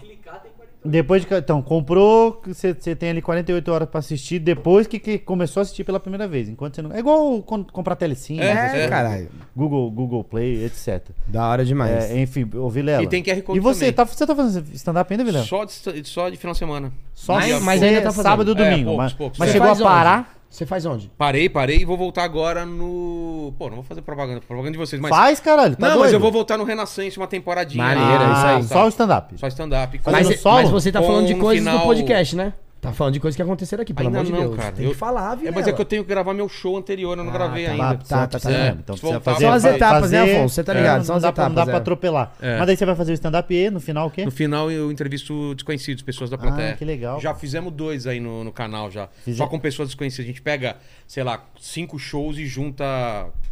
[0.89, 1.35] Depois de.
[1.35, 5.63] Então, comprou, você, você tem ali 48 horas pra assistir, depois que, que começou a
[5.63, 6.49] assistir pela primeira vez.
[6.49, 6.93] Enquanto você não.
[6.93, 9.29] É igual quando comprar telecine, É, É, caralho.
[9.55, 11.03] Google, Google Play, etc.
[11.27, 12.11] Da hora demais.
[12.11, 13.03] É, enfim, ô Vilela.
[13.03, 13.93] E tem QR Code E você, também.
[13.95, 15.45] tá, você tá fazendo stand-up ainda, Vilela?
[15.45, 15.73] Só de,
[16.05, 16.93] só de final de semana.
[17.15, 18.23] Só Mas- mas, mas ainda é tá fazendo.
[18.23, 18.85] sábado e É, domingo.
[18.91, 19.39] poucos, mas poucos.
[19.39, 20.27] mas chegou a faz onde?
[20.57, 21.11] Você faz onde?
[21.19, 23.53] Parei, parei e vou voltar agora no.
[23.59, 25.11] Pô, não vou fazer propaganda, propaganda de vocês, mas.
[25.11, 25.77] Faz, caralho.
[25.77, 26.15] Tá não, mas doido?
[26.15, 27.85] eu vou voltar no Renascença uma temporadinha.
[27.85, 28.57] Maneiro, é isso aí.
[28.57, 29.39] Ah, Só o stand-up.
[29.39, 30.01] Só stand-up.
[30.07, 32.55] Mas, mas você tá falando de coisas final- do podcast, né?
[32.81, 34.57] Tá falando de coisas que aconteceram aqui, pelo Ainda amor de não, Deus.
[34.57, 34.73] cara.
[34.73, 35.53] Tem Eu- que falar, É, viu?
[35.53, 37.97] mas é que eu tenho que gravar meu show anterior, eu não gravei tá, ainda.
[37.97, 40.55] tá, tá, tá, É, É, então precisa fazer, São as etapas, né, fazer- Afonso?
[40.55, 40.99] Você tá É, ligado?
[40.99, 41.57] não São as dá pra- etapas.
[41.57, 41.81] Não dá pra é.
[41.81, 42.33] atropelar.
[42.41, 42.59] É.
[42.59, 44.25] Mas daí você vai fazer o stand-up e no final o quê?
[44.25, 46.73] No final eu entrevisto desconhecidos, pessoas da plateia.
[46.73, 47.19] Ah, que legal.
[47.21, 49.09] Já fizemos dois aí no, no canal já.
[49.25, 50.25] Fize- Só com pessoas desconhecidas.
[50.25, 50.77] A gente pega,
[51.09, 52.85] sei lá, cinco shows e junta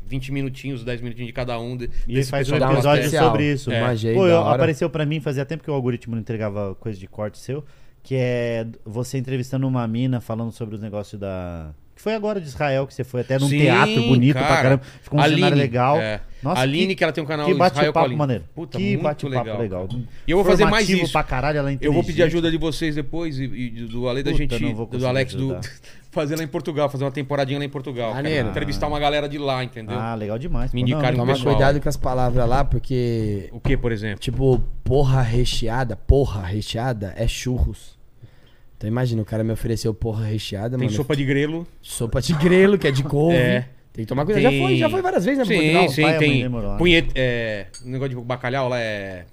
[0.06, 1.76] 20 minutinhos, 10 minutinhos de cada um.
[1.76, 3.72] De, E desse faz um episódio sobre isso.
[3.72, 3.80] É.
[4.14, 7.64] Pô, apareceu pra mim fazia tempo que o algoritmo não entregava coisa de corte seu,
[8.04, 11.70] que é você entrevistando uma mina falando sobre os negócios da.
[11.96, 14.62] Que foi agora de Israel, que você foi até num Sim, teatro bonito pra cara.
[14.62, 14.82] caramba.
[15.00, 15.96] Ficou um Aline, cenário legal.
[16.00, 16.20] é.
[16.42, 18.18] Nossa, Aline, que ela tem um canal que Israel bate-papo Colinho.
[18.18, 18.44] maneiro.
[18.54, 19.88] Puta, que muito bate-papo legal, legal.
[19.88, 20.02] cara.
[20.26, 21.10] E eu vou fazer mais isso.
[21.10, 24.22] pra caralho, ela é Eu vou pedir ajuda de vocês depois e, e do Ale
[24.22, 25.70] da Puta, gente, do Alex, do, ajudar.
[26.14, 28.14] fazer lá em Portugal, fazer uma temporadinha lá em Portugal.
[28.14, 28.48] Maneiro.
[28.48, 29.98] Entrevistar uma galera de lá, entendeu?
[29.98, 30.72] Ah, legal demais.
[30.72, 31.54] Me indicaram Não, Toma pessoal.
[31.56, 34.20] cuidado com as palavras lá, porque, O que, por exemplo?
[34.20, 37.98] tipo, porra recheada, porra recheada é churros.
[38.78, 40.96] Então imagina, o cara me ofereceu porra recheada, Tem mano.
[40.96, 41.66] sopa de grelo.
[41.82, 43.36] Sopa de grelo, que é de couve.
[43.36, 43.68] É.
[43.92, 44.42] Tem que tomar cuidado.
[44.42, 45.44] Já Tem- foi, já foi várias vezes, né?
[45.44, 45.88] pro Sim, Portugal?
[46.12, 46.42] sim, tem.
[46.42, 46.76] demorou lá.
[46.76, 49.24] Punheta, é, o negócio de bacalhau lá é.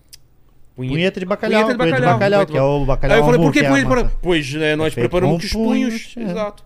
[0.90, 1.64] Punheta de bacalhau.
[1.64, 2.45] Punheta de punheta bacalhau.
[2.45, 3.16] que é o bacalhau.
[3.16, 3.84] Aí eu falei, por que é punheta?
[3.84, 4.12] de bacalhau?
[4.22, 6.14] Pois é, nós preparamos com os punhos.
[6.18, 6.24] é.
[6.24, 6.64] Exato.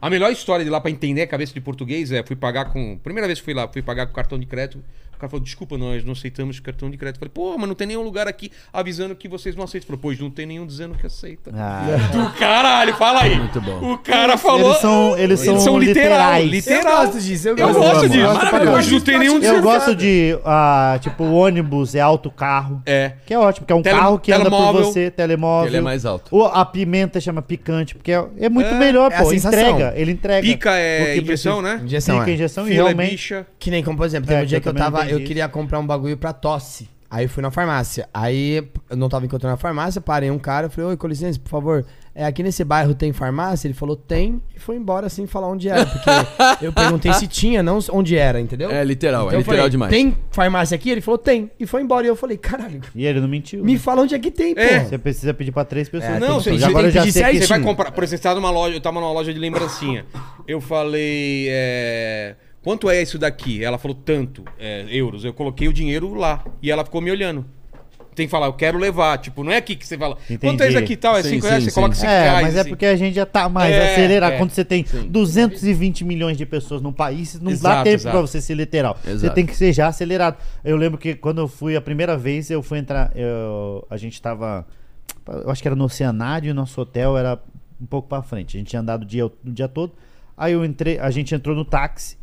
[0.00, 2.98] A melhor história de lá pra entender a cabeça de português é: fui pagar com.
[2.98, 4.82] Primeira vez que fui lá, fui pagar com cartão de crédito.
[5.18, 7.16] O cara falou: desculpa, nós não aceitamos cartão de crédito.
[7.22, 9.86] Eu falei, pô, mas não tem nenhum lugar aqui avisando que vocês não aceitam.
[9.86, 11.50] Ele falou, pois não tem nenhum dizendo que aceita.
[11.54, 11.82] Ah,
[12.12, 13.36] Do caralho, fala aí.
[13.36, 13.92] Muito bom.
[13.94, 14.68] O cara falou.
[14.70, 16.50] Eles são, eles são, literal, literais.
[16.50, 16.78] literal.
[17.02, 18.24] Eu gosto disso, eu Eu gosto disso.
[18.26, 22.80] gosto pra Mas não tem nenhum Eu gosto de, ah, tipo, o ônibus é autocarro.
[22.86, 23.12] É.
[23.26, 25.68] Que é ótimo, que é um Tele- carro que anda por você, telemóvel.
[25.68, 26.34] Ele é mais alto.
[26.34, 29.30] O- a pimenta chama picante, porque é, é muito É, melhor, é a pô.
[29.30, 29.58] sensação.
[29.58, 30.42] Entrega, ele entrega.
[30.46, 31.62] Pica é injeção, precisa.
[31.76, 31.84] né?
[31.84, 32.34] Injeção, Pica, é.
[32.34, 33.10] injeção e é realmente...
[33.10, 33.46] bicha.
[33.58, 35.07] Que nem como, por exemplo, teve É, um dia que eu eu tava.
[35.10, 36.88] Eu queria comprar um bagulho pra tosse.
[37.10, 38.06] Aí eu fui na farmácia.
[38.12, 41.38] Aí eu não tava encontrando a farmácia, parei um cara, eu falei, oi, com licença,
[41.40, 41.86] por favor.
[42.14, 43.66] É, aqui nesse bairro tem farmácia?
[43.66, 45.86] Ele falou, tem, e foi embora sem falar onde era.
[45.86, 46.10] Porque
[46.66, 48.70] eu perguntei se tinha, não onde era, entendeu?
[48.70, 49.90] É literal, Então é literal falei, demais.
[49.90, 50.90] Tem farmácia aqui?
[50.90, 51.50] Ele falou, tem.
[51.58, 52.04] E foi embora.
[52.06, 53.64] E eu falei, caralho, E ele não mentiu.
[53.64, 54.60] me fala onde é que tem, pô.
[54.60, 54.84] É.
[54.84, 56.12] Você precisa pedir pra três pessoas.
[56.16, 57.90] É, Não, Tem você- agora eu já sei pedir que Você vai comprar.
[57.92, 60.04] Por exemplo, você tá numa loja, eu tava numa loja de lembrancinha.
[60.46, 62.34] Eu falei, é,
[62.68, 63.64] quanto é isso daqui?
[63.64, 65.24] Ela falou tanto, é, euros.
[65.24, 66.44] Eu coloquei o dinheiro lá.
[66.60, 67.46] E ela ficou me olhando.
[68.14, 69.16] tem que falar, eu quero levar.
[69.16, 70.18] Tipo, não é aqui que você fala.
[70.24, 70.38] Entendi.
[70.40, 71.16] Quanto é isso aqui e tal?
[71.16, 71.74] É Sim, 5 sim, reais, você sim.
[71.74, 72.42] coloca 5 É, reais.
[72.42, 72.68] mas é assim.
[72.68, 74.32] porque a gente já tá mais É, acelerado.
[74.34, 74.36] é.
[74.36, 78.12] Quando você tem 220 milhões de pessoas num país, não dá Exato, tempo exato.
[78.12, 78.98] pra você ser literal.
[79.02, 79.34] Você Exato.
[79.34, 80.36] tem que ser já acelerado.
[80.64, 83.10] Eu lembro que quando eu fui a primeira vez, eu fui entrar.
[83.16, 84.66] eu- a gente tava.
[85.26, 87.38] Eu acho que era no Oceanário e o nosso hotel era
[87.80, 88.56] um pouco pra frente.
[88.56, 89.92] A gente tinha andado o dia, o dia todo.
[90.36, 92.16] Aí eu entrei, a gente entrou no táxi.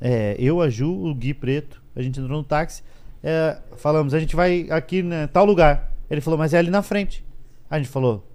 [0.00, 2.82] É, eu, a Ju, o Gui Preto, a gente entrou no táxi.
[3.22, 5.90] é, falamos, a gente vai aqui em tal lugar.
[6.10, 7.24] Ele falou, mas é ali na frente.
[7.70, 8.26] Aí a gente falou,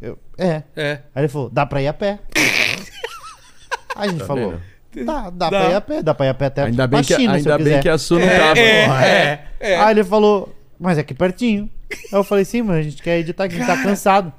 [0.00, 0.62] eu, é.
[0.76, 1.00] É.
[1.14, 2.18] Aí ele falou, dá pra ir a pé.
[3.96, 4.50] Aí a gente Tá falou,
[4.94, 5.06] vendo?
[5.06, 5.60] dá, dá, Dá.
[5.60, 7.38] pra ir a pé, dá pra ir a pé até Ainda bem, que, China, se
[7.38, 7.82] ainda eu bem quiser.
[7.82, 8.58] que a Su não tava.
[8.60, 9.76] É, é, é.
[9.80, 11.68] Aí ele falou, mas é aqui pertinho.
[11.90, 14.32] Aí eu falei, sim, mas a gente quer ir de táxi, a gente tá cansado.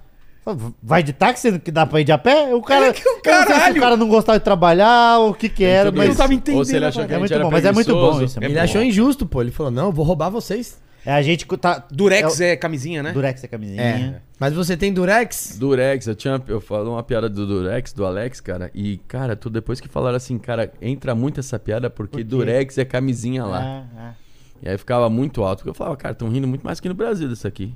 [0.82, 2.54] Vai de táxi, que dá pra ir de a pé?
[2.54, 5.20] O cara, É que o eu não sei se o cara não gostava de trabalhar,
[5.20, 6.10] ou o que que era, mas...
[6.10, 6.18] isso.
[6.18, 7.72] tava entendendo, Ou se ele achou que É a gente muito era bom, mas é
[7.72, 8.38] muito bom isso.
[8.40, 8.88] é Ele muito achou bom.
[8.88, 9.42] injusto, pô.
[9.42, 10.80] Ele falou, não, eu vou roubar vocês.
[11.06, 11.86] É, a gente tá...
[11.92, 13.12] Durex é, é, camisinha, né?
[13.12, 13.82] Durex é camisinha.
[13.82, 14.22] É.
[14.40, 15.56] Mas você tem Durex?
[15.58, 16.42] Durex, eu tinha.
[16.48, 18.72] Eu falo uma piada do Durex, do Alex, cara.
[18.74, 22.24] E, cara, tu depois que falaram assim, cara, entra muito essa piada porque Por?
[22.24, 23.64] Durex é camisinha lá.
[23.64, 24.14] É, é.
[24.64, 25.60] E aí ficava muito alto.
[25.60, 27.76] Porque eu falava, cara, tão rindo muito mais que no Brasil disso aqui.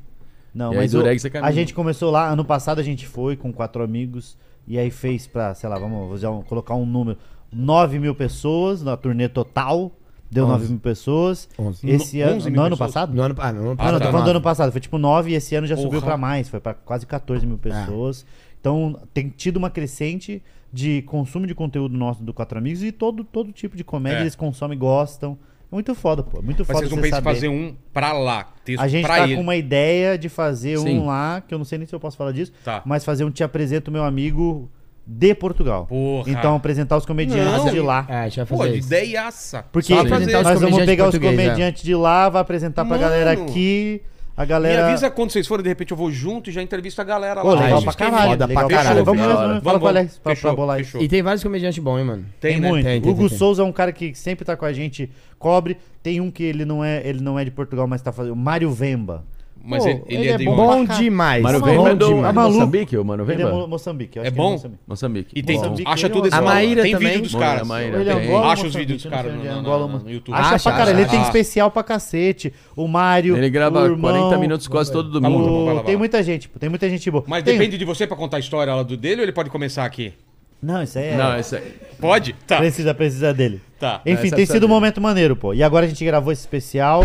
[0.54, 3.36] Não, E aí, mas o- é a gente começou lá, ano passado a gente foi
[3.36, 7.18] com quatro amigos e aí fez pra, sei lá, vamos um- colocar um número,
[7.52, 9.92] 9 mil pessoas na turnê total,
[10.30, 11.48] deu 9 mil pessoas.
[11.58, 11.88] Onze.
[11.90, 12.94] Esse No- ano, 11 no mil ano pessoas?
[12.94, 13.14] passado?
[13.16, 14.06] No ano, ah, no ano Não, não, tá.
[14.06, 15.86] tô falando do ano passado, foi tipo 9 e esse ano já Porra.
[15.88, 18.26] subiu pra mais, foi pra quase 14 mil pessoas.
[18.60, 23.24] Então tem tido uma crescente de consumo de conteúdo nosso do Quatro Amigos e todo,
[23.24, 24.22] todo tipo de comédia É.
[24.22, 25.38] eles consomem e gostam.
[25.72, 26.42] É muito foda, pô.
[26.42, 27.36] Muito Mas foda vocês não você pensam em saber.
[27.36, 28.48] fazer um pra lá.
[28.66, 29.36] Texto A gente pra tá ele.
[29.36, 31.00] com uma ideia de fazer Sim.
[31.00, 32.82] um lá, que eu não sei nem se eu posso falar disso, Tá.
[32.86, 34.70] mas fazer um Te Apresento Meu Amigo
[35.06, 35.86] de Portugal.
[35.88, 36.30] Porra.
[36.30, 37.72] Então apresentar os comediantes Não.
[37.72, 38.06] de lá.
[38.10, 38.88] É, a gente vai Pô, fazer de isso.
[38.88, 39.66] ideiaça.
[39.72, 41.20] Porque Só nós apresentar os vamos comediantes pegar os é.
[41.20, 43.50] comediantes de lá, vai apresentar pra galera Mano.
[43.50, 44.02] aqui,
[44.40, 44.88] a Me galera...
[44.88, 47.54] avisa quando vocês forem, de repente eu vou junto e já entrevisto a galera Pô,
[47.56, 47.62] lá.
[47.62, 49.04] legal pra caralho, Foda legal pra caralho.
[49.04, 49.60] Vamos, da vamos, hora.
[49.60, 51.02] vamos, pra, fechou, pra bolar fechou.
[51.02, 52.26] E tem vários comediantes bons, hein, mano?
[52.40, 52.70] Tem, né?
[52.70, 52.86] muito.
[52.86, 53.38] Tem, tem, Hugo tem.
[53.38, 55.78] Souza é um cara que sempre tá com a gente, cobre.
[56.02, 58.34] Tem um que ele não é, ele não é de Portugal, mas tá fazendo.
[58.34, 59.26] Mário Vemba.
[59.64, 60.98] Mas Pô, ele, ele ele é é de bom onde?
[60.98, 61.44] Demais.
[61.44, 62.34] Mano, Tá Vemba é do demais.
[62.36, 62.42] Tá.
[62.50, 63.46] Moçambique, o Mano Ele é?
[63.46, 64.18] Mo- Moçambique.
[64.18, 64.48] eu É bom?
[64.48, 64.82] que Moçambique.
[64.88, 65.32] Moçambique.
[65.36, 65.58] E tem.
[65.58, 67.08] Moçambique, acha tudo é esse A Maíra Tem também.
[67.10, 67.62] vídeo dos Mano, caras.
[67.62, 70.04] a Maíra Ele é Acha os vídeos dos caras é, no- no- Moçambique.
[70.06, 70.36] no YouTube.
[70.36, 72.54] Acha Acha, pra cara, ele acha, tem especial pra cacete.
[72.76, 73.38] O Mário.
[73.38, 75.66] Ele grava o irmão, 40 minutos quase todo Tá domingo.
[75.66, 77.24] lá, vai Tem muita gente, pô, tem muita gente boa.
[77.28, 79.50] Mas Tem- depende de você pra contar a história lá do dele ou ele pode
[79.50, 80.14] começar aqui?
[80.62, 81.16] Não, isso aí é.
[81.16, 81.64] Não, esse é...
[82.02, 82.34] Pode?
[82.46, 82.58] Tá.
[82.58, 83.62] Precisa, precisa dele.
[83.80, 84.02] Tá.
[84.06, 85.54] Enfim, tem sido um momento maneiro, pô.
[85.54, 87.02] E agora a gente gravou esse especial.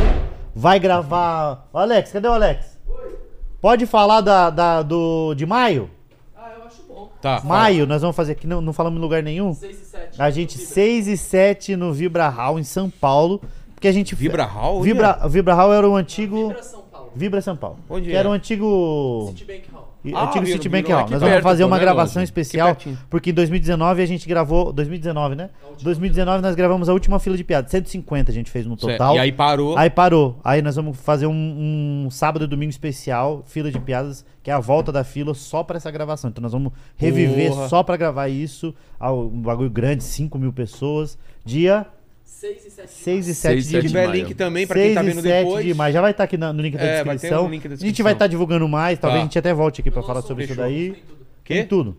[0.54, 1.68] Vai gravar.
[1.72, 2.78] Alex, cadê o Alex?
[3.60, 5.90] Pode falar da, da- do, de maio?
[7.24, 7.38] Tá.
[7.38, 7.54] fala.
[7.54, 9.54] Maio, nós vamos fazer aqui, não, não falamos em lugar nenhum.
[9.54, 10.22] 6 e 7.
[10.22, 13.40] A gente, 6 e 7 no Vibra Hall, em São Paulo.
[13.74, 14.14] Porque a gente.
[14.14, 14.82] Vibra Hall?
[14.82, 16.48] Vibra, Vibra Hall era o antigo.
[16.48, 17.12] Vibra São Paulo.
[17.14, 17.78] Vibra São Paulo.
[17.88, 18.18] Onde que é?
[18.18, 19.32] era o antigo.
[20.04, 22.24] E- Ah, antigo Citibank aqui Nós vamos fazer pô, uma não é gravação longe.
[22.24, 22.76] especial,
[23.08, 24.70] porque em 2019 a gente gravou.
[24.72, 25.48] 2019, né?
[25.82, 27.70] 2019 nós gravamos a última fila de piadas.
[27.70, 28.92] 150 a gente fez no Certo.
[28.98, 29.16] total.
[29.16, 29.78] E aí parou.
[29.78, 30.38] Aí parou.
[30.44, 34.54] Aí nós vamos fazer um, um sábado e domingo especial, fila de piadas, que é
[34.54, 36.28] a volta da fila só pra essa gravação.
[36.28, 37.68] Então nós vamos reviver Porra.
[37.68, 38.74] só pra gravar isso.
[39.00, 41.16] Um bagulho grande, 5 mil pessoas.
[41.46, 41.86] Dia
[42.48, 44.22] 6 e 7 Seis e de sete Se de tiver maio.
[44.22, 45.64] link também pra quem tá 6 e vendo 7 depois.
[45.64, 45.92] de maio.
[45.94, 47.48] Já vai estar aqui na- no link da É, vai ter um descrição.
[47.50, 48.04] link da A gente descrição.
[48.04, 49.22] vai estar divulgando mais, talvez Tá.
[49.22, 50.64] a gente até volte aqui pra falar sobre isso Fechou.
[50.64, 50.90] daí.
[51.44, 51.54] Quê?
[51.54, 51.96] Tem tudo.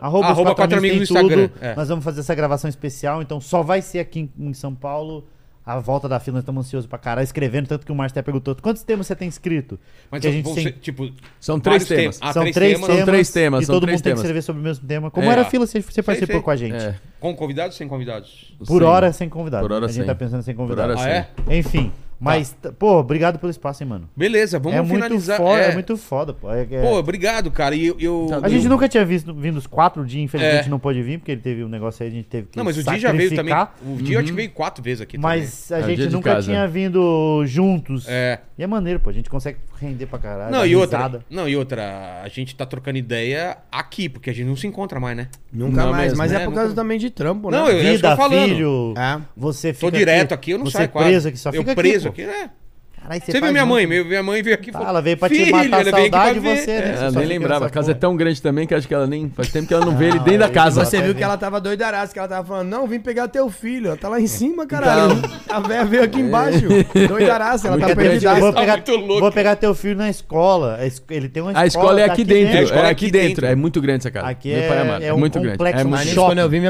[0.00, 1.64] Arroba, Arroba os quatro quatro amigos amigos tem no Instagram, tudo.
[1.64, 1.74] é.
[1.76, 5.24] Nós vamos fazer essa gravação especial, então só vai ser aqui em, em São Paulo.
[5.70, 8.22] A volta da fila, nós estamos ansiosos pra caralho, escrevendo, tanto que o Márcio até
[8.22, 9.78] perguntou, quantos temas você tem escrito?
[10.10, 11.10] Mas a gente vão tem- ser, tipo.
[11.38, 12.18] São três temas.
[12.20, 12.86] Ah, são três, três, temas.
[12.88, 14.20] temas, São três temas, e são todo três mundo tem que temas.
[14.20, 15.10] escrever sobre o mesmo tema.
[15.10, 15.32] Como É.
[15.32, 16.42] era a fila, você, você participou sei.
[16.42, 16.74] com a gente.
[16.74, 16.96] É.
[17.20, 18.52] Com convidados ou sem convidados?
[18.66, 18.84] Por Sim.
[18.88, 19.62] hora sem convidado.
[19.66, 20.06] Por hora a gente sem.
[20.06, 20.92] tá pensando sem Por convidado.
[20.92, 21.08] hora Ah,
[21.48, 21.56] é?
[21.58, 24.08] Enfim, mas, t- pô, obrigado pelo espaço, hein, mano.
[24.16, 25.36] Beleza, vamos é muito finalizar.
[25.38, 25.70] foda, é.
[25.70, 25.74] é.
[25.74, 26.52] muito foda, pô.
[26.52, 27.74] É- é- Pô, obrigado, cara.
[27.74, 30.66] E eu, eu- Tá a gente eu- nunca tinha visto, vindo os quatro dias, infelizmente
[30.66, 30.68] É.
[30.68, 32.76] não pôde vir, porque ele teve um negócio aí, a gente teve que Não, mas
[32.76, 33.54] o Di já veio também.
[33.84, 36.68] O Di eu te veio quatro vezes aqui Mas a É dia gente nunca tinha
[36.68, 38.04] vindo juntos.
[38.04, 38.18] também.
[38.18, 38.38] É.
[38.58, 39.08] E é maneiro, pô.
[39.08, 40.52] A gente consegue render pra caralho.
[40.52, 44.46] Não, e outra, não, e outra, a gente tá trocando ideia aqui, porque a gente
[44.46, 45.28] não se encontra mais, né?
[45.50, 46.02] Nunca Não mais.
[46.04, 46.42] mesmo, mas né?
[46.42, 47.56] é por causa Nunca- também de trampo, né?
[47.58, 48.48] Não, eu- é isso que Vida, eu falando.
[48.48, 48.94] filho.
[48.96, 49.20] É.
[49.36, 51.08] Você fica Tô direto aqui, eu não saio quase.
[51.08, 52.22] preso aqui, só eu fica preso aqui.
[52.22, 52.46] aqui, né?
[52.48, 52.60] pô.
[53.02, 53.68] Caralho, Você viu minha muito.
[53.70, 53.86] mãe?
[53.86, 54.86] Meu- Minha mãe veio aqui e falou.
[54.86, 56.56] Ah, ela veio pra te "Filho, matar a ela veio aqui saudade pra de ver."
[56.58, 56.76] você, né?
[56.76, 56.82] É.
[56.96, 57.66] Você Ela só nem lembrava.
[57.66, 59.30] A casa é tão grande também que acho que ela nem.
[59.30, 60.84] Faz tempo que ela não vê ele Não, dentro da casa.
[60.84, 63.86] Você viu que ela tava doidaraça, que ela tava falando, não, vim pegar teu filho,
[63.86, 65.16] ela tá lá em cima, caralho.
[65.48, 66.66] A véia veio aqui embaixo.
[67.08, 68.34] Doidaraça, ela tá Muito perdida.
[68.34, 69.20] Vou Tá pegar, muito louco.
[69.20, 70.78] vou pegar teu filho na escola.
[70.84, 71.64] Es- Ele tem uma escola.
[71.64, 72.58] A escola é tá aqui dentro.
[72.58, 73.46] a escola É é aqui dentro.
[73.46, 74.26] É muito grande essa casa.
[74.28, 75.56] Aqui é- é É muito grande.
[75.62, 76.60] É muito quando eu vi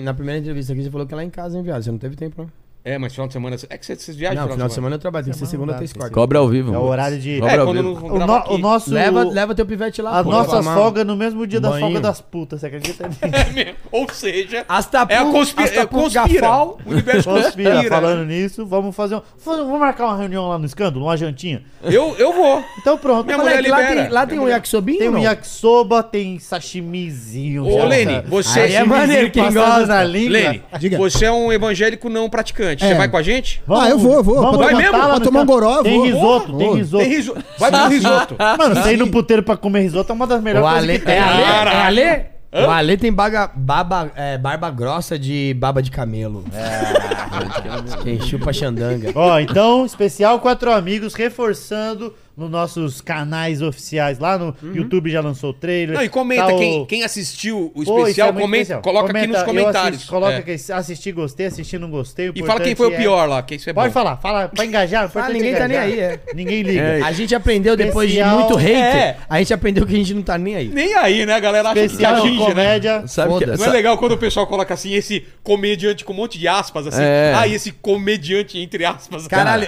[0.00, 1.84] na primeira entrevista aqui, você falou que é lá em casa, hein, viado?
[1.84, 2.67] Você não teve tempo, não?
[2.88, 3.56] É, mas final de semana.
[3.68, 5.92] É que vocês, viajam Não, final de semana eu trabalho, tem que ser segunda, que
[5.94, 6.14] quarta.
[6.14, 6.74] Cobra ao vivo.
[6.74, 7.38] É o horário de.
[7.38, 8.06] Cobra É, ao quando vivo.
[8.14, 8.52] O, no- aqui.
[8.54, 8.90] o nosso.
[8.94, 10.30] Leva, leva teu pivete lá, a pô.
[10.30, 13.20] nossa folga no mesmo dia da folga das putas, você acredita nisso?
[13.22, 13.74] É mesmo.
[13.92, 16.50] Ou seja, Astapu, é a conspira, é, conspira.
[16.50, 17.88] O universo Conspira, conspira.
[17.94, 19.22] falando nisso, vamos fazer um.
[19.44, 21.62] Vamos marcar uma reunião lá no escândalo, uma jantinha.
[21.82, 22.64] Eu, eu vou.
[22.80, 23.26] Então pronto.
[23.26, 24.98] Minha lá tem, lá tem um yakisobinho?
[24.98, 27.66] Tem um yakisoba, tem sashimizinho.
[27.66, 28.28] Ô, Lene, tá?
[28.28, 29.86] você- é maneiro, quem gosta.
[29.86, 30.32] na língua.
[30.32, 30.96] Lene, Diga.
[30.98, 32.77] você é um evangélico não praticante.
[32.78, 32.94] Você É.
[32.94, 33.62] vai com a gente?
[33.68, 34.36] Ah, eu vou, eu vou.
[34.40, 34.92] Vamos Vai mesmo?
[34.92, 36.58] Pra tomar um goró, eu Tem risoto, Vou.
[36.58, 37.04] tem risoto.
[37.04, 37.44] Tem risoto.
[37.58, 38.36] Vai pro risoto.
[38.58, 41.06] Mano, você ir no puteiro pra comer risoto é uma das melhores Ale, coisas que
[41.06, 41.14] tem.
[41.16, 42.00] é Ale?
[42.00, 42.06] É.
[42.10, 42.38] Ale?
[42.66, 46.44] O Ale tem baga, baba, é, barba grossa de baba de camelo.
[46.54, 48.02] É.
[48.02, 49.12] Quem chupa xandanga.
[49.14, 54.18] Ó, então, especial Quatro Amigos, reforçando nos nossos canais oficiais.
[54.18, 55.96] Lá no YouTube já lançou o trailer.
[55.96, 58.82] Não, e comenta, Tá o- quem, quem assistiu o Pô, isso é especial, comenta, especial.
[58.82, 59.94] coloca aqui Comenta, nos eu comentários.
[59.96, 60.42] assisti- coloca É.
[60.42, 62.28] que assisti, gostei, assisti, não gostei.
[62.30, 63.92] o E fala quem foi o é- pior lá, que isso é Pode bom.
[63.94, 65.02] falar, fala pra engajar.
[65.02, 65.92] Ah, importante ninguém é tá nem engajar.
[65.94, 66.20] aí, é.
[66.34, 66.80] Ninguém liga.
[66.80, 67.02] É.
[67.02, 68.78] A gente aprendeu depois de Especial- muito hater.
[68.96, 69.16] É.
[69.28, 70.68] A gente aprendeu que a gente não tá nem aí.
[70.68, 71.34] Nem aí, né?
[71.34, 72.46] A galera acha que Especial de atinge, né?
[72.46, 73.06] comédia.
[73.08, 73.46] Sabe que.
[73.46, 76.86] Não é legal quando o pessoal coloca assim, esse comediante com um monte de aspas,
[76.86, 77.02] assim.
[77.02, 77.32] É.
[77.36, 79.26] Ah, esse comediante entre aspas.
[79.26, 79.66] Caralho,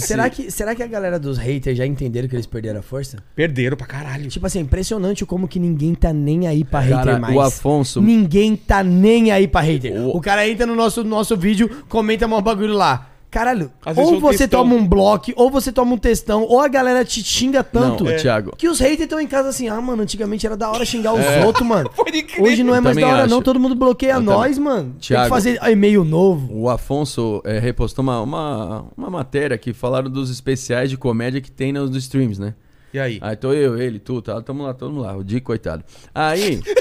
[0.00, 3.18] será, que, será que a galera dos haters já entenderam que eles perderam a força?
[3.34, 4.28] Perderam pra caralho.
[4.28, 7.36] Tipo assim, impressionante o como que ninguém tá nem aí pra Cara, hater mais.
[7.36, 9.92] o Afonso- Ninguém tá nem aí pra hater.
[10.00, 13.10] O- O, cara entra no nosso, nosso vídeo, comenta um bagulho lá.
[13.30, 14.62] Caralho, ou um você textão.
[14.62, 18.04] toma um bloco, ou você toma um textão, ou a galera te xinga tanto.
[18.04, 18.54] Não, Thiago.
[18.56, 21.44] Que os haters estão em casa assim, ah, mano, antigamente era da hora xingar os
[21.44, 21.90] outros, mano.
[22.40, 23.34] Hoje não é mais da também hora, acho.
[23.34, 23.42] não.
[23.42, 24.90] Todo mundo bloqueia Eu nós, mano.
[24.92, 25.24] Tem Thiago.
[25.24, 26.48] que fazer e-mail novo.
[26.50, 31.50] O Afonso é, repostou uma, uma, uma matéria que falaram dos especiais de comédia que
[31.50, 32.54] tem nos streams, né?
[32.94, 33.18] E aí?
[33.20, 35.84] Aí tô eu, ele, tu, tá, tamo lá, tamo lá, o Di, coitado.
[36.14, 36.62] Aí.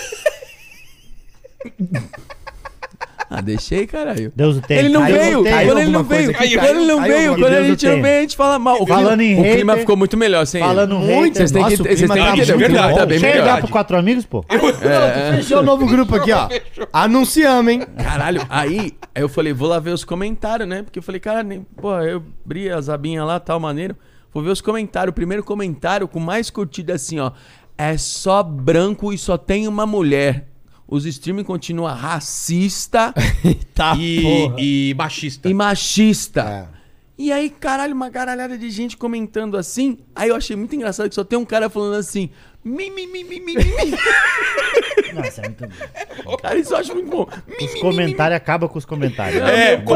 [3.30, 4.32] ah, deixei, caralho.
[4.36, 4.78] Deus o tem.
[4.78, 7.32] Ele não o veio, caiu quando ele não veio, aqui, quando ele não caiu veio,
[7.40, 8.82] quando a gente não veio, a gente fala mal.
[8.82, 11.66] O Falando clima, em o clima hater- ficou muito melhor sem Falando Muito, Vocês têm
[11.66, 13.36] que, clima tá que entender, clima tá bem melhor.
[13.36, 14.46] Chegar pro Quatro Amigos, pô.
[14.50, 15.36] É, é.
[15.38, 16.48] Fechou o novo grupo aqui, ó.
[16.94, 17.82] Anunciamos, hein?
[17.98, 20.84] Caralho, aí, aí eu falei, vou lá ver os comentários, né?
[20.84, 23.96] Porque eu falei, cara, nem, pô, eu abri as abinhas lá, tal maneiro.
[24.34, 25.12] Vou ver os comentários.
[25.12, 27.32] O primeiro comentário com mais curtida assim, ó.
[27.78, 30.48] É só branco e só tem uma mulher.
[30.88, 33.14] Os streaming continua racista
[33.74, 35.50] Tá, e, e machista.
[35.50, 36.70] e machista.
[36.72, 36.76] É.
[37.18, 39.98] E aí, caralho, uma caralhada de gente comentando assim.
[40.14, 42.30] Aí eu achei muito engraçado que só tem um cara falando assim.
[42.64, 43.64] Mi, mi, mi, mi, mi, mi, mi.
[45.14, 45.66] Nossa, é muito
[46.26, 46.36] bom.
[46.38, 47.26] Cara, isso eu acho muito bom.
[47.48, 49.42] Mi, Os mi, mi, comentários acabam com os comentários.
[49.44, 49.92] É, os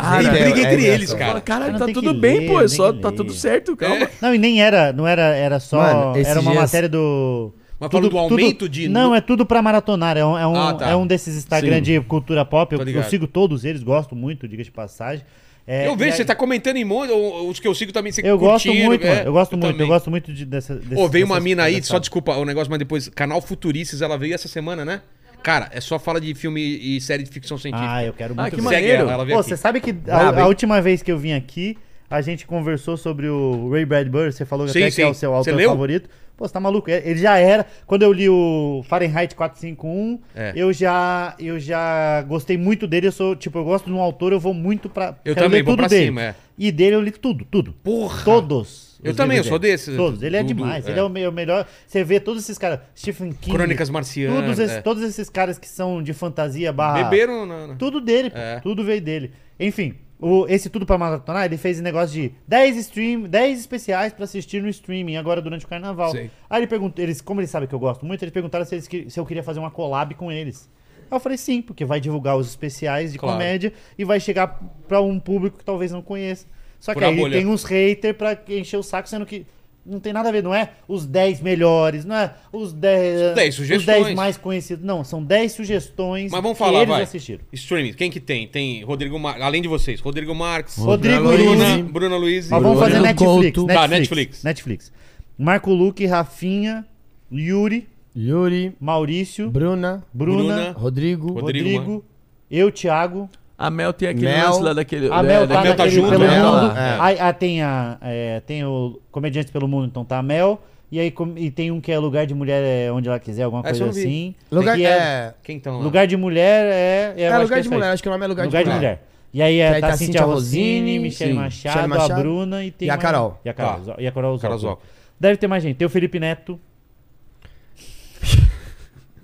[0.00, 0.80] Ah, briga é entre engraçado.
[0.80, 1.18] eles, mi.
[1.18, 1.28] cara.
[1.30, 2.60] Fala, Caralho, tá tudo bem, ler, pô.
[2.60, 3.16] É só, tá ler.
[3.16, 4.08] tudo certo, calma.
[4.20, 5.76] Não, e nem era, não era, era só.
[5.78, 7.52] Mano, era uma dias- matéria do.
[7.80, 10.16] Mas falando do aumento de- Não, é tudo pra maratonar.
[10.16, 10.88] É um, é um, Ah, tá.
[10.90, 11.82] é um desses Instagram Sim.
[11.82, 12.74] de cultura pop.
[12.74, 15.24] Eu, eu sigo todos eles, gosto muito, diga de passagem.
[15.66, 18.22] É, eu vejo, aí- você tá comentando em monte, os que eu sigo também você
[18.24, 19.22] Eu gosto muito, é, mano.
[19.28, 19.80] Eu gosto muito, também.
[19.82, 20.74] eu gosto muito de, dessa.
[20.74, 24.18] desse- Ô, veio uma mina aí, só desculpa o negócio, mas depois, canal Futuristas, ela
[24.18, 25.00] veio essa semana, né?
[25.42, 27.90] Cara, é só fala de filme e série de ficção científica.
[27.92, 28.68] Ah, eu quero Ah, muito que ver.
[28.68, 29.02] Segue maneiro.
[29.04, 29.48] ela, ela Pô, aqui.
[29.48, 31.78] você sabe que a, a última vez que eu vim aqui,
[32.10, 35.10] a gente conversou sobre o Ray Bradbury, você falou Sim, até que é sim.
[35.10, 36.10] o seu autor favorito.
[36.36, 36.90] Pô, você tá maluco?
[36.90, 37.66] Ele já era.
[37.86, 40.52] Quando eu li o Fahrenheit 451, É.
[40.56, 43.08] eu já eu já gostei muito dele.
[43.08, 45.16] Eu sou, tipo, eu gosto de um autor, eu vou muito pra.
[45.22, 46.06] Eu também vou tudo pra dele.
[46.06, 46.34] cima, é.
[46.58, 47.74] E dele eu li tudo, tudo.
[47.84, 48.24] Porra!
[48.24, 48.98] Todos.
[49.04, 49.94] Eu também, eu sou desses.
[49.96, 50.22] Todos.
[50.22, 50.86] Ele é Do- do- demais.
[50.86, 50.90] é.
[50.90, 51.66] Ele é o o melhor.
[51.86, 52.80] Você vê todos esses caras.
[52.96, 53.56] Stephen King.
[53.56, 54.80] Crônicas Marcianas, Todos esses, é.
[54.80, 57.04] todos esses caras que são de fantasia barra.
[57.04, 57.66] Beberam na...
[57.68, 58.38] na- Tudo dele, pô.
[58.38, 58.60] É.
[58.60, 59.30] Tudo veio dele.
[59.58, 64.24] Enfim, o, esse tudo pra maratonar, ele fez negócio de 10 stream, 10 especiais pra
[64.24, 66.10] assistir no streaming agora durante o carnaval.
[66.12, 66.30] Sei.
[66.48, 68.88] Aí ele perguntou, eles, como eles sabem que eu gosto muito, eles perguntaram se, eles
[69.12, 70.68] se eu queria fazer uma collab com eles.
[71.10, 73.34] Aí eu falei sim, porque vai divulgar os especiais de Claro.
[73.36, 76.46] comédia e vai chegar pra um público que talvez não conheça.
[76.78, 79.44] Só que a aí tem uns haters pra encher o saco, sendo que
[79.84, 83.48] não tem nada a ver, não é os 10 melhores, não é os 10, 10
[83.48, 84.04] os sugestões.
[84.04, 84.84] 10 mais conhecidos.
[84.84, 87.02] Não, são 10 sugestões Mas vamos que falar, eles vai.
[87.02, 87.40] assistiram.
[87.52, 88.46] Streaming, quem que tem?
[88.46, 91.90] Tem Rodrigo Marques, além de vocês, Rodrigo Marques, Rodrigo Bruna, Luiz.
[91.90, 93.40] Bruna Luiz e Mas vamos fazer Netflix.
[93.42, 93.74] Netflix.
[93.74, 94.44] Tá, Netflix.
[94.44, 94.92] Netflix.
[95.38, 96.84] Marco Luque, Rafinha,
[97.32, 101.32] Yuri, Yuri, Maurício, Bruna, Bruna, Bruna, Rodrigo.
[101.32, 102.04] Rodrigo, Rodrigo,
[102.50, 103.30] eu, Thiago.
[103.60, 104.46] A Mel tem aquele Mel.
[104.46, 105.12] lance lá daquele.
[105.12, 106.42] A é, Mel tá daquele- Mel tá naquele junto, pelo né?
[106.42, 106.76] mundo.
[106.78, 106.96] É.
[106.98, 110.62] Aí, ah, tem, a, é, tem o Comediantes pelo Mundo, então tá a Mel.
[110.90, 113.42] E aí com- e tem um que é Lugar de Mulher é onde ela quiser,
[113.42, 114.34] alguma coisa assim.
[114.50, 115.84] Lugar, Que é, Quem estão lá?
[115.84, 117.14] Lugar de Mulher é...
[117.16, 117.74] é, é, lugar de aí.
[117.74, 119.02] mulher, acho que o nome é lugar, Lugar de Mulher.
[119.32, 122.12] E aí, é, aí tá tá a Cintia Michele sim, Machado, Machado.
[122.12, 123.38] a Bruna e tem E a uma- Carol.
[123.44, 123.80] E a Carol.
[123.84, 123.94] Tá.
[123.98, 124.36] E a Carol.
[124.38, 124.78] Zócolo.
[125.20, 125.76] Deve ter mais gente.
[125.76, 126.58] Tem o Felipe Neto.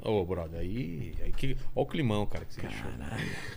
[0.08, 1.12] Ô, brother, aí.
[1.24, 1.56] aí que...
[1.74, 2.86] Olha o climão, cara, que você deixou.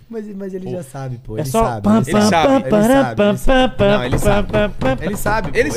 [0.10, 1.38] Mas, mas ele já sabe, pô.
[1.38, 1.64] É Ele só.
[1.64, 1.88] sabe.
[1.88, 3.74] Ele Ele sabe, ele sabe, ele sabe.
[3.80, 4.50] Não, ele sabe.
[4.50, 5.70] Ele sabe, pô, Ele ele sabe, sabe, ele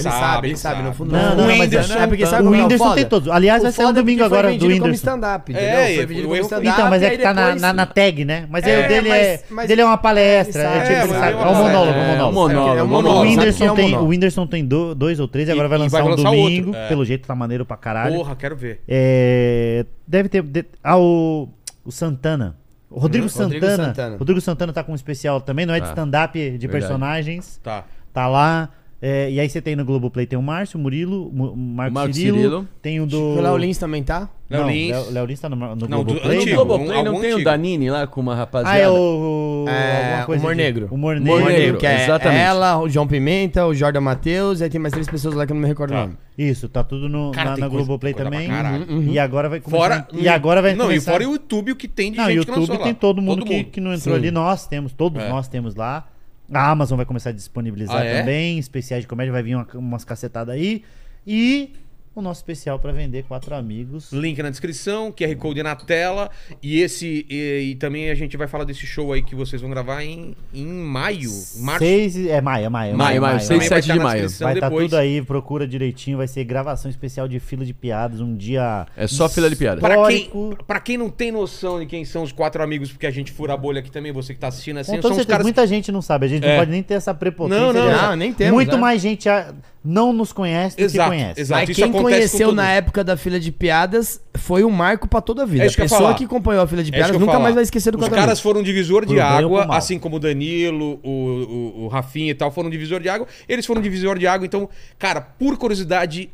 [0.48, 0.82] ele sabe.
[0.82, 2.96] No fundo, Não, não, fundo, mas é, Whindersson- é porque sabe o é Whindersson foda?
[2.96, 3.28] tem todos.
[3.28, 4.94] Aliás, O vai no é domingo agora do como Whindersson.
[4.94, 5.68] stand-up, entendeu?
[5.68, 6.68] É, Foi vendido como stand-up.
[6.68, 7.54] Então, mas e é que tá na,
[7.86, 8.46] tag, né?
[8.48, 9.42] Mas É, o dele é.
[9.50, 10.62] mas- dele é uma palestra.
[10.62, 12.32] Ele É, tipo, é, ele sabe, é é um monólogo, um É, É um O
[12.32, 13.24] monólogo, monólogo.
[13.26, 14.06] é Whindersson um o.
[14.08, 16.68] Whindersson tem do- dois ou três, agora vai E lançar um domingo.
[16.68, 16.88] outro, é.
[16.88, 18.14] Pelo jeito tá maneiro pra caralho.
[18.16, 18.80] Porra, quero ver.
[18.88, 20.42] É, deve ter.
[20.82, 21.48] Ah, o,
[21.84, 22.56] o Santana.
[22.90, 23.84] O Rodrigo, Hum, Rodrigo Santana.
[23.86, 24.16] Santana.
[24.18, 25.92] Rodrigo Santana tá com um especial também, não é de Tá.
[25.92, 26.68] stand-up de Verdade.
[26.70, 27.58] personagens.
[27.62, 27.84] Tá.
[28.12, 28.68] Tá lá.
[29.04, 32.14] É, e aí você tem no Globoplay tem o Márcio, o Murilo, o Marco, Marco
[32.14, 32.68] Cirilo, Cirilo.
[32.80, 33.20] Tem o do.
[33.20, 34.28] O Léo Lins também tá?
[34.48, 34.90] Não, Léo Lins.
[34.92, 36.36] Léo, Léo Lins tá no, no Não, do Globoplay.
[36.36, 36.50] antigo.
[36.56, 36.64] não.
[36.66, 37.50] Globoplay algum não tem o antigo.
[37.50, 38.76] Danini lá com uma rapaziada?
[38.76, 39.64] Ah, é o.
[39.68, 40.86] É, coisa Humor Negro.
[40.92, 41.52] Humor Humor Negro.
[41.52, 41.78] Negro.
[41.78, 42.40] que é exatamente.
[42.42, 45.50] ela, o João Pimenta, o Jordan Matheus, e aí tem mais três pessoas lá que
[45.50, 45.98] eu não me recordo Tá.
[45.98, 46.14] o nome.
[46.38, 48.46] Isso, tá tudo no, Cara, na, na coisa- Globoplay coisa também.
[48.48, 48.86] caralho.
[48.88, 49.82] Uhum, E agora vai começar.
[49.82, 50.08] Fora.
[50.12, 51.10] e agora vai Não, começar.
[51.10, 52.84] e fora o YouTube, o que tem de Não, gente YouTube que lançou lá.
[52.84, 53.64] tem todo mundo, que, mundo.
[53.64, 54.20] que não entrou Sim.
[54.20, 54.30] ali.
[54.30, 55.28] Nós temos, todos É.
[55.28, 56.06] nós temos lá.
[56.52, 58.20] A Amazon vai começar a disponibilizar Ah, é?
[58.20, 58.58] também.
[58.58, 60.82] Especiais de comédia, vai vir uma- umas cacetadas aí.
[61.26, 61.72] E
[62.14, 64.12] o nosso especial pra vender quatro amigos.
[64.12, 66.30] Link na descrição, QR Code na tela.
[66.62, 67.26] E esse.
[67.28, 70.36] E, e também a gente vai falar desse show aí que vocês vão gravar em,
[70.52, 71.30] em maio.
[71.58, 71.78] Março.
[71.84, 72.96] Seis, é maio, é maio.
[72.96, 74.20] Maio, maio, Também seis, vai sete estar de na maio.
[74.28, 74.84] Vai estar depois.
[74.90, 76.18] tudo aí, procura direitinho.
[76.18, 78.20] Vai ser gravação especial de fila de piadas.
[78.20, 78.86] Um dia.
[78.96, 79.80] É só fila de piada.
[79.80, 80.30] Pra quem,
[80.66, 83.54] pra quem não tem noção de quem são os quatro amigos, porque a gente fura
[83.54, 85.44] a bolha aqui também, você que tá assistindo assim, Com toda são os caras.
[85.44, 86.26] muita gente não sabe.
[86.26, 86.50] A gente É.
[86.52, 87.60] não pode nem ter essa prepotência.
[87.60, 88.16] Não, não, não, achar.
[88.16, 88.80] nem temos, Muito né?
[88.80, 91.40] mais gente ah, não nos conhece do Exato, que conhece.
[91.40, 91.60] exato.
[91.60, 95.42] Mas isso quem conheceu na época da fila de piadas foi um marco pra toda
[95.42, 95.64] a vida.
[95.64, 96.14] É isso que a pessoa falar.
[96.14, 97.42] que acompanhou a fila de É piadas que eu nunca falar.
[97.42, 101.00] mais vai esquecer do Os caras foram divisor de ou água, assim como o Danilo,
[101.02, 103.26] o, o, o Rafinha e tal, foram divisor de água.
[103.48, 104.68] Eles foram divisor de água, então,
[104.98, 106.30] cara, por curiosidade,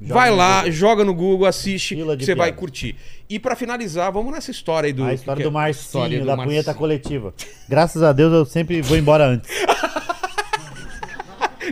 [0.00, 2.96] vai no lá, joga no Google, assiste, você vai curtir.
[3.28, 5.04] E pra finalizar, vamos nessa história aí do.
[5.04, 6.48] A história que- do Marcinho, história do da Marcinho.
[6.48, 7.34] punheta coletiva.
[7.68, 9.50] Graças a Deus eu sempre vou embora antes.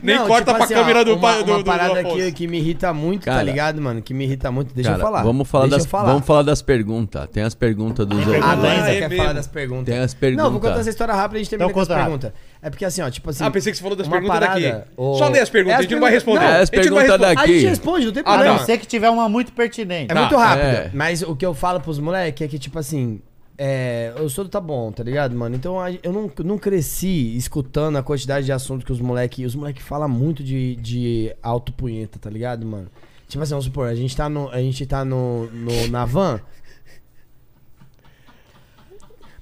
[0.05, 1.67] Nem Não, corta tipo pra assim, ó, câmera do, uma, pai- do, uma do, do
[1.67, 2.17] parada Afonso.
[2.17, 4.03] que, que me irrita muito, tá Cara, ligado, mano?
[4.03, 4.75] Que me irrita muito.
[4.75, 5.23] Deixa Cara, eu falar.
[5.23, 6.13] Vamos falar, Deixa das, eu falar.
[6.13, 7.27] vamos falar das perguntas.
[7.33, 9.17] Tem as perguntas dos Ah, não, Ah, você é quer mesmo.
[9.23, 9.87] falar das perguntas.
[9.95, 10.45] Tem as perguntas.
[10.45, 12.33] Não, vou contar essa história rápida e a gente termina Então com as perguntas.
[12.61, 13.45] É porque assim, ó, tipo assim...
[13.45, 14.85] Ah, pensei que você falou das perguntas parada, daqui.
[14.97, 16.45] o- Só lê as perguntas, É a gente não vai responder.
[16.45, 17.35] É, as A gente não vai perguntas responder.
[17.37, 17.51] daqui.
[17.51, 18.57] A gente responde, não tem A problema.
[18.59, 20.13] não ser que tiver uma muito pertinente.
[20.13, 20.65] É muito rápido.
[20.67, 20.91] É.
[20.93, 23.21] Mas o que eu falo pros moleques é que, tipo assim,
[23.57, 25.55] é, eu sou do tá bom, tá ligado, mano?
[25.55, 29.47] Então eu não, não cresci escutando a quantidade de assuntos que os moleques.
[29.47, 32.89] Os moleques falam muito de, de autopunheta, tá ligado, mano?
[33.29, 34.49] Tipo assim, vamos supor, a gente tá no.
[34.51, 36.41] A gente tá no, no- na van.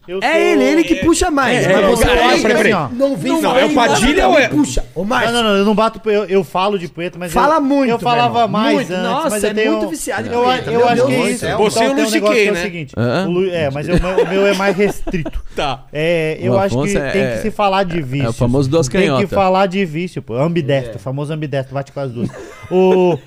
[0.09, 1.65] Eu É sou- ele, ele que puxa mais.
[1.65, 2.73] É, mas é, você cara, pode- peraí, peraí.
[2.93, 5.33] Não vem Não, é o Padilha não, ou é- Puxa, ô Não, Márcio.
[5.33, 6.01] não, não, eu não bato.
[6.11, 7.33] Eu, eu falo de punheta, mas.
[7.33, 8.93] Fala eu, muito, Eu falava mais muito.
[8.93, 9.05] antes.
[9.05, 11.15] Nossa, mas eu é tenho, muito viciado em Eu, punheta, eu meu acho Deus que
[11.15, 11.39] é isso.
[11.39, 12.53] Você Então, é o um que é né?
[12.53, 12.95] o seguinte.
[12.97, 13.27] Hã?
[13.29, 15.41] o Lu- é, mas o meu, o meu é mais restrito.
[15.55, 15.85] Tá.
[15.93, 18.27] É, eu O acho que é- tem que se falar de vício.
[18.27, 19.31] é o famoso duas Tem que canhotas.
[19.31, 20.35] falar de vício, pô.
[20.37, 20.97] Ambidestro, É.
[20.97, 22.29] o famoso ambidestro, bate com as duas.
[22.71, 23.19] o,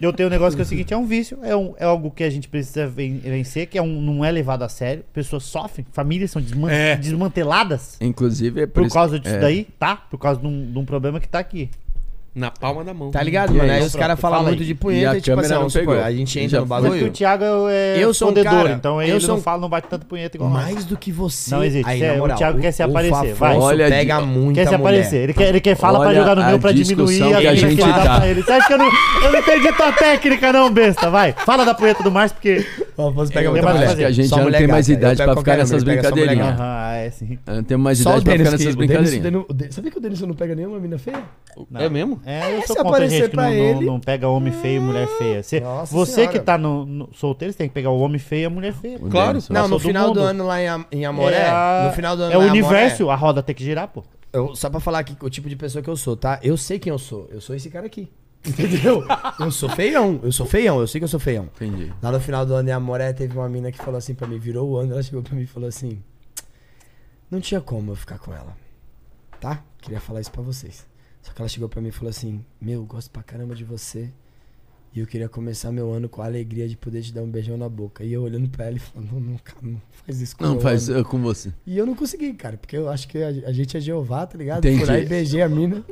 [0.00, 2.10] eu tenho um negócio que é o seguinte: é um vício, é, um, é algo
[2.10, 5.04] que a gente precisa ven- vencer, que é um, não é levado a sério.
[5.12, 6.96] Pessoas sofrem, famílias são desman- É.
[6.96, 9.38] desmanteladas Inclusive, é por, por isso- causa disso é.
[9.40, 9.96] daí, tá?
[9.96, 11.70] Por causa de um, de um problema que tá aqui.
[12.38, 13.10] Na palma da mão.
[13.10, 13.70] Tá ligado, E mano?
[13.72, 13.80] aí?
[13.80, 16.00] Aí os caras falam fala muito de E punheta a e, tipo assim, não pegou.
[16.00, 16.76] a gente Já entra no foi.
[16.76, 17.06] Porque bagulho.
[17.08, 19.88] o Thiago é Eu sou um cara- então eu ele sou não fala, não bate
[19.88, 20.62] tanto punheta igual nós.
[20.62, 21.50] Mais do que você.
[21.54, 21.88] Não existe.
[21.88, 23.56] Aí, É, na o moral, Thiago quer se o aparecer, vai.
[23.58, 25.16] Olha, pega muita Quer se aparecer.
[25.24, 27.70] Ele quer, ele quer fala pra jogar no a meu pra diminuir que a gente
[27.70, 28.42] gente dá pra ele.
[28.42, 28.86] Você acha que eu não,
[29.24, 31.10] eu não entendi tua técnica, não, besta?
[31.10, 31.32] Vai.
[31.32, 32.64] Fala da punheta do Márcio, porque.
[32.96, 33.96] O Afonso pega Eu muita mulher.
[33.96, 34.88] que a gente Só já não mulher tem mais.
[34.88, 36.48] Eu idade pra ficar nessas brincadeirinhas.
[36.60, 37.38] Aham, é sim.
[37.46, 38.52] Eu não tenho mais idade o pra ficar que...
[38.52, 39.34] nessas o brincadeirinhas.
[39.34, 41.22] o o Sabia que o Denis não pega nenhuma mina feia?
[41.76, 42.20] É mesmo?
[42.30, 44.52] É, eu Se sou contra aparecer gente que não, pra não- ele- não pega homem
[44.52, 45.42] feio e mulher feia.
[45.42, 46.32] Você, Nossa você senhora.
[46.32, 48.74] que tá no, no solteiro, você tem que pegar o homem feio e a mulher
[48.74, 48.98] feia.
[48.98, 49.38] Claro.
[49.48, 51.36] Não, no final do ano lá em, em Amoré.
[51.36, 53.64] É a- No final do ano É o em Amoré, universo, a roda tem que
[53.64, 54.04] girar, pô.
[54.32, 56.38] eu- só pra falar aqui o tipo de pessoa que eu sou, tá?
[56.42, 57.26] Eu sei quem eu sou.
[57.30, 58.10] Eu sou esse cara aqui.
[58.46, 59.02] Entendeu?
[59.40, 60.20] eu sou feião.
[60.22, 60.78] Eu sou feião.
[60.80, 61.48] Eu sei que eu sou feião.
[61.56, 61.92] Entendi.
[62.02, 64.38] Lá no final do ano em Amoré teve uma mina que falou assim pra mim,
[64.38, 65.98] virou o ano, ela chegou pra mim e falou assim:
[67.30, 68.54] Não tinha como eu ficar com ela.
[69.40, 69.62] Tá?
[69.80, 70.86] Queria falar isso pra vocês.
[71.22, 74.10] Só que ela chegou pra mim e falou assim: Meu, gosto pra caramba de você.
[74.94, 77.58] E eu queria começar meu ano com a alegria de poder te dar um beijão
[77.58, 78.02] na boca.
[78.02, 80.88] E eu olhando pra ela e falando: Não, não, não faz isso com Não faz
[80.88, 81.52] ano." com você.
[81.66, 84.38] E eu não consegui, cara, porque eu acho que a, a gente é Jeová, tá
[84.38, 84.64] ligado?
[84.64, 84.78] Entendi.
[84.84, 85.84] Fui lá e beijei a mina.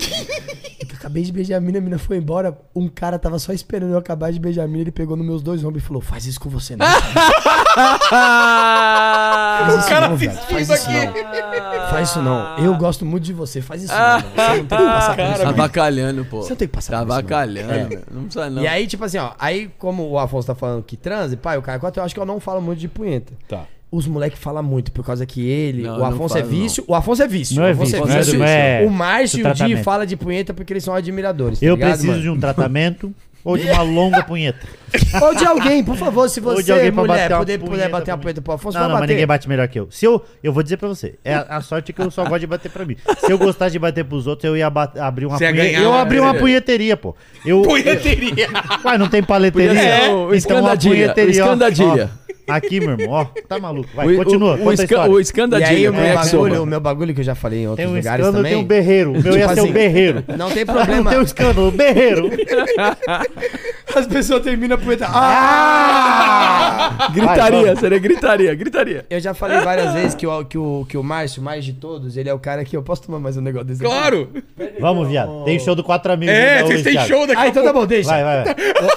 [0.80, 2.58] Eu acabei de beijar a mina, a mina foi embora.
[2.74, 5.42] Um cara tava só esperando eu acabar de beijar a mina, ele pegou nos meus
[5.42, 6.86] dois ombros e falou: Faz isso com você, não.
[8.10, 10.38] cara." Faz isso cara não, se velho.
[10.38, 11.88] Faz isso não.
[11.90, 12.58] Faz isso não.
[12.58, 13.60] Eu gosto muito de você.
[13.60, 13.98] Faz isso não.
[14.00, 14.24] mano.
[14.34, 15.42] Você não tem que passar por isso.
[15.42, 16.42] Tá avacalhando, pô.
[16.42, 17.18] Você não tem que passar Tá por isso, não.
[17.18, 17.72] avacalhando.
[17.72, 17.84] É.
[17.84, 18.02] velho.
[18.10, 18.62] Não precisa não.
[18.62, 19.32] E aí, tipo assim, ó.
[19.38, 22.20] Aí, como o Afonso tá falando que transe, pai, o cara 4, eu acho que
[22.20, 23.32] eu não falo muito de punheta.
[23.48, 23.64] Tá.
[23.90, 26.84] Os moleques falam muito, por causa que ele, Não, o não Afonso é falo, vício.
[26.88, 27.56] O Afonso é vício.
[27.56, 28.38] Não o é Afonso vício, não é, vício.
[28.38, 29.84] não é O Márcio e do o Di tratamento.
[29.84, 31.60] falam de punheta porque eles são admiradores.
[31.60, 32.22] tá Eu ligado, preciso mano?
[32.22, 33.14] de um tratamento
[33.46, 34.66] ou de uma longa punheta.
[35.20, 38.54] Ou de alguém, por favor, se você, mulher, bater puder, puder bater uma punheta pro
[38.54, 39.88] Afonso, Não, não, mas ninguém bate melhor que eu.
[39.90, 42.22] Se eu, eu vou dizer pra você, é a, a sorte é que eu só
[42.24, 42.96] gosto de bater pra mim.
[43.18, 45.56] Se eu gostasse de bater pros outros, eu ia bat- abrir uma punheta.
[45.56, 46.96] ganhar Eu abri uma punheteria.
[46.96, 47.14] pô.
[47.44, 48.46] Eu, Punheteria.
[48.46, 50.10] eu- Ué, não tem paleteria?
[50.12, 52.10] O Então, uma punheteria, escandadilha.
[52.48, 53.24] Aqui, meu irmão, ó.
[53.48, 53.88] Tá maluco.
[53.94, 54.56] Vai, O- continua.
[54.56, 55.68] o, o, esca- o E escandadilha.
[55.70, 57.92] aí, o meu é bagulho, o meu bagulho que eu já falei em outros Tem
[57.92, 58.52] um lugares escândalo, também.
[58.52, 59.10] tem um berreiro.
[59.12, 60.24] O meu ia Tipo ser assim, o berreiro.
[60.38, 61.10] Não tem Não problema.
[61.10, 62.30] tem um escândalo, o berreiro.
[63.96, 65.06] As pessoas terminam a punheta.
[65.08, 67.08] Ah!
[67.12, 69.06] Gritaria, Vai, seria gritaria, gritaria.
[69.08, 72.16] Eu já falei várias vezes que o, que, o, que o Márcio, mais de todos,
[72.16, 73.84] ele é o cara que eu posso tomar mais um negócio desse.
[73.84, 73.92] aqui?
[73.94, 74.28] Claro.
[74.80, 75.44] Vamos, viado.
[75.44, 76.34] Tem show do Quatro Amigos.
[76.34, 78.10] É, vocês hoje, têm show daqui Ah, então tá bom, deixa.
[78.10, 78.54] Vai, vai, vai.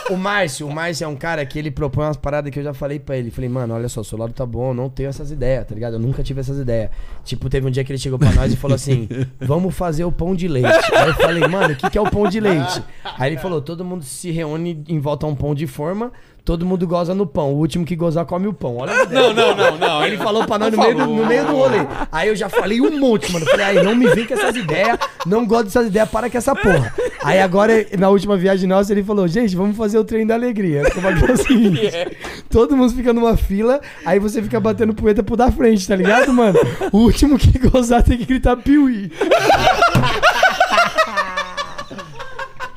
[0.10, 2.64] O, o Márcio, o Márcio é um cara que ele propõe umas paradas que eu
[2.64, 3.32] já falei pra ele.
[3.40, 5.94] Falei, mano, olha só, seu lado tá bom, eu não tenho essas ideias, tá ligado?
[5.94, 6.90] Eu nunca tive essas ideias.
[7.24, 9.08] Tipo, teve um dia que ele chegou pra nós e falou assim:
[9.40, 10.68] vamos fazer o pão de leite.
[10.94, 12.84] Aí eu falei, mano, o que, que é o pão de leite?
[13.18, 16.12] Aí ele falou: todo mundo se reúne em volta a um pão de forma.
[16.50, 17.54] Todo mundo goza no pão.
[17.54, 18.78] O último que gozar come o pão.
[18.78, 18.92] Olha.
[19.06, 20.04] Não, não, não, não.
[20.04, 21.78] Ele falou pra nós no meio, do, no meio do rolê.
[22.12, 23.46] Aí eu já falei um monte, mano.
[23.46, 24.98] Falei, aí não me vem com essas ideias,
[25.28, 26.92] não gosto dessas ideias, para com essa porra.
[27.24, 30.84] Aí agora, na última viagem nossa, ele falou, gente, vamos fazer o trem da alegria.
[30.96, 31.92] O bagulho é o seguinte,
[32.50, 36.34] todo mundo fica numa fila, aí você fica batendo poeta pro da frente, tá ligado,
[36.34, 36.58] mano?
[36.92, 39.12] O último que gozar tem que gritar piuí.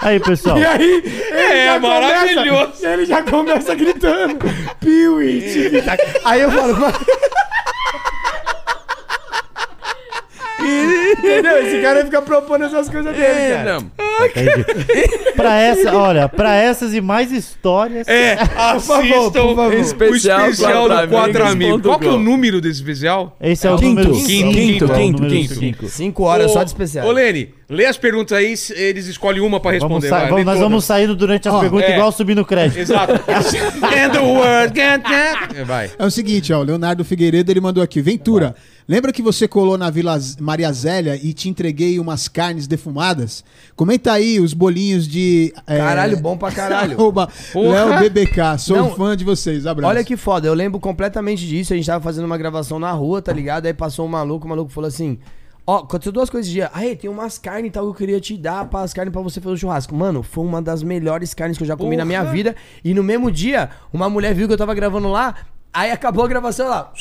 [0.02, 0.58] Aí, pessoal.
[0.58, 2.60] E aí, É, maravilhoso.
[2.66, 4.36] Começa, ele já começa gritando,
[4.80, 5.82] piuí.
[6.24, 6.94] Aí eu falo, mano...
[11.18, 11.58] Entendeu?
[11.66, 13.80] Esse cara fica propondo essas coisas dele, É, cara.
[13.80, 13.90] não.
[14.26, 14.64] Entendi.
[15.34, 18.06] pra essa, olha, pra essas e mais histórias.
[18.06, 19.66] É, assistam por favor.
[19.68, 20.94] o Especial especial do
[21.42, 23.36] Amigos Qual que é o número desse especial?
[23.40, 25.54] Esse é o Quinto, número quinto, quinto, é o quinto, quinto.
[25.54, 25.88] cinco.
[25.88, 27.06] Cinco horas Ô, só de especial.
[27.08, 30.08] Ô, Lene, lê as perguntas aí, eles escolhem uma pra Vamos responder.
[30.08, 31.94] sa- vai, vamos- nós vamos saindo durante as Ó, perguntas é.
[31.94, 32.78] igual subindo crédito.
[32.78, 33.12] Exato.
[33.82, 35.62] And the world get that.
[35.64, 35.90] Vai.
[35.98, 38.00] É o seguinte, ó, o Leonardo Figueiredo ele mandou aqui.
[38.00, 38.54] Ventura,
[38.88, 43.44] lembra que você colou na Vila Maria Zélia e te entreguei umas carnes defumadas?
[43.74, 45.52] Comenta aí os bolinhos de.
[45.66, 46.96] é, Caralho, bom pra caralho.
[47.54, 48.58] Léo BBK.
[48.58, 49.66] Sou Não, fã de vocês.
[49.66, 49.88] Abraço.
[49.90, 51.72] Olha que foda, eu lembro completamente disso.
[51.72, 53.66] A gente tava fazendo uma gravação na rua, tá ligado?
[53.66, 55.18] Aí passou um maluco, o maluco falou assim:
[55.66, 56.70] Ó, aconteceu duas coisas esse dia.
[56.74, 59.22] Aí, tem umas carnes e tal que eu queria te dar para as carnes pra
[59.22, 59.94] você fazer o churrasco.
[59.94, 62.56] Mano, foi uma das melhores carnes que eu já comi na minha vida.
[62.84, 65.34] E no mesmo dia, uma mulher viu que eu tava gravando lá,
[65.72, 66.92] aí acabou a gravação lá.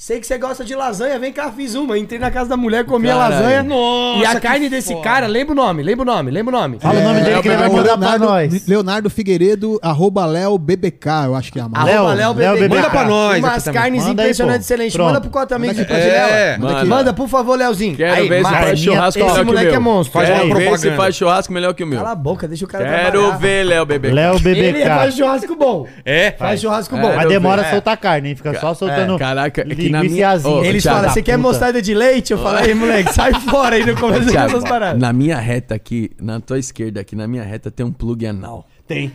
[0.00, 1.98] Sei que você gosta de lasanha, vem cá, fiz uma.
[1.98, 3.34] Entrei na casa da mulher, comi a Caralho.
[3.34, 3.62] lasanha.
[3.62, 5.04] Nossa, e a carne desse foda.
[5.04, 6.78] cara, lembra o nome, lembra o nome, lembra o nome.
[6.80, 8.66] Fala o nome dele que ele vai mandar pra Leonardo, nós.
[8.66, 11.84] Leonardo Figueiredo, arroba Léo BBK, eu acho que é a marca.
[11.84, 12.60] Léo, Arroba Léo BBK.
[12.60, 12.74] BBK.
[12.76, 14.96] Manda pra nós Umas carnes Manda impressionantes, excelentes.
[14.96, 16.02] Manda pro quatro amigos de Manda aqui.
[16.02, 16.32] Pandilela.
[16.32, 16.84] É, manda.
[16.86, 17.96] Manda, por favor, Leozinho.
[17.98, 19.74] Quero Aí, ver se faz churrasco esse melhor que o moleque meu.
[19.74, 20.12] é monstro.
[20.14, 21.98] Faz uma Quero ver se faz churrasco melhor que o meu.
[21.98, 24.10] Cala a boca, deixa o cara Quero ver, Léo bebê.
[24.10, 25.18] Léo Ele faz BBK.
[25.18, 25.86] churrasco bom.
[26.06, 26.30] É?
[26.30, 27.14] Faz churrasco bom.
[27.14, 28.34] Mas demora a soltar carne, hein?
[28.34, 29.18] Fica só soltando.
[29.18, 30.40] Caraca, é que na minha-.
[30.44, 32.32] Ô, Eles falam, você quer mostarda de leite?
[32.32, 35.00] Eu falo, aí, moleque, sai fora aí no começo Thiago, dessas paradas.
[35.00, 38.66] na minha reta aqui, na tua esquerda aqui, na minha reta tem um plug anal.
[38.86, 39.12] Tem.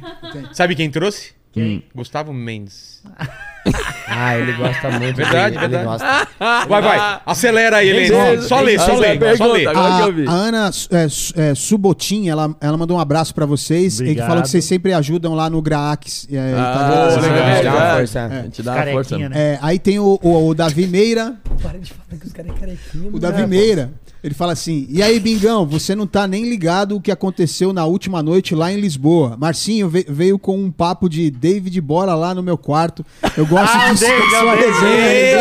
[0.53, 1.33] Sabe quem trouxe?
[1.51, 1.83] Quem?
[1.93, 3.01] Gustavo Mendes.
[4.07, 5.17] Ah, ele gosta muito.
[5.17, 5.75] Verdade, ele, verdade.
[5.75, 6.27] Ele gosta.
[6.69, 7.21] Vai, vai.
[7.25, 8.41] Acelera aí, Helene.
[8.43, 9.65] Só lê, só é lê, só lê.
[9.65, 11.05] A, Ana é,
[11.49, 14.27] é, Subotin, ela, ela mandou um abraço pra vocês e que Obrigado.
[14.27, 16.27] falou que vocês sempre ajudam lá no Graax.
[16.31, 17.47] É, Ah, tá legal.
[17.49, 18.25] é, Dá uma é, força.
[18.25, 19.17] A gente dá uma força.
[19.17, 19.29] Né?
[19.33, 21.35] É, aí tem o, o, o Davi Meira.
[21.61, 23.09] Para de falar que os caras é carequinha.
[23.11, 23.91] O Davi Meira,
[24.25, 27.85] ele fala assim: E aí, Bingão, você não tá nem ligado o que aconteceu na
[27.85, 29.37] última noite lá em Lisboa.
[29.39, 33.05] Marcinho ve- veio com um papo de David, bora lá no meu quarto.
[33.37, 35.35] Eu gosto Ah, de David, sua é o resenha.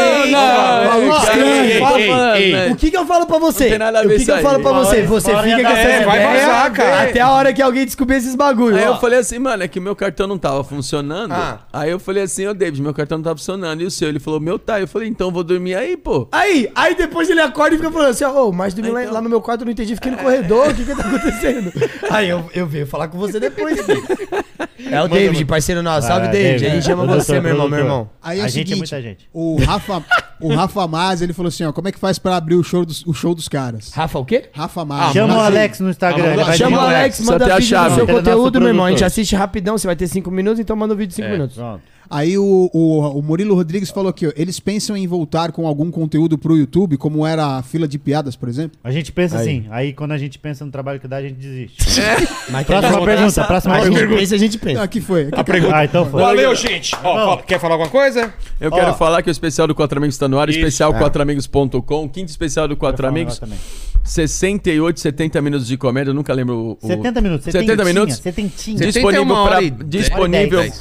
[2.72, 3.64] O que, que eu falo pra você?
[3.64, 5.02] Não tem nada a o ver que, que eu falo pra você?
[5.02, 7.02] Você fica com dar- essa É, vai ideia vazar, cara.
[7.08, 8.76] até a hora que alguém descobrir esses bagulho.
[8.76, 8.94] Aí ó.
[8.94, 11.32] eu falei assim, mano, é que meu cartão não tava funcionando.
[11.32, 11.60] Ah.
[11.72, 13.82] Aí eu falei assim, ô David, meu cartão não tá funcionando.
[13.82, 14.08] E o seu?
[14.08, 14.80] Ele falou, meu tá.
[14.80, 16.28] Eu falei, então vou dormir aí, pô.
[16.32, 19.28] Aí, aí depois ele acorda e fica falando assim, ô, mas dormi lá, lá no
[19.28, 21.72] meu quarto, eu não entendi, fiquei no corredor, o que que tá acontecendo?
[22.10, 23.78] Aí eu, eu venho falar com você depois.
[24.90, 26.06] É o David, parceiro nosso.
[26.06, 26.66] Salve, Vai, David.
[26.66, 28.10] A gente chama você, meu irmão, meu irmão.
[28.22, 29.28] Aí é A gente é muita gente.
[29.32, 30.04] O Rafa,
[30.40, 32.84] o Rafa Mas, ele falou assim: ó, como é que faz pra abrir o show
[32.84, 33.92] dos, o show dos caras?
[33.92, 34.50] Rafa, o quê?
[34.52, 35.12] Rafa Mas.
[35.12, 35.40] Chama o.
[35.40, 36.36] Alex no Instagram.
[36.46, 38.84] Ah, Chama o Alex, manda vídeo do seu Ele é conteúdo, meu irmão.
[38.84, 41.28] A gente assiste rapidão, você vai ter cinco minutos, então manda o vídeo de cinco
[41.28, 41.32] É.
[41.32, 41.56] minutos.
[41.56, 41.82] Pronto.
[42.10, 45.90] Aí o, o, o Murilo Rodrigues falou aqui, ó, eles pensam em voltar com algum
[45.90, 48.78] conteúdo pro YouTube, como era a fila de piadas, por exemplo?
[48.84, 49.42] A gente pensa Aí.
[49.42, 51.82] assim, aí quando a gente pensa no trabalho que dá, a gente desiste.
[52.50, 54.18] Mas Próxima pergunta, próxima a gente pergunta.
[54.20, 54.88] pensa, a gente pensa.
[54.88, 55.30] Que foi?
[55.30, 55.76] Que A pergunta.
[55.76, 56.20] Ah, então foi.
[56.20, 56.94] Valeu, gente.
[56.96, 58.32] Ó, fala- quer falar alguma coisa?
[58.60, 58.94] Eu quero Ó.
[58.94, 60.58] falar que o especial do Quatro Amigos está no ar, Isso.
[60.58, 60.98] especial É.
[60.98, 64.04] quatroamigos.com, quinto especial do Quatro Quero Amigos, negócio também.
[64.04, 66.78] 68, 70 minutos de comédia, eu nunca lembro o...
[66.82, 68.16] o- 70 minutos, 70 minutos?
[68.16, 68.76] Setentinha.
[68.76, 69.60] Setenta e Disponível para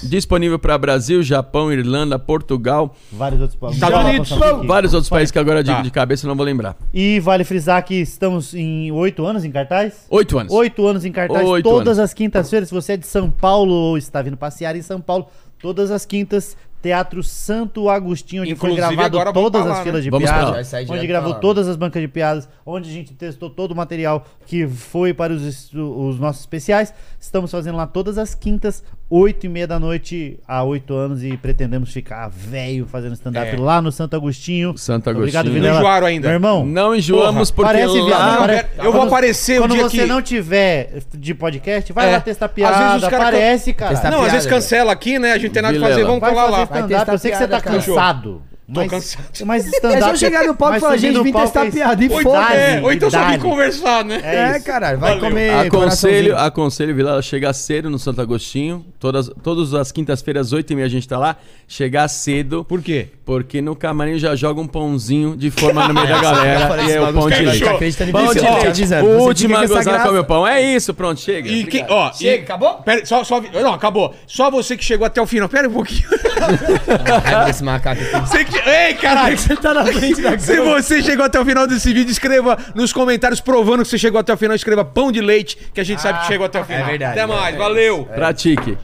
[0.04, 0.78] disponível, para
[1.14, 3.82] Brasil, Japão, Irlanda, Portugal, Vários outros países.
[3.82, 4.66] Estados Unidos.
[4.68, 5.82] vários outros países que agora de, Tá.
[5.82, 6.76] de cabeça eu não vou lembrar.
[6.94, 10.06] E vale frisar que estamos em oito anos em cartaz.
[10.10, 10.52] Oito anos.
[10.54, 12.00] Oito anos em cartaz, Oito todas anos.
[12.00, 12.70] as quintas-feiras.
[12.70, 15.28] Se você é de São Paulo ou está vindo passear em São Paulo,
[15.62, 19.80] todas as quintas, Teatro Santo Agostinho, onde Inclusive, foi gravado agora vamos todas pra lá,
[19.80, 19.84] as né?
[19.86, 20.56] filas de Vamos pra piadas, lá.
[20.56, 21.42] Vai sair onde direto gravou pra lá.
[21.42, 25.32] todas as bancas de piadas, onde a gente testou todo o material que foi para
[25.32, 26.94] os, os nossos especiais.
[27.18, 28.84] Estamos fazendo lá todas as quintas,
[29.16, 33.58] oito e meia da noite, há oito anos, e pretendemos ficar velho fazendo stand-up É.
[33.60, 34.76] lá no Santo Agostinho.
[34.78, 35.54] Santo Obrigado, Agostinho.
[35.54, 35.74] Vilela.
[35.76, 36.28] Não enjoaram ainda.
[36.30, 38.10] Meu irmão, Não enjoamos porque Parece, viado.
[38.10, 38.38] lá...
[38.38, 42.12] Pare- eu vou aparecer o Quando dia você que- não tiver de podcast, vai É.
[42.14, 42.78] lá testar Às piada.
[42.88, 43.92] vezes os cara- Aparece, cara.
[43.92, 45.34] Testar não, piada, às vezes cancela aqui, né?
[45.34, 45.94] A gente tem nada Vilela.
[45.94, 46.66] fazer, vamos Vai colar lá.
[46.66, 47.76] testar Eu sei que você tá piada, cara.
[47.78, 48.42] cansado.
[48.82, 49.24] Mas, cansado.
[49.46, 49.98] Mas stand-up...
[49.98, 52.54] É só chegar no palco e falar, gente, vim testar é- piada e foda.
[52.54, 53.44] é, ou então só vim idade.
[53.44, 54.22] conversar, né?
[54.24, 55.30] É É, caralho, vai Valeu.
[55.30, 58.86] comer Aconselho, aconselho Vilela a chegar cedo no Santo Agostinho.
[59.00, 61.36] Todas, todas as quintas-feiras, 8 e meia, a gente tá lá.
[61.68, 63.08] Chegar cedo, Por quê?
[63.26, 66.68] porque no camarim já joga um pãozinho de forma no meio da Eu galera.
[66.68, 67.64] falei e esse é o pão de leite.
[67.64, 69.06] tá Pão de te leite.
[69.06, 70.46] O último a com gozar come o pão.
[70.48, 71.48] É isso, pronto, chega.
[71.50, 71.90] E Obrigado.
[71.92, 72.74] ó, e- Chega, acabou?
[72.76, 74.14] Pera, só, só, não, acabou.
[74.28, 75.48] Só você que chegou até o final.
[75.50, 76.08] Pera um pouquinho.
[77.46, 78.20] Desse macaco aqui.
[78.30, 79.38] Você que, ei, caralho.
[79.38, 82.94] Você tá na frente da Se você chegou até o final desse vídeo, escreva nos
[82.94, 84.56] comentários provando que você chegou até o final.
[84.56, 86.86] Escreva pão de leite, que a gente sabe que chegou até o final.
[86.86, 88.06] verdade, Até mais, é, valeu.
[88.06, 88.78] Pratique.